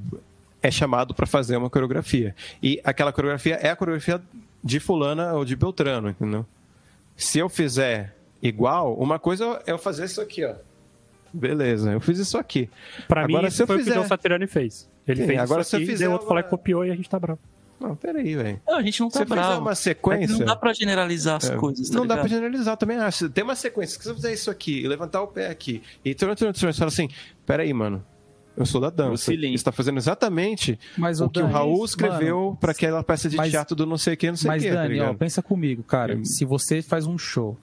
é 0.62 0.70
chamado 0.70 1.14
para 1.14 1.26
fazer 1.26 1.56
uma 1.56 1.70
coreografia. 1.70 2.34
E 2.62 2.80
aquela 2.84 3.12
coreografia 3.12 3.54
é 3.56 3.70
a 3.70 3.76
coreografia 3.76 4.20
de 4.62 4.80
fulana 4.80 5.32
ou 5.34 5.44
de 5.44 5.54
Beltrano, 5.56 6.08
entendeu? 6.10 6.44
Se 7.16 7.38
eu 7.38 7.48
fizer 7.48 8.14
igual, 8.42 8.94
uma 8.94 9.18
coisa 9.18 9.62
é 9.66 9.72
eu 9.72 9.78
fazer 9.78 10.04
isso 10.04 10.20
aqui, 10.20 10.44
ó. 10.44 10.54
Beleza, 11.32 11.92
eu 11.92 12.00
fiz 12.00 12.18
isso 12.18 12.38
aqui. 12.38 12.68
Pra 13.06 13.26
mim, 13.26 13.34
Agora, 13.34 13.48
isso 13.48 13.56
se 13.58 13.62
eu 13.62 13.66
foi 13.66 13.76
o 13.76 13.78
que 13.78 13.84
fizer- 13.84 13.98
o 14.00 14.04
Satriani 14.06 14.46
fez. 14.46 14.88
Ele 15.06 15.20
Sim, 15.22 15.26
fez 15.28 15.40
agora 15.40 15.60
isso 15.60 15.70
se 15.70 15.76
eu 15.76 15.80
aqui, 15.80 15.86
fizer 15.86 16.04
deu 16.04 16.12
outro 16.12 16.26
falar 16.26 16.38
uma- 16.40 16.44
que 16.44 16.50
copiou 16.50 16.84
e 16.84 16.90
a 16.90 16.94
gente 16.96 17.08
tá 17.08 17.18
bravo. 17.18 17.38
Não, 17.78 17.94
peraí, 17.94 18.34
velho. 18.34 18.60
Não, 18.66 18.76
a 18.76 18.82
gente 18.82 19.00
não 19.00 19.10
tá 19.10 19.20
fizer 19.22 19.34
bravo. 19.34 19.60
uma 19.60 19.72
É 19.72 19.74
sequência. 19.74 20.38
não 20.38 20.46
dá 20.46 20.56
pra 20.56 20.72
generalizar 20.72 21.36
as 21.36 21.50
É, 21.50 21.56
coisas, 21.56 21.90
tá 21.90 21.98
não 21.98 22.06
dá 22.06 22.14
pra 22.14 22.22
ligado? 22.24 22.36
generalizar 22.36 22.72
eu 22.72 22.76
também 22.78 22.96
acho. 22.96 23.28
Tem 23.28 23.44
uma 23.44 23.54
sequência 23.54 23.98
que 23.98 24.04
se 24.04 24.08
você 24.10 24.14
fizer 24.16 24.32
isso 24.32 24.50
aqui 24.50 24.80
e 24.82 24.88
levantar 24.88 25.20
o 25.20 25.26
pé 25.28 25.48
aqui 25.48 25.82
e 26.02 26.14
trum, 26.14 26.34
trum, 26.34 26.52
trum, 26.52 26.72
você 26.72 26.78
fala 26.78 26.88
assim: 26.88 27.08
peraí, 27.44 27.72
mano. 27.74 28.02
Eu 28.56 28.64
sou 28.66 28.80
da 28.80 28.88
dança. 28.90 29.24
Você 29.26 29.34
está 29.34 29.70
fazendo 29.70 29.98
exatamente 29.98 30.78
Mas, 30.96 31.20
o 31.20 31.28
que 31.28 31.40
o 31.40 31.46
Raul 31.46 31.84
escreveu 31.84 32.56
pra 32.60 32.72
aquela 32.72 33.02
peça 33.04 33.28
de 33.28 33.36
mas- 33.36 33.50
teatro 33.50 33.76
do 33.76 33.84
não 33.84 33.98
sei 33.98 34.14
o 34.14 34.16
que, 34.16 34.28
não 34.28 34.36
sei 34.36 34.48
o 34.48 34.52
Mas, 34.52 34.62
que. 34.62 34.68
tá 34.70 34.74
Dani, 34.76 34.86
ó, 34.86 35.02
ligado? 35.04 35.16
pensa 35.18 35.42
comigo, 35.42 35.82
cara. 35.82 36.14
Eu- 36.14 36.24
Se 36.24 36.44
você 36.44 36.80
faz 36.80 37.06
um 37.06 37.18
show 37.18 37.56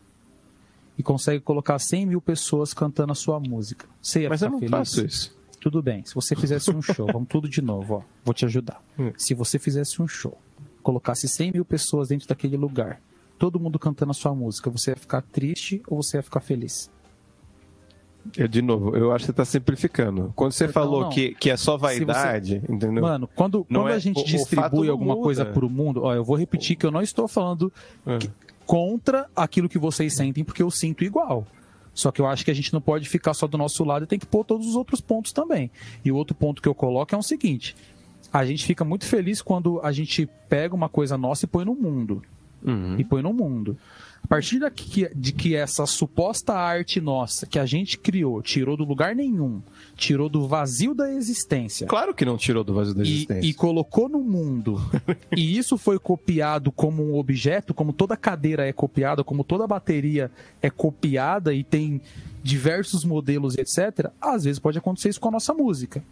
e 0.98 1.02
consegue 1.04 1.40
colocar 1.40 1.80
100 1.80 2.06
mil 2.06 2.22
pessoas 2.22 2.74
cantando 2.74 3.12
a 3.12 3.16
sua 3.16 3.40
música, 3.40 3.86
você 4.02 4.22
ia 4.22 4.30
Mas 4.30 4.42
eu 4.42 4.48
ficar 4.48 4.52
não 4.54 4.60
feliz? 4.60 4.72
faço 4.72 5.06
isso. 5.06 5.38
Tudo 5.60 5.82
bem. 5.82 6.04
Se 6.06 6.14
você 6.14 6.36
fizesse 6.36 6.70
um 6.72 6.82
show, 6.82 7.08
vamos 7.12 7.28
tudo 7.30 7.48
de 7.50 7.62
novo, 7.62 7.96
ó. 7.96 8.02
Vou 8.24 8.34
te 8.34 8.46
ajudar. 8.46 8.84
Hum. 9.00 9.12
Se 9.18 9.34
você 9.34 9.58
fizesse 9.58 10.02
um 10.02 10.08
show, 10.08 10.38
colocasse 10.84 11.28
100 11.28 11.54
mil 11.54 11.64
pessoas 11.66 12.10
dentro 12.10 12.28
daquele 12.28 12.58
lugar, 12.58 13.00
todo 13.40 13.60
mundo 13.60 13.80
cantando 13.80 14.12
a 14.12 14.14
sua 14.14 14.36
música, 14.36 14.70
você 14.70 14.92
ia 14.92 14.96
ficar 14.98 15.22
triste 15.22 15.82
ou 15.88 16.04
você 16.04 16.18
ia 16.18 16.24
ficar 16.24 16.42
feliz? 16.42 16.92
Eu, 18.38 18.48
de 18.48 18.62
novo, 18.62 18.96
eu 18.96 19.12
acho 19.12 19.24
que 19.26 19.32
você 19.32 19.34
tá 19.34 19.46
simplificando. 19.46 20.32
Quando 20.36 20.54
você 20.54 20.66
Não, 20.66 20.74
falou 20.74 21.02
não. 21.02 21.10
Que, 21.10 21.36
que 21.36 21.50
é 21.50 21.58
só 21.58 21.78
vaidade, 21.78 22.62
entendeu? 22.70 23.04
Mano, 23.04 23.30
quando, 23.36 23.66
Não 23.70 23.82
quando 23.82 23.92
é- 23.92 23.96
a 23.96 24.00
gente 24.00 24.18
o- 24.20 24.22
o 24.22 24.26
distribui 24.26 24.86
não 24.88 24.94
alguma 24.94 25.14
muda. 25.16 25.24
coisa 25.24 25.46
pro 25.46 25.70
mundo, 25.70 26.02
ó, 26.04 26.14
eu 26.16 26.24
vou 26.24 26.36
repetir 26.38 26.76
que 26.78 26.86
eu 26.86 26.92
não 26.92 27.02
estou 27.02 27.28
falando 27.28 27.72
É. 28.06 28.18
que- 28.18 28.30
contra 28.66 29.28
aquilo 29.36 29.68
que 29.68 29.78
vocês 29.78 30.16
sentem, 30.16 30.44
porque 30.44 30.64
eu 30.64 30.72
sinto 30.72 31.04
igual. 31.04 31.46
Só 31.94 32.12
que 32.12 32.22
eu 32.22 32.26
acho 32.26 32.44
que 32.46 32.50
a 32.50 32.56
gente 32.56 32.74
não 32.74 32.82
pode 32.82 33.08
ficar 33.08 33.34
só 33.34 33.46
do 33.46 33.58
nosso 33.58 33.84
lado 33.84 34.04
e 34.04 34.08
tem 34.08 34.18
que 34.18 34.26
pôr 34.26 34.44
todos 34.44 34.66
os 34.68 34.76
outros 34.76 35.00
pontos 35.02 35.32
também. 35.32 35.70
E 36.04 36.12
o 36.12 36.16
outro 36.16 36.34
ponto 36.34 36.62
que 36.62 36.68
eu 36.68 36.74
coloco 36.74 37.14
é 37.14 37.18
o 37.18 37.22
seguinte: 37.22 37.76
a 38.32 38.44
gente 38.46 38.66
fica 38.66 38.84
muito 38.86 39.06
feliz 39.06 39.42
quando 39.42 39.80
a 39.84 39.92
gente 39.92 40.28
pega 40.50 40.74
uma 40.74 40.90
coisa 40.90 41.18
nossa 41.18 41.46
e 41.46 41.48
põe 41.48 41.66
no 41.66 41.76
mundo. 41.76 42.24
Uhum. 42.66 42.96
E 42.98 43.04
põe 43.04 43.22
no 43.22 43.34
mundo. 43.34 43.78
A 44.24 44.28
partir 44.28 44.60
daqui, 44.60 45.08
de 45.14 45.32
que 45.32 45.56
essa 45.56 45.86
suposta 45.86 46.54
arte 46.54 47.00
nossa, 47.02 47.46
que 47.46 47.60
a 47.60 47.66
gente 47.66 47.98
criou, 47.98 48.42
tirou 48.42 48.76
do 48.78 48.84
lugar 48.84 49.14
nenhum, 49.16 49.62
tirou 49.96 50.30
do 50.30 50.48
vazio 50.48 50.96
da 50.96 51.12
existência, 51.14 51.86
Claro 51.86 52.14
que 52.14 52.26
não 52.26 52.38
tirou 52.38 52.64
do 52.64 52.74
vazio 52.74 52.96
da 52.96 53.04
e, 53.04 53.12
existência. 53.12 53.48
e 53.48 53.54
colocou 53.54 54.08
no 54.10 54.20
mundo, 54.20 54.82
e 55.36 55.58
isso 55.58 55.78
foi 55.78 56.00
copiado 56.00 56.72
como 56.72 57.04
um 57.04 57.16
objeto, 57.16 57.74
como 57.74 57.94
toda 57.94 58.18
cadeira 58.18 58.66
é 58.66 58.74
copiada, 58.74 59.24
como 59.24 59.44
toda 59.44 59.68
bateria 59.68 60.32
é 60.62 60.70
copiada 60.70 61.54
e 61.54 61.64
tem 61.64 62.02
diversos 62.42 63.04
modelos, 63.06 63.56
etc., 63.58 64.10
às 64.20 64.46
vezes 64.46 64.58
pode 64.58 64.78
acontecer 64.78 65.10
isso 65.10 65.20
com 65.20 65.28
a 65.28 65.32
nossa 65.32 65.54
música. 65.54 66.04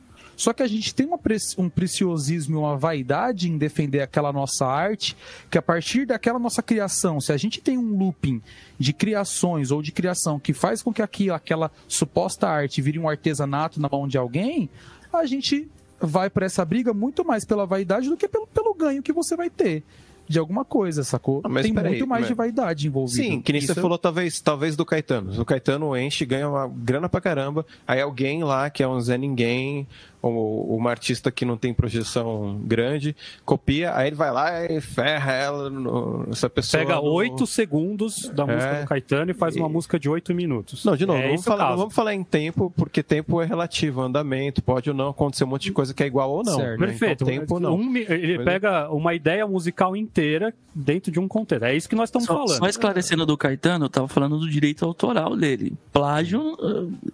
Só 0.42 0.54
que 0.54 0.64
a 0.64 0.68
gente 0.68 0.96
tem 0.96 1.08
um 1.56 1.70
preciosismo 1.70 2.56
e 2.56 2.58
uma 2.58 2.76
vaidade 2.76 3.48
em 3.48 3.60
defender 3.60 4.02
aquela 4.02 4.34
nossa 4.34 4.66
arte, 4.66 5.16
que 5.52 5.58
a 5.58 5.62
partir 5.62 6.08
daquela 6.08 6.39
nossa 6.39 6.64
criação, 6.64 7.22
se 7.22 7.32
a 7.32 7.38
gente 7.38 7.62
tem 7.62 7.78
um 7.78 7.96
looping 7.96 8.42
de 8.80 8.92
criações 8.92 9.70
ou 9.70 9.84
de 9.84 9.92
criação 9.92 10.39
que 10.39 10.52
faz 10.52 10.82
com 10.82 10.92
que 10.92 11.04
aquilo, 11.04 11.36
aquela 11.36 11.70
suposta 11.88 12.48
arte 12.48 12.82
vire 12.82 12.98
um 12.98 13.08
artesanato 13.08 13.80
na 13.80 13.88
mão 13.88 14.08
de 14.08 14.18
alguém, 14.18 14.68
a 15.14 15.28
gente 15.28 15.70
vai 16.00 16.28
para 16.28 16.48
essa 16.48 16.66
briga 16.66 16.92
muito 16.92 17.24
mais 17.24 17.46
pela 17.46 17.68
vaidade 17.68 18.10
do 18.10 18.18
que 18.18 18.28
pelo, 18.28 18.48
pelo 18.48 18.74
ganho 18.74 19.04
que 19.04 19.14
você 19.14 19.36
vai 19.36 19.48
ter 19.52 19.84
de 20.28 20.39
alguma 20.39 20.64
coisa, 20.64 21.04
sacou? 21.04 21.42
Ah, 21.44 21.50
mas 21.50 21.64
Tem 21.66 21.74
muito 21.74 22.08
mais 22.08 22.22
mas- 22.22 22.28
de 22.30 22.34
vaidade 22.34 22.88
envolvida. 22.88 23.22
Sim, 23.22 23.42
que 23.42 23.52
nem 23.52 23.60
Isso 23.62 23.74
você 23.74 23.80
eu- 23.80 23.82
falou, 23.82 23.98
talvez, 23.98 24.39
talvez 24.39 24.78
do 24.78 24.86
Caetano. 24.86 25.42
O 25.42 25.44
Caetano 25.44 25.98
enche, 25.98 26.24
ganha 26.26 26.48
uma 26.48 26.70
grana 26.74 27.10
pra 27.10 27.20
caramba. 27.20 27.66
Aí 27.86 28.00
alguém 28.00 28.42
lá, 28.42 28.70
que 28.70 28.82
é 28.82 28.88
um 28.88 29.02
Zé 29.02 29.18
Ninguém, 29.18 29.86
uma 30.30 30.89
artista 30.89 31.32
que 31.32 31.43
não 31.45 31.57
tem 31.57 31.74
projeção 31.74 32.59
grande, 32.63 33.15
copia, 33.45 33.95
aí 33.95 34.07
ele 34.07 34.15
vai 34.15 34.32
lá 34.32 34.65
e 34.65 34.80
ferra 34.80 35.32
ela, 35.34 35.69
no- 35.69 36.28
essa 36.32 36.49
pessoa. 36.49 36.82
Pega 36.84 36.95
no- 36.95 37.03
oito 37.11 37.47
segundos 37.47 38.30
da 38.34 38.45
música 38.45 38.63
É. 38.65 38.82
do 38.82 38.88
Caetano 38.88 39.32
e 39.32 39.34
faz 39.34 39.55
uma 39.55 39.67
E- 39.67 39.72
música 39.72 39.99
de 39.99 40.09
oito 40.09 40.34
minutos. 40.34 40.86
Não, 40.86 40.95
de 40.95 41.05
novo, 41.05 41.19
é 41.19 41.22
não, 41.24 41.30
vamos 41.30 41.43
falar, 41.45 41.69
não 41.72 41.78
vamos 41.78 41.95
falar 41.95 42.13
em 42.13 42.24
tempo, 42.24 42.72
porque 42.76 43.01
tempo 43.01 43.41
é 43.41 43.45
relativo, 43.45 44.01
andamento, 44.01 44.61
pode 44.61 44.89
ou 44.89 44.95
não 44.95 45.09
acontecer 45.09 45.43
um 45.43 45.47
monte 45.47 45.63
de 45.63 45.72
coisa 45.72 45.93
que 45.93 46.03
é 46.03 46.05
igual 46.07 46.30
ou 46.32 46.43
não. 46.43 46.55
Certo. 46.55 46.80
né? 46.80 46.88
Perfeito. 46.88 47.24
Então, 47.24 47.28
tempo 47.28 47.59
não. 47.59 47.76
Um 47.76 47.95
ele 47.97 48.38
Mas- 48.38 48.45
pega 48.45 48.89
uma 48.91 49.13
ideia 49.13 49.45
musical 49.47 49.95
inteira 49.95 50.53
dentro 50.74 51.11
de 51.11 51.19
um 51.19 51.28
contexto. 51.28 51.63
É 51.63 51.76
isso 51.76 51.89
que 51.89 51.95
nós 51.95 52.09
estamos 52.09 52.28
Só, 52.28 52.34
falando. 52.34 52.57
só 52.57 52.65
esclarecendo 52.67 53.26
do 53.26 53.36
Caetano, 53.38 53.86
eu 53.86 53.89
tava 53.89 54.07
falando 54.07 54.38
do 54.39 54.49
direito 54.49 54.86
autoral 54.86 55.36
dele. 55.36 55.74
Plágio, 55.91 56.57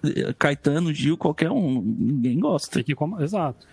eh, 0.05 0.34
Caetano, 0.38 0.93
Gil, 0.93 1.18
qualquer 1.18 1.49
um. 1.51 1.82
Ninguém 1.82 2.39
gosta. 2.39 2.80
Fique 2.80 2.93
como- 2.98 3.22
Exato. 3.22 3.66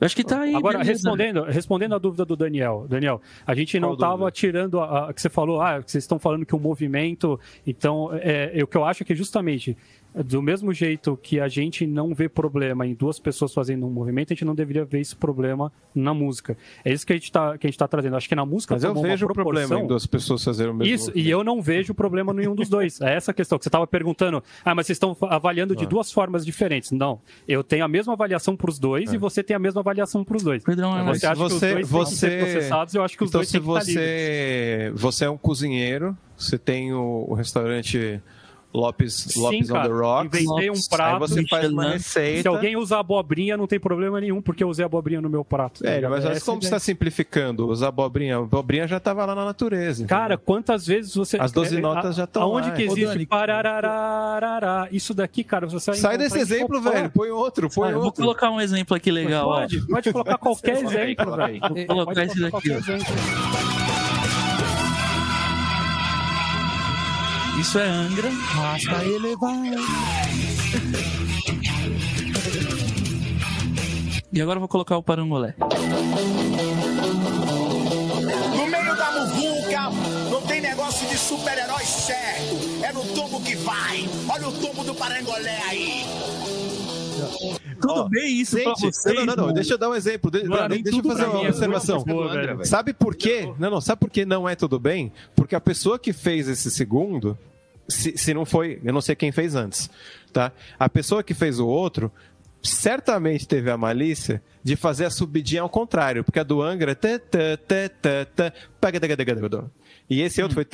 Eu 0.00 0.06
acho 0.06 0.16
que 0.16 0.24
tá 0.24 0.40
aí. 0.40 0.54
Agora, 0.54 0.78
beleza. 0.78 0.92
respondendo, 0.92 1.44
respondendo 1.44 1.94
a 1.94 1.98
dúvida 1.98 2.24
do 2.24 2.34
Daniel, 2.36 2.84
Daniel, 2.88 3.22
a 3.46 3.54
gente 3.54 3.78
não 3.78 3.94
estava 3.94 4.30
tirando 4.30 4.80
a, 4.80 5.08
a- 5.08 5.14
que 5.14 5.22
você 5.22 5.28
falou, 5.30 5.60
ah, 5.62 5.80
que 5.82 5.90
vocês 5.90 6.02
estão 6.04 6.18
falando 6.18 6.44
que 6.44 6.54
o 6.54 6.58
movimento, 6.58 7.38
então, 7.66 8.10
é, 8.12 8.58
é, 8.58 8.62
o 8.62 8.66
que 8.66 8.76
eu 8.76 8.84
acho 8.84 9.02
é 9.02 9.06
que 9.06 9.14
justamente 9.14 9.76
do 10.14 10.40
mesmo 10.42 10.72
jeito 10.72 11.18
que 11.20 11.40
a 11.40 11.48
gente 11.48 11.86
não 11.86 12.14
vê 12.14 12.28
problema 12.28 12.86
em 12.86 12.94
duas 12.94 13.18
pessoas 13.18 13.52
fazendo 13.52 13.86
um 13.86 13.90
movimento, 13.90 14.32
a 14.32 14.34
gente 14.34 14.44
não 14.44 14.54
deveria 14.54 14.84
ver 14.84 15.00
esse 15.00 15.16
problema 15.16 15.72
na 15.94 16.14
música. 16.14 16.56
É 16.84 16.92
isso 16.92 17.06
que 17.06 17.12
a 17.12 17.16
gente 17.16 17.24
está 17.24 17.58
que 17.58 17.66
a 17.66 17.70
gente 17.70 17.78
tá 17.78 17.88
trazendo. 17.88 18.16
Acho 18.16 18.28
que 18.28 18.34
na 18.34 18.46
música 18.46 18.74
Mas 18.74 18.84
eu 18.84 18.92
uma 18.92 19.02
vejo 19.02 19.26
o 19.26 19.32
problema 19.32 19.80
em 19.80 19.86
duas 19.86 20.06
pessoas 20.06 20.44
fazerem 20.44 20.72
o 20.72 20.76
mesmo. 20.76 20.94
Isso, 20.94 21.12
e 21.14 21.28
eu 21.28 21.42
não 21.42 21.60
vejo 21.60 21.92
problema 21.94 22.32
nenhum 22.32 22.54
dos 22.54 22.68
dois. 22.68 23.00
É 23.00 23.14
essa 23.14 23.30
a 23.30 23.34
questão 23.34 23.58
que 23.58 23.64
você 23.64 23.68
estava 23.68 23.86
perguntando. 23.86 24.42
Ah, 24.64 24.74
mas 24.74 24.86
vocês 24.86 24.96
estão 24.96 25.16
avaliando 25.22 25.74
Ah. 25.74 25.76
de 25.76 25.86
duas 25.86 26.12
formas 26.12 26.44
diferentes. 26.44 26.90
Não. 26.92 27.20
Eu 27.48 27.64
tenho 27.64 27.84
a 27.84 27.88
mesma 27.88 28.12
avaliação 28.12 28.56
para 28.56 28.70
os 28.70 28.78
dois 28.78 29.12
e 29.12 29.16
você 29.18 29.42
tem 29.42 29.56
a 29.56 29.58
mesma 29.58 29.80
avaliação 29.80 30.24
para 30.24 30.36
os 30.36 30.42
dois. 30.42 30.62
Pedrão, 30.62 30.96
é 30.96 31.02
Você 31.04 31.26
acha 31.26 31.36
que 31.36 31.42
os 31.42 31.52
você- 31.52 31.74
dois 31.74 31.88
têm 31.88 31.98
que 31.98 32.14
ser 32.14 32.30
você- 32.30 32.38
processados, 32.38 32.94
eu 32.94 33.02
acho 33.02 33.16
que 33.16 33.24
os 33.24 33.30
então, 33.30 33.38
dois 33.40 33.48
se 33.48 33.52
têm 33.52 33.62
que 33.62 33.68
estar 33.68 33.84
livres. 33.84 33.94
você, 33.94 34.92
você 34.94 35.24
é 35.24 35.30
um 35.30 35.36
cozinheiro, 35.36 36.16
você 36.36 36.56
tem 36.58 36.92
o, 36.92 37.26
o 37.28 37.34
restaurante 37.34 38.20
Lopes, 38.74 39.36
Lopes 39.36 39.70
on 39.70 39.82
the 39.82 39.88
Rocks. 39.88 40.26
inventei 40.40 40.68
um 40.68 40.72
Lopes. 40.72 40.88
Aí 40.92 40.96
prato. 40.98 41.18
você 41.20 41.46
faz 41.46 41.70
uma 41.70 41.90
receita. 41.92 42.42
Se 42.42 42.48
alguém 42.48 42.76
usa 42.76 42.98
abobrinha, 42.98 43.56
não 43.56 43.66
tem 43.68 43.78
problema 43.78 44.20
nenhum, 44.20 44.42
porque 44.42 44.64
eu 44.64 44.68
usei 44.68 44.84
abobrinha 44.84 45.20
no 45.20 45.30
meu 45.30 45.44
prato. 45.44 45.82
tá 45.82 45.88
É, 45.88 45.94
ligado? 45.96 46.10
mas 46.10 46.24
olha 46.24 46.40
como 46.40 46.56
é 46.56 46.58
a 46.58 46.60
você 46.60 46.66
está 46.66 46.78
simplificando? 46.80 47.68
Os 47.68 47.82
abobrinha. 47.82 48.36
A 48.36 48.40
abobrinha 48.40 48.88
já 48.88 48.96
estava 48.96 49.24
lá 49.24 49.34
na 49.34 49.44
natureza. 49.44 50.06
Cara, 50.06 50.36
quantas 50.36 50.86
vezes 50.86 51.14
você. 51.14 51.38
As 51.40 51.52
12 51.52 51.76
é, 51.76 51.80
notas 51.80 52.10
a- 52.10 52.12
já 52.22 52.26
tão 52.26 52.42
Aonde 52.42 52.68
lá. 52.70 52.74
que 52.74 52.82
existe 52.82 53.04
Dani, 53.06 53.26
pararararará? 53.26 54.88
Isso 54.90 55.14
daqui, 55.14 55.44
cara, 55.44 55.66
você 55.66 55.92
vai 55.92 56.00
Sai 56.00 56.18
desse 56.18 56.36
em 56.38 56.40
exemplo, 56.40 56.80
qualquer- 56.80 56.92
velho. 57.02 57.10
Põe 57.10 57.30
outro, 57.30 57.68
põe 57.70 57.88
Ah, 57.88 57.92
eu 57.92 57.96
vou 57.98 58.04
outro. 58.06 58.22
colocar 58.22 58.50
um 58.50 58.60
exemplo 58.60 58.96
aqui 58.96 59.10
legal. 59.10 59.44
Pode, 59.48 59.86
pode 59.86 60.12
colocar 60.12 60.38
qualquer 60.38 60.82
exemplo, 60.82 61.36
velho. 61.36 61.60
Vou 61.60 61.86
colocar 61.86 62.24
esse 62.24 62.40
daqui, 62.40 62.70
Isso 67.64 67.78
é 67.78 67.88
Angra. 67.88 68.30
Basta 68.54 69.02
elevar. 69.06 69.56
E 74.30 74.42
agora 74.42 74.56
eu 74.56 74.60
vou 74.60 74.68
colocar 74.68 74.98
o 74.98 75.02
Parangolé. 75.02 75.54
No 75.58 75.66
meio 78.66 78.94
da 78.96 79.12
muvuca, 79.12 79.90
não 80.30 80.42
tem 80.42 80.60
negócio 80.60 81.08
de 81.08 81.16
super-herói 81.16 81.82
certo. 81.84 82.84
É 82.84 82.92
no 82.92 83.02
tombo 83.14 83.40
que 83.40 83.56
vai. 83.56 84.06
Olha 84.28 84.48
o 84.48 84.52
tombo 84.52 84.84
do 84.84 84.94
Parangolé 84.94 85.58
aí. 85.66 86.04
Tudo 87.80 88.00
Ó, 88.00 88.08
bem 88.10 88.40
isso 88.40 88.56
pra 88.62 88.74
Gente, 88.74 88.94
vocês? 88.94 89.14
não, 89.16 89.24
não, 89.24 89.36
não, 89.46 89.52
deixa 89.54 89.72
eu 89.74 89.78
dar 89.78 89.88
um 89.88 89.94
exemplo. 89.94 90.30
De- 90.30 90.42
não, 90.44 90.68
nem 90.68 90.82
deixa 90.82 90.98
eu 90.98 91.02
tudo 91.02 91.14
fazer 91.14 91.24
pra 91.30 91.38
uma 91.38 91.46
é 91.46 91.48
observação. 91.48 92.04
boa. 92.04 92.64
Sabe 92.66 92.92
por 92.92 93.14
quê? 93.14 93.50
Não, 93.58 93.70
não, 93.70 93.80
sabe 93.80 94.00
por 94.00 94.10
que 94.10 94.26
não 94.26 94.46
é 94.48 94.54
tudo 94.54 94.78
bem? 94.78 95.10
Porque 95.34 95.54
a 95.54 95.60
pessoa 95.60 95.98
que 95.98 96.12
fez 96.12 96.46
esse 96.48 96.70
segundo, 96.70 97.38
se, 97.88 98.16
se 98.16 98.34
não 98.34 98.44
foi, 98.44 98.80
eu 98.84 98.92
não 98.92 99.00
sei 99.00 99.14
quem 99.14 99.32
fez 99.32 99.54
antes, 99.54 99.90
tá? 100.32 100.52
A 100.78 100.88
pessoa 100.88 101.22
que 101.22 101.34
fez 101.34 101.58
o 101.58 101.66
outro, 101.66 102.10
certamente 102.62 103.46
teve 103.46 103.70
a 103.70 103.76
malícia 103.76 104.42
de 104.62 104.76
fazer 104.76 105.04
a 105.04 105.10
subidinha 105.10 105.62
ao 105.62 105.68
contrário, 105.68 106.24
porque 106.24 106.40
a 106.40 106.42
do 106.42 106.62
Angra 106.62 106.94
é 110.10 110.14
e 110.14 110.20
esse 110.22 110.42
outro 110.42 110.54
foi. 110.54 110.66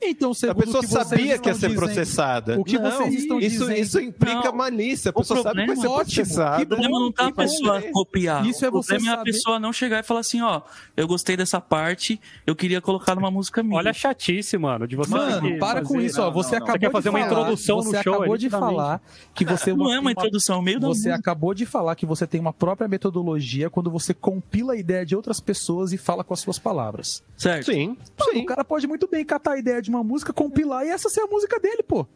Então, 0.00 0.30
a 0.30 0.54
pessoa 0.54 0.86
sabia 0.86 1.38
que 1.38 1.48
ia 1.48 1.54
ser 1.54 1.66
dizendo- 1.68 1.74
processada. 1.74 2.58
O 2.60 2.62
que 2.64 2.78
Não, 2.78 2.88
vocês 2.88 3.14
estão 3.14 3.40
isso, 3.40 3.58
dizendo? 3.66 3.78
isso 3.80 4.00
implica 4.00 4.44
Não. 4.44 4.52
malícia. 4.52 5.08
A 5.08 5.12
O 5.12 5.14
pessoa 5.14 5.42
sabe 5.42 5.62
que 5.62 5.66
vai 5.66 5.76
ser 5.76 5.86
Ótimo, 5.88 6.24
processada. 6.24 6.62
O 6.62 6.66
problema 6.68 7.00
não 7.00 7.12
tá 7.12 7.26
a 7.26 7.32
pessoa 7.32 7.82
copiar. 7.92 8.46
Isso 8.46 8.64
é 8.64 8.68
o 8.68 8.72
você 8.72 8.94
problema 8.94 9.16
é 9.16 9.20
a 9.20 9.24
pessoa 9.24 9.58
não 9.58 9.72
chegar 9.72 9.98
e 9.98 10.02
falar 10.04 10.20
assim, 10.20 10.40
ó, 10.40 10.60
eu 10.96 11.06
gostei 11.08 11.36
dessa 11.36 11.60
parte, 11.60 12.20
eu 12.46 12.54
queria 12.54 12.80
colocar 12.80 13.16
numa 13.16 13.30
música 13.30 13.60
minha. 13.60 13.76
Olha 13.76 13.90
a 13.90 13.94
chatice, 13.94 14.56
mano, 14.56 14.86
de 14.86 14.94
você. 14.94 15.10
Mano, 15.10 15.58
para 15.58 15.82
com 15.82 16.00
isso, 16.00 16.22
ó. 16.22 16.30
Você 16.30 16.52
não, 16.52 16.58
acabou 16.58 16.74
Você 16.74 16.78
quer 16.86 16.92
fazer 16.92 17.02
de 17.02 17.08
uma 17.16 17.18
falar, 17.18 17.40
introdução 17.40 17.76
no 17.78 17.82
você 17.82 18.02
show, 18.04 18.14
acabou 18.14 18.36
de 18.36 18.50
falar 18.50 19.02
que 19.34 19.44
você 19.44 19.74
não 19.74 19.92
é 19.92 19.98
uma 19.98 20.12
introdução, 20.12 20.56
é 20.56 20.58
o 20.60 20.62
meio 20.62 20.78
da 20.78 20.86
Você 20.86 21.10
acabou 21.10 21.52
de 21.52 21.66
falar 21.66 21.96
que 21.96 22.06
você 22.06 22.24
tem 22.24 22.40
uma 22.40 22.52
própria 22.52 22.86
metodologia 22.86 23.68
quando 23.68 23.90
você 23.90 24.14
compila 24.14 24.74
a 24.74 24.76
ideia 24.76 25.04
de 25.04 25.16
outras 25.16 25.40
pessoas 25.40 25.92
e 25.92 25.98
fala 25.98 26.22
com 26.22 26.34
as 26.38 26.42
suas 26.42 26.58
palavras. 26.58 27.22
Certo? 27.36 27.72
Sim, 27.72 27.96
Mano, 28.18 28.32
sim. 28.32 28.42
o 28.42 28.46
cara 28.46 28.64
pode 28.64 28.86
muito 28.86 29.06
bem 29.08 29.24
catar 29.24 29.52
a 29.52 29.58
ideia 29.58 29.82
de 29.82 29.90
uma 29.90 30.02
música, 30.04 30.32
compilar 30.32 30.86
e 30.86 30.90
essa 30.90 31.08
ser 31.08 31.20
a 31.20 31.26
música 31.26 31.58
dele, 31.60 31.82
pô. 31.82 32.06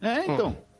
É, 0.00 0.24
então. 0.32 0.56
E 0.56 0.73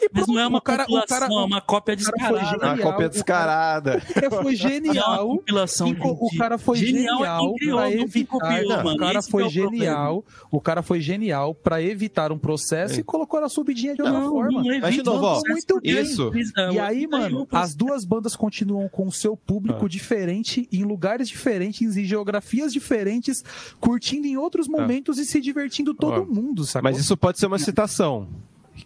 Mas 0.00 0.10
pronto, 0.10 0.32
não 0.32 0.40
é 0.40 0.46
uma 0.46 0.58
o 0.58 0.60
cara, 0.62 0.82
o 0.82 0.86
compilação, 0.86 1.18
cara, 1.18 1.32
é 1.32 1.44
uma 1.44 1.60
cópia 1.60 1.96
descarada. 1.96 2.36
Uma 2.36 2.50
Genial, 2.50 2.78
cópia 2.78 3.06
o 3.06 3.10
descarada. 3.10 4.02
o 4.08 4.14
cara 4.14 4.30
foi 4.30 4.42
Não 4.42 4.48
é 4.48 4.52
uma 4.52 4.56
genial. 4.56 5.28
compilação. 5.28 5.88
E 5.88 5.92
o 6.02 6.38
cara 6.38 6.58
foi 6.58 6.76
Genial 6.78 7.24
é 7.24 7.66
não 7.70 7.90
evitar. 8.02 8.62
Não, 8.62 8.94
o 8.94 8.96
cara 8.96 9.22
foi 9.22 9.48
que 9.48 9.58
é 9.58 9.62
o 9.62 9.62
problema. 9.62 9.84
genial. 9.84 10.24
O 10.50 10.60
cara 10.60 10.82
foi 10.82 11.00
genial 11.00 11.54
pra 11.54 11.82
evitar 11.82 12.32
um 12.32 12.38
processo 12.38 12.98
e 12.98 13.02
colocou 13.02 13.40
na 13.40 13.48
subidinha 13.48 13.94
de 13.94 14.02
outra 14.02 14.18
Não, 14.18 14.30
forma. 14.30 14.62
não 14.62 14.80
Mas, 14.80 14.94
de 14.94 15.02
novo, 15.02 15.24
ó, 15.24 15.40
muito 15.46 15.66
porque 15.74 15.92
bem. 15.94 16.02
Isso. 16.02 16.30
eles- 16.34 16.52
é, 16.56 16.72
E 16.72 16.78
aí, 16.78 17.06
mano, 17.06 17.46
as 17.52 17.74
duas 17.74 18.04
bandas 18.04 18.34
continuam 18.34 18.88
com 18.88 19.06
o 19.06 19.12
seu 19.12 19.36
público 19.36 19.86
Ah. 19.86 19.88
diferente, 19.88 20.68
em 20.72 20.82
lugares 20.84 21.28
diferentes, 21.28 21.96
em 21.96 22.04
geografias 22.04 22.72
diferentes, 22.72 23.44
curtindo 23.80 24.26
em 24.26 24.36
outros 24.36 24.68
momentos 24.68 25.18
e 25.18 25.24
se 25.24 25.40
divertindo 25.40 25.94
todo 25.94 26.22
Ó, 26.22 26.24
mundo, 26.34 26.64
sacou? 26.64 26.90
Mas 26.90 26.98
isso 26.98 27.16
pode 27.16 27.38
ser 27.38 27.46
uma 27.46 27.58
citação. 27.58 28.28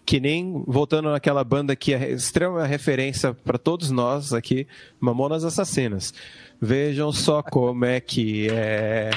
Que 0.05 0.19
nem 0.21 0.63
voltando 0.67 1.11
naquela 1.11 1.43
banda 1.45 1.75
que 1.77 1.95
é 1.95 2.11
extrema 2.11 2.65
referência 2.67 3.33
para 3.35 3.59
todos 3.59 3.91
nós 3.91 4.33
aqui, 4.33 4.67
Mamonas 5.01 5.45
Assassinas. 5.45 6.13
Vejam 6.61 7.13
só 7.13 7.43
como 7.43 7.85
é 7.85 8.01
que 8.01 8.49
é. 8.51 9.11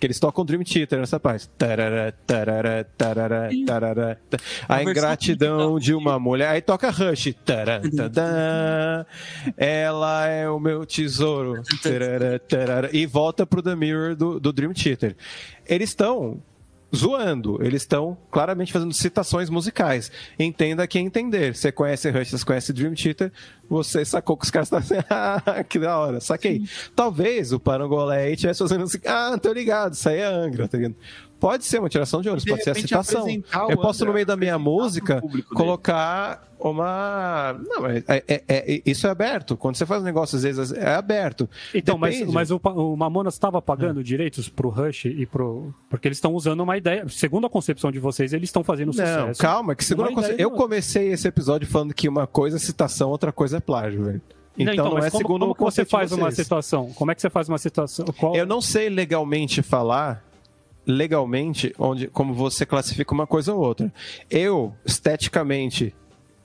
Que 0.00 0.06
eles 0.06 0.18
tocam 0.20 0.44
Dream 0.44 0.62
Theater 0.64 0.98
nessa 0.98 1.18
parte. 1.18 1.48
Tarará, 1.56 2.12
tarará, 2.26 2.84
tarará, 2.84 3.48
tarará, 3.66 4.16
ta- 4.28 4.36
A 4.68 4.82
ingratidão 4.82 5.78
de 5.78 5.94
uma 5.94 6.18
mulher. 6.18 6.48
Aí 6.50 6.60
toca 6.60 6.90
Rush. 6.90 7.32
Tará, 7.44 7.80
tadã. 7.96 9.04
Ela 9.56 10.26
é 10.26 10.48
o 10.48 10.58
meu 10.60 10.84
tesouro. 10.84 11.62
Tarará, 11.82 12.38
tarará. 12.38 12.88
E 12.92 13.06
volta 13.06 13.46
pro 13.46 13.62
The 13.62 13.74
Mirror 13.74 14.14
do, 14.14 14.38
do 14.40 14.52
Dream 14.52 14.72
Theater. 14.74 15.16
Eles 15.66 15.90
estão 15.90 16.42
zoando. 16.94 17.58
Eles 17.62 17.82
estão 17.82 18.16
claramente 18.30 18.72
fazendo 18.72 18.92
citações 18.92 19.50
musicais. 19.50 20.10
Entenda 20.38 20.86
quem 20.86 21.06
entender. 21.06 21.54
Você 21.54 21.72
conhece 21.72 22.10
Rush, 22.10 22.30
você 22.30 22.44
conhece 22.44 22.72
Dream 22.72 22.94
Theater, 22.94 23.32
você 23.68 24.04
sacou 24.04 24.36
que 24.36 24.44
os 24.44 24.50
caras 24.50 24.70
estão 24.70 24.78
assim, 24.78 25.04
ah, 25.10 25.64
que 25.68 25.78
da 25.78 25.98
hora, 25.98 26.20
saquei. 26.20 26.62
Talvez 26.94 27.52
o 27.52 27.60
Parangolé 27.60 28.24
aí 28.24 28.32
estivesse 28.34 28.60
fazendo 28.60 28.84
assim, 28.84 29.00
ah, 29.06 29.36
tô 29.40 29.52
ligado, 29.52 29.94
isso 29.94 30.08
aí 30.08 30.18
é 30.18 30.26
Angra, 30.26 30.68
tá 30.68 30.76
ligado? 30.76 30.96
Pode 31.44 31.64
ser 31.64 31.78
uma 31.78 31.90
tiração 31.90 32.22
de 32.22 32.28
ônibus, 32.28 32.44
De 32.44 32.50
pode 32.50 32.64
ser 32.64 32.70
a 32.70 32.74
citação. 32.74 33.26
Eu 33.68 33.76
posso, 33.76 34.00
no 34.04 34.10
Angra, 34.10 34.14
meio 34.14 34.26
da 34.26 34.34
minha 34.36 34.58
música, 34.58 35.20
público 35.20 35.54
dele. 35.54 35.62
colocar 35.66 36.42
uma. 36.58 37.54
Não, 37.68 37.86
é, 37.86 38.02
é- 38.08 38.24
é- 38.26 38.42
é- 38.48 38.82
isso 38.86 39.06
é 39.06 39.10
aberto. 39.10 39.54
Quando 39.56 39.76
você 39.76 39.84
faz 39.84 40.00
um 40.00 40.04
negócio, 40.06 40.36
às 40.36 40.42
vezes, 40.42 40.72
é 40.72 40.94
aberto. 40.94 41.48
Então, 41.74 41.98
mas, 41.98 42.14
Depende. 42.14 42.32
mas 42.32 42.50
o, 42.50 42.58
o 42.64 42.96
Mamonas 42.96 43.34
estava 43.34 43.60
pagando 43.60 44.02
direitos 44.02 44.48
pro 44.48 44.70
Rush 44.70 45.04
e 45.04 45.26
pro. 45.26 45.74
Porque 45.90 46.08
eles 46.08 46.16
estão 46.16 46.32
usando 46.34 46.60
uma 46.60 46.76
ideia. 46.78 47.06
Segundo 47.08 47.46
a 47.46 47.50
concepção 47.50 47.92
de 47.92 47.98
vocês, 47.98 48.32
eles 48.32 48.48
estão 48.48 48.64
fazendo 48.64 48.86
Não, 48.88 48.92
sucesso. 48.94 49.40
calma, 49.40 49.74
que 49.74 49.94
Uma 49.94 50.12
coisa. 50.12 50.30
ideia 50.32 50.42
Eu 50.46 50.50
não. 50.50 50.56
comecei 50.56 51.12
esse 51.12 51.28
episódio 51.28 51.68
falando 51.68 51.92
que 51.92 52.08
uma 52.08 52.26
coisa 52.26 52.56
é 52.56 52.60
citação, 52.60 53.10
outra 53.10 53.32
coisa 53.32 53.58
é 53.58 53.60
plágio, 53.60 54.04
velho. 54.04 54.22
Não, 54.56 54.72
Então, 54.72 54.84
não, 54.86 54.94
mas 54.94 55.06
é 55.06 55.10
como, 55.10 55.20
segundo 55.22 55.54
como 55.54 55.70
você 55.70 55.84
faz 55.84 56.12
uma 56.12 56.30
situação? 56.30 56.90
Como 56.94 57.10
é 57.10 57.14
que 57.14 57.20
você 57.20 57.28
faz 57.28 57.48
uma 57.48 57.58
situação? 57.58 58.06
Qual- 58.18 58.36
Eu 58.36 58.46
não 58.46 58.60
sei 58.60 58.88
legalmente 58.88 59.60
falar 59.62 60.24
legalmente 60.86 61.74
onde 61.78 62.08
como 62.08 62.34
você 62.34 62.66
classifica 62.66 63.14
uma 63.14 63.26
coisa 63.26 63.54
ou 63.54 63.60
outra. 63.60 63.92
Eu, 64.30 64.74
esteticamente 64.84 65.94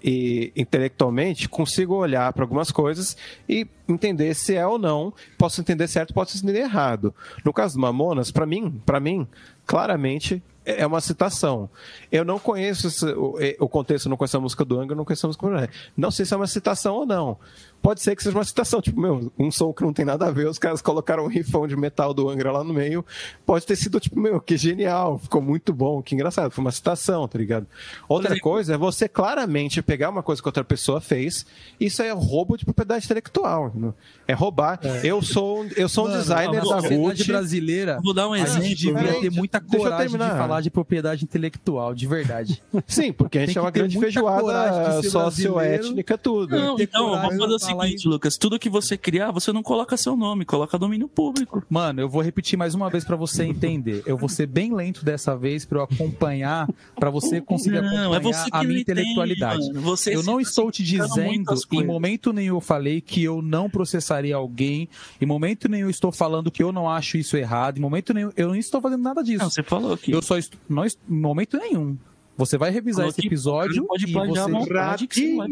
e 0.01 0.51
intelectualmente, 0.55 1.49
consigo 1.49 1.95
olhar 1.95 2.31
para 2.31 2.43
algumas 2.43 2.71
coisas 2.71 3.17
e 3.47 3.67
entender 3.87 4.33
se 4.33 4.55
é 4.55 4.65
ou 4.65 4.77
não. 4.77 5.13
Posso 5.37 5.59
entender 5.59 5.87
certo, 5.87 6.13
posso 6.13 6.37
entender 6.37 6.59
errado. 6.59 7.13
No 7.43 7.51
caso 7.51 7.75
do 7.75 7.81
Mamonas, 7.81 8.31
para 8.31 8.45
mim, 8.45 8.81
para 8.85 8.99
mim, 8.99 9.27
claramente 9.65 10.41
é 10.78 10.86
uma 10.88 11.01
citação. 11.01 11.70
Eu 12.11 12.24
não 12.26 12.38
conheço 12.39 12.88
esse- 12.88 13.05
o, 13.13 13.36
o 13.59 13.70
contexto, 13.70 14.09
não 14.09 14.17
conheço 14.17 14.38
a 14.38 14.39
música 14.39 14.63
do 14.65 14.80
Angra, 14.80 14.93
eu 14.93 14.97
não 14.97 15.05
conheço 15.05 15.26
a 15.26 15.30
música 15.30 15.47
do 15.47 15.53
Angra. 15.53 15.70
Não 15.97 16.11
sei 16.11 16.26
se 16.26 16.34
é 16.34 16.38
uma 16.38 16.47
citação 16.47 16.95
ou 16.95 17.05
não. 17.05 17.38
Pode 17.82 18.01
ser 18.01 18.13
que 18.15 18.22
seja 18.24 18.38
uma 18.38 18.43
citação, 18.43 18.82
tipo, 18.82 18.99
meu, 18.99 19.32
um 19.39 19.49
som 19.49 19.72
que 19.72 19.82
não 19.84 19.93
tem 19.93 20.03
nada 20.03 20.28
a 20.28 20.32
ver, 20.32 20.47
os 20.49 20.59
caras 20.59 20.82
colocaram 20.82 21.24
um 21.24 21.28
rifão 21.28 21.65
de 21.65 21.78
metal 21.78 22.13
do 22.13 22.28
Angra 22.30 22.51
lá 22.51 22.61
no 22.63 22.74
meio. 22.74 23.05
Pode 23.45 23.65
ter 23.65 23.78
sido, 23.78 23.99
tipo, 24.01 24.20
meu, 24.20 24.41
que 24.41 24.57
genial, 24.57 25.17
ficou 25.17 25.41
muito 25.41 25.72
bom, 25.72 26.01
que 26.01 26.13
engraçado, 26.13 26.51
foi 26.51 26.61
uma 26.61 26.72
citação, 26.72 27.26
tá 27.26 27.38
ligado? 27.39 27.65
Outra 28.09 28.32
exemplo- 28.32 28.43
coisa 28.43 28.74
é 28.74 28.78
você 28.78 29.07
claramente 29.07 29.82
pegar 29.82 30.09
uma 30.09 30.22
coisa 30.22 30.41
que 30.41 30.47
outra 30.47 30.63
pessoa 30.63 30.99
fez, 30.99 31.45
isso 31.80 32.01
é 32.01 32.11
roubo 32.11 32.57
de 32.57 32.65
propriedade 32.65 33.05
intelectual. 33.05 33.67
entendeu? 33.70 33.93
É 34.28 34.34
roubar. 34.34 34.80
Eu 35.03 35.22
sou, 35.22 35.61
um- 35.63 35.70
eu 35.78 35.88
sou 35.88 36.05
um 36.05 36.09
Mano, 36.09 36.20
designer 36.20 36.61
a 36.61 36.65
da 36.65 36.80
Ruth. 36.80 37.26
brasileira. 37.28 37.99
Vou 38.03 38.13
dar 38.13 38.28
um 38.28 38.34
A 38.34 38.39
exemplo. 38.39 38.63
gente 38.63 38.76
devia 38.88 39.20
ter 39.22 39.32
muita 39.32 39.59
Deixa 39.59 39.76
eu 39.78 39.82
coragem 39.84 40.07
de 40.07 40.17
terminar. 40.17 40.38
Falar 40.60 40.62
de 40.62 40.70
propriedade 40.70 41.24
intelectual, 41.24 41.95
de 41.95 42.05
verdade. 42.07 42.62
Sim, 42.86 43.12
porque 43.12 43.38
a 43.38 43.41
gente 43.41 43.53
Tem 43.53 43.60
é 43.60 43.62
uma 43.62 43.72
grande 43.72 43.97
feijoada 43.99 45.01
socioétnica, 45.03 46.18
tudo. 46.18 46.55
Não, 46.55 46.80
então, 46.80 47.10
vamos 47.12 47.38
fazer 47.38 47.53
o 47.53 47.60
seguinte, 47.60 48.07
Lucas. 48.07 48.38
Tudo 48.38 48.60
que 48.60 48.70
você 48.70 48.97
criar, 48.97 49.32
você 49.32 49.51
não 49.51 49.64
coloca 49.64 49.95
seu 49.97 50.16
nome, 50.16 50.45
coloca 50.45 50.78
domínio 50.78 51.07
público. 51.07 51.64
Mano, 51.70 52.01
eu 52.01 52.10
vou 52.10 52.22
repetir 52.22 52.57
mais 52.57 52.76
uma 52.76 52.89
vez 52.89 53.03
pra 53.03 53.16
você 53.16 53.43
entender. 53.43 54.03
Eu 54.05 54.18
vou 54.18 54.30
ser 54.30 54.45
bem 54.47 54.74
lento 54.74 55.03
dessa 55.03 55.36
vez 55.36 55.66
pra 55.66 55.80
eu 55.80 55.84
acompanhar, 55.84 56.68
pra 56.99 57.10
você 57.10 57.41
conseguir 57.41 57.82
Não, 57.82 57.88
acompanhar 57.88 58.16
é 58.16 58.20
você 58.20 58.49
a 58.51 58.64
minha 58.64 58.82
intelectualidade. 58.82 59.68
mano. 59.68 59.82
Você 59.82 60.16
eu 60.16 60.24
não 60.24 60.39
estou 60.39 60.72
te 60.72 60.84
dizendo, 60.84 61.53
em 61.72 61.86
momento 61.86 62.34
nenhum 62.34 62.55
eu 62.57 62.62
falei 62.62 63.01
que 63.01 63.24
eu 63.24 63.41
não 63.41 63.70
processaria 63.70 64.36
alguém, 64.36 64.89
em 65.22 65.26
momento 65.26 65.70
nenhum 65.70 65.88
eu 65.88 65.91
estou 65.91 66.12
falando 66.12 66.51
que 66.51 66.62
eu 66.64 66.72
não 66.72 66.89
acho 66.89 67.18
isso 67.18 67.38
errado, 67.38 67.78
em 67.78 67.82
momento 67.82 68.14
nenhum 68.14 68.32
eu 68.36 68.49
não 68.49 68.55
estou 68.55 68.82
fazendo 68.82 69.01
nada 69.03 69.24
disso. 69.24 69.43
Não, 69.43 69.49
você 69.49 69.64
falou 69.64 69.97
que 69.97 70.12
Eu 70.12 70.22
só 70.22 70.38
estou, 70.38 70.49
não, 70.68 70.86
est- 70.86 71.00
em 71.08 71.20
momento 71.20 71.58
nenhum. 71.58 71.97
Você 72.38 72.58
vai 72.58 72.72
revisar 72.72 73.06
esse 73.10 73.28
episódio 73.28 73.86
pode 73.86 74.06
e 74.06 74.14
plagiar 74.14 74.45
você 74.47 74.56
à 74.56 74.60
vontade 74.60 75.08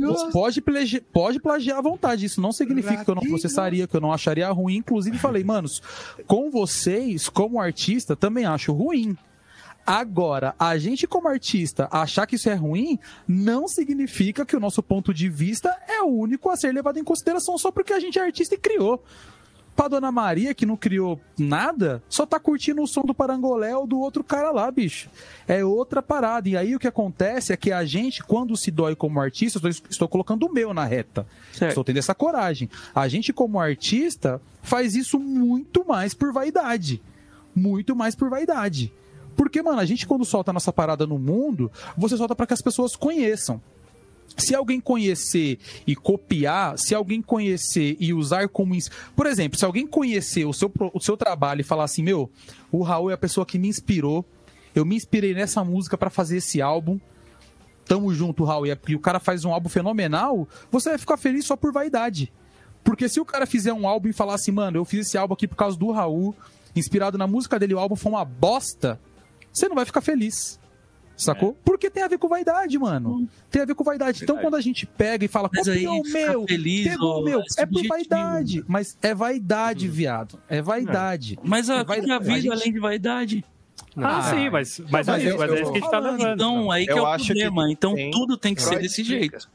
você 0.07 0.31
pode, 0.31 0.61
pode 1.11 1.39
plagiar 1.41 1.77
à 1.79 1.81
vontade. 1.81 2.25
Isso 2.25 2.39
não 2.39 2.53
significa 2.53 3.03
que 3.03 3.11
eu 3.11 3.15
não 3.15 3.23
processaria, 3.23 3.85
que 3.87 3.95
eu 3.97 3.99
não 3.99 4.13
acharia 4.13 4.49
ruim. 4.51 4.77
Inclusive, 4.77 5.17
falei, 5.17 5.43
manos, 5.43 5.81
com 6.25 6.49
vocês, 6.49 7.27
como 7.27 7.59
artista, 7.59 8.15
também 8.15 8.45
acho 8.45 8.71
ruim. 8.71 9.17
Agora, 9.85 10.53
a 10.59 10.77
gente 10.77 11.07
como 11.07 11.27
artista 11.29 11.87
achar 11.91 12.25
que 12.25 12.35
isso 12.35 12.49
é 12.49 12.53
ruim 12.53 12.99
não 13.27 13.67
significa 13.67 14.45
que 14.45 14.55
o 14.55 14.59
nosso 14.59 14.83
ponto 14.83 15.13
de 15.13 15.29
vista 15.29 15.73
é 15.87 16.01
o 16.01 16.07
único 16.07 16.49
a 16.49 16.57
ser 16.57 16.73
levado 16.73 16.99
em 16.99 17.03
consideração 17.05 17.57
só 17.57 17.71
porque 17.71 17.93
a 17.93 17.99
gente 17.99 18.19
é 18.19 18.21
artista 18.21 18.55
e 18.55 18.57
criou. 18.57 19.01
Pra 19.77 19.87
Dona 19.87 20.11
Maria, 20.11 20.55
que 20.55 20.65
não 20.65 20.75
criou 20.75 21.21
nada, 21.37 22.01
só 22.09 22.25
tá 22.25 22.39
curtindo 22.39 22.81
o 22.81 22.87
som 22.87 23.03
do 23.03 23.13
Parangolé 23.13 23.77
ou 23.77 23.85
do 23.85 23.99
outro 23.99 24.23
cara 24.23 24.49
lá, 24.49 24.71
bicho. 24.71 25.07
É 25.47 25.63
outra 25.63 26.01
parada. 26.01 26.49
E 26.49 26.57
aí 26.57 26.75
o 26.75 26.79
que 26.79 26.87
acontece 26.87 27.53
é 27.53 27.57
que 27.57 27.71
a 27.71 27.85
gente, 27.85 28.23
quando 28.23 28.57
se 28.57 28.71
dói 28.71 28.95
como 28.95 29.21
artista, 29.21 29.59
estou, 29.59 29.87
estou 29.87 30.07
colocando 30.07 30.47
o 30.47 30.51
meu 30.51 30.73
na 30.73 30.83
reta. 30.83 31.27
Certo. 31.53 31.69
Estou 31.69 31.83
tendo 31.83 31.99
essa 31.99 32.15
coragem. 32.15 32.67
A 32.93 33.07
gente, 33.07 33.31
como 33.31 33.59
artista, 33.59 34.41
faz 34.63 34.95
isso 34.95 35.19
muito 35.19 35.85
mais 35.87 36.15
por 36.15 36.33
vaidade. 36.33 36.99
Muito 37.55 37.95
mais 37.95 38.15
por 38.15 38.31
vaidade. 38.31 38.91
Porque, 39.35 39.61
mano, 39.61 39.79
a 39.79 39.85
gente 39.85 40.07
quando 40.07 40.25
solta 40.25 40.49
a 40.49 40.53
nossa 40.53 40.73
parada 40.73 41.05
no 41.05 41.19
mundo, 41.19 41.71
você 41.95 42.17
solta 42.17 42.35
para 42.35 42.47
que 42.47 42.53
as 42.55 42.63
pessoas 42.63 42.95
conheçam. 42.95 43.61
Se 44.35 44.53
alguém 44.53 44.79
conhecer 44.79 45.59
e 45.85 45.95
copiar, 45.95 46.77
se 46.77 46.93
alguém 46.93 47.21
conhecer 47.21 47.95
e 47.99 48.13
usar 48.13 48.47
como. 48.49 48.75
Por 49.15 49.25
exemplo, 49.25 49.57
se 49.57 49.65
alguém 49.65 49.87
conhecer 49.87 50.45
o 50.45 50.53
seu, 50.53 50.71
o 50.93 50.99
seu 50.99 51.17
trabalho 51.17 51.61
e 51.61 51.63
falar 51.63 51.85
assim: 51.85 52.03
meu, 52.03 52.29
o 52.71 52.83
Raul 52.83 53.09
é 53.09 53.13
a 53.13 53.17
pessoa 53.17 53.45
que 53.45 53.57
me 53.57 53.67
inspirou, 53.67 54.25
eu 54.75 54.85
me 54.85 54.95
inspirei 54.95 55.33
nessa 55.33 55.63
música 55.63 55.97
para 55.97 56.09
fazer 56.09 56.37
esse 56.37 56.61
álbum. 56.61 56.99
Tamo 57.85 58.13
junto, 58.13 58.43
Raul. 58.43 58.67
E 58.67 58.95
o 58.95 58.99
cara 58.99 59.19
faz 59.19 59.45
um 59.45 59.53
álbum 59.53 59.69
fenomenal, 59.69 60.47
você 60.69 60.89
vai 60.89 60.97
ficar 60.97 61.17
feliz 61.17 61.45
só 61.45 61.55
por 61.55 61.71
vaidade. 61.71 62.31
Porque 62.83 63.09
se 63.09 63.19
o 63.19 63.25
cara 63.25 63.45
fizer 63.45 63.73
um 63.73 63.87
álbum 63.87 64.09
e 64.09 64.13
falar 64.13 64.35
assim, 64.35 64.51
mano, 64.51 64.77
eu 64.77 64.85
fiz 64.85 65.07
esse 65.07 65.17
álbum 65.17 65.33
aqui 65.33 65.47
por 65.47 65.55
causa 65.55 65.77
do 65.77 65.91
Raul, 65.91 66.35
inspirado 66.75 67.17
na 67.17 67.27
música 67.27 67.57
dele, 67.59 67.73
o 67.73 67.79
álbum 67.79 67.95
foi 67.95 68.11
uma 68.11 68.23
bosta, 68.23 68.99
você 69.51 69.67
não 69.67 69.75
vai 69.75 69.85
ficar 69.85 70.01
feliz. 70.01 70.59
Sacou? 71.17 71.51
É. 71.51 71.55
Porque 71.65 71.89
tem 71.89 72.03
a 72.03 72.07
ver 72.07 72.19
com 72.19 72.27
vaidade, 72.27 72.77
mano. 72.77 73.27
Tem 73.49 73.63
a 73.63 73.65
ver 73.65 73.73
com 73.73 73.83
vaidade. 73.83 74.23
Então, 74.23 74.37
quando 74.37 74.55
a 74.55 74.61
gente 74.61 74.85
pega 74.85 75.25
e 75.25 75.27
fala, 75.27 75.49
copiou 75.49 76.01
o 76.01 76.03
meu, 76.09 76.45
feliz 76.47 76.87
pegou 76.87 77.15
ou 77.15 77.21
o 77.21 77.25
meu, 77.25 77.39
é 77.39 77.43
é 77.63 77.65
por 77.65 77.87
vaidade. 77.87 78.63
Mas 78.67 78.95
é 79.01 79.15
vaidade, 79.15 79.87
viado. 79.87 80.39
É 80.47 80.61
vaidade. 80.61 81.39
Mas 81.43 81.69
a, 81.69 81.77
É 81.79 81.83
vaidade. 81.83 82.05
que 82.05 82.11
é 82.11 82.15
a 82.15 82.19
vida 82.19 82.33
A 82.33 82.39
gente- 82.39 82.51
além 82.51 82.71
de 82.73 82.79
vaidade. 82.79 83.45
Ah, 83.99 84.21
sim, 84.29 84.49
mas, 84.51 84.79
mas, 84.91 85.07
Mas 85.07 85.25
é, 85.25 85.31
eu- 85.31 85.37
mas 85.39 85.51
é 85.51 85.61
isso 85.61 85.71
que 85.71 85.77
a 85.79 85.81
gente 85.81 85.89
tá 85.91 85.99
levando. 85.99 86.33
Então, 86.35 86.71
aí 86.71 86.85
que 86.85 86.91
Eu 86.91 86.97
é 86.99 87.01
o 87.01 87.05
acho 87.07 87.25
que 87.25 87.33
problema. 87.33 87.71
Então, 87.71 87.95
tem- 87.95 88.11
tudo 88.11 88.37
tem 88.37 88.53
que 88.53 88.61
ser 88.61 88.77
desse 88.79 89.03
jeito. 89.03 89.49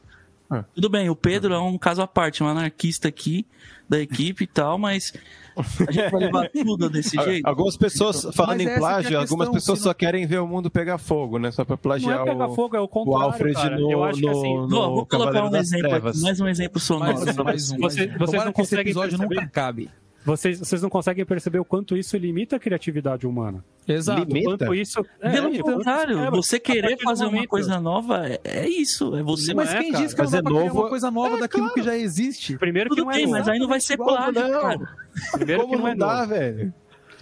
Ah. 0.51 0.65
Tudo 0.75 0.89
bem, 0.91 1.09
o 1.09 1.15
Pedro 1.17 1.55
é 1.55 1.61
um 1.61 1.79
caso 1.79 2.03
à 2.03 2.07
parte, 2.09 2.43
um 2.43 2.49
anarquista 2.49 3.07
aqui 3.09 3.47
da 3.89 4.01
equipe 4.01 4.45
e 4.45 4.47
tal, 4.49 4.77
mas 4.79 5.13
a 5.57 5.93
gente 5.93 6.11
vai 6.11 6.21
levar 6.21 6.49
tudo 6.51 6.89
desse 6.91 7.17
jeito. 7.23 7.47
Algumas 7.47 7.77
pessoas, 7.77 8.27
falando 8.35 8.59
Mas 8.59 8.67
em 8.67 8.71
é 8.71 8.79
plágio, 8.79 9.19
algumas 9.19 9.49
questão, 9.49 9.53
pessoas 9.53 9.79
não- 9.81 9.85
só 9.85 9.95
querem 9.95 10.27
ver 10.27 10.39
o 10.41 10.47
mundo 10.47 10.71
pegar 10.71 10.99
fogo, 10.99 11.39
né? 11.39 11.51
Só 11.51 11.65
pra 11.65 11.75
Não 11.75 11.79
plagiar 11.79 12.21
é 12.21 12.25
pegar 12.25 12.49
o, 12.49 12.55
fogo, 12.55 12.77
é 12.77 12.81
o 12.81 12.85
o 12.85 12.89
contrário, 12.89 13.25
Alfred 13.27 13.55
cara. 13.55 13.79
no, 13.79 13.91
Eu 13.91 14.05
acho 14.05 14.21
que 14.21 14.29
assim... 14.29 14.55
no, 14.57 14.67
no 14.69 14.95
vou 14.95 15.07
colocar 15.07 15.45
um 15.45 15.57
exemplo 15.57 15.95
aqui, 15.95 16.21
mais 16.21 16.41
um 16.41 16.49
exemplo 16.49 16.81
sonoro. 16.81 17.15
Mais 17.25 17.39
um, 17.39 17.45
mais 17.45 17.71
um, 17.73 17.77
Você- 17.79 18.07
mais 18.07 18.15
um. 18.15 18.19
vocês 18.19 18.31
Tomara 18.31 18.45
não 18.47 18.53
que 18.53 18.61
esse 18.61 18.71
conseguem 18.71 18.91
episódio 18.91 19.11
perceber? 19.19 19.35
nunca 19.35 19.47
acabe. 19.47 19.91
Vocês, 20.25 20.59
vocês 20.61 20.81
não 20.81 20.89
conseguem 20.89 21.25
perceber 21.25 21.59
o 21.59 21.65
quanto 21.65 21.97
isso 21.97 22.17
limita 22.17 22.55
a 22.57 22.59
criatividade 22.59 23.27
humana. 23.27 23.65
Exato. 23.89 24.23
O 24.23 24.25
Limita? 24.25 24.49
quanto 24.67 24.75
isso. 24.75 25.05
Pelo 25.21 25.49
então, 25.55 25.75
contrário, 25.75 26.19
é, 26.21 26.31
você 26.31 26.61
querer 26.61 26.97
fazer 27.03 27.27
uma 27.27 27.45
coisa 27.47 27.81
nova 27.81 28.29
é, 28.29 28.41
é 28.45 28.69
isso. 28.69 29.17
É 29.17 29.23
você. 29.23 29.53
Mas 29.53 29.75
é, 29.75 29.79
quem 29.81 29.91
cara. 29.93 30.05
disse 30.05 30.15
que 30.15 30.23
não 30.23 30.31
pra 30.31 30.41
criar 30.43 30.51
novo- 30.65 30.81
uma 30.81 30.89
coisa 30.89 31.11
nova 31.11 31.39
daquilo 31.39 31.73
que 31.75 31.83
já 31.83 31.97
existe? 31.97 32.57
Primeiro 32.57 32.91
que 32.91 32.95
Tudo 32.97 33.07
não 33.07 33.11
é 33.13 33.15
bem, 33.17 33.25
novo. 33.27 33.37
mas 33.39 33.49
aí 33.49 33.59
não 33.59 33.67
vai 33.67 33.81
ser 33.81 33.95
Igual, 33.95 34.17
plágio, 34.17 34.49
não. 34.49 34.61
cara. 34.61 34.89
Primeiro 35.33 35.61
que 35.63 35.67
Como 35.69 35.79
não 35.81 35.89
é 35.89 35.91
não 35.95 36.07
dá, 36.07 36.17
novo. 36.19 36.29
velho? 36.29 36.75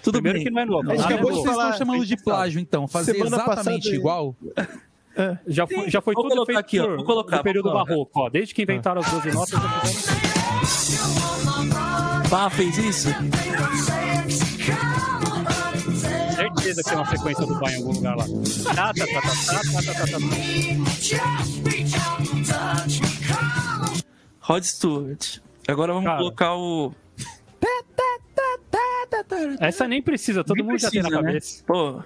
Tudo 0.02 0.12
Primeiro 0.14 0.38
bem. 0.38 0.44
que 0.46 0.50
não 0.52 0.60
é 0.60 0.64
novo. 0.66 0.90
A 0.92 0.96
gente 0.96 1.10
é 1.10 1.14
acabou 1.14 1.32
de 1.32 1.42
falar- 1.48 1.70
estão 1.70 1.78
chamando 1.86 2.06
de 2.06 2.16
plágio, 2.22 2.60
então. 2.60 2.86
Fazer 2.86 3.12
Semana 3.14 3.36
exatamente 3.36 3.94
igual. 3.94 4.36
Já 5.46 5.66
foi, 5.66 5.90
já 5.90 6.00
foi 6.00 6.14
Vou 6.14 6.22
tudo 6.24 6.32
colocar 6.34 6.46
feito 6.52 6.58
aqui, 6.58 6.80
ó, 6.80 6.96
vou 6.96 7.04
colocar, 7.04 7.36
no 7.38 7.42
período 7.42 7.64
vou 7.64 7.72
colocar. 7.72 7.90
barroco. 7.92 8.20
Ó, 8.20 8.28
desde 8.30 8.54
que 8.54 8.62
inventaram 8.62 9.00
as 9.02 9.10
12 9.10 9.32
notas, 9.32 9.58
Bah 12.28 12.50
fez 12.50 12.78
isso? 12.78 13.08
Certeza 16.36 16.82
que 16.82 16.88
tem 16.88 16.96
uma 16.98 17.06
frequência 17.06 17.46
do 17.46 17.58
pai 17.58 17.74
em 17.74 17.76
algum 17.76 17.92
lugar 17.92 18.16
lá. 18.16 18.24
Tá, 18.74 18.92
tá, 18.94 19.06
tá, 19.06 20.18
Rod 24.40 24.64
Stewart. 24.64 25.38
Agora 25.68 25.92
vamos 25.92 26.06
Cara. 26.06 26.18
colocar 26.18 26.54
o. 26.54 26.94
Essa 29.60 29.86
nem 29.86 30.02
precisa, 30.02 30.42
todo 30.42 30.56
nem 30.56 30.64
mundo 30.64 30.78
precisa, 30.78 30.92
já 30.94 31.02
tem 31.02 31.10
na 31.10 31.22
né? 31.22 31.28
cabeça. 31.28 31.64
Pô. 31.66 32.02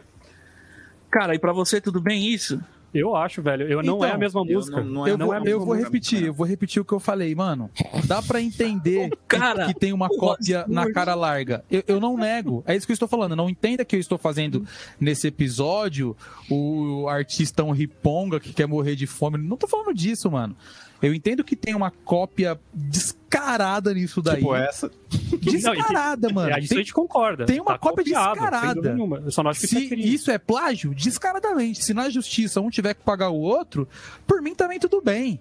Cara, 1.11 1.35
e 1.35 1.39
pra 1.39 1.53
você 1.53 1.81
tudo 1.81 2.01
bem 2.01 2.27
isso? 2.29 2.61
Eu 2.95 3.17
acho, 3.17 3.43
velho. 3.43 3.67
Eu, 3.67 3.83
não 3.83 3.97
Então, 3.97 4.09
é 4.09 4.13
a 4.13 4.19
mesma 4.19 4.41
Eu 4.47 4.55
música. 4.57 4.77
não- 4.81 4.85
não 4.91 5.07
é- 5.07 5.11
Eu 5.11 5.19
não 5.19 5.27
vou, 5.27 5.35
é 5.35 5.37
a 5.37 5.41
eu 5.41 5.45
mesma 5.45 5.65
vou 5.65 5.75
repetir, 5.75 6.19
cara. 6.21 6.27
eu 6.29 6.33
vou 6.35 6.47
repetir 6.47 6.81
o 6.81 6.85
que 6.85 6.93
eu 6.93 7.01
falei, 7.01 7.35
mano. 7.35 7.69
Dá 8.07 8.23
pra 8.23 8.41
entender 8.41 9.11
Cara, 9.29 9.67
que 9.67 9.75
tem 9.75 9.93
uma 9.93 10.09
cópia 10.17 10.65
na 10.69 10.91
cara 10.93 11.15
larga. 11.15 11.65
Eu, 11.71 11.83
eu 11.89 12.01
não 12.01 12.17
nego. 12.17 12.63
É 12.67 12.77
isso 12.77 12.87
que 12.87 12.93
eu 12.93 12.95
estou 12.95 13.09
falando. 13.09 13.35
Não 13.35 13.51
entenda 13.51 13.85
que 13.85 13.97
eu 13.97 14.01
estou 14.01 14.17
fazendo 14.17 14.65
nesse 15.01 15.27
episódio 15.27 16.17
o 16.49 17.09
artista 17.09 17.65
um 17.65 17.73
riponga 17.73 18.39
que 18.39 18.53
quer 18.53 18.67
morrer 18.67 18.95
de 18.95 19.07
fome. 19.07 19.39
Não 19.39 19.57
tô 19.57 19.67
falando 19.67 19.93
disso, 19.93 20.31
mano. 20.31 20.57
Eu 21.03 21.13
entendo 21.15 21.45
que 21.45 21.55
tem 21.57 21.75
uma 21.75 21.91
cópia 21.91 22.59
descarada 22.73 23.93
nisso 23.93 24.23
daí. 24.23 24.37
Tipo 24.37 24.55
essa. 24.55 24.91
Descarada, 25.41 26.29
mano. 26.31 26.51
É, 26.53 26.59
isso 26.61 26.69
Tem- 26.71 26.79
a 26.79 26.81
gente 26.81 26.95
concorda. 26.95 27.45
tem 27.47 27.61
uma 27.61 27.73
Tá 27.73 27.79
cópia 27.79 28.05
copiado, 28.05 28.33
descarada. 28.35 28.97
Eu 29.25 29.31
só 29.31 29.43
não 29.43 29.51
acho 29.51 29.61
que 29.61 29.67
é 29.67 29.69
Se 29.69 29.89
crime. 29.89 30.15
isso 30.15 30.31
é 30.31 30.39
plágio, 30.39 30.95
descaradamente. 30.95 31.85
Se 31.85 31.93
na 31.93 32.09
justiça 32.09 32.61
um 32.61 32.71
tiver 32.71 32.95
que 32.95 33.03
pagar 33.03 33.31
o 33.31 33.37
outro, 33.39 33.89
por 34.27 34.41
mim 34.41 34.55
também 34.55 34.79
tudo 34.79 35.01
bem. 35.03 35.39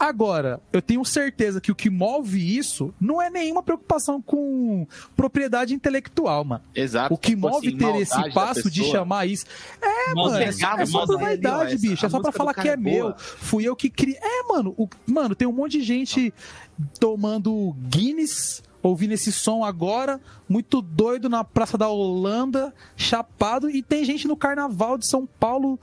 Agora, 0.00 0.62
eu 0.72 0.80
tenho 0.80 1.04
certeza 1.04 1.60
que 1.60 1.70
o 1.70 1.74
que 1.74 1.90
move 1.90 2.56
isso 2.56 2.94
não 2.98 3.20
é 3.20 3.28
nenhuma 3.28 3.62
preocupação 3.62 4.22
com 4.22 4.86
propriedade 5.14 5.74
intelectual, 5.74 6.42
mano. 6.42 6.64
Exato. 6.74 7.12
O 7.12 7.18
que 7.18 7.32
Tipo 7.32 7.50
move 7.50 7.68
assim, 7.68 7.76
ter 7.76 7.96
esse 7.96 8.30
passo 8.32 8.70
de 8.70 8.82
chamar 8.84 9.26
isso. 9.26 9.44
É, 9.82 10.14
mano, 10.14 10.36
é 10.38 10.44
é 10.44 10.86
só 10.86 11.04
por 11.06 11.18
vaidade, 11.20 11.76
bicho. 11.76 12.06
É 12.06 12.08
só 12.08 12.18
pra 12.18 12.32
falar 12.32 12.54
que 12.54 12.66
é 12.66 12.72
é 12.72 12.76
meu. 12.78 13.14
Fui 13.18 13.62
eu 13.68 13.76
que 13.76 13.90
criei. 13.90 14.18
É, 14.22 14.42
mano, 14.48 14.74
o- 14.78 14.88
mano, 15.06 15.34
tem 15.34 15.46
um 15.46 15.52
monte 15.52 15.72
de 15.72 15.82
gente 15.82 16.32
tomando 16.98 17.76
Guinness. 17.88 18.62
Ouvindo 18.82 19.12
esse 19.12 19.30
som 19.30 19.62
agora, 19.62 20.18
muito 20.48 20.80
doido 20.80 21.28
na 21.28 21.44
Praça 21.44 21.76
da 21.76 21.90
Holanda, 21.90 22.72
chapado, 22.96 23.68
e 23.68 23.82
tem 23.82 24.02
gente 24.06 24.26
no 24.26 24.34
Carnaval 24.34 24.96
de 24.96 25.06
São 25.06 25.26
Paulo 25.26 25.78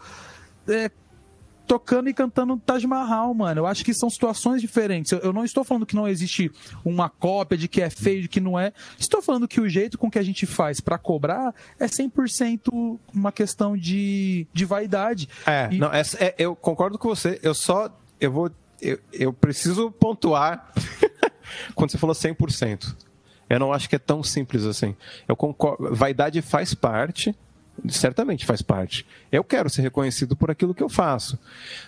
é, 0.67 0.89
tocando 1.67 2.09
e 2.09 2.13
cantando 2.13 2.57
Taj 2.57 2.85
Mahal, 2.87 3.33
mano. 3.33 3.61
Eu 3.61 3.67
acho 3.67 3.83
que 3.83 3.93
são 3.93 4.09
situações 4.09 4.61
diferentes. 4.61 5.11
Eu, 5.11 5.19
eu 5.19 5.33
não 5.33 5.43
estou 5.43 5.63
falando 5.63 5.85
que 5.85 5.95
não 5.95 6.07
existe 6.07 6.51
uma 6.85 7.09
cópia 7.09 7.57
de 7.57 7.67
que 7.67 7.81
é 7.81 7.89
feio, 7.89 8.21
de 8.21 8.27
que 8.27 8.39
não 8.39 8.57
é. 8.57 8.71
Estou 8.97 9.21
falando 9.21 9.47
que 9.47 9.59
o 9.59 9.67
jeito 9.69 9.97
com 9.97 10.09
que 10.09 10.17
a 10.17 10.23
gente 10.23 10.45
faz 10.45 10.79
pra 10.79 10.97
cobrar 10.97 11.53
é 11.79 11.85
100% 11.85 12.97
uma 13.13 13.31
questão 13.31 13.75
de, 13.77 14.47
de 14.53 14.65
vaidade. 14.65 15.27
É, 15.45 15.67
E- 15.71 15.77
não, 15.77 15.91
essa, 15.93 16.17
é, 16.23 16.33
eu 16.37 16.55
concordo 16.55 16.97
com 16.97 17.09
você. 17.09 17.39
Eu 17.43 17.53
só. 17.53 17.89
Eu 18.19 18.31
vou. 18.31 18.49
Eu, 18.81 18.99
eu 19.11 19.33
preciso 19.33 19.91
pontuar 19.91 20.71
quando 21.75 21.91
você 21.91 21.97
falou 21.97 22.15
100%. 22.15 22.95
Eu 23.49 23.59
não 23.59 23.71
acho 23.71 23.87
que 23.89 23.95
é 23.95 23.99
tão 23.99 24.21
simples 24.23 24.63
assim. 24.65 24.95
Eu 25.27 25.35
concordo. 25.35 25.93
Vaidade 25.95 26.41
faz 26.41 26.73
parte. 26.73 27.35
Certamente 27.89 28.45
faz 28.45 28.61
parte. 28.61 29.05
Eu 29.31 29.43
quero 29.43 29.69
ser 29.69 29.81
reconhecido 29.81 30.35
por 30.35 30.49
aquilo 30.51 30.73
que 30.73 30.83
eu 30.83 30.89
faço. 30.89 31.37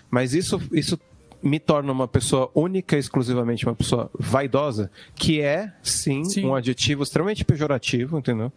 Mas 0.09 0.33
isso, 0.33 0.61
isso 0.71 0.99
me 1.41 1.59
torna 1.59 1.91
uma 1.91 2.07
pessoa 2.07 2.51
única 2.53 2.95
e 2.95 2.99
exclusivamente 2.99 3.65
uma 3.65 3.75
pessoa 3.75 4.09
vaidosa, 4.17 4.91
que 5.15 5.41
é, 5.41 5.73
sim, 5.81 6.23
Sim. 6.25 6.45
um 6.45 6.55
adjetivo 6.55 7.03
extremamente 7.03 7.45
pejorativo, 7.45 8.17
entendeu? 8.17 8.51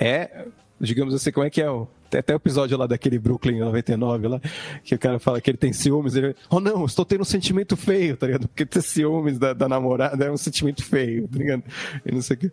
é, 0.00 0.46
digamos 0.80 1.12
assim, 1.14 1.30
como 1.30 1.46
é 1.46 1.50
que 1.50 1.60
é 1.60 1.70
o. 1.70 1.86
Tem 2.08 2.18
até 2.18 2.34
o 2.34 2.36
episódio 2.36 2.76
lá 2.76 2.88
daquele 2.88 3.20
Brooklyn 3.20 3.60
99 3.60 4.26
lá, 4.26 4.40
que 4.82 4.96
o 4.96 4.98
cara 4.98 5.20
fala 5.20 5.40
que 5.40 5.48
ele 5.48 5.58
tem 5.58 5.72
ciúmes, 5.72 6.16
ele, 6.16 6.34
oh 6.48 6.58
não, 6.58 6.84
estou 6.84 7.04
tendo 7.04 7.20
um 7.20 7.24
sentimento 7.24 7.76
feio, 7.76 8.16
tá 8.16 8.26
ligado? 8.26 8.48
Porque 8.48 8.66
ter 8.66 8.82
ciúmes 8.82 9.38
da, 9.38 9.52
da 9.52 9.68
namorada 9.68 10.24
é 10.24 10.30
um 10.30 10.36
sentimento 10.36 10.82
feio, 10.84 11.28
tá 11.28 11.38
ligado? 11.38 11.62
E 12.04 12.10
não 12.10 12.20
sei 12.20 12.36
o 12.36 12.40
quê. 12.40 12.50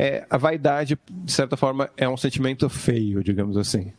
É, 0.00 0.24
a 0.30 0.36
vaidade, 0.38 0.96
de 1.10 1.32
certa 1.32 1.56
forma, 1.56 1.90
é 1.96 2.08
um 2.08 2.16
sentimento 2.16 2.68
feio, 2.68 3.20
digamos 3.24 3.56
assim. 3.56 3.92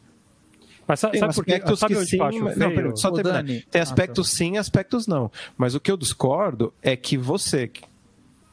Mas 0.88 1.02
sabe, 1.02 1.12
Tem 1.12 1.20
sabe 1.20 1.30
aspectos 1.32 1.80
Sabe 1.80 1.94
que 1.96 2.06
sim, 2.06 2.22
acho 2.22 2.40
não, 2.40 2.96
só 2.96 3.12
terminar. 3.12 3.44
Tem 3.44 3.82
Ah, 3.82 3.84
aspectos 3.84 4.30
sim, 4.30 4.58
aspectos 4.58 5.08
não. 5.08 5.30
Mas 5.58 5.76
o 5.76 5.80
que 5.80 5.92
eu 5.92 5.98
discordo 5.98 6.74
é 6.82 6.96
que 6.96 7.18
você 7.18 7.70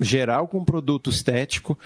gerar 0.01 0.39
algum 0.39 0.65
produto 0.65 1.09
estético 1.09 1.79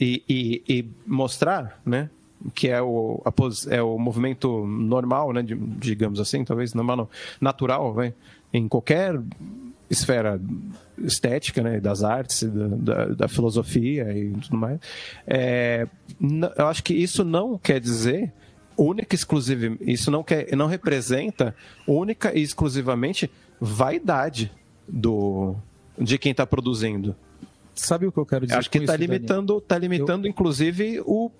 e, 0.00 0.22
e- 0.28 0.62
e 0.68 0.84
mostrar, 1.06 1.80
né? 1.86 2.10
Que 2.52 2.68
é 2.68 2.82
o, 2.82 3.22
a 3.24 3.30
pos- 3.30 3.66
é 3.68 3.80
o 3.80 3.96
movimento 3.98 4.66
normal, 4.66 5.32
né? 5.32 5.40
de- 5.42 5.54
digamos 5.54 6.18
assim, 6.18 6.44
talvez 6.44 6.74
normal 6.74 6.96
não, 6.96 7.08
natural, 7.40 7.94
vai, 7.94 8.12
em 8.52 8.66
qualquer 8.68 9.18
esfera 9.88 10.40
estética, 10.98 11.62
né, 11.62 11.80
das 11.80 12.02
artes, 12.02 12.42
da, 12.42 12.66
da, 12.66 13.04
da 13.14 13.28
filosofia 13.28 14.12
e 14.16 14.30
tudo 14.32 14.56
mais. 14.56 14.80
É, 15.26 15.86
eu 16.56 16.66
acho 16.66 16.82
que 16.82 16.94
isso 16.94 17.24
não 17.24 17.58
quer 17.58 17.80
dizer 17.80 18.32
única 18.76 19.14
e 19.14 19.16
exclusiva, 19.16 19.76
isso 19.80 20.10
não 20.10 20.22
quer, 20.22 20.54
não 20.56 20.66
representa 20.66 21.54
única 21.86 22.36
e 22.36 22.42
exclusivamente 22.42 23.30
vaidade 23.60 24.52
do 24.86 25.56
de 25.98 26.18
quem 26.18 26.32
está 26.32 26.46
produzindo. 26.46 27.16
Sabe 27.74 28.06
o 28.06 28.12
que 28.12 28.18
eu 28.18 28.26
quero 28.26 28.46
dizer? 28.46 28.58
Acho 28.58 28.70
que 28.70 28.78
está 28.78 28.96
limitando, 28.96 29.60
tá 29.60 29.78
limitando 29.78 30.28
inclusive 30.28 31.00
o, 31.04 31.30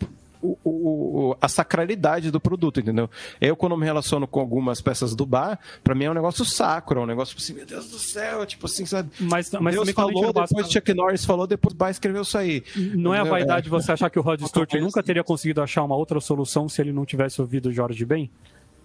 o- 0.65 1.31
o- 1.31 1.37
a 1.41 1.49
sacralidade 1.49 2.31
do 2.31 2.41
produto, 2.41 2.81
entendeu? 2.81 3.09
Eu 3.41 3.57
quando 3.57 3.77
me 3.77 3.85
relaciono 3.85 4.27
com 4.27 4.41
algumas 4.41 4.81
peças 4.81 5.15
do 5.15 5.25
bar, 5.27 5.59
para 5.83 5.95
mim 5.95 6.05
é 6.05 6.11
um 6.11 6.15
negócio 6.15 6.45
sacro, 6.45 7.01
é 7.01 7.03
um 7.03 7.07
negócio 7.07 7.37
assim, 7.39 7.55
meu 7.55 7.67
Deus 7.67 7.89
do 7.89 7.99
céu, 7.99 8.45
tipo 8.47 8.67
assim, 8.67 8.87
sabe? 8.87 9.11
Mas, 9.21 9.51
mas 9.61 9.75
Deus 9.75 9.91
falou, 9.93 10.33
depois 10.49 10.71
Chuck 10.73 10.95
Norris 10.95 11.25
falou, 11.25 11.47
depois 11.47 11.75
o 11.75 11.77
bar 11.77 11.91
escreveu 11.91 12.23
isso 12.23 12.39
aí. 12.39 12.63
Não 12.95 13.15
é 13.15 13.19
a 13.19 13.25
vaidade 13.25 13.69
você 13.69 13.93
achar 13.93 14.11
que 14.11 14.19
o 14.19 14.23
Rod 14.23 14.41
Stewart 14.47 14.73
nunca 14.75 15.03
teria 15.03 15.25
conseguido 15.25 15.61
achar 15.63 15.83
uma 15.83 15.97
outra 15.97 16.21
solução 16.21 16.69
se 16.69 16.81
ele 16.81 16.93
não 16.93 17.05
tivesse 17.05 17.41
ouvido 17.41 17.69
o 17.69 17.73
Jorge 17.73 18.05
Ben? 18.05 18.31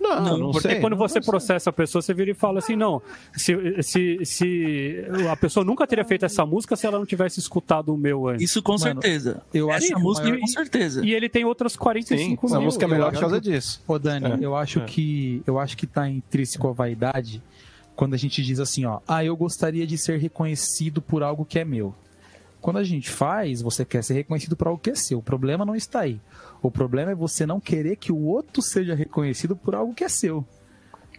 Não, 0.02 0.20
não, 0.24 0.38
Não, 0.38 0.52
porque 0.52 0.68
sei. 0.70 0.80
quando 0.80 0.94
Não 0.94 0.98
você 0.98 1.22
sei. 1.22 1.22
processa 1.22 1.70
a 1.70 1.74
pessoa, 1.74 2.02
você 2.02 2.14
vira 2.14 2.32
e 2.32 2.34
fala 2.34 2.58
assim, 2.60 2.76
não, 2.76 3.02
se, 3.34 3.56
se, 3.84 4.20
se 4.26 5.06
a 5.30 5.36
pessoa 5.38 5.64
nunca 5.64 5.86
teria 5.86 6.04
feito 6.04 6.26
essa 6.26 6.44
música 6.46 6.76
se 6.76 6.88
ela 6.88 6.98
não 6.98 7.06
tivesse 7.06 7.40
escutado 7.40 7.94
o 7.94 7.98
meu 7.98 8.28
antes. 8.28 8.50
Isso 8.50 8.64
com 8.64 8.72
Mano, 8.74 8.82
certeza. 8.84 9.44
eu 9.54 9.70
acho 9.70 9.86
Essa 9.86 10.00
música 10.00 10.28
maior- 10.28 10.40
com 10.42 10.48
certeza. 10.48 11.06
E 11.06 11.14
ele 11.14 11.30
tem 11.30 11.46
outras 11.46 11.74
Sim, 11.74 11.80
45 11.80 12.46
essa 12.48 12.56
mil. 12.56 12.66
música 12.66 12.86
é 12.86 12.88
melhor 12.88 13.12
por 13.14 13.20
causa 13.20 13.40
que- 13.40 13.50
disso. 13.52 13.84
Ô, 13.88 14.00
Dani, 14.00 14.26
É. 14.26 14.38
eu 14.42 14.56
acho 14.56 14.80
É. 14.80 14.86
que 14.86 15.44
eu 15.46 15.60
acho 15.60 15.78
que 15.78 15.86
tá 15.86 16.10
intrínseco 16.10 16.68
a 16.68 16.72
vaidade 16.72 17.42
quando 17.96 18.16
a 18.16 18.18
gente 18.18 18.42
diz 18.42 18.60
assim, 18.60 18.84
ó, 18.86 19.00
ah, 19.08 19.24
eu 19.24 19.36
gostaria 19.38 19.86
de 19.86 19.98
ser 19.98 20.18
reconhecido 20.20 21.02
por 21.02 21.22
algo 21.22 21.46
que 21.46 21.60
é 21.60 21.64
meu. 21.66 21.94
Quando 22.62 22.78
a 22.78 22.84
gente 22.84 23.10
faz, 23.10 23.62
você 23.62 23.84
quer 23.84 24.04
ser 24.04 24.14
reconhecido 24.14 24.56
por 24.56 24.68
algo 24.68 24.80
que 24.80 24.92
é 24.92 24.96
seu. 24.96 25.20
O 25.20 25.24
problema 25.24 25.66
não 25.66 25.76
está 25.76 26.02
aí. 26.02 26.22
O 26.62 26.70
problema 26.70 27.12
é 27.12 27.16
você 27.16 27.46
não 27.46 27.60
querer 27.60 27.96
que 27.96 28.12
o 28.12 28.20
outro 28.20 28.62
seja 28.62 28.94
reconhecido 28.94 29.56
por 29.56 29.74
algo 29.74 29.94
que 29.94 30.04
é 30.04 30.10
seu. 30.10 30.46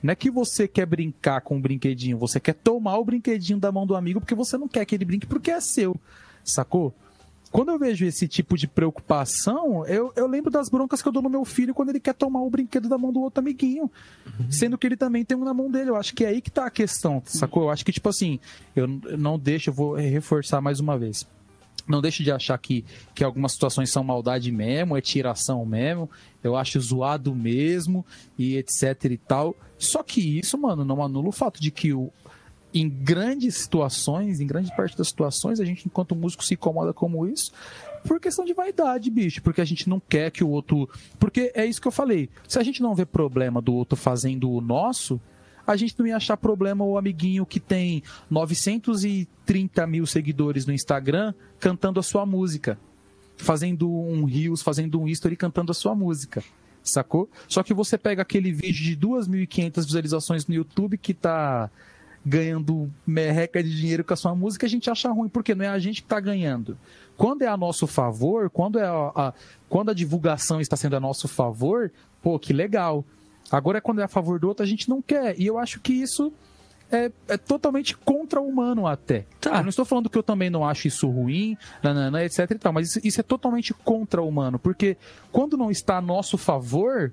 Não 0.03 0.13
é 0.13 0.15
que 0.15 0.31
você 0.31 0.67
quer 0.67 0.87
brincar 0.87 1.41
com 1.41 1.57
o 1.57 1.61
brinquedinho, 1.61 2.19
você 2.19 2.41
quer 2.41 2.55
tomar 2.55 2.99
o 2.99 3.05
brinquedinho 3.05 3.59
da 3.59 3.71
mão 3.71 3.87
do 3.87 3.95
amigo 3.95 4.21
porque 4.21 4.35
você 4.35 4.57
não 4.57 4.67
quer 4.67 4.85
que 4.85 4.95
ele 4.95 5.05
brinque 5.05 5.27
porque 5.27 5.51
é 5.51 5.61
seu. 5.61 5.97
Sacou? 6.45 6.93
Quando 7.53 7.71
eu 7.71 7.79
vejo 7.79 8.07
esse 8.07 8.27
tipo 8.27 8.57
de 8.57 8.67
preocupação, 8.67 9.87
eu, 9.87 10.11
eu 10.17 10.27
lembro 10.27 10.51
das 10.51 10.71
broncas 10.71 11.03
que 11.03 11.09
eu 11.09 11.13
dou 11.13 11.23
no 11.23 11.29
meu 11.29 11.45
filho 11.45 11.75
quando 11.75 11.91
ele 11.91 12.01
quer 12.01 12.15
tomar 12.15 12.41
o 12.41 12.49
brinquedo 12.49 12.89
da 12.89 12.97
mão 12.97 13.13
do 13.13 13.21
outro 13.21 13.41
amiguinho. 13.41 13.91
Sendo 14.51 14.79
que 14.79 14.87
ele 14.87 14.97
também 14.97 15.23
tem 15.23 15.37
um 15.37 15.45
na 15.45 15.53
mão 15.53 15.71
dele. 15.71 15.91
Eu 15.91 15.97
acho 15.97 16.15
que 16.15 16.25
é 16.25 16.29
aí 16.29 16.41
que 16.41 16.51
tá 16.51 16.65
a 16.65 16.71
questão, 16.71 17.23
sacou? 17.27 17.65
Eu 17.65 17.71
acho 17.71 17.85
que, 17.85 17.93
tipo 17.93 18.09
assim, 18.09 18.41
eu 18.75 18.89
não 18.89 19.39
deixo, 19.39 19.69
eu 19.69 19.75
vou 19.75 19.95
reforçar 19.97 20.63
mais 20.63 20.81
uma 20.81 20.99
vez. 20.99 21.27
Não 21.87 22.01
deixe 22.01 22.23
de 22.23 22.31
achar 22.31 22.57
que, 22.57 22.85
que 23.15 23.23
algumas 23.23 23.53
situações 23.53 23.91
são 23.91 24.03
maldade 24.03 24.51
mesmo, 24.51 24.97
é 24.97 25.01
tiração 25.03 25.67
mesmo. 25.67 26.09
Eu 26.43 26.57
acho 26.57 26.81
zoado 26.81 27.35
mesmo 27.35 28.07
e 28.39 28.57
etc 28.57 29.05
e 29.05 29.17
tal. 29.19 29.55
Só 29.79 30.03
que 30.03 30.39
isso, 30.39 30.57
mano, 30.57 30.85
não 30.87 31.03
anula 31.03 31.29
o 31.29 31.33
fato 31.33 31.61
de 31.61 31.71
que 31.71 31.93
o, 31.93 32.11
em 32.75 32.89
grandes 32.89 33.57
situações, 33.57 34.41
em 34.41 34.47
grande 34.47 34.75
parte 34.75 34.97
das 34.97 35.09
situações, 35.09 35.61
a 35.61 35.65
gente, 35.65 35.87
enquanto 35.87 36.15
músico, 36.15 36.45
se 36.45 36.55
incomoda 36.55 36.93
como 36.93 37.27
isso 37.27 37.53
por 38.05 38.21
questão 38.21 38.45
de 38.45 38.53
vaidade, 38.53 39.11
bicho. 39.11 39.43
Porque 39.43 39.61
a 39.61 39.65
gente 39.65 39.89
não 39.89 40.01
quer 40.01 40.31
que 40.31 40.45
o 40.45 40.49
outro. 40.49 40.89
Porque 41.19 41.53
é 41.55 41.65
isso 41.65 41.81
que 41.81 41.89
eu 41.89 41.93
falei. 41.93 42.29
Se 42.49 42.59
a 42.59 42.63
gente 42.63 42.83
não 42.83 42.95
vê 42.95 43.05
problema 43.05 43.61
do 43.61 43.75
outro 43.75 43.97
fazendo 43.97 44.51
o 44.51 44.61
nosso, 44.61 45.21
a 45.67 45.77
gente 45.77 45.99
não 45.99 46.07
ia 46.07 46.17
achar 46.17 46.37
problema 46.37 46.85
o 46.85 46.99
amiguinho 46.99 47.47
que 47.47 47.61
tem 47.61 48.03
930 48.29 49.87
mil 49.87 50.07
seguidores 50.07 50.67
no 50.67 50.73
Instagram 50.73 51.33
cantando 51.59 52.01
a 52.01 52.03
sua 52.03 52.27
música. 52.27 52.79
Fazendo 53.37 53.91
um 53.91 54.25
Rios, 54.25 54.63
fazendo 54.63 55.01
um 55.01 55.09
history 55.09 55.37
cantando 55.37 55.73
a 55.73 55.75
sua 55.75 55.95
música. 55.95 56.43
Sacou? 56.83 57.31
Só 57.49 57.63
que 57.63 57.73
você 57.73 57.97
pega 57.97 58.23
aquele 58.23 58.53
vídeo 58.53 58.83
de 58.83 58.97
2.500 58.97 59.85
visualizações 59.85 60.47
no 60.47 60.55
YouTube 60.55 60.99
que 60.99 61.15
tá 61.15 61.71
ganhando 62.25 62.91
merreca 63.07 63.63
de 63.63 63.77
dinheiro 63.77 64.05
com 64.05 64.15
a 64.15 64.17
sua 64.17 64.35
música, 64.35 64.67
a 64.67 64.69
gente 64.69 64.89
acha 64.89 65.11
ruim, 65.11 65.29
porque 65.29 65.55
não 65.55 65.65
é 65.65 65.69
a 65.69 65.79
gente 65.79 66.03
que 66.03 66.09
tá 66.09 66.21
ganhando. 66.21 66.79
Quando 67.17 67.43
é 67.43 67.47
a 67.47 67.57
nosso 67.57 67.87
favor, 67.87 68.49
quando, 68.49 68.79
é 68.79 68.87
a, 68.87 69.13
a, 69.15 69.33
quando 69.69 69.91
a 69.91 69.95
divulgação 69.95 70.61
está 70.61 70.77
sendo 70.77 70.97
a 70.97 71.01
nosso 71.01 71.29
favor, 71.29 71.91
pô, 72.23 72.39
que 72.39 72.53
legal. 72.53 73.05
Agora, 73.51 73.81
quando 73.81 74.01
é 74.01 74.05
a 74.05 74.09
favor 74.09 74.39
do 74.39 74.49
outro, 74.49 74.63
a 74.63 74.67
gente 74.67 74.89
não 74.89 75.03
quer. 75.03 75.39
E 75.39 75.47
eu 75.47 75.59
acho 75.59 75.81
que 75.81 75.93
isso 75.93 76.33
é, 76.91 77.11
é 77.27 77.37
totalmente 77.37 77.97
contra-humano 77.97 78.87
até. 78.87 79.27
Tá. 79.41 79.57
Eu 79.57 79.63
não 79.63 79.71
estou 79.71 79.85
falando 79.85 80.09
que 80.09 80.17
eu 80.17 80.23
também 80.23 80.51
não 80.51 80.67
acho 80.67 80.87
isso 80.87 81.09
ruim, 81.09 81.57
nanana, 81.83 82.25
etc 82.25 82.51
e 82.51 82.59
tal, 82.59 82.73
mas 82.73 82.91
isso, 82.91 83.01
isso 83.03 83.21
é 83.21 83.23
totalmente 83.23 83.73
contra-humano, 83.73 84.59
porque 84.59 84.97
quando 85.33 85.57
não 85.57 85.71
está 85.71 85.97
a 85.97 86.03
nosso 86.03 86.37
favor, 86.37 87.13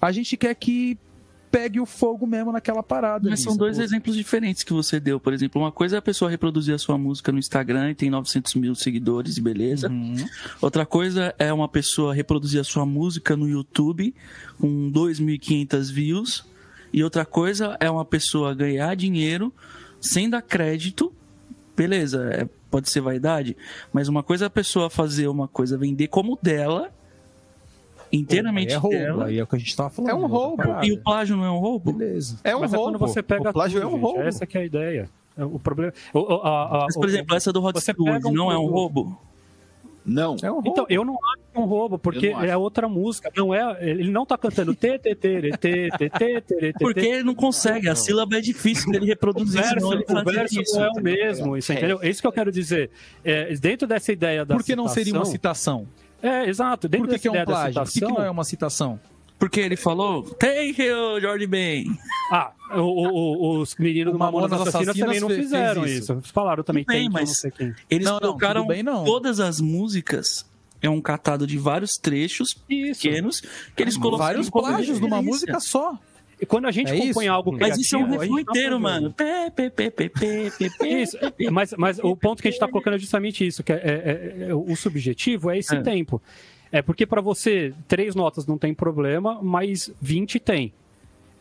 a 0.00 0.10
gente 0.10 0.36
quer 0.36 0.54
que 0.54 0.98
pegue 1.50 1.80
o 1.80 1.86
fogo 1.86 2.26
mesmo 2.26 2.52
naquela 2.52 2.82
parada. 2.82 3.28
Mas 3.28 3.40
ali, 3.40 3.44
são 3.44 3.56
dois 3.56 3.78
exemplos 3.78 4.14
diferentes 4.14 4.62
que 4.62 4.72
você 4.72 5.00
deu. 5.00 5.18
Por 5.18 5.32
exemplo, 5.32 5.60
uma 5.60 5.72
coisa 5.72 5.96
é 5.96 5.98
a 5.98 6.02
pessoa 6.02 6.30
reproduzir 6.30 6.74
a 6.74 6.78
sua 6.78 6.98
música 6.98 7.32
no 7.32 7.38
Instagram 7.38 7.90
e 7.90 7.94
tem 7.94 8.10
900 8.10 8.54
mil 8.54 8.74
seguidores 8.74 9.36
e 9.36 9.40
beleza. 9.40 9.88
Uhum. 9.88 10.16
Outra 10.60 10.86
coisa 10.86 11.34
é 11.38 11.52
uma 11.52 11.68
pessoa 11.68 12.14
reproduzir 12.14 12.60
a 12.60 12.64
sua 12.64 12.86
música 12.86 13.36
no 13.36 13.48
YouTube 13.48 14.14
com 14.58 14.90
2.500 14.90 15.92
views. 15.92 16.44
E 16.92 17.02
outra 17.04 17.24
coisa 17.24 17.76
é 17.80 17.90
uma 17.90 18.04
pessoa 18.04 18.54
ganhar 18.54 18.94
dinheiro 18.94 19.52
sem 20.00 20.28
dar 20.28 20.42
crédito. 20.42 21.12
Beleza, 21.76 22.28
é, 22.32 22.48
pode 22.70 22.90
ser 22.90 23.00
vaidade, 23.00 23.56
mas 23.92 24.08
uma 24.08 24.22
coisa 24.22 24.46
é 24.46 24.48
a 24.48 24.50
pessoa 24.50 24.90
fazer 24.90 25.28
uma 25.28 25.46
coisa, 25.46 25.78
vender 25.78 26.08
como 26.08 26.38
dela 26.42 26.92
inteiramente. 28.12 28.72
É 28.72 28.76
roubo, 28.76 28.96
dela. 28.96 29.26
aí 29.26 29.38
é 29.38 29.42
o 29.42 29.46
que 29.46 29.56
a 29.56 29.58
gente 29.58 29.76
tava 29.76 29.90
falando. 29.90 30.10
É 30.10 30.14
um 30.14 30.22
né? 30.22 30.26
roubo. 30.26 30.62
E 30.82 30.92
o 30.92 31.02
plágio 31.02 31.36
não 31.36 31.44
é 31.44 31.50
um 31.50 31.58
roubo? 31.58 31.92
Beleza. 31.92 32.38
É 32.44 32.54
um 32.54 32.60
Mas 32.60 32.72
roubo. 32.72 32.88
É 32.88 32.92
quando 32.92 32.98
você 32.98 33.22
pega 33.22 33.50
o 33.50 33.52
plágio 33.52 33.80
tudo, 33.80 33.92
é 33.92 33.96
um 33.96 34.00
roubo. 34.00 34.20
É 34.20 34.28
essa 34.28 34.46
que 34.46 34.56
é 34.56 34.62
a 34.62 34.64
ideia. 34.64 35.10
É, 35.36 35.44
o 35.44 35.58
problema. 35.58 35.92
O, 36.12 36.34
a, 36.42 36.64
a, 36.64 36.84
Mas, 36.86 36.94
por 36.94 37.06
o, 37.06 37.08
exemplo, 37.08 37.36
essa 37.36 37.52
do 37.52 37.64
Hot 37.64 37.78
Wheels 37.98 38.24
um 38.24 38.32
não 38.32 38.50
é 38.50 38.58
um 38.58 38.66
roubo? 38.66 39.18
Não. 40.04 40.36
É 40.42 40.50
um 40.50 40.60
então, 40.64 40.86
eu 40.88 41.04
não 41.04 41.14
acho 41.14 41.42
é 41.54 41.58
um 41.58 41.64
roubo, 41.64 41.98
porque 41.98 42.28
é 42.28 42.56
outra 42.56 42.88
música. 42.88 43.30
Não 43.36 43.54
é, 43.54 43.76
ele 43.80 44.10
não 44.10 44.24
tá 44.24 44.38
cantando 44.38 44.74
Porque 46.78 47.00
ele 47.00 47.22
não 47.22 47.34
consegue, 47.34 47.88
a 47.88 47.94
sílaba 47.94 48.38
é 48.38 48.40
difícil 48.40 48.90
dele 48.90 49.06
reproduzir. 49.06 49.60
O 49.60 49.64
verso, 49.64 49.86
o 49.86 50.24
verso 50.24 50.60
isso, 50.60 50.76
não 50.76 50.84
é 50.84 50.90
o 50.90 51.02
mesmo, 51.02 51.56
isso, 51.56 51.72
entendeu? 51.72 51.98
É 52.00 52.08
isso 52.08 52.20
que 52.20 52.26
eu 52.26 52.32
quero 52.32 52.50
dizer. 52.50 52.90
É, 53.22 53.54
dentro 53.54 53.86
dessa 53.86 54.10
ideia 54.10 54.44
da 54.44 54.54
Por 54.54 54.64
que 54.64 54.74
não 54.74 54.88
seria 54.88 55.14
uma 55.14 55.24
citação? 55.26 55.86
É, 56.22 56.48
exato. 56.48 56.88
Dentro 56.88 57.06
Por 57.06 57.14
que, 57.14 57.20
que 57.20 57.28
é 57.28 57.42
um 57.42 57.44
plágio? 57.44 57.82
Por 57.82 57.92
que, 57.92 58.00
que 58.00 58.04
não 58.06 58.22
é 58.22 58.30
uma 58.30 58.44
citação? 58.44 58.98
Porque 59.38 59.60
ele 59.60 59.76
falou, 59.76 60.22
thank 60.24 60.82
you, 60.82 61.20
George 61.20 61.46
Ben. 61.46 61.86
Ah, 62.32 62.50
o- 62.74 62.80
o- 62.80 63.08
o- 63.58 63.60
os 63.60 63.76
meninos 63.76 64.12
do 64.12 64.18
Mamonas 64.18 64.50
Mamonas 64.50 64.68
Assassinas, 64.74 64.96
Assassinas 64.96 65.16
também 65.16 65.20
não 65.38 65.42
fizeram 65.44 65.86
isso. 65.86 66.02
isso. 66.02 66.12
Eles 66.14 66.30
falaram 66.30 66.64
também, 66.64 66.84
Tudo 66.84 66.92
bem, 66.94 67.08
mas- 67.08 67.28
não 67.28 67.34
sei 67.36 67.50
quem. 67.52 67.74
Eles 67.88 68.04
Não, 68.04 68.14
não, 68.14 68.20
colocaram 68.20 68.62
tudo 68.62 68.70
bem, 68.74 68.82
não. 68.82 69.04
todas 69.04 69.38
as 69.38 69.60
músicas, 69.60 70.44
é 70.82 70.90
um 70.90 71.00
catado 71.00 71.46
de 71.46 71.56
vários 71.56 71.92
trechos 71.96 72.56
Isso. 72.68 73.00
pequenos, 73.02 73.40
que 73.76 73.82
eles 73.82 73.96
colocaram 73.96 74.42
Vários 74.42 74.50
plágios 74.50 74.98
numa 74.98 75.18
referência. 75.18 75.52
música 75.52 75.60
só. 75.60 75.96
E 76.40 76.46
quando 76.46 76.66
a 76.66 76.70
gente 76.70 76.92
É 76.92 76.96
compõe 76.96 77.24
isso? 77.26 77.32
algo 77.32 77.52
Mas 77.58 77.76
isso 77.78 77.96
é 77.96 77.98
um 77.98 78.06
criativo, 78.06 78.20
refrão 78.36 78.44
tá 78.44 78.50
inteiro, 78.52 78.80
fazendo. 78.80 78.82
mano. 78.82 79.12
Pé, 79.12 79.50
pé, 79.50 79.70
pé, 79.70 79.90
pé, 79.90 80.08
pé, 80.08 80.50
pé, 80.58 80.70
pé. 80.78 80.88
Isso, 81.02 81.18
mas, 81.50 81.74
mas 81.76 81.98
o 81.98 82.16
ponto 82.16 82.40
que 82.40 82.48
a 82.48 82.50
gente 82.50 82.56
está 82.60 82.68
colocando 82.68 82.94
é 82.94 82.98
justamente 82.98 83.44
isso, 83.46 83.62
que 83.64 83.72
é, 83.72 83.76
é- 83.76 84.46
é- 84.50 84.54
o 84.54 84.74
subjetivo 84.76 85.50
é 85.50 85.58
esse 85.58 85.74
É. 85.74 85.80
tempo. 85.80 86.22
É 86.70 86.80
porque 86.82 87.06
para 87.06 87.20
você, 87.20 87.72
três 87.88 88.14
notas 88.14 88.46
não 88.46 88.56
tem 88.58 88.72
problema, 88.74 89.40
mas 89.42 89.90
20 90.00 90.38
tem. 90.38 90.72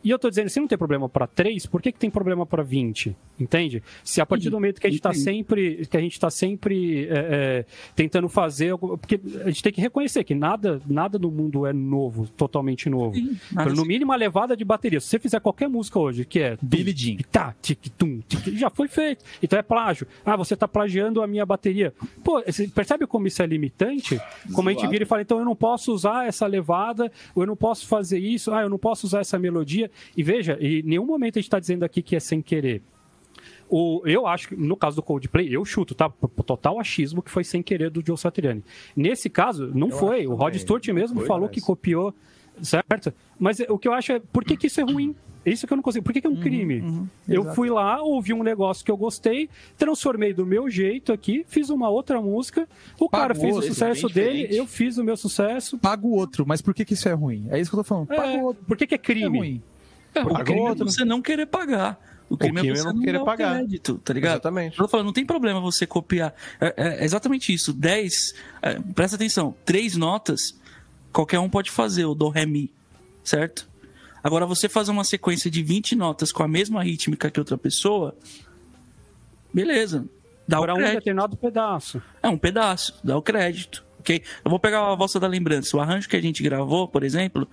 E 0.08 0.10
eu 0.10 0.18
tô 0.18 0.30
dizendo, 0.30 0.48
se 0.48 0.58
não 0.58 0.70
tem 0.70 0.78
problema 0.78 1.10
para 1.10 1.28
3, 1.28 1.66
por 1.66 1.82
que, 1.82 1.92
que 1.92 2.00
tem 2.00 2.10
problema 2.10 2.46
para 2.46 2.64
20? 2.64 3.14
Entende? 3.38 3.84
Se 4.06 4.22
a 4.22 4.26
partir 4.26 4.50
do 4.50 4.56
momento 4.56 4.80
que 4.80 4.88
a 4.88 4.90
gente 4.90 5.00
está 5.00 5.14
sempre, 5.14 5.86
que 5.86 5.98
a 5.98 6.00
gente 6.00 6.18
tá 6.18 6.30
sempre 6.30 7.08
é, 7.08 7.10
é, 7.10 7.66
tentando 7.94 8.30
fazer, 8.30 8.78
porque 8.78 9.20
a 9.44 9.50
gente 9.50 9.62
tem 9.62 9.74
que 9.74 9.82
reconhecer 9.82 10.24
que 10.24 10.34
nada, 10.34 10.82
nada 10.88 11.20
no 11.20 11.30
mundo 11.30 11.66
é 11.66 11.74
novo, 11.74 12.26
totalmente 12.38 12.90
novo. 12.90 13.16
Sim, 13.16 13.38
nada 13.52 13.74
no 13.74 13.84
mínimo 13.84 14.14
a 14.14 14.16
levada 14.16 14.56
de 14.56 14.64
bateria. 14.64 15.02
Se 15.02 15.08
você 15.08 15.20
fizer 15.20 15.42
qualquer 15.42 15.68
música 15.68 16.00
hoje, 16.00 16.24
que 16.24 16.40
é 16.40 16.58
Billie 16.62 16.96
Jean. 16.96 17.18
tá, 17.30 17.54
tic, 17.62 17.90
tum, 17.98 18.22
tic, 18.30 18.56
já 18.56 18.70
foi 18.70 18.88
feito. 18.88 19.26
Então 19.44 19.60
é 19.60 19.62
plágio. 19.62 20.08
Ah, 20.26 20.38
você 20.38 20.56
tá 20.56 20.70
plagiando 20.70 21.22
a 21.22 21.28
minha 21.28 21.46
bateria. 21.46 21.94
Pô, 22.24 22.42
você 22.42 22.66
percebe 22.70 23.06
como 23.06 23.28
isso 23.28 23.44
é 23.44 23.46
limitante? 23.46 24.18
Como 24.54 24.70
a 24.70 24.72
gente 24.72 24.88
vira 24.88 25.04
e 25.04 25.06
fala, 25.06 25.22
então 25.22 25.40
eu 25.40 25.46
não 25.46 25.56
posso 25.56 25.94
usar 25.94 26.28
essa 26.28 26.48
levada, 26.48 27.12
ou 27.36 27.44
eu 27.44 27.48
não 27.48 27.58
posso 27.58 27.86
fazer 27.86 28.20
isso, 28.20 28.54
ah, 28.54 28.62
eu 28.62 28.70
não 28.70 28.78
posso 28.78 29.06
usar 29.06 29.20
essa 29.20 29.38
melodia. 29.38 29.92
E 30.15 30.24
veja, 30.24 30.57
em 30.60 30.82
nenhum 30.84 31.06
momento 31.06 31.38
a 31.38 31.41
gente 31.41 31.49
tá 31.49 31.60
dizendo 31.60 31.84
aqui 31.84 32.02
que 32.02 32.15
é 32.15 32.19
sem 32.19 32.41
querer. 32.41 32.82
O, 33.69 34.02
eu 34.06 34.26
acho 34.26 34.49
que, 34.49 34.56
no 34.56 34.78
caso 34.78 34.95
do 34.95 35.03
Coldplay, 35.03 35.53
eu 35.53 35.64
chuto, 35.65 35.94
tá? 35.94 36.10
Total 36.45 36.80
achismo 36.80 37.22
que 37.22 37.30
foi 37.30 37.44
sem 37.44 37.61
querer 37.61 37.90
do 37.90 38.02
Joe 38.06 38.18
Satriani. 38.18 38.64
Nesse 38.95 39.30
caso, 39.30 39.72
não 39.76 39.91
foi. 39.91 40.26
O 40.26 40.36
Rod. 40.36 40.56
Stewart 40.56 40.88
mesmo 40.90 41.18
Foi, 41.19 41.28
falou 41.28 41.44
mas- 41.48 41.52
que 41.52 41.60
copiou, 41.61 42.14
certo? 42.61 43.14
Mas 43.38 43.60
o 43.68 43.78
que 43.78 43.88
eu 43.88 43.94
acho 43.94 44.14
é, 44.14 44.19
por 44.19 44.45
que, 44.45 44.56
que 44.56 44.68
isso 44.68 44.80
é 44.80 44.84
ruim? 44.84 45.14
É 45.45 45.49
Isso 45.52 45.65
que 45.65 45.72
eu 45.72 45.78
não 45.78 45.84
consigo. 45.84 46.03
Por 46.03 46.11
que, 46.11 46.19
que 46.19 46.28
é 46.28 46.30
um 46.30 46.36
crime? 46.41 47.07
eu 47.28 47.41
exato. 47.41 47.56
fui 47.56 47.69
lá, 47.69 48.02
ouvi 48.02 48.34
um 48.34 48.44
negócio 48.44 48.84
que 48.84 48.91
eu 48.91 48.98
gostei, 48.98 49.49
transformei 49.78 50.34
do 50.34 50.45
meu 50.45 50.69
jeito 50.69 51.14
aqui, 51.14 51.45
fiz 51.48 51.69
uma 51.69 51.88
outra 51.90 52.22
música, 52.22 52.68
o 52.99 53.07
cara 53.10 53.34
fez 53.34 53.56
o 53.56 53.61
sucesso 53.61 54.10
dele, 54.10 54.40
diferente. 54.40 54.57
eu 54.57 54.65
fiz 54.68 54.98
o 54.98 55.03
meu 55.06 55.15
sucesso. 55.15 55.78
Paga 55.78 56.06
o 56.06 56.11
outro, 56.11 56.45
mas 56.45 56.61
por 56.61 56.74
que, 56.74 56.84
que 56.84 56.95
isso 56.95 57.07
é 57.07 57.14
ruim? 57.14 57.45
É 57.49 57.60
isso 57.61 57.69
que 57.69 57.76
eu 57.76 57.80
tô 57.80 57.84
falando. 57.86 58.07
Paga 58.07 58.28
É, 58.34 58.41
o 58.41 58.45
outro. 58.48 58.65
por 58.65 58.76
que, 58.76 58.86
que 58.88 58.94
é 58.94 58.98
É 58.98 58.98
crime? 58.98 59.38
ruim. 59.38 59.64
É, 60.18 60.23
o 60.23 60.44
crime 60.44 60.60
é 60.60 60.69
outro. 60.69 60.85
você 60.85 61.06
não 61.06 61.22
querer 61.22 61.45
pagar. 61.45 61.99
O 62.30 62.38
crime, 62.38 62.56
crime 62.60 62.69
é 62.69 62.72
é 62.72 62.76
você 62.76 62.88
não 62.91 63.02
querer 63.02 63.22
o 63.22 63.26
pagar. 63.26 63.56
crédito, 63.56 63.98
tá 63.99 64.14
ligado? 64.14 64.34
Exatamente. 64.34 64.77
Eu 64.77 64.84
tô 64.85 64.89
falando, 64.89 65.06
não 65.06 65.14
tem 65.14 65.26
problema 65.26 65.61
você 65.61 65.85
copiar. 65.88 66.34
É, 66.60 67.02
é 67.02 67.06
exatamente 67.06 67.53
isso. 67.53 67.72
10, 67.72 68.34
é, 68.61 68.80
presta 68.94 69.15
atenção, 69.15 69.56
três 69.64 69.95
notas, 69.95 70.60
qualquer 71.14 71.39
um 71.39 71.49
pode 71.49 71.72
fazer, 71.72 72.06
o 72.06 72.14
do, 72.14 72.27
ré, 72.27 72.45
mi, 72.45 72.73
certo? 73.23 73.69
Agora, 74.22 74.45
você 74.45 74.68
fazer 74.68 74.91
uma 74.91 75.06
sequência 75.06 75.49
de 75.49 75.64
20 75.64 75.95
notas 75.95 76.34
com 76.34 76.44
a 76.44 76.48
mesma 76.49 76.84
rítmica 76.84 77.31
que 77.31 77.39
outra 77.39 77.57
pessoa, 77.57 78.14
beleza. 79.53 80.06
Dá 80.48 80.60
Para 80.60 80.73
o 80.73 80.76
um 80.76 80.80
crédito. 80.80 80.99
determinado 80.99 81.38
pedaço. 81.38 82.02
É 82.22 82.27
um 82.27 82.38
pedaço, 82.38 82.99
dá 83.03 83.18
o 83.18 83.22
crédito, 83.22 83.85
ok? 83.99 84.22
Eu 84.44 84.49
vou 84.49 84.60
pegar 84.60 84.80
a 84.91 84.95
valsa 84.95 85.19
da 85.19 85.27
lembrança. 85.27 85.76
O 85.76 85.80
arranjo 85.80 86.07
que 86.07 86.15
a 86.15 86.22
gente 86.22 86.41
gravou, 86.41 86.88
por 86.88 87.03
exemplo, 87.03 87.48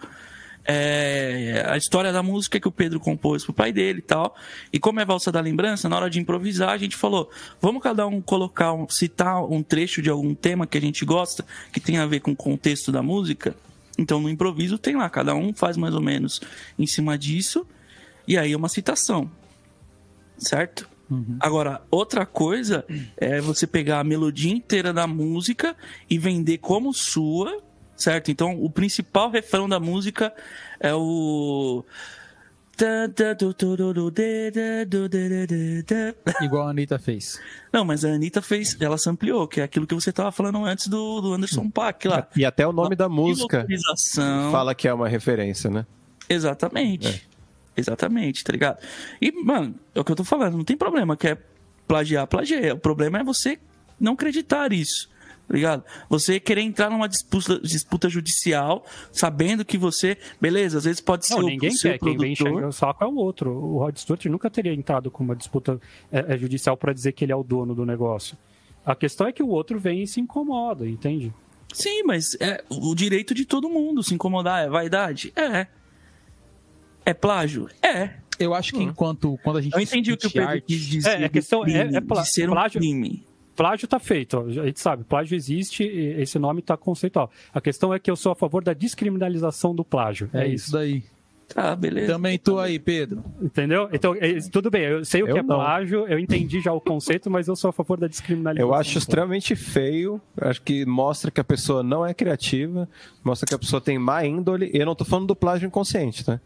é 0.64 1.64
a 1.68 1.76
história 1.76 2.12
da 2.12 2.22
música 2.22 2.58
que 2.58 2.68
o 2.68 2.72
Pedro 2.72 2.98
compôs 2.98 3.44
pro 3.44 3.52
pai 3.52 3.72
dele 3.72 3.98
e 3.98 4.02
tal. 4.02 4.34
E 4.72 4.78
como 4.78 5.00
é 5.00 5.04
valsa 5.04 5.30
da 5.30 5.40
lembrança, 5.40 5.88
na 5.88 5.96
hora 5.96 6.08
de 6.08 6.18
improvisar, 6.18 6.70
a 6.70 6.78
gente 6.78 6.96
falou: 6.96 7.30
vamos 7.60 7.82
cada 7.82 8.06
um 8.06 8.20
colocar, 8.20 8.72
um, 8.72 8.88
citar 8.88 9.44
um 9.44 9.62
trecho 9.62 10.00
de 10.00 10.10
algum 10.10 10.34
tema 10.34 10.66
que 10.66 10.78
a 10.78 10.80
gente 10.80 11.04
gosta, 11.04 11.44
que 11.72 11.80
tem 11.80 11.98
a 11.98 12.06
ver 12.06 12.20
com 12.20 12.32
o 12.32 12.36
contexto 12.36 12.90
da 12.90 13.02
música. 13.02 13.54
Então 13.98 14.20
no 14.20 14.28
improviso 14.28 14.78
tem 14.78 14.96
lá, 14.96 15.08
cada 15.08 15.34
um 15.34 15.52
faz 15.54 15.76
mais 15.76 15.94
ou 15.94 16.00
menos 16.00 16.40
em 16.78 16.86
cima 16.86 17.16
disso, 17.16 17.66
e 18.26 18.36
aí 18.36 18.52
é 18.52 18.56
uma 18.56 18.68
citação. 18.68 19.30
Certo? 20.36 20.88
Agora, 21.38 21.82
outra 21.90 22.24
coisa 22.26 22.84
é 23.16 23.40
você 23.40 23.66
pegar 23.66 24.00
a 24.00 24.04
melodia 24.04 24.52
inteira 24.52 24.92
da 24.92 25.06
música 25.06 25.76
e 26.08 26.18
vender 26.18 26.58
como 26.58 26.92
sua, 26.92 27.62
certo? 27.96 28.30
Então, 28.30 28.62
o 28.62 28.70
principal 28.70 29.30
refrão 29.30 29.68
da 29.68 29.78
música 29.80 30.32
é 30.80 30.94
o. 30.94 31.84
Igual 36.42 36.66
a 36.66 36.70
Anitta 36.70 36.98
fez. 36.98 37.40
Não, 37.72 37.84
mas 37.84 38.04
a 38.04 38.08
Anitta 38.08 38.42
fez, 38.42 38.76
ela 38.80 38.98
sampleou, 38.98 39.46
que 39.46 39.60
é 39.60 39.64
aquilo 39.64 39.86
que 39.86 39.94
você 39.94 40.10
tava 40.10 40.32
falando 40.32 40.64
antes 40.64 40.88
do, 40.88 41.20
do 41.20 41.34
Anderson 41.34 41.70
Paak 41.70 42.08
lá. 42.08 42.26
E 42.34 42.44
até 42.44 42.66
o 42.66 42.72
nome 42.72 42.96
da 42.96 43.08
música 43.08 43.64
fala 44.50 44.74
que 44.74 44.88
é 44.88 44.94
uma 44.94 45.08
referência, 45.08 45.70
né? 45.70 45.86
Exatamente. 46.28 47.28
Exatamente, 47.76 48.44
tá 48.44 48.52
ligado? 48.52 48.78
E, 49.20 49.32
mano, 49.32 49.74
é 49.94 50.00
o 50.00 50.04
que 50.04 50.12
eu 50.12 50.16
tô 50.16 50.24
falando, 50.24 50.56
não 50.56 50.64
tem 50.64 50.76
problema, 50.76 51.16
quer 51.16 51.38
plagiar, 51.86 52.26
plagiar. 52.26 52.74
O 52.74 52.78
problema 52.78 53.18
é 53.18 53.24
você 53.24 53.58
não 53.98 54.12
acreditar 54.12 54.72
isso, 54.72 55.10
ligado? 55.52 55.84
Você 56.08 56.40
querer 56.40 56.62
entrar 56.62 56.88
numa 56.90 57.06
disputa, 57.08 57.60
disputa 57.60 58.08
judicial, 58.08 58.84
sabendo 59.12 59.64
que 59.64 59.76
você, 59.76 60.16
beleza, 60.40 60.78
às 60.78 60.84
vezes 60.84 61.00
pode 61.00 61.26
ser 61.26 61.34
Não, 61.34 61.44
o 61.44 61.46
ninguém 61.46 61.70
seu 61.72 61.92
quer. 61.92 61.98
Quem 61.98 62.16
vem 62.16 62.32
enxergar 62.32 62.50
produtor. 62.52 62.68
o 62.70 62.72
saco 62.72 63.04
é 63.04 63.06
o 63.06 63.14
outro. 63.16 63.50
O 63.50 63.78
Rod 63.78 63.96
Stewart 63.96 64.24
nunca 64.26 64.48
teria 64.48 64.72
entrado 64.72 65.10
com 65.10 65.22
uma 65.22 65.36
disputa 65.36 65.78
é, 66.10 66.34
é, 66.34 66.38
judicial 66.38 66.76
para 66.76 66.92
dizer 66.92 67.12
que 67.12 67.24
ele 67.24 67.32
é 67.32 67.36
o 67.36 67.42
dono 67.42 67.74
do 67.74 67.84
negócio. 67.84 68.36
A 68.86 68.94
questão 68.94 69.26
é 69.26 69.32
que 69.32 69.42
o 69.42 69.48
outro 69.48 69.78
vem 69.78 70.02
e 70.02 70.06
se 70.06 70.20
incomoda, 70.20 70.86
entende? 70.88 71.32
Sim, 71.72 72.02
mas 72.04 72.36
é 72.40 72.62
o 72.70 72.94
direito 72.94 73.34
de 73.34 73.44
todo 73.44 73.68
mundo 73.68 74.02
se 74.02 74.14
incomodar. 74.14 74.64
É 74.64 74.68
vaidade? 74.68 75.32
É. 75.36 75.66
É 77.04 77.12
plágio? 77.12 77.68
É. 77.82 78.10
Eu 78.38 78.54
acho 78.54 78.72
que 78.72 78.82
enquanto 78.82 79.38
quando 79.44 79.58
a 79.58 79.62
gente 79.62 79.74
Eu 79.74 79.80
entendi 79.80 80.12
o 80.12 80.16
que 80.16 80.26
o 80.26 80.30
Pedro 80.30 80.48
arte, 80.48 80.64
quis 80.66 80.80
dizer. 80.80 81.20
É, 81.20 81.24
a 81.26 81.28
questão 81.28 81.62
crime, 81.62 81.78
é- 81.78 81.96
é 81.96 82.00
plá- 82.00 82.22
de 82.22 82.30
ser 82.30 82.48
um 82.48 82.52
plágio- 82.52 82.80
crime. 82.80 83.24
Plágio 83.56 83.86
tá 83.86 83.98
feito, 83.98 84.40
a 84.40 84.50
gente 84.66 84.80
sabe, 84.80 85.04
plágio 85.04 85.36
existe, 85.36 85.84
e 85.84 86.20
esse 86.20 86.38
nome 86.38 86.60
tá 86.62 86.76
conceitual. 86.76 87.30
A 87.52 87.60
questão 87.60 87.92
é 87.94 87.98
que 87.98 88.10
eu 88.10 88.16
sou 88.16 88.32
a 88.32 88.34
favor 88.34 88.62
da 88.64 88.72
descriminalização 88.72 89.74
do 89.74 89.84
plágio. 89.84 90.28
é, 90.32 90.42
É, 90.44 90.46
isso 90.48 90.64
isso. 90.66 90.72
daí. 90.72 91.02
Tá, 91.46 91.76
beleza. 91.76 92.10
Também 92.14 92.38
tô 92.38 92.58
aí, 92.58 92.78
Pedro. 92.78 93.22
Entendeu? 93.40 93.88
Então, 93.92 94.14
é, 94.18 94.40
tudo 94.50 94.70
bem, 94.70 94.82
eu 94.84 95.04
sei 95.04 95.22
o 95.22 95.28
Eu 95.28 95.34
que 95.34 95.38
é 95.40 95.42
não. 95.42 95.56
plágio, 95.56 96.06
eu 96.08 96.18
entendi 96.18 96.58
já 96.58 96.72
o 96.72 96.80
conceito, 96.80 97.30
mas 97.30 97.46
eu 97.48 97.54
sou 97.54 97.68
a 97.68 97.72
favor 97.72 98.00
da 98.00 98.06
descriminalização. 98.08 98.66
Eu 98.68 98.74
acho 98.74 98.96
extremamente 98.96 99.54
feio. 99.54 100.20
Acho 100.40 100.62
que 100.62 100.86
mostra 100.86 101.30
que 101.30 101.40
a 101.40 101.44
pessoa 101.44 101.82
não 101.82 102.04
é 102.04 102.14
criativa, 102.14 102.88
mostra 103.22 103.46
que 103.46 103.54
a 103.54 103.58
pessoa 103.58 103.78
tem 103.80 103.98
má 103.98 104.24
índole. 104.24 104.70
E 104.72 104.78
eu 104.78 104.86
não 104.86 104.94
tô 104.94 105.04
falando 105.04 105.28
do 105.28 105.36
plágio 105.36 105.66
inconsciente, 105.66 106.24
tá? 106.24 106.40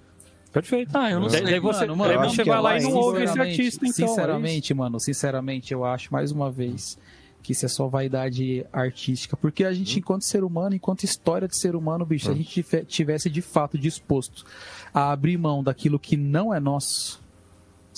Perfeito. 0.53 0.91
Ah, 0.97 1.11
eu 1.11 1.21
não 1.21 1.29
Daí- 1.29 1.39
sei. 1.39 1.51
daí 1.51 1.61
você, 1.61 1.81
Mano, 1.87 1.97
mano, 1.97 2.31
você 2.31 2.43
vai 2.45 2.57
é 2.57 2.61
lá 2.61 2.71
e 2.71 2.73
mais 2.75 2.85
não 2.85 2.95
ouve 2.95 3.23
esse 3.25 3.39
artista, 3.39 3.87
então. 3.87 4.05
é. 4.05 4.09
Sinceramente, 4.09 4.75
mano, 4.75 4.99
sinceramente, 5.01 5.73
eu 5.73 5.85
acho 5.85 6.13
mais 6.13 6.33
uma 6.33 6.51
vez 6.51 6.99
que 7.43 7.53
isso 7.53 7.65
é 7.65 7.69
só 7.69 7.87
vaidade 7.87 8.65
artística. 8.73 9.37
Porque 9.37 9.65
a 9.65 9.69
Hum. 9.71 9.75
gente, 9.75 9.99
enquanto 9.99 10.23
ser 10.25 10.43
humano, 10.45 10.75
enquanto 10.75 11.05
história 11.05 11.47
de 11.47 11.57
ser 11.57 11.77
humano, 11.77 12.05
bicho, 12.05 12.27
se 12.27 12.31
a 12.31 12.35
gente 12.35 12.49
tife- 12.49 12.85
tivesse 12.85 13.31
de 13.31 13.41
fato 13.43 13.79
disposto 13.79 14.45
a 14.93 15.13
abrir 15.13 15.37
mão 15.39 15.63
daquilo 15.63 15.99
que 15.99 16.17
não 16.17 16.53
é 16.53 16.59
nosso, 16.59 17.21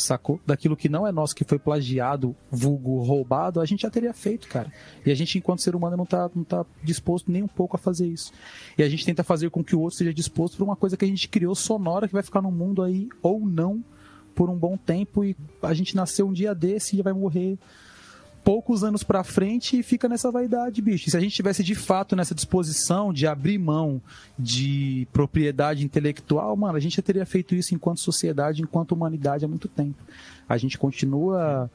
sacou? 0.03 0.41
Daquilo 0.47 0.77
que 0.77 0.89
não 0.89 1.07
é 1.07 1.13
nosso, 1.13 1.35
que 1.35 1.45
foi 1.45 1.59
plagiado, 1.59 2.35
vulgo, 2.51 3.03
roubado, 3.03 3.61
a 3.61 3.65
gente 3.65 3.83
já 3.83 3.91
teria 3.91 4.13
feito, 4.13 4.49
cara. 4.49 4.73
E 5.05 5.11
a 5.11 5.15
gente, 5.15 5.39
enquanto 5.39 5.63
ser 5.63 5.75
humano, 5.75 5.97
não 5.97 6.07
tá, 6.07 6.31
não 6.35 6.45
tá 6.45 6.65
disposto 6.83 7.31
nem 7.31 7.43
um 7.43 7.49
pouco 7.49 7.77
a 7.77 7.79
fazer 7.79 8.07
isso. 8.07 8.33
E 8.77 8.83
a 8.83 8.89
gente 8.89 9.05
tenta 9.05 9.23
fazer 9.23 9.51
com 9.51 9.63
que 9.63 9.77
o 9.77 9.81
outro 9.81 9.99
seja 9.99 10.13
disposto 10.13 10.57
por 10.57 10.65
uma 10.65 10.77
coisa 10.77 10.97
que 10.97 11.05
a 11.05 11.09
gente 11.09 11.29
criou 11.29 11.55
sonora, 11.55 12.07
que 12.07 12.15
vai 12.15 12.23
ficar 12.23 12.43
no 12.43 12.51
mundo 12.51 12.83
aí, 12.83 13.09
ou 13.23 13.41
não, 13.41 13.85
por 14.35 14.49
um 14.49 14.57
bom 14.57 14.77
tempo, 14.77 15.25
e 15.25 15.37
a 15.63 15.75
gente 15.75 15.95
nasceu 15.97 16.29
um 16.29 16.33
dia 16.33 16.55
desse 16.55 16.97
e 16.97 17.03
vai 17.03 17.13
morrer 17.13 17.59
poucos 18.45 18.83
anos 18.83 19.03
pra 19.03 19.23
frente 19.23 19.79
e 19.79 19.83
fica 19.83 20.09
nessa 20.09 20.31
vaidade, 20.31 20.81
bicho. 20.81 21.09
E 21.09 21.11
se 21.11 21.17
a 21.17 21.21
gente 21.21 21.35
tivesse 21.35 21.63
de 21.63 21.75
fato 21.75 22.17
nessa 22.17 22.35
disposição 22.35 23.13
de 23.13 23.27
abrir 23.27 23.59
mão 23.59 24.01
de 24.39 25.07
propriedade 25.13 25.85
intelectual, 25.85 26.57
mano, 26.57 26.77
a 26.77 26.81
gente 26.81 26.97
já 26.97 27.03
teria 27.03 27.27
feito 27.27 27.55
isso 27.55 27.75
enquanto 27.75 28.01
sociedade, 28.01 28.63
enquanto 28.63 28.93
humanidade 28.93 29.45
há 29.45 29.49
muito 29.49 29.69
tempo. 29.69 30.03
A 30.49 30.57
gente 30.57 30.79
continua 30.79 31.71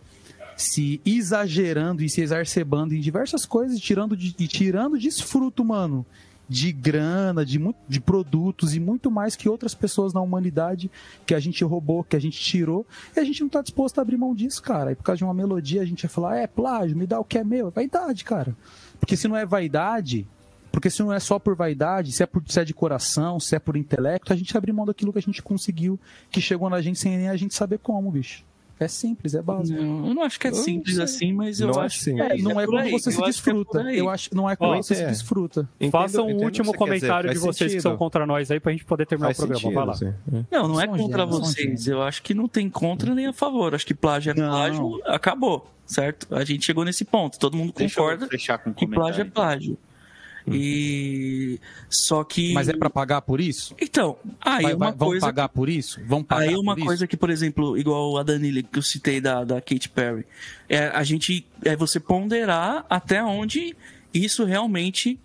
se 0.57 1.01
exagerando 1.05 2.03
e 2.03 2.09
se 2.09 2.21
exacerbando 2.21 2.93
em 2.93 2.99
diversas 2.99 3.45
coisas, 3.45 3.79
tirando 3.79 4.15
de, 4.15 4.33
e 4.39 4.47
tirando 4.47 4.97
desfruto, 4.97 5.65
mano, 5.65 6.05
de 6.47 6.71
grana, 6.71 7.45
de, 7.45 7.59
de 7.87 7.99
produtos 7.99 8.75
e 8.75 8.79
muito 8.79 9.09
mais 9.09 9.35
que 9.35 9.49
outras 9.49 9.73
pessoas 9.73 10.13
na 10.13 10.21
humanidade 10.21 10.91
que 11.25 11.33
a 11.33 11.39
gente 11.39 11.63
roubou, 11.63 12.03
que 12.03 12.15
a 12.15 12.19
gente 12.19 12.39
tirou, 12.39 12.85
e 13.15 13.19
a 13.19 13.23
gente 13.23 13.41
não 13.41 13.49
tá 13.49 13.61
disposto 13.61 13.99
a 13.99 14.01
abrir 14.01 14.17
mão 14.17 14.33
disso, 14.35 14.61
cara. 14.61 14.91
E 14.91 14.95
por 14.95 15.03
causa 15.03 15.17
de 15.17 15.23
uma 15.23 15.33
melodia 15.33 15.81
a 15.81 15.85
gente 15.85 16.03
vai 16.03 16.11
falar, 16.11 16.37
é 16.37 16.47
plágio, 16.47 16.97
me 16.97 17.07
dá 17.07 17.19
o 17.19 17.23
que 17.23 17.37
é 17.37 17.43
meu. 17.43 17.67
É 17.67 17.71
vaidade, 17.71 18.23
cara. 18.23 18.55
Porque 18.99 19.17
se 19.17 19.27
não 19.27 19.35
é 19.35 19.45
vaidade, 19.45 20.27
porque 20.71 20.89
se 20.89 21.01
não 21.01 21.13
é 21.13 21.19
só 21.19 21.39
por 21.39 21.55
vaidade, 21.55 22.11
se 22.11 22.21
é, 22.21 22.25
por, 22.25 22.43
se 22.47 22.59
é 22.59 22.65
de 22.65 22.73
coração, 22.73 23.39
se 23.39 23.55
é 23.55 23.59
por 23.59 23.77
intelecto, 23.77 24.33
a 24.33 24.35
gente 24.35 24.55
abre 24.57 24.71
mão 24.71 24.85
daquilo 24.85 25.13
que 25.13 25.19
a 25.19 25.21
gente 25.21 25.41
conseguiu, 25.41 25.99
que 26.29 26.41
chegou 26.41 26.69
na 26.69 26.81
gente 26.81 26.99
sem 26.99 27.17
nem 27.17 27.29
a 27.29 27.35
gente 27.37 27.55
saber 27.55 27.79
como, 27.79 28.11
bicho. 28.11 28.43
É 28.77 28.89
simples, 28.89 29.33
é 29.33 29.41
básico. 29.41 29.81
Não, 29.81 30.07
eu 30.09 30.13
não 30.13 30.21
acho 30.23 30.37
que 30.37 30.47
é 30.47 30.51
simples 30.51 30.99
assim, 30.99 31.31
mas 31.31 31.61
eu 31.61 31.67
Não 31.69 31.81
é 31.81 31.85
acho 31.85 31.97
simples. 31.99 32.29
É, 32.29 32.37
não 32.43 32.59
é, 32.59 32.65
quando 32.65 32.79
aí. 32.79 32.91
você 32.91 33.09
se 33.09 33.17
Eu 33.17 33.23
acho 33.25 33.41
que 33.41 33.49
é 33.49 33.53
desfruta. 33.53 33.81
aí. 33.83 33.97
eu 33.97 34.09
acho, 34.09 34.35
não 34.35 34.49
é 34.49 34.57
Ó, 34.59 34.75
você 34.75 34.95
se 34.95 35.01
é. 35.03 35.07
desfruta. 35.07 35.69
Faça 35.89 36.21
um 36.21 36.25
Entendo- 36.25 36.29
entendo 36.31 36.41
o 36.41 36.45
último 36.45 36.71
que 36.73 36.77
comentário 36.77 37.29
de 37.31 37.37
vocês 37.39 37.55
que 37.57 37.63
sentido. 37.69 37.81
são 37.81 37.95
contra 37.97 38.25
nós 38.25 38.51
aí 38.51 38.59
pra 38.59 38.73
gente 38.73 38.83
poder 38.83 39.05
terminar 39.05 39.27
Faz 39.33 39.37
o 39.39 39.47
programa. 39.47 39.61
sentido, 39.61 39.75
Vai 39.75 39.85
lá. 39.85 39.93
assim. 39.93 40.45
Não, 40.51 40.67
não 40.67 40.81
é 40.81 40.85
São 40.87 40.97
contra 40.97 41.25
vocês. 41.25 41.87
Eu 41.87 42.01
acho 42.01 42.21
que 42.21 42.33
não 42.33 42.49
tem 42.49 42.69
contra 42.69 43.15
nem 43.15 43.27
a 43.27 43.33
favor. 43.33 43.73
Acho 43.73 43.85
que 43.87 43.93
plágio 43.93 44.31
é 44.31 44.33
Não. 44.33 44.49
plágio, 44.49 45.01
acabou, 45.05 45.71
certo? 45.85 46.27
A 46.35 46.43
gente 46.43 46.65
chegou 46.65 46.83
nesse 46.83 47.05
ponto. 47.05 47.39
Todo 47.39 47.55
mundo 47.55 47.73
Deixa 47.77 47.95
concorda 47.95 48.25
um 48.25 48.73
que 48.73 48.85
plágio 48.85 49.21
é 49.21 49.25
comentário. 49.25 49.31
plágio. 49.31 49.77
E 50.53 51.59
só 51.89 52.23
que 52.23 52.53
Mas 52.53 52.69
é 52.69 52.73
pra 52.73 52.89
pagar 52.89 53.21
por 53.21 53.39
isso? 53.41 53.75
então 53.81 54.17
aí 54.41 54.63
Vai- 54.63 54.73
uma 54.73 54.85
vai- 54.87 54.95
vão 54.97 55.07
coisa 55.09 55.25
pagar 55.25 55.49
por 55.49 55.69
isso? 55.69 55.99
Vão 56.05 56.23
pagar 56.23 56.41
Aí 56.49 56.55
uma 56.55 56.73
por 56.73 56.79
isso? 56.79 56.85
coisa 56.87 57.07
que, 57.07 57.17
por 57.17 57.29
exemplo, 57.29 57.77
igual 57.77 58.17
a 58.17 58.23
Danile 58.23 58.61
que 58.63 58.77
eu 58.79 58.83
citei 58.83 59.19
da, 59.19 59.43
da 59.43 59.61
Katy 59.61 59.89
Perry, 59.89 60.25
é 60.69 60.87
a 60.87 61.03
gente 61.03 61.45
é 61.63 61.75
você 61.75 61.99
ponderar 61.99 62.85
até 62.89 63.23
onde 63.23 63.75
isso 64.13 64.43
realmente 64.45 65.19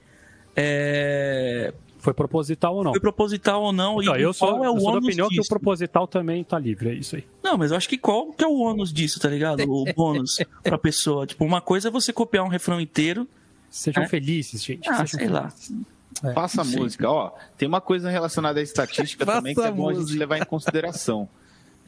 é, 0.57 1.73
Foi 1.99 2.13
proposital 2.15 2.75
ou 2.77 2.85
não? 2.85 2.93
foi 2.93 3.01
proposital 3.01 3.63
ou 3.63 3.73
não 3.73 4.01
Então, 4.03 4.17
e 4.17 4.23
eu 4.23 4.33
sou, 4.33 4.49
qual 4.49 4.65
é 4.65 4.69
eu 4.69 4.75
o 4.75 4.81
sou 4.81 4.93
da 4.93 4.99
opinião 4.99 5.29
que 5.29 5.35
o 5.35 5.39
disso. 5.41 5.49
proposital 5.49 6.07
também 6.07 6.43
tá 6.43 6.59
livre, 6.59 6.89
é 6.91 6.95
isso 6.95 7.17
aí. 7.17 7.25
Não, 7.43 7.57
mas 7.59 7.71
eu 7.71 7.77
acho 7.77 7.89
que 7.89 7.99
qual 7.99 8.33
que 8.33 8.43
é 8.45 8.47
o 8.47 8.59
ônus 8.59 8.93
disso, 8.93 9.21
tá 9.21 9.29
ligado? 9.29 9.61
O 9.71 9.85
bônus 9.95 10.39
pra 10.63 10.79
pessoa. 10.79 11.27
Tipo, 11.27 11.45
uma 11.45 11.61
coisa 11.61 11.89
é 11.89 11.91
você 11.91 12.13
copiar 12.13 12.45
um 12.45 12.49
refrão 12.49 12.81
inteiro. 12.81 13.29
Sejam 13.71 14.03
É? 14.03 14.09
felizes, 14.09 14.63
gente. 14.65 14.89
Ah, 14.89 15.07
sejam 15.07 15.21
sei 15.21 15.29
lá. 15.29 15.49
felizes. 15.51 15.87
Faça 16.35 16.65
Sim. 16.65 16.77
música. 16.79 17.09
Ó, 17.09 17.31
tem 17.57 17.67
uma 17.69 17.81
coisa 17.81 18.11
relacionada 18.11 18.59
à 18.61 18.63
estatística 18.63 19.25
também 19.27 19.55
que 19.55 19.61
é 19.61 19.71
bom 19.71 19.89
a 19.89 19.95
gente 19.95 20.13
levar 20.17 20.39
em 20.39 20.45
consideração. 20.45 21.29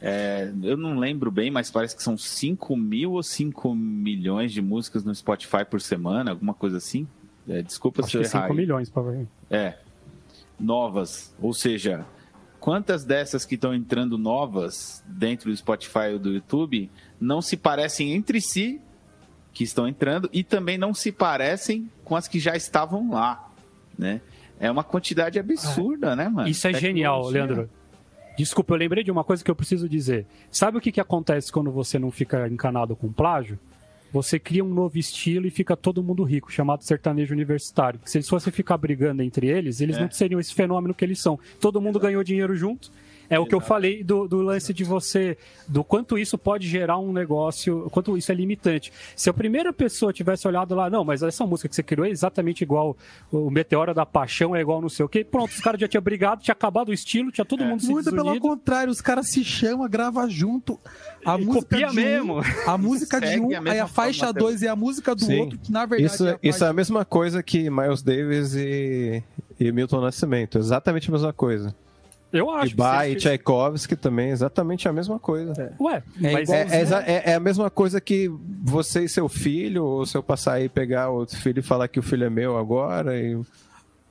É, 0.01 0.51
eu 0.63 0.75
não 0.75 0.97
lembro 0.97 1.29
bem, 1.31 1.49
mas 1.51 1.69
parece 1.71 1.95
que 1.95 2.01
são 2.03 2.17
5 2.17 2.75
mil 2.75 3.11
ou 3.13 3.23
5 3.23 3.73
milhões 3.75 4.51
de 4.51 4.61
músicas 4.61 5.03
no 5.03 5.13
Spotify 5.13 5.63
por 5.69 5.79
semana, 5.81 6.31
alguma 6.31 6.53
coisa 6.53 6.77
assim. 6.77 7.07
É, 7.47 7.61
desculpa 7.61 8.01
Acho 8.01 8.11
se 8.11 8.17
eu 8.17 8.21
que 8.21 8.27
errar. 8.27 8.41
5 8.43 8.51
aí. 8.53 8.57
milhões 8.57 8.89
pra 8.89 9.03
ver. 9.03 9.27
É. 9.49 9.77
Novas. 10.59 11.33
Ou 11.41 11.53
seja, 11.53 12.05
quantas 12.59 13.03
dessas 13.03 13.45
que 13.45 13.55
estão 13.55 13.73
entrando 13.73 14.17
novas 14.17 15.03
dentro 15.07 15.49
do 15.49 15.55
Spotify 15.57 16.13
ou 16.13 16.19
do 16.19 16.31
YouTube 16.33 16.89
não 17.19 17.41
se 17.41 17.55
parecem 17.57 18.11
entre 18.13 18.39
si, 18.41 18.81
que 19.53 19.63
estão 19.63 19.87
entrando, 19.87 20.29
e 20.33 20.43
também 20.43 20.77
não 20.77 20.93
se 20.93 21.11
parecem 21.11 21.89
com 22.03 22.15
as 22.15 22.27
que 22.27 22.39
já 22.39 22.55
estavam 22.55 23.11
lá, 23.11 23.51
né? 23.97 24.19
É 24.59 24.69
uma 24.71 24.83
quantidade 24.83 25.37
absurda, 25.37 26.15
né, 26.15 26.27
mano? 26.29 26.47
Isso 26.47 26.67
é 26.67 26.73
genial, 26.73 27.23
Tecnologia. 27.27 27.45
Leandro. 27.45 27.69
Desculpa, 28.37 28.73
eu 28.73 28.77
lembrei 28.77 29.03
de 29.03 29.11
uma 29.11 29.23
coisa 29.23 29.43
que 29.43 29.51
eu 29.51 29.55
preciso 29.55 29.87
dizer. 29.87 30.25
Sabe 30.49 30.77
o 30.77 30.81
que, 30.81 30.91
que 30.91 30.99
acontece 31.01 31.51
quando 31.51 31.71
você 31.71 31.99
não 31.99 32.09
fica 32.09 32.47
encanado 32.47 32.95
com 32.95 33.11
plágio? 33.11 33.59
Você 34.11 34.39
cria 34.39 34.63
um 34.63 34.69
novo 34.73 34.97
estilo 34.97 35.45
e 35.47 35.49
fica 35.51 35.75
todo 35.75 36.01
mundo 36.03 36.23
rico, 36.23 36.51
chamado 36.51 36.83
sertanejo 36.83 37.33
universitário. 37.33 37.99
Porque 37.99 38.11
se 38.11 38.17
eles 38.17 38.29
fossem 38.29 38.51
ficar 38.53 38.77
brigando 38.77 39.21
entre 39.21 39.47
eles, 39.47 39.81
eles 39.81 39.97
É. 39.97 40.01
não 40.01 40.09
seriam 40.11 40.39
esse 40.39 40.53
fenômeno 40.53 40.93
que 40.93 41.03
eles 41.03 41.19
são. 41.19 41.39
Todo 41.59 41.81
mundo 41.81 41.99
ganhou 41.99 42.23
dinheiro 42.23 42.55
junto. 42.55 42.91
É 43.29 43.39
o 43.39 43.45
que 43.45 43.55
eu 43.55 43.59
falei 43.59 44.03
do, 44.03 44.27
do 44.27 44.41
lance 44.41 44.73
de 44.73 44.83
você, 44.83 45.37
do 45.67 45.83
quanto 45.83 46.17
isso 46.17 46.37
pode 46.37 46.67
gerar 46.67 46.97
um 46.99 47.11
negócio, 47.11 47.89
quanto 47.91 48.17
isso 48.17 48.31
é 48.31 48.35
limitante. 48.35 48.91
Se 49.15 49.29
a 49.29 49.33
primeira 49.33 49.71
pessoa 49.73 50.13
tivesse 50.13 50.47
olhado 50.47 50.75
lá, 50.75 50.89
não, 50.89 51.03
mas 51.03 51.23
essa 51.23 51.45
música 51.45 51.69
que 51.69 51.75
você 51.75 51.83
criou 51.83 52.05
é 52.05 52.09
exatamente 52.09 52.61
igual 52.63 52.95
o 53.31 53.49
Meteora 53.49 53.93
da 53.93 54.05
Paixão, 54.05 54.55
é 54.55 54.61
igual 54.61 54.81
não 54.81 54.89
sei 54.89 55.05
o 55.05 55.09
quê, 55.09 55.23
pronto, 55.23 55.51
os 55.51 55.61
caras 55.61 55.79
já 55.79 55.87
tinham 55.87 56.01
brigado, 56.03 56.41
tinha 56.43 56.53
acabado 56.53 56.89
o 56.89 56.93
estilo, 56.93 57.31
tinha 57.31 57.45
todo 57.45 57.63
mundo 57.65 57.81
se 57.81 57.89
Muito 57.89 58.05
pelo 58.11 58.23
desunido. 58.23 58.41
contrário, 58.47 58.91
os 58.91 59.01
caras 59.01 59.29
se 59.29 59.43
chamam, 59.43 59.87
grava 59.89 60.27
junto. 60.29 60.79
A 61.25 61.37
E 61.37 61.45
música 61.45 61.65
copia 61.65 61.87
de 61.87 61.95
mesmo. 61.95 62.39
Um, 62.39 62.43
a 62.69 62.77
música 62.77 63.21
de 63.21 63.39
um, 63.39 63.55
a 63.55 63.71
aí 63.71 63.79
a 63.79 63.87
faixa 63.87 64.25
forma 64.27 64.39
2 64.39 64.63
é 64.63 64.67
a 64.67 64.75
música 64.75 65.15
do 65.15 65.23
Sim. 65.23 65.39
outro, 65.39 65.57
que 65.57 65.71
na 65.71 65.85
verdade 65.85 66.13
Isso, 66.13 66.27
é 66.27 66.31
a 66.33 66.39
isso 66.43 66.63
é 66.63 66.67
a 66.67 66.73
mesma 66.73 67.05
coisa 67.05 67.41
que 67.41 67.69
Miles 67.69 68.01
Davis 68.03 68.53
e, 68.55 69.23
e 69.59 69.71
Milton 69.71 70.01
Nascimento. 70.01 70.57
Exatamente 70.57 71.09
a 71.09 71.11
mesma 71.13 71.31
coisa. 71.33 71.73
Eu 72.33 72.49
acho. 72.49 72.73
E 72.73 72.75
se- 73.05 73.11
e 73.11 73.15
Tchaikovsky 73.15 73.95
também, 73.95 74.29
exatamente 74.31 74.87
a 74.89 74.91
mesma 74.93 75.19
coisa. 75.19 75.73
Ué, 75.79 76.01
É 76.21 76.31
mas 76.33 76.49
É, 76.49 76.61
é 76.63 76.81
é- 77.05 77.31
é 77.31 77.33
a 77.35 77.39
mesma 77.39 77.69
coisa 77.69 78.01
que 78.01 78.29
você 78.63 79.03
e 79.03 79.09
seu 79.09 79.29
filho, 79.29 79.83
ou 79.85 80.05
se 80.05 80.17
eu 80.17 80.23
passar 80.23 80.53
aí 80.53 80.65
e 80.65 80.69
pegar 80.69 81.09
outro 81.09 81.37
filho 81.37 81.59
e 81.59 81.63
falar 81.63 81.87
que 81.87 81.99
o 81.99 82.03
filho 82.03 82.25
é 82.25 82.29
meu 82.29 82.57
agora. 82.57 83.15
E... 83.17 83.39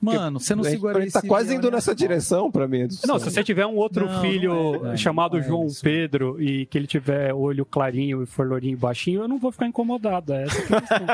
Mano, 0.02 0.40
você 0.40 0.54
não 0.56 0.64
Ele 0.64 0.70
segura 0.72 0.94
tá 0.98 1.04
esse 1.04 1.26
quase 1.28 1.54
indo 1.54 1.70
nessa 1.70 1.94
direção 1.94 2.50
pra 2.50 2.66
mim. 2.66 2.88
Não, 3.06 3.20
se 3.20 3.30
você 3.30 3.44
tiver 3.44 3.64
um 3.66 3.76
outro 3.76 4.06
Não, 4.10 4.20
filho 4.20 4.82
não 4.82 4.92
é, 4.92 4.96
chamado 4.96 5.38
é 5.38 5.42
João 5.42 5.66
isso. 5.66 5.80
Pedro 5.80 6.42
e 6.42 6.66
que 6.66 6.76
ele 6.76 6.88
tiver 6.88 7.32
olho 7.32 7.64
clarinho 7.64 8.20
e 8.22 8.26
for 8.26 8.46
lourinho 8.48 8.76
baixinho, 8.76 9.22
eu 9.22 9.28
não 9.28 9.38
vou 9.38 9.52
ficar 9.52 9.66
incomodado. 9.68 10.32
É 10.32 10.42
essa 10.42 10.58
é 10.58 10.66
questão. 10.66 11.06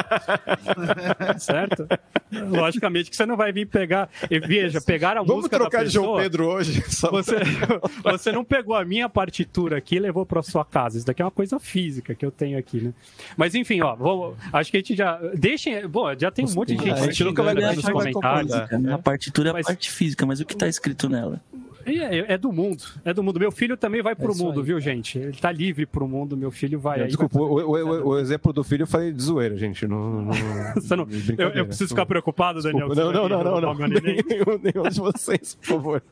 certo? 1.39 1.87
Logicamente 2.33 3.11
que 3.11 3.17
você 3.17 3.27
não 3.27 3.37
vai 3.37 3.53
vir 3.53 3.67
pegar. 3.67 4.09
E 4.31 4.39
veja, 4.39 4.81
pegar 4.81 5.13
a 5.13 5.23
Vamos 5.23 5.37
música 5.37 5.59
trocar 5.59 5.79
da 5.79 5.85
de 5.85 5.91
João 5.91 6.07
pessoa, 6.07 6.23
Pedro 6.23 6.47
hoje. 6.47 6.83
Só... 6.91 7.11
Você, 7.11 7.37
você 8.03 8.33
não 8.33 8.45
pegou 8.45 8.75
a 8.75 8.85
minha 8.85 9.09
partitura 9.09 9.77
aqui 9.79 9.97
e 9.97 9.99
levou 9.99 10.25
para 10.25 10.43
sua 10.43 10.65
casa. 10.65 10.97
Isso 10.99 11.07
daqui 11.07 11.23
é 11.23 11.25
uma 11.25 11.31
coisa 11.31 11.59
física 11.59 12.15
que 12.15 12.25
eu 12.25 12.31
tenho 12.31 12.59
aqui, 12.59 12.81
né? 12.81 12.93
Mas 13.37 13.55
enfim, 13.55 13.81
ó, 13.83 13.95
vou- 13.95 14.35
acho 14.53 14.71
que 14.71 14.77
a 14.77 14.81
gente 14.81 14.97
já. 14.97 15.19
Deixem. 15.35 15.87
Bom, 15.87 16.07
já 16.19 16.31
tem 16.31 16.45
um 16.45 16.53
monte 16.55 16.75
de 16.75 16.83
gente. 16.85 16.91
A 17.01 17.05
gente 17.05 17.25
nunca 17.25 17.43
vai- 17.43 17.55
nos 17.55 17.85
comentários. 17.85 18.53
Concordar. 18.79 18.95
A 18.95 18.99
partitura 19.03 19.49
é 19.49 19.51
a 19.51 19.55
Mas- 19.55 19.67
parte 19.67 19.91
física, 19.91 20.25
mas 20.27 20.41
o 20.41 20.45
que 20.47 20.57
tá 20.57 20.67
escrito 20.69 21.09
nela? 21.09 21.41
É, 21.87 22.35
é 22.35 22.37
do 22.37 22.53
mundo. 22.53 22.85
É 23.03 23.15
do 23.15 23.23
mundo. 23.23 23.41
Meu 23.41 23.51
filho 23.51 23.75
também 23.75 24.03
vai 24.03 24.15
pro 24.15 24.31
isso 24.33 24.45
mundo, 24.45 24.61
aí. 24.61 24.67
viu, 24.67 24.79
gente? 24.79 25.19
Ele 25.19 25.33
tá 25.39 25.51
livre 25.51 25.87
pro 25.87 26.07
mundo. 26.07 26.37
Meu 26.37 26.51
filho 26.51 26.79
vai 26.79 27.01
aí. 27.01 27.07
Desculpa, 27.07 27.39
o, 27.41 27.45
o- 27.45 27.61
o- 27.63 28.09
o 28.09 28.19
exemplo 28.21 28.53
do 28.53 28.63
filho 28.63 28.83
eu 28.83 28.87
falei 28.87 29.11
de 29.11 29.23
zoeira, 29.23 29.57
gente. 29.57 29.87
Não, 29.87 30.21
não- 30.21 30.25
não- 30.25 30.35
eu, 31.39 31.49
eu 31.49 31.65
preciso 31.67 31.89
ficar 31.89 32.05
preocupado, 32.05 32.61
Daniel. 32.61 32.89
Desculpa. 32.89 33.11
Não, 33.11 33.23
você 33.23 33.29
não, 33.29 33.29
vai 33.39 33.45
não, 33.45 33.55
não, 33.55 33.61
não. 33.63 33.75
meu 33.75 33.89
neném. 33.89 34.21
Nenhum, 34.29 34.61
nenhum 34.63 34.89
de 34.91 35.01
vocês, 35.01 35.55
por 35.55 35.67
favor. 35.67 36.03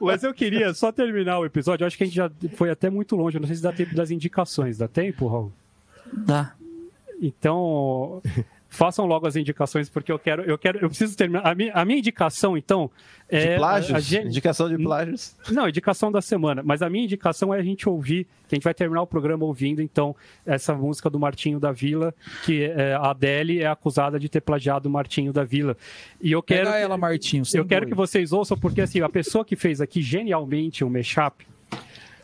Mas 0.00 0.22
eu 0.22 0.32
queria 0.32 0.72
só 0.74 0.92
terminar 0.92 1.40
o 1.40 1.44
episódio. 1.44 1.82
Eu 1.82 1.88
acho 1.88 1.96
que 1.98 2.04
a 2.04 2.06
gente 2.06 2.14
já 2.14 2.30
foi 2.54 2.70
até 2.70 2.88
muito 2.88 3.16
longe. 3.16 3.36
Eu 3.36 3.40
não 3.40 3.48
sei 3.48 3.56
se 3.56 3.62
dá 3.64 3.72
tempo 3.72 3.96
das 3.96 4.12
indicações. 4.12 4.78
Dá 4.78 4.86
tempo, 4.86 5.26
Raul? 5.26 5.52
Dá. 6.12 6.52
Então, 7.20 8.22
façam 8.72 9.04
logo 9.04 9.26
as 9.26 9.34
indicações, 9.36 9.90
porque 9.90 10.10
eu 10.10 10.18
quero, 10.18 10.42
eu 10.44 10.56
quero, 10.56 10.78
eu 10.78 10.88
preciso 10.88 11.16
terminar. 11.16 11.46
A 11.46 11.54
minha, 11.54 11.72
a 11.74 11.84
minha 11.84 11.98
indicação, 11.98 12.56
então, 12.56 12.88
é. 13.28 13.50
De 13.52 13.56
plágios? 13.56 13.92
a- 13.94 13.96
a 13.98 14.00
gente- 14.00 14.26
Indicação 14.28 14.68
de 14.68 14.82
plágios. 14.82 15.36
Não, 15.50 15.68
indicação 15.68 16.10
da 16.10 16.22
semana. 16.22 16.62
Mas 16.64 16.80
a 16.80 16.88
minha 16.88 17.04
indicação 17.04 17.52
é 17.52 17.58
a 17.58 17.62
gente 17.62 17.88
ouvir, 17.88 18.24
que 18.48 18.54
a 18.54 18.56
gente 18.56 18.64
vai 18.64 18.72
terminar 18.72 19.02
o 19.02 19.06
programa 19.06 19.44
ouvindo, 19.44 19.82
então, 19.82 20.14
essa 20.46 20.72
música 20.74 21.10
do 21.10 21.18
Martinho 21.18 21.58
da 21.60 21.72
Vila, 21.72 22.14
que 22.44 22.62
é, 22.64 22.94
a 22.94 23.10
Adele 23.10 23.60
é 23.60 23.66
acusada 23.66 24.18
de 24.18 24.28
ter 24.28 24.40
plagiado 24.40 24.88
o 24.88 24.92
Martinho 24.92 25.32
da 25.32 25.42
Vila. 25.44 25.76
E 26.20 26.30
eu 26.32 26.42
quero. 26.42 26.66
Pega 26.66 26.78
ela, 26.78 26.96
Martinho. 26.96 27.42
Eu 27.52 27.64
quero 27.66 27.86
que 27.86 27.94
vocês 27.94 28.32
ouçam, 28.32 28.56
porque 28.56 28.80
assim, 28.80 29.00
a 29.00 29.08
pessoa 29.08 29.44
que 29.44 29.56
fez 29.56 29.80
aqui 29.80 30.00
genialmente 30.00 30.84
o 30.84 30.88
mashup, 30.90 31.44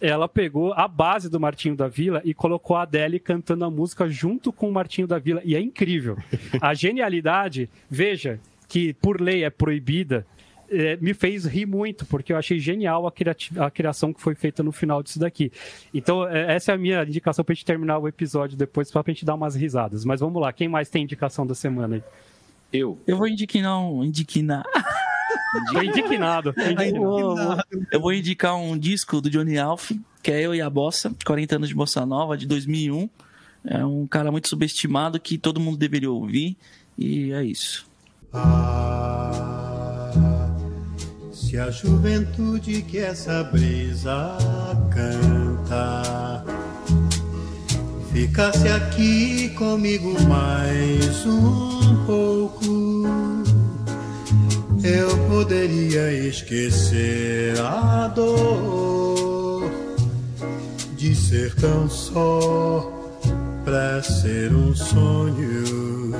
ela 0.01 0.29
pegou 0.29 0.73
a 0.75 0.87
base 0.89 1.29
do 1.31 1.39
Martinho 1.41 1.75
da 1.77 1.89
Vila 1.89 2.21
e 2.25 2.33
colocou 2.35 2.77
a 2.77 2.83
Adele 2.83 3.19
cantando 3.19 3.65
a 3.65 3.71
música 3.71 4.09
junto 4.09 4.53
com 4.53 4.69
o 4.69 4.73
Martinho 4.73 5.07
da 5.07 5.19
Vila. 5.19 5.41
E 5.45 5.55
é 5.55 5.61
incrível. 5.61 6.17
A 6.61 6.73
genialidade, 6.75 7.69
veja, 7.89 8.39
que 8.69 8.93
por 8.95 9.21
lei 9.21 9.45
é 9.45 9.51
proibida, 9.51 10.27
eh, 10.69 10.99
me 11.01 11.15
fez 11.15 11.45
rir 11.45 11.65
muito, 11.67 12.05
porque 12.07 12.33
eu 12.33 12.37
achei 12.37 12.59
genial 12.59 13.07
a, 13.07 13.13
criati- 13.13 13.59
a 13.59 13.71
criação 13.71 14.13
que 14.13 14.21
foi 14.21 14.35
feita 14.35 14.63
no 14.63 14.73
final 14.73 15.03
disso 15.03 15.19
daqui. 15.21 15.53
Então, 15.95 16.27
eh, 16.29 16.55
essa 16.55 16.73
é 16.73 16.75
a 16.75 16.79
minha 16.79 17.03
indicação 17.05 17.45
pra 17.45 17.55
gente 17.55 17.65
terminar 17.65 17.99
o 17.99 18.09
episódio 18.09 18.57
depois, 18.57 18.89
só 18.89 19.03
pra 19.03 19.13
gente 19.13 19.25
dar 19.25 19.35
umas 19.35 19.55
risadas. 19.55 20.05
Mas 20.05 20.21
vamos 20.21 20.43
lá, 20.43 20.53
quem 20.53 20.67
mais 20.69 20.89
tem 20.91 21.05
indicação 21.05 21.47
da 21.47 21.55
semana 21.55 21.97
aí? 21.97 22.03
Eu. 22.73 22.99
Eu 23.07 23.17
vou 23.17 23.29
indicar 23.29 23.63
não, 23.63 24.05
indicar. 24.05 24.65
Tô 25.73 25.83
indignado. 25.83 26.53
tô 26.53 26.63
indignado. 26.63 26.97
Eu 26.97 27.37
vou, 27.37 27.57
eu 27.93 28.01
vou 28.01 28.13
indicar 28.13 28.57
um 28.57 28.79
disco 28.79 29.21
do 29.21 29.31
Johnny 29.31 29.59
Alf, 29.59 29.93
que 30.23 30.31
é 30.31 30.41
Eu 30.41 30.55
e 30.55 30.61
a 30.61 30.69
Bossa, 30.69 31.15
40 31.25 31.57
anos 31.57 31.69
de 31.69 31.75
Bossa 31.75 32.05
Nova, 32.05 32.37
de 32.37 32.47
2001. 32.47 33.09
É 33.65 33.85
um 33.85 34.07
cara 34.07 34.31
muito 34.31 34.49
subestimado 34.49 35.19
que 35.19 35.37
todo 35.37 35.61
mundo 35.61 35.77
deveria 35.77 36.11
ouvir. 36.11 36.57
E 36.97 37.33
é 37.33 37.45
isso. 37.45 37.87
Ah, 38.33 40.13
se 41.33 41.59
a 41.59 41.71
juventude 41.71 42.83
que 42.83 42.99
essa 42.99 43.45
brisa 43.45 44.37
canta 44.91 46.45
ficasse 48.13 48.69
aqui 48.69 49.51
comigo 49.51 50.21
mais 50.23 51.27
um 51.27 52.05
pouco, 52.07 53.06
eu 54.87 55.29
poderia 55.29 56.13
esquecer 56.29 57.59
a 57.61 58.07
dor 58.07 59.69
de 60.97 61.13
ser 61.13 61.55
tão 61.57 61.89
só 61.91 62.93
pra 63.65 64.01
ser 64.01 64.55
um 64.55 64.73
sonho. 64.77 66.13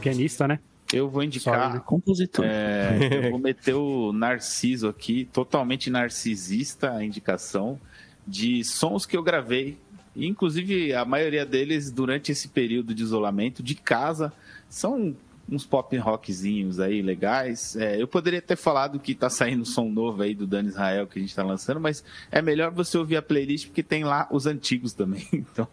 Pianista, 0.00 0.48
né? 0.48 0.58
Eu 0.92 1.08
vou 1.08 1.22
indicar. 1.22 1.80
Compositor. 1.82 2.44
É, 2.44 2.98
eu 3.26 3.30
vou 3.30 3.38
meter 3.38 3.74
o 3.74 4.12
Narciso 4.12 4.88
aqui, 4.88 5.28
totalmente 5.32 5.88
narcisista 5.90 6.96
a 6.96 7.04
indicação 7.04 7.78
de 8.26 8.64
sons 8.64 9.06
que 9.06 9.16
eu 9.16 9.22
gravei. 9.22 9.78
Inclusive, 10.16 10.92
a 10.92 11.04
maioria 11.04 11.46
deles 11.46 11.92
durante 11.92 12.32
esse 12.32 12.48
período 12.48 12.92
de 12.92 13.04
isolamento, 13.04 13.62
de 13.62 13.76
casa, 13.76 14.32
são 14.68 15.14
uns 15.50 15.66
pop 15.66 15.96
rockzinhos 15.96 16.78
aí 16.78 17.02
legais. 17.02 17.74
É, 17.76 18.00
eu 18.00 18.06
poderia 18.06 18.40
ter 18.40 18.56
falado 18.56 19.00
que 19.00 19.14
tá 19.14 19.28
saindo 19.28 19.64
som 19.64 19.88
novo 19.90 20.22
aí 20.22 20.34
do 20.34 20.46
Dani 20.46 20.68
Israel 20.68 21.06
que 21.06 21.18
a 21.18 21.22
gente 21.22 21.34
tá 21.34 21.42
lançando, 21.42 21.80
mas 21.80 22.04
é 22.30 22.40
melhor 22.40 22.70
você 22.70 22.96
ouvir 22.96 23.16
a 23.16 23.22
playlist 23.22 23.66
porque 23.66 23.82
tem 23.82 24.04
lá 24.04 24.28
os 24.30 24.46
antigos 24.46 24.92
também. 24.92 25.26
Então, 25.32 25.66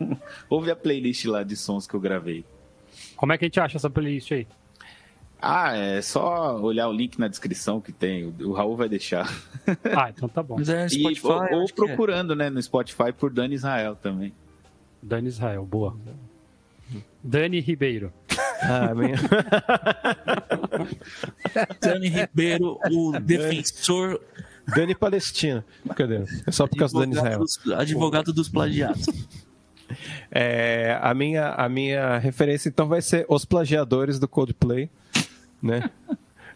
ouve 0.50 0.72
a 0.72 0.76
playlist 0.76 1.26
lá 1.26 1.44
de 1.44 1.56
sons 1.56 1.86
que 1.86 1.94
eu 1.94 2.00
gravei. 2.00 2.44
Como 3.16 3.32
é 3.32 3.38
que 3.38 3.46
a 3.46 3.48
gente 3.48 3.60
acha 3.60 3.78
essa 3.78 3.90
playlist 3.90 4.32
aí? 4.32 4.48
Ah, 5.40 5.76
é 5.76 6.02
só 6.02 6.60
olhar 6.60 6.88
o 6.88 6.92
link 6.92 7.20
na 7.20 7.28
descrição 7.28 7.80
que 7.80 7.92
tem. 7.92 8.34
O 8.42 8.54
Raul 8.54 8.76
vai 8.76 8.90
deixar. 8.90 9.32
Ah, 9.84 10.10
então 10.10 10.30
tá 10.30 10.42
bom. 10.42 10.56
Mas 10.58 10.70
é 10.70 10.86
E, 10.86 10.90
Spotify. 10.90 11.28
ou 11.28 11.44
eu 11.48 11.58
ou 11.60 11.66
que 11.66 11.74
é. 11.74 11.76
procurando, 11.76 12.34
né, 12.34 12.50
no 12.50 12.62
Spotify 12.62 13.12
por 13.12 13.30
Dani 13.32 13.54
Israel 13.54 13.96
também. 14.02 14.34
Dani 15.04 15.28
Israel, 15.28 15.66
boa. 15.66 15.96
Dani 17.22 17.60
Ribeiro. 17.60 18.14
Ah. 18.62 18.92
Dani 21.82 22.08
Ribeiro, 22.08 22.80
o 22.92 23.20
defensor, 23.20 24.20
Dani 24.76 24.96
Palestina. 24.96 25.66
Cadê? 25.96 26.24
É 26.46 26.52
só 26.52 26.68
por 26.68 26.78
causa 26.78 26.94
do 26.94 27.00
Dani 27.02 27.16
Israel. 27.16 27.40
dos, 27.40 27.60
advogado 27.72 28.34
dos 28.34 28.50
plagiados. 28.50 29.06
É, 30.30 31.00
a, 31.02 31.14
minha, 31.14 31.52
a 31.52 31.70
minha 31.70 32.18
referência 32.18 32.68
então 32.68 32.90
vai 32.90 33.02
ser 33.02 33.26
Os 33.30 33.46
Plagiadores 33.46 34.20
do 34.20 34.28
Coldplay, 34.28 34.90
né? 35.62 35.90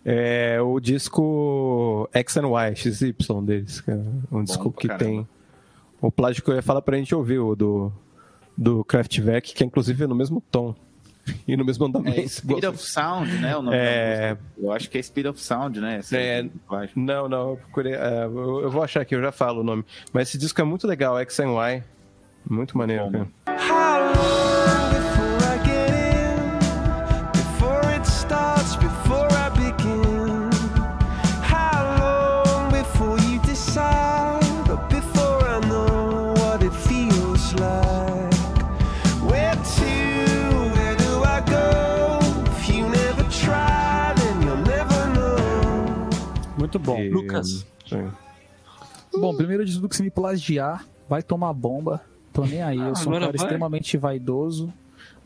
É, 0.04 0.60
o 0.62 0.80
disco 0.80 2.10
X 2.12 2.38
and 2.38 2.48
Y, 2.48 2.76
XY 2.76 3.14
deles, 3.44 3.80
que 3.80 3.92
é 3.92 4.00
um 4.32 4.44
disco 4.44 4.72
pra 4.72 4.82
que 4.82 4.88
caramba. 4.88 5.06
tem 5.06 5.28
o 6.02 6.12
plágio 6.12 6.44
que 6.44 6.50
eu 6.50 6.56
ia 6.56 6.62
falar 6.62 6.82
pra 6.82 6.98
gente 6.98 7.14
ouvir, 7.16 7.40
o 7.40 7.56
do, 7.56 7.94
do 8.58 8.84
Kraftwerk, 8.84 9.54
que 9.54 9.64
é 9.64 9.68
inclusive 9.68 10.06
no 10.08 10.16
mesmo 10.16 10.44
tom 10.52 10.76
e 11.48 11.56
no 11.56 11.66
mesmo 11.66 11.86
É 11.86 11.88
andamento. 11.90 12.30
Speed 12.30 12.64
of 12.64 12.78
Sound, 12.82 13.32
né? 13.40 13.56
O 13.56 13.62
nome 13.62 13.78
É. 13.78 14.38
Eu 14.58 14.72
acho 14.72 14.90
que 14.90 14.98
é 14.98 15.02
Speed 15.02 15.28
of 15.28 15.40
Sound, 15.40 15.80
né? 15.80 15.98
Essa 15.98 16.18
É. 16.18 16.46
Não, 16.96 17.28
não, 17.30 17.52
eu 17.52 17.58
procurei. 17.58 17.94
é, 17.94 18.24
eu, 18.26 18.62
eu 18.62 18.70
vou 18.72 18.84
achar 18.84 19.02
aqui, 19.02 19.16
eu 19.16 19.22
já 19.22 19.32
falo 19.32 19.62
o 19.62 19.64
nome. 19.64 19.84
Mas 20.14 20.30
esse 20.30 20.38
disco 20.38 20.60
é 20.62 20.64
muito 20.64 20.88
legal, 20.88 21.20
X 21.20 21.40
and 21.40 21.52
Y. 21.52 21.84
Muito 22.50 22.78
maneiro, 22.78 23.06
Bom, 23.06 23.12
cara. 23.12 23.28
How 23.48 25.11
Muito 46.72 46.80
bom. 46.80 46.98
E- 47.00 47.10
Lucas. 47.10 47.66
Sim. 47.88 48.10
Bom, 49.14 49.36
primeiro 49.36 49.66
de 49.66 49.74
tudo 49.74 49.90
que 49.90 49.96
se 49.96 50.04
me 50.04 50.10
plagiar, 50.10 50.86
vai 51.10 51.22
tomar 51.22 51.52
bomba. 51.54 52.02
Tô 52.32 52.46
nem 52.46 52.62
aí. 52.62 52.78
Eu 52.78 52.96
sou 52.96 53.10
um 53.10 53.20
cara 53.20 53.26
vai. 53.28 53.36
extremamente 53.36 53.98
vaidoso. 53.98 54.74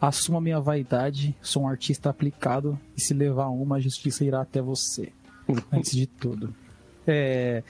Assumo 0.01 0.39
a 0.39 0.41
minha 0.41 0.59
vaidade. 0.59 1.35
Sou 1.41 1.63
um 1.63 1.67
artista 1.67 2.09
aplicado. 2.09 2.79
E 2.97 3.01
se 3.01 3.13
levar 3.13 3.49
uma, 3.49 3.75
a 3.75 3.79
justiça 3.79 4.25
irá 4.25 4.41
até 4.41 4.59
você. 4.61 5.11
Antes 5.71 5.91
de 5.91 6.07
tudo. 6.07 6.53
É, 7.07 7.61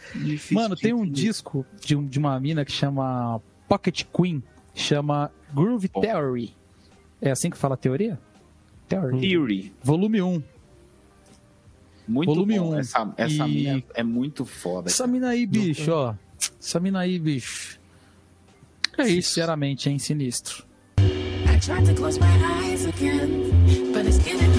Mano, 0.51 0.77
tem 0.77 0.93
um 0.93 1.05
disco 1.05 1.65
de, 1.81 1.93
um- 1.97 2.05
de 2.07 2.17
uma 2.17 2.39
mina 2.39 2.63
que 2.63 2.71
chama 2.71 3.41
Pocket 3.67 4.03
Queen. 4.15 4.41
Chama 4.73 5.29
Groove. 5.53 5.89
Theory. 5.89 6.53
É 7.21 7.31
assim 7.31 7.49
que 7.49 7.57
fala 7.57 7.73
a 7.73 7.77
teoria? 7.77 8.17
Theory. 8.87 9.19
Theory. 9.19 9.73
Volume 9.83 10.21
1. 10.21 10.43
Muito 12.07 12.27
Volume 12.33 12.59
bom. 12.59 12.71
um. 12.71 12.79
Essa, 12.79 13.13
essa 13.17 13.47
E- 13.47 13.51
minha 13.53 13.83
é 13.93 14.03
muito 14.03 14.45
foda. 14.45 14.89
Essa 14.89 15.07
mina 15.07 15.29
aí, 15.29 15.45
bicho, 15.45 15.91
ó. 15.91 16.13
Essa 16.59 16.79
mina 16.79 16.99
aí, 16.99 17.17
bicho. 17.19 17.79
É 18.97 19.07
isso. 19.07 19.29
Sinceramente, 19.29 19.89
hein, 19.89 19.97
sinistro. 19.99 20.63
I 20.99 21.59
tried 21.59 21.85
to 21.85 21.93
close 21.95 22.19
my 22.19 22.27
eyes 22.63 22.85
again, 22.85 23.51
but 23.93 24.05
it's 24.05 24.17
getting 24.23 24.51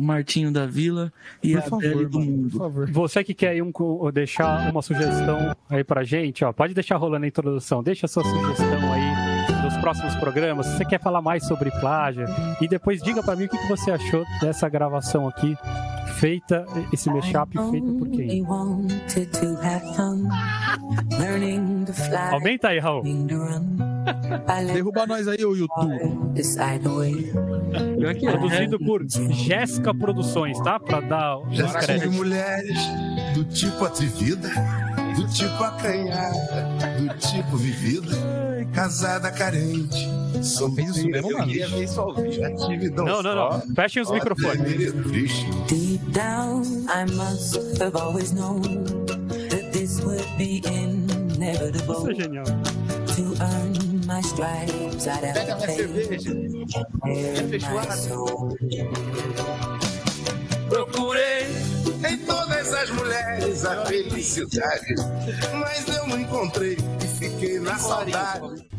Martinho 0.00 0.50
da 0.52 0.66
Vila 0.66 1.12
e 1.42 1.52
Por 1.52 1.58
a 1.58 1.62
favor, 1.62 2.08
do 2.08 2.18
mano, 2.18 2.30
Mundo. 2.30 2.50
por 2.50 2.58
favor. 2.58 2.90
Você 2.90 3.24
que 3.24 3.34
quer 3.34 3.48
aí 3.50 3.62
um, 3.62 3.72
deixar 4.12 4.70
uma 4.70 4.82
sugestão 4.82 5.54
aí 5.68 5.82
pra 5.84 6.04
gente, 6.04 6.44
ó, 6.44 6.52
pode 6.52 6.74
deixar 6.74 6.96
rolando 6.96 7.24
a 7.24 7.28
introdução, 7.28 7.82
deixa 7.82 8.06
a 8.06 8.08
sua 8.08 8.22
sugestão 8.24 8.92
aí 8.92 9.33
próximos 9.84 10.14
programas. 10.14 10.64
Se 10.66 10.78
você 10.78 10.84
quer 10.86 10.98
falar 10.98 11.20
mais 11.20 11.46
sobre 11.46 11.70
plágio 11.72 12.24
e 12.58 12.66
depois 12.66 13.02
diga 13.02 13.22
pra 13.22 13.36
mim 13.36 13.44
o 13.44 13.48
que, 13.50 13.58
que 13.58 13.68
você 13.68 13.90
achou 13.90 14.24
dessa 14.40 14.66
gravação 14.66 15.28
aqui, 15.28 15.58
feita, 16.14 16.64
esse 16.90 17.10
mashup 17.10 17.52
feito 17.70 17.92
por 17.98 18.08
quem? 18.08 18.42
wanted 18.46 19.26
to 19.26 19.58
have 19.62 19.84
fun, 19.94 20.26
learning 21.18 21.84
to 21.84 21.92
fly. 21.92 22.32
Aumenta 22.32 22.68
aí, 22.68 22.78
Raul. 22.78 23.02
Derruba 24.72 25.06
nós 25.06 25.28
aí, 25.28 25.44
ô 25.44 25.54
YouTube. 25.54 25.92
É. 25.92 26.08
Produzido 28.30 28.78
por 28.78 29.04
Jéssica 29.06 29.92
Produções, 29.92 30.58
tá? 30.60 30.80
Pra 30.80 31.00
dar 31.00 31.36
os 31.38 31.60
créditos. 31.84 32.14
mulheres 32.14 32.78
do 33.34 33.44
tipo 33.44 33.84
atrevida, 33.84 34.48
do 35.14 35.26
tipo 35.28 35.62
acanhada, 35.62 36.68
do 36.98 37.18
tipo 37.18 37.56
vivida, 37.56 38.16
casada 38.72 39.30
carente. 39.30 40.08
fez 40.74 40.96
isso 40.96 41.08
mesmo, 41.08 41.30
mano? 41.32 41.46
ver 41.46 41.82
isso 41.84 42.00
ao 42.00 42.14
vivo. 42.14 42.32
Já 42.32 42.54
tive 42.66 42.90
dom 42.90 43.04
Não, 43.04 43.22
não, 43.22 43.34
não. 43.34 43.74
Fechem 43.74 44.02
os 44.02 44.10
microfones. 44.10 44.62
Deep 45.68 46.04
down, 46.10 46.62
I 46.88 47.04
must 47.12 47.56
have 47.80 47.96
always 47.96 48.32
known 48.32 48.60
that 48.62 49.70
this 49.72 50.00
would 50.00 50.24
be 50.36 50.62
inevitable. 50.66 51.94
Isso 51.94 52.10
é 52.10 52.14
genial. 52.14 52.44
To 52.44 53.22
earn 53.40 53.72
my 54.06 54.20
stripes, 54.22 55.06
I'd 55.06 55.22
have 55.24 55.34
Pega 55.34 55.56
to 55.56 56.34
minha 56.34 56.58
cerveja. 56.58 56.84
bare 57.60 57.88
my 57.88 57.94
soul. 57.94 58.58
Procurei 60.68 61.46
Em 62.08 62.18
todas 62.18 62.72
as 62.74 62.90
mulheres 62.90 63.64
a 63.64 63.86
felicidade, 63.86 64.94
mas 65.54 65.88
eu 65.88 66.06
não 66.06 66.18
encontrei 66.18 66.76
e 67.02 67.18
fiquei 67.18 67.58
na 67.58 67.78
saudade. 67.78 68.73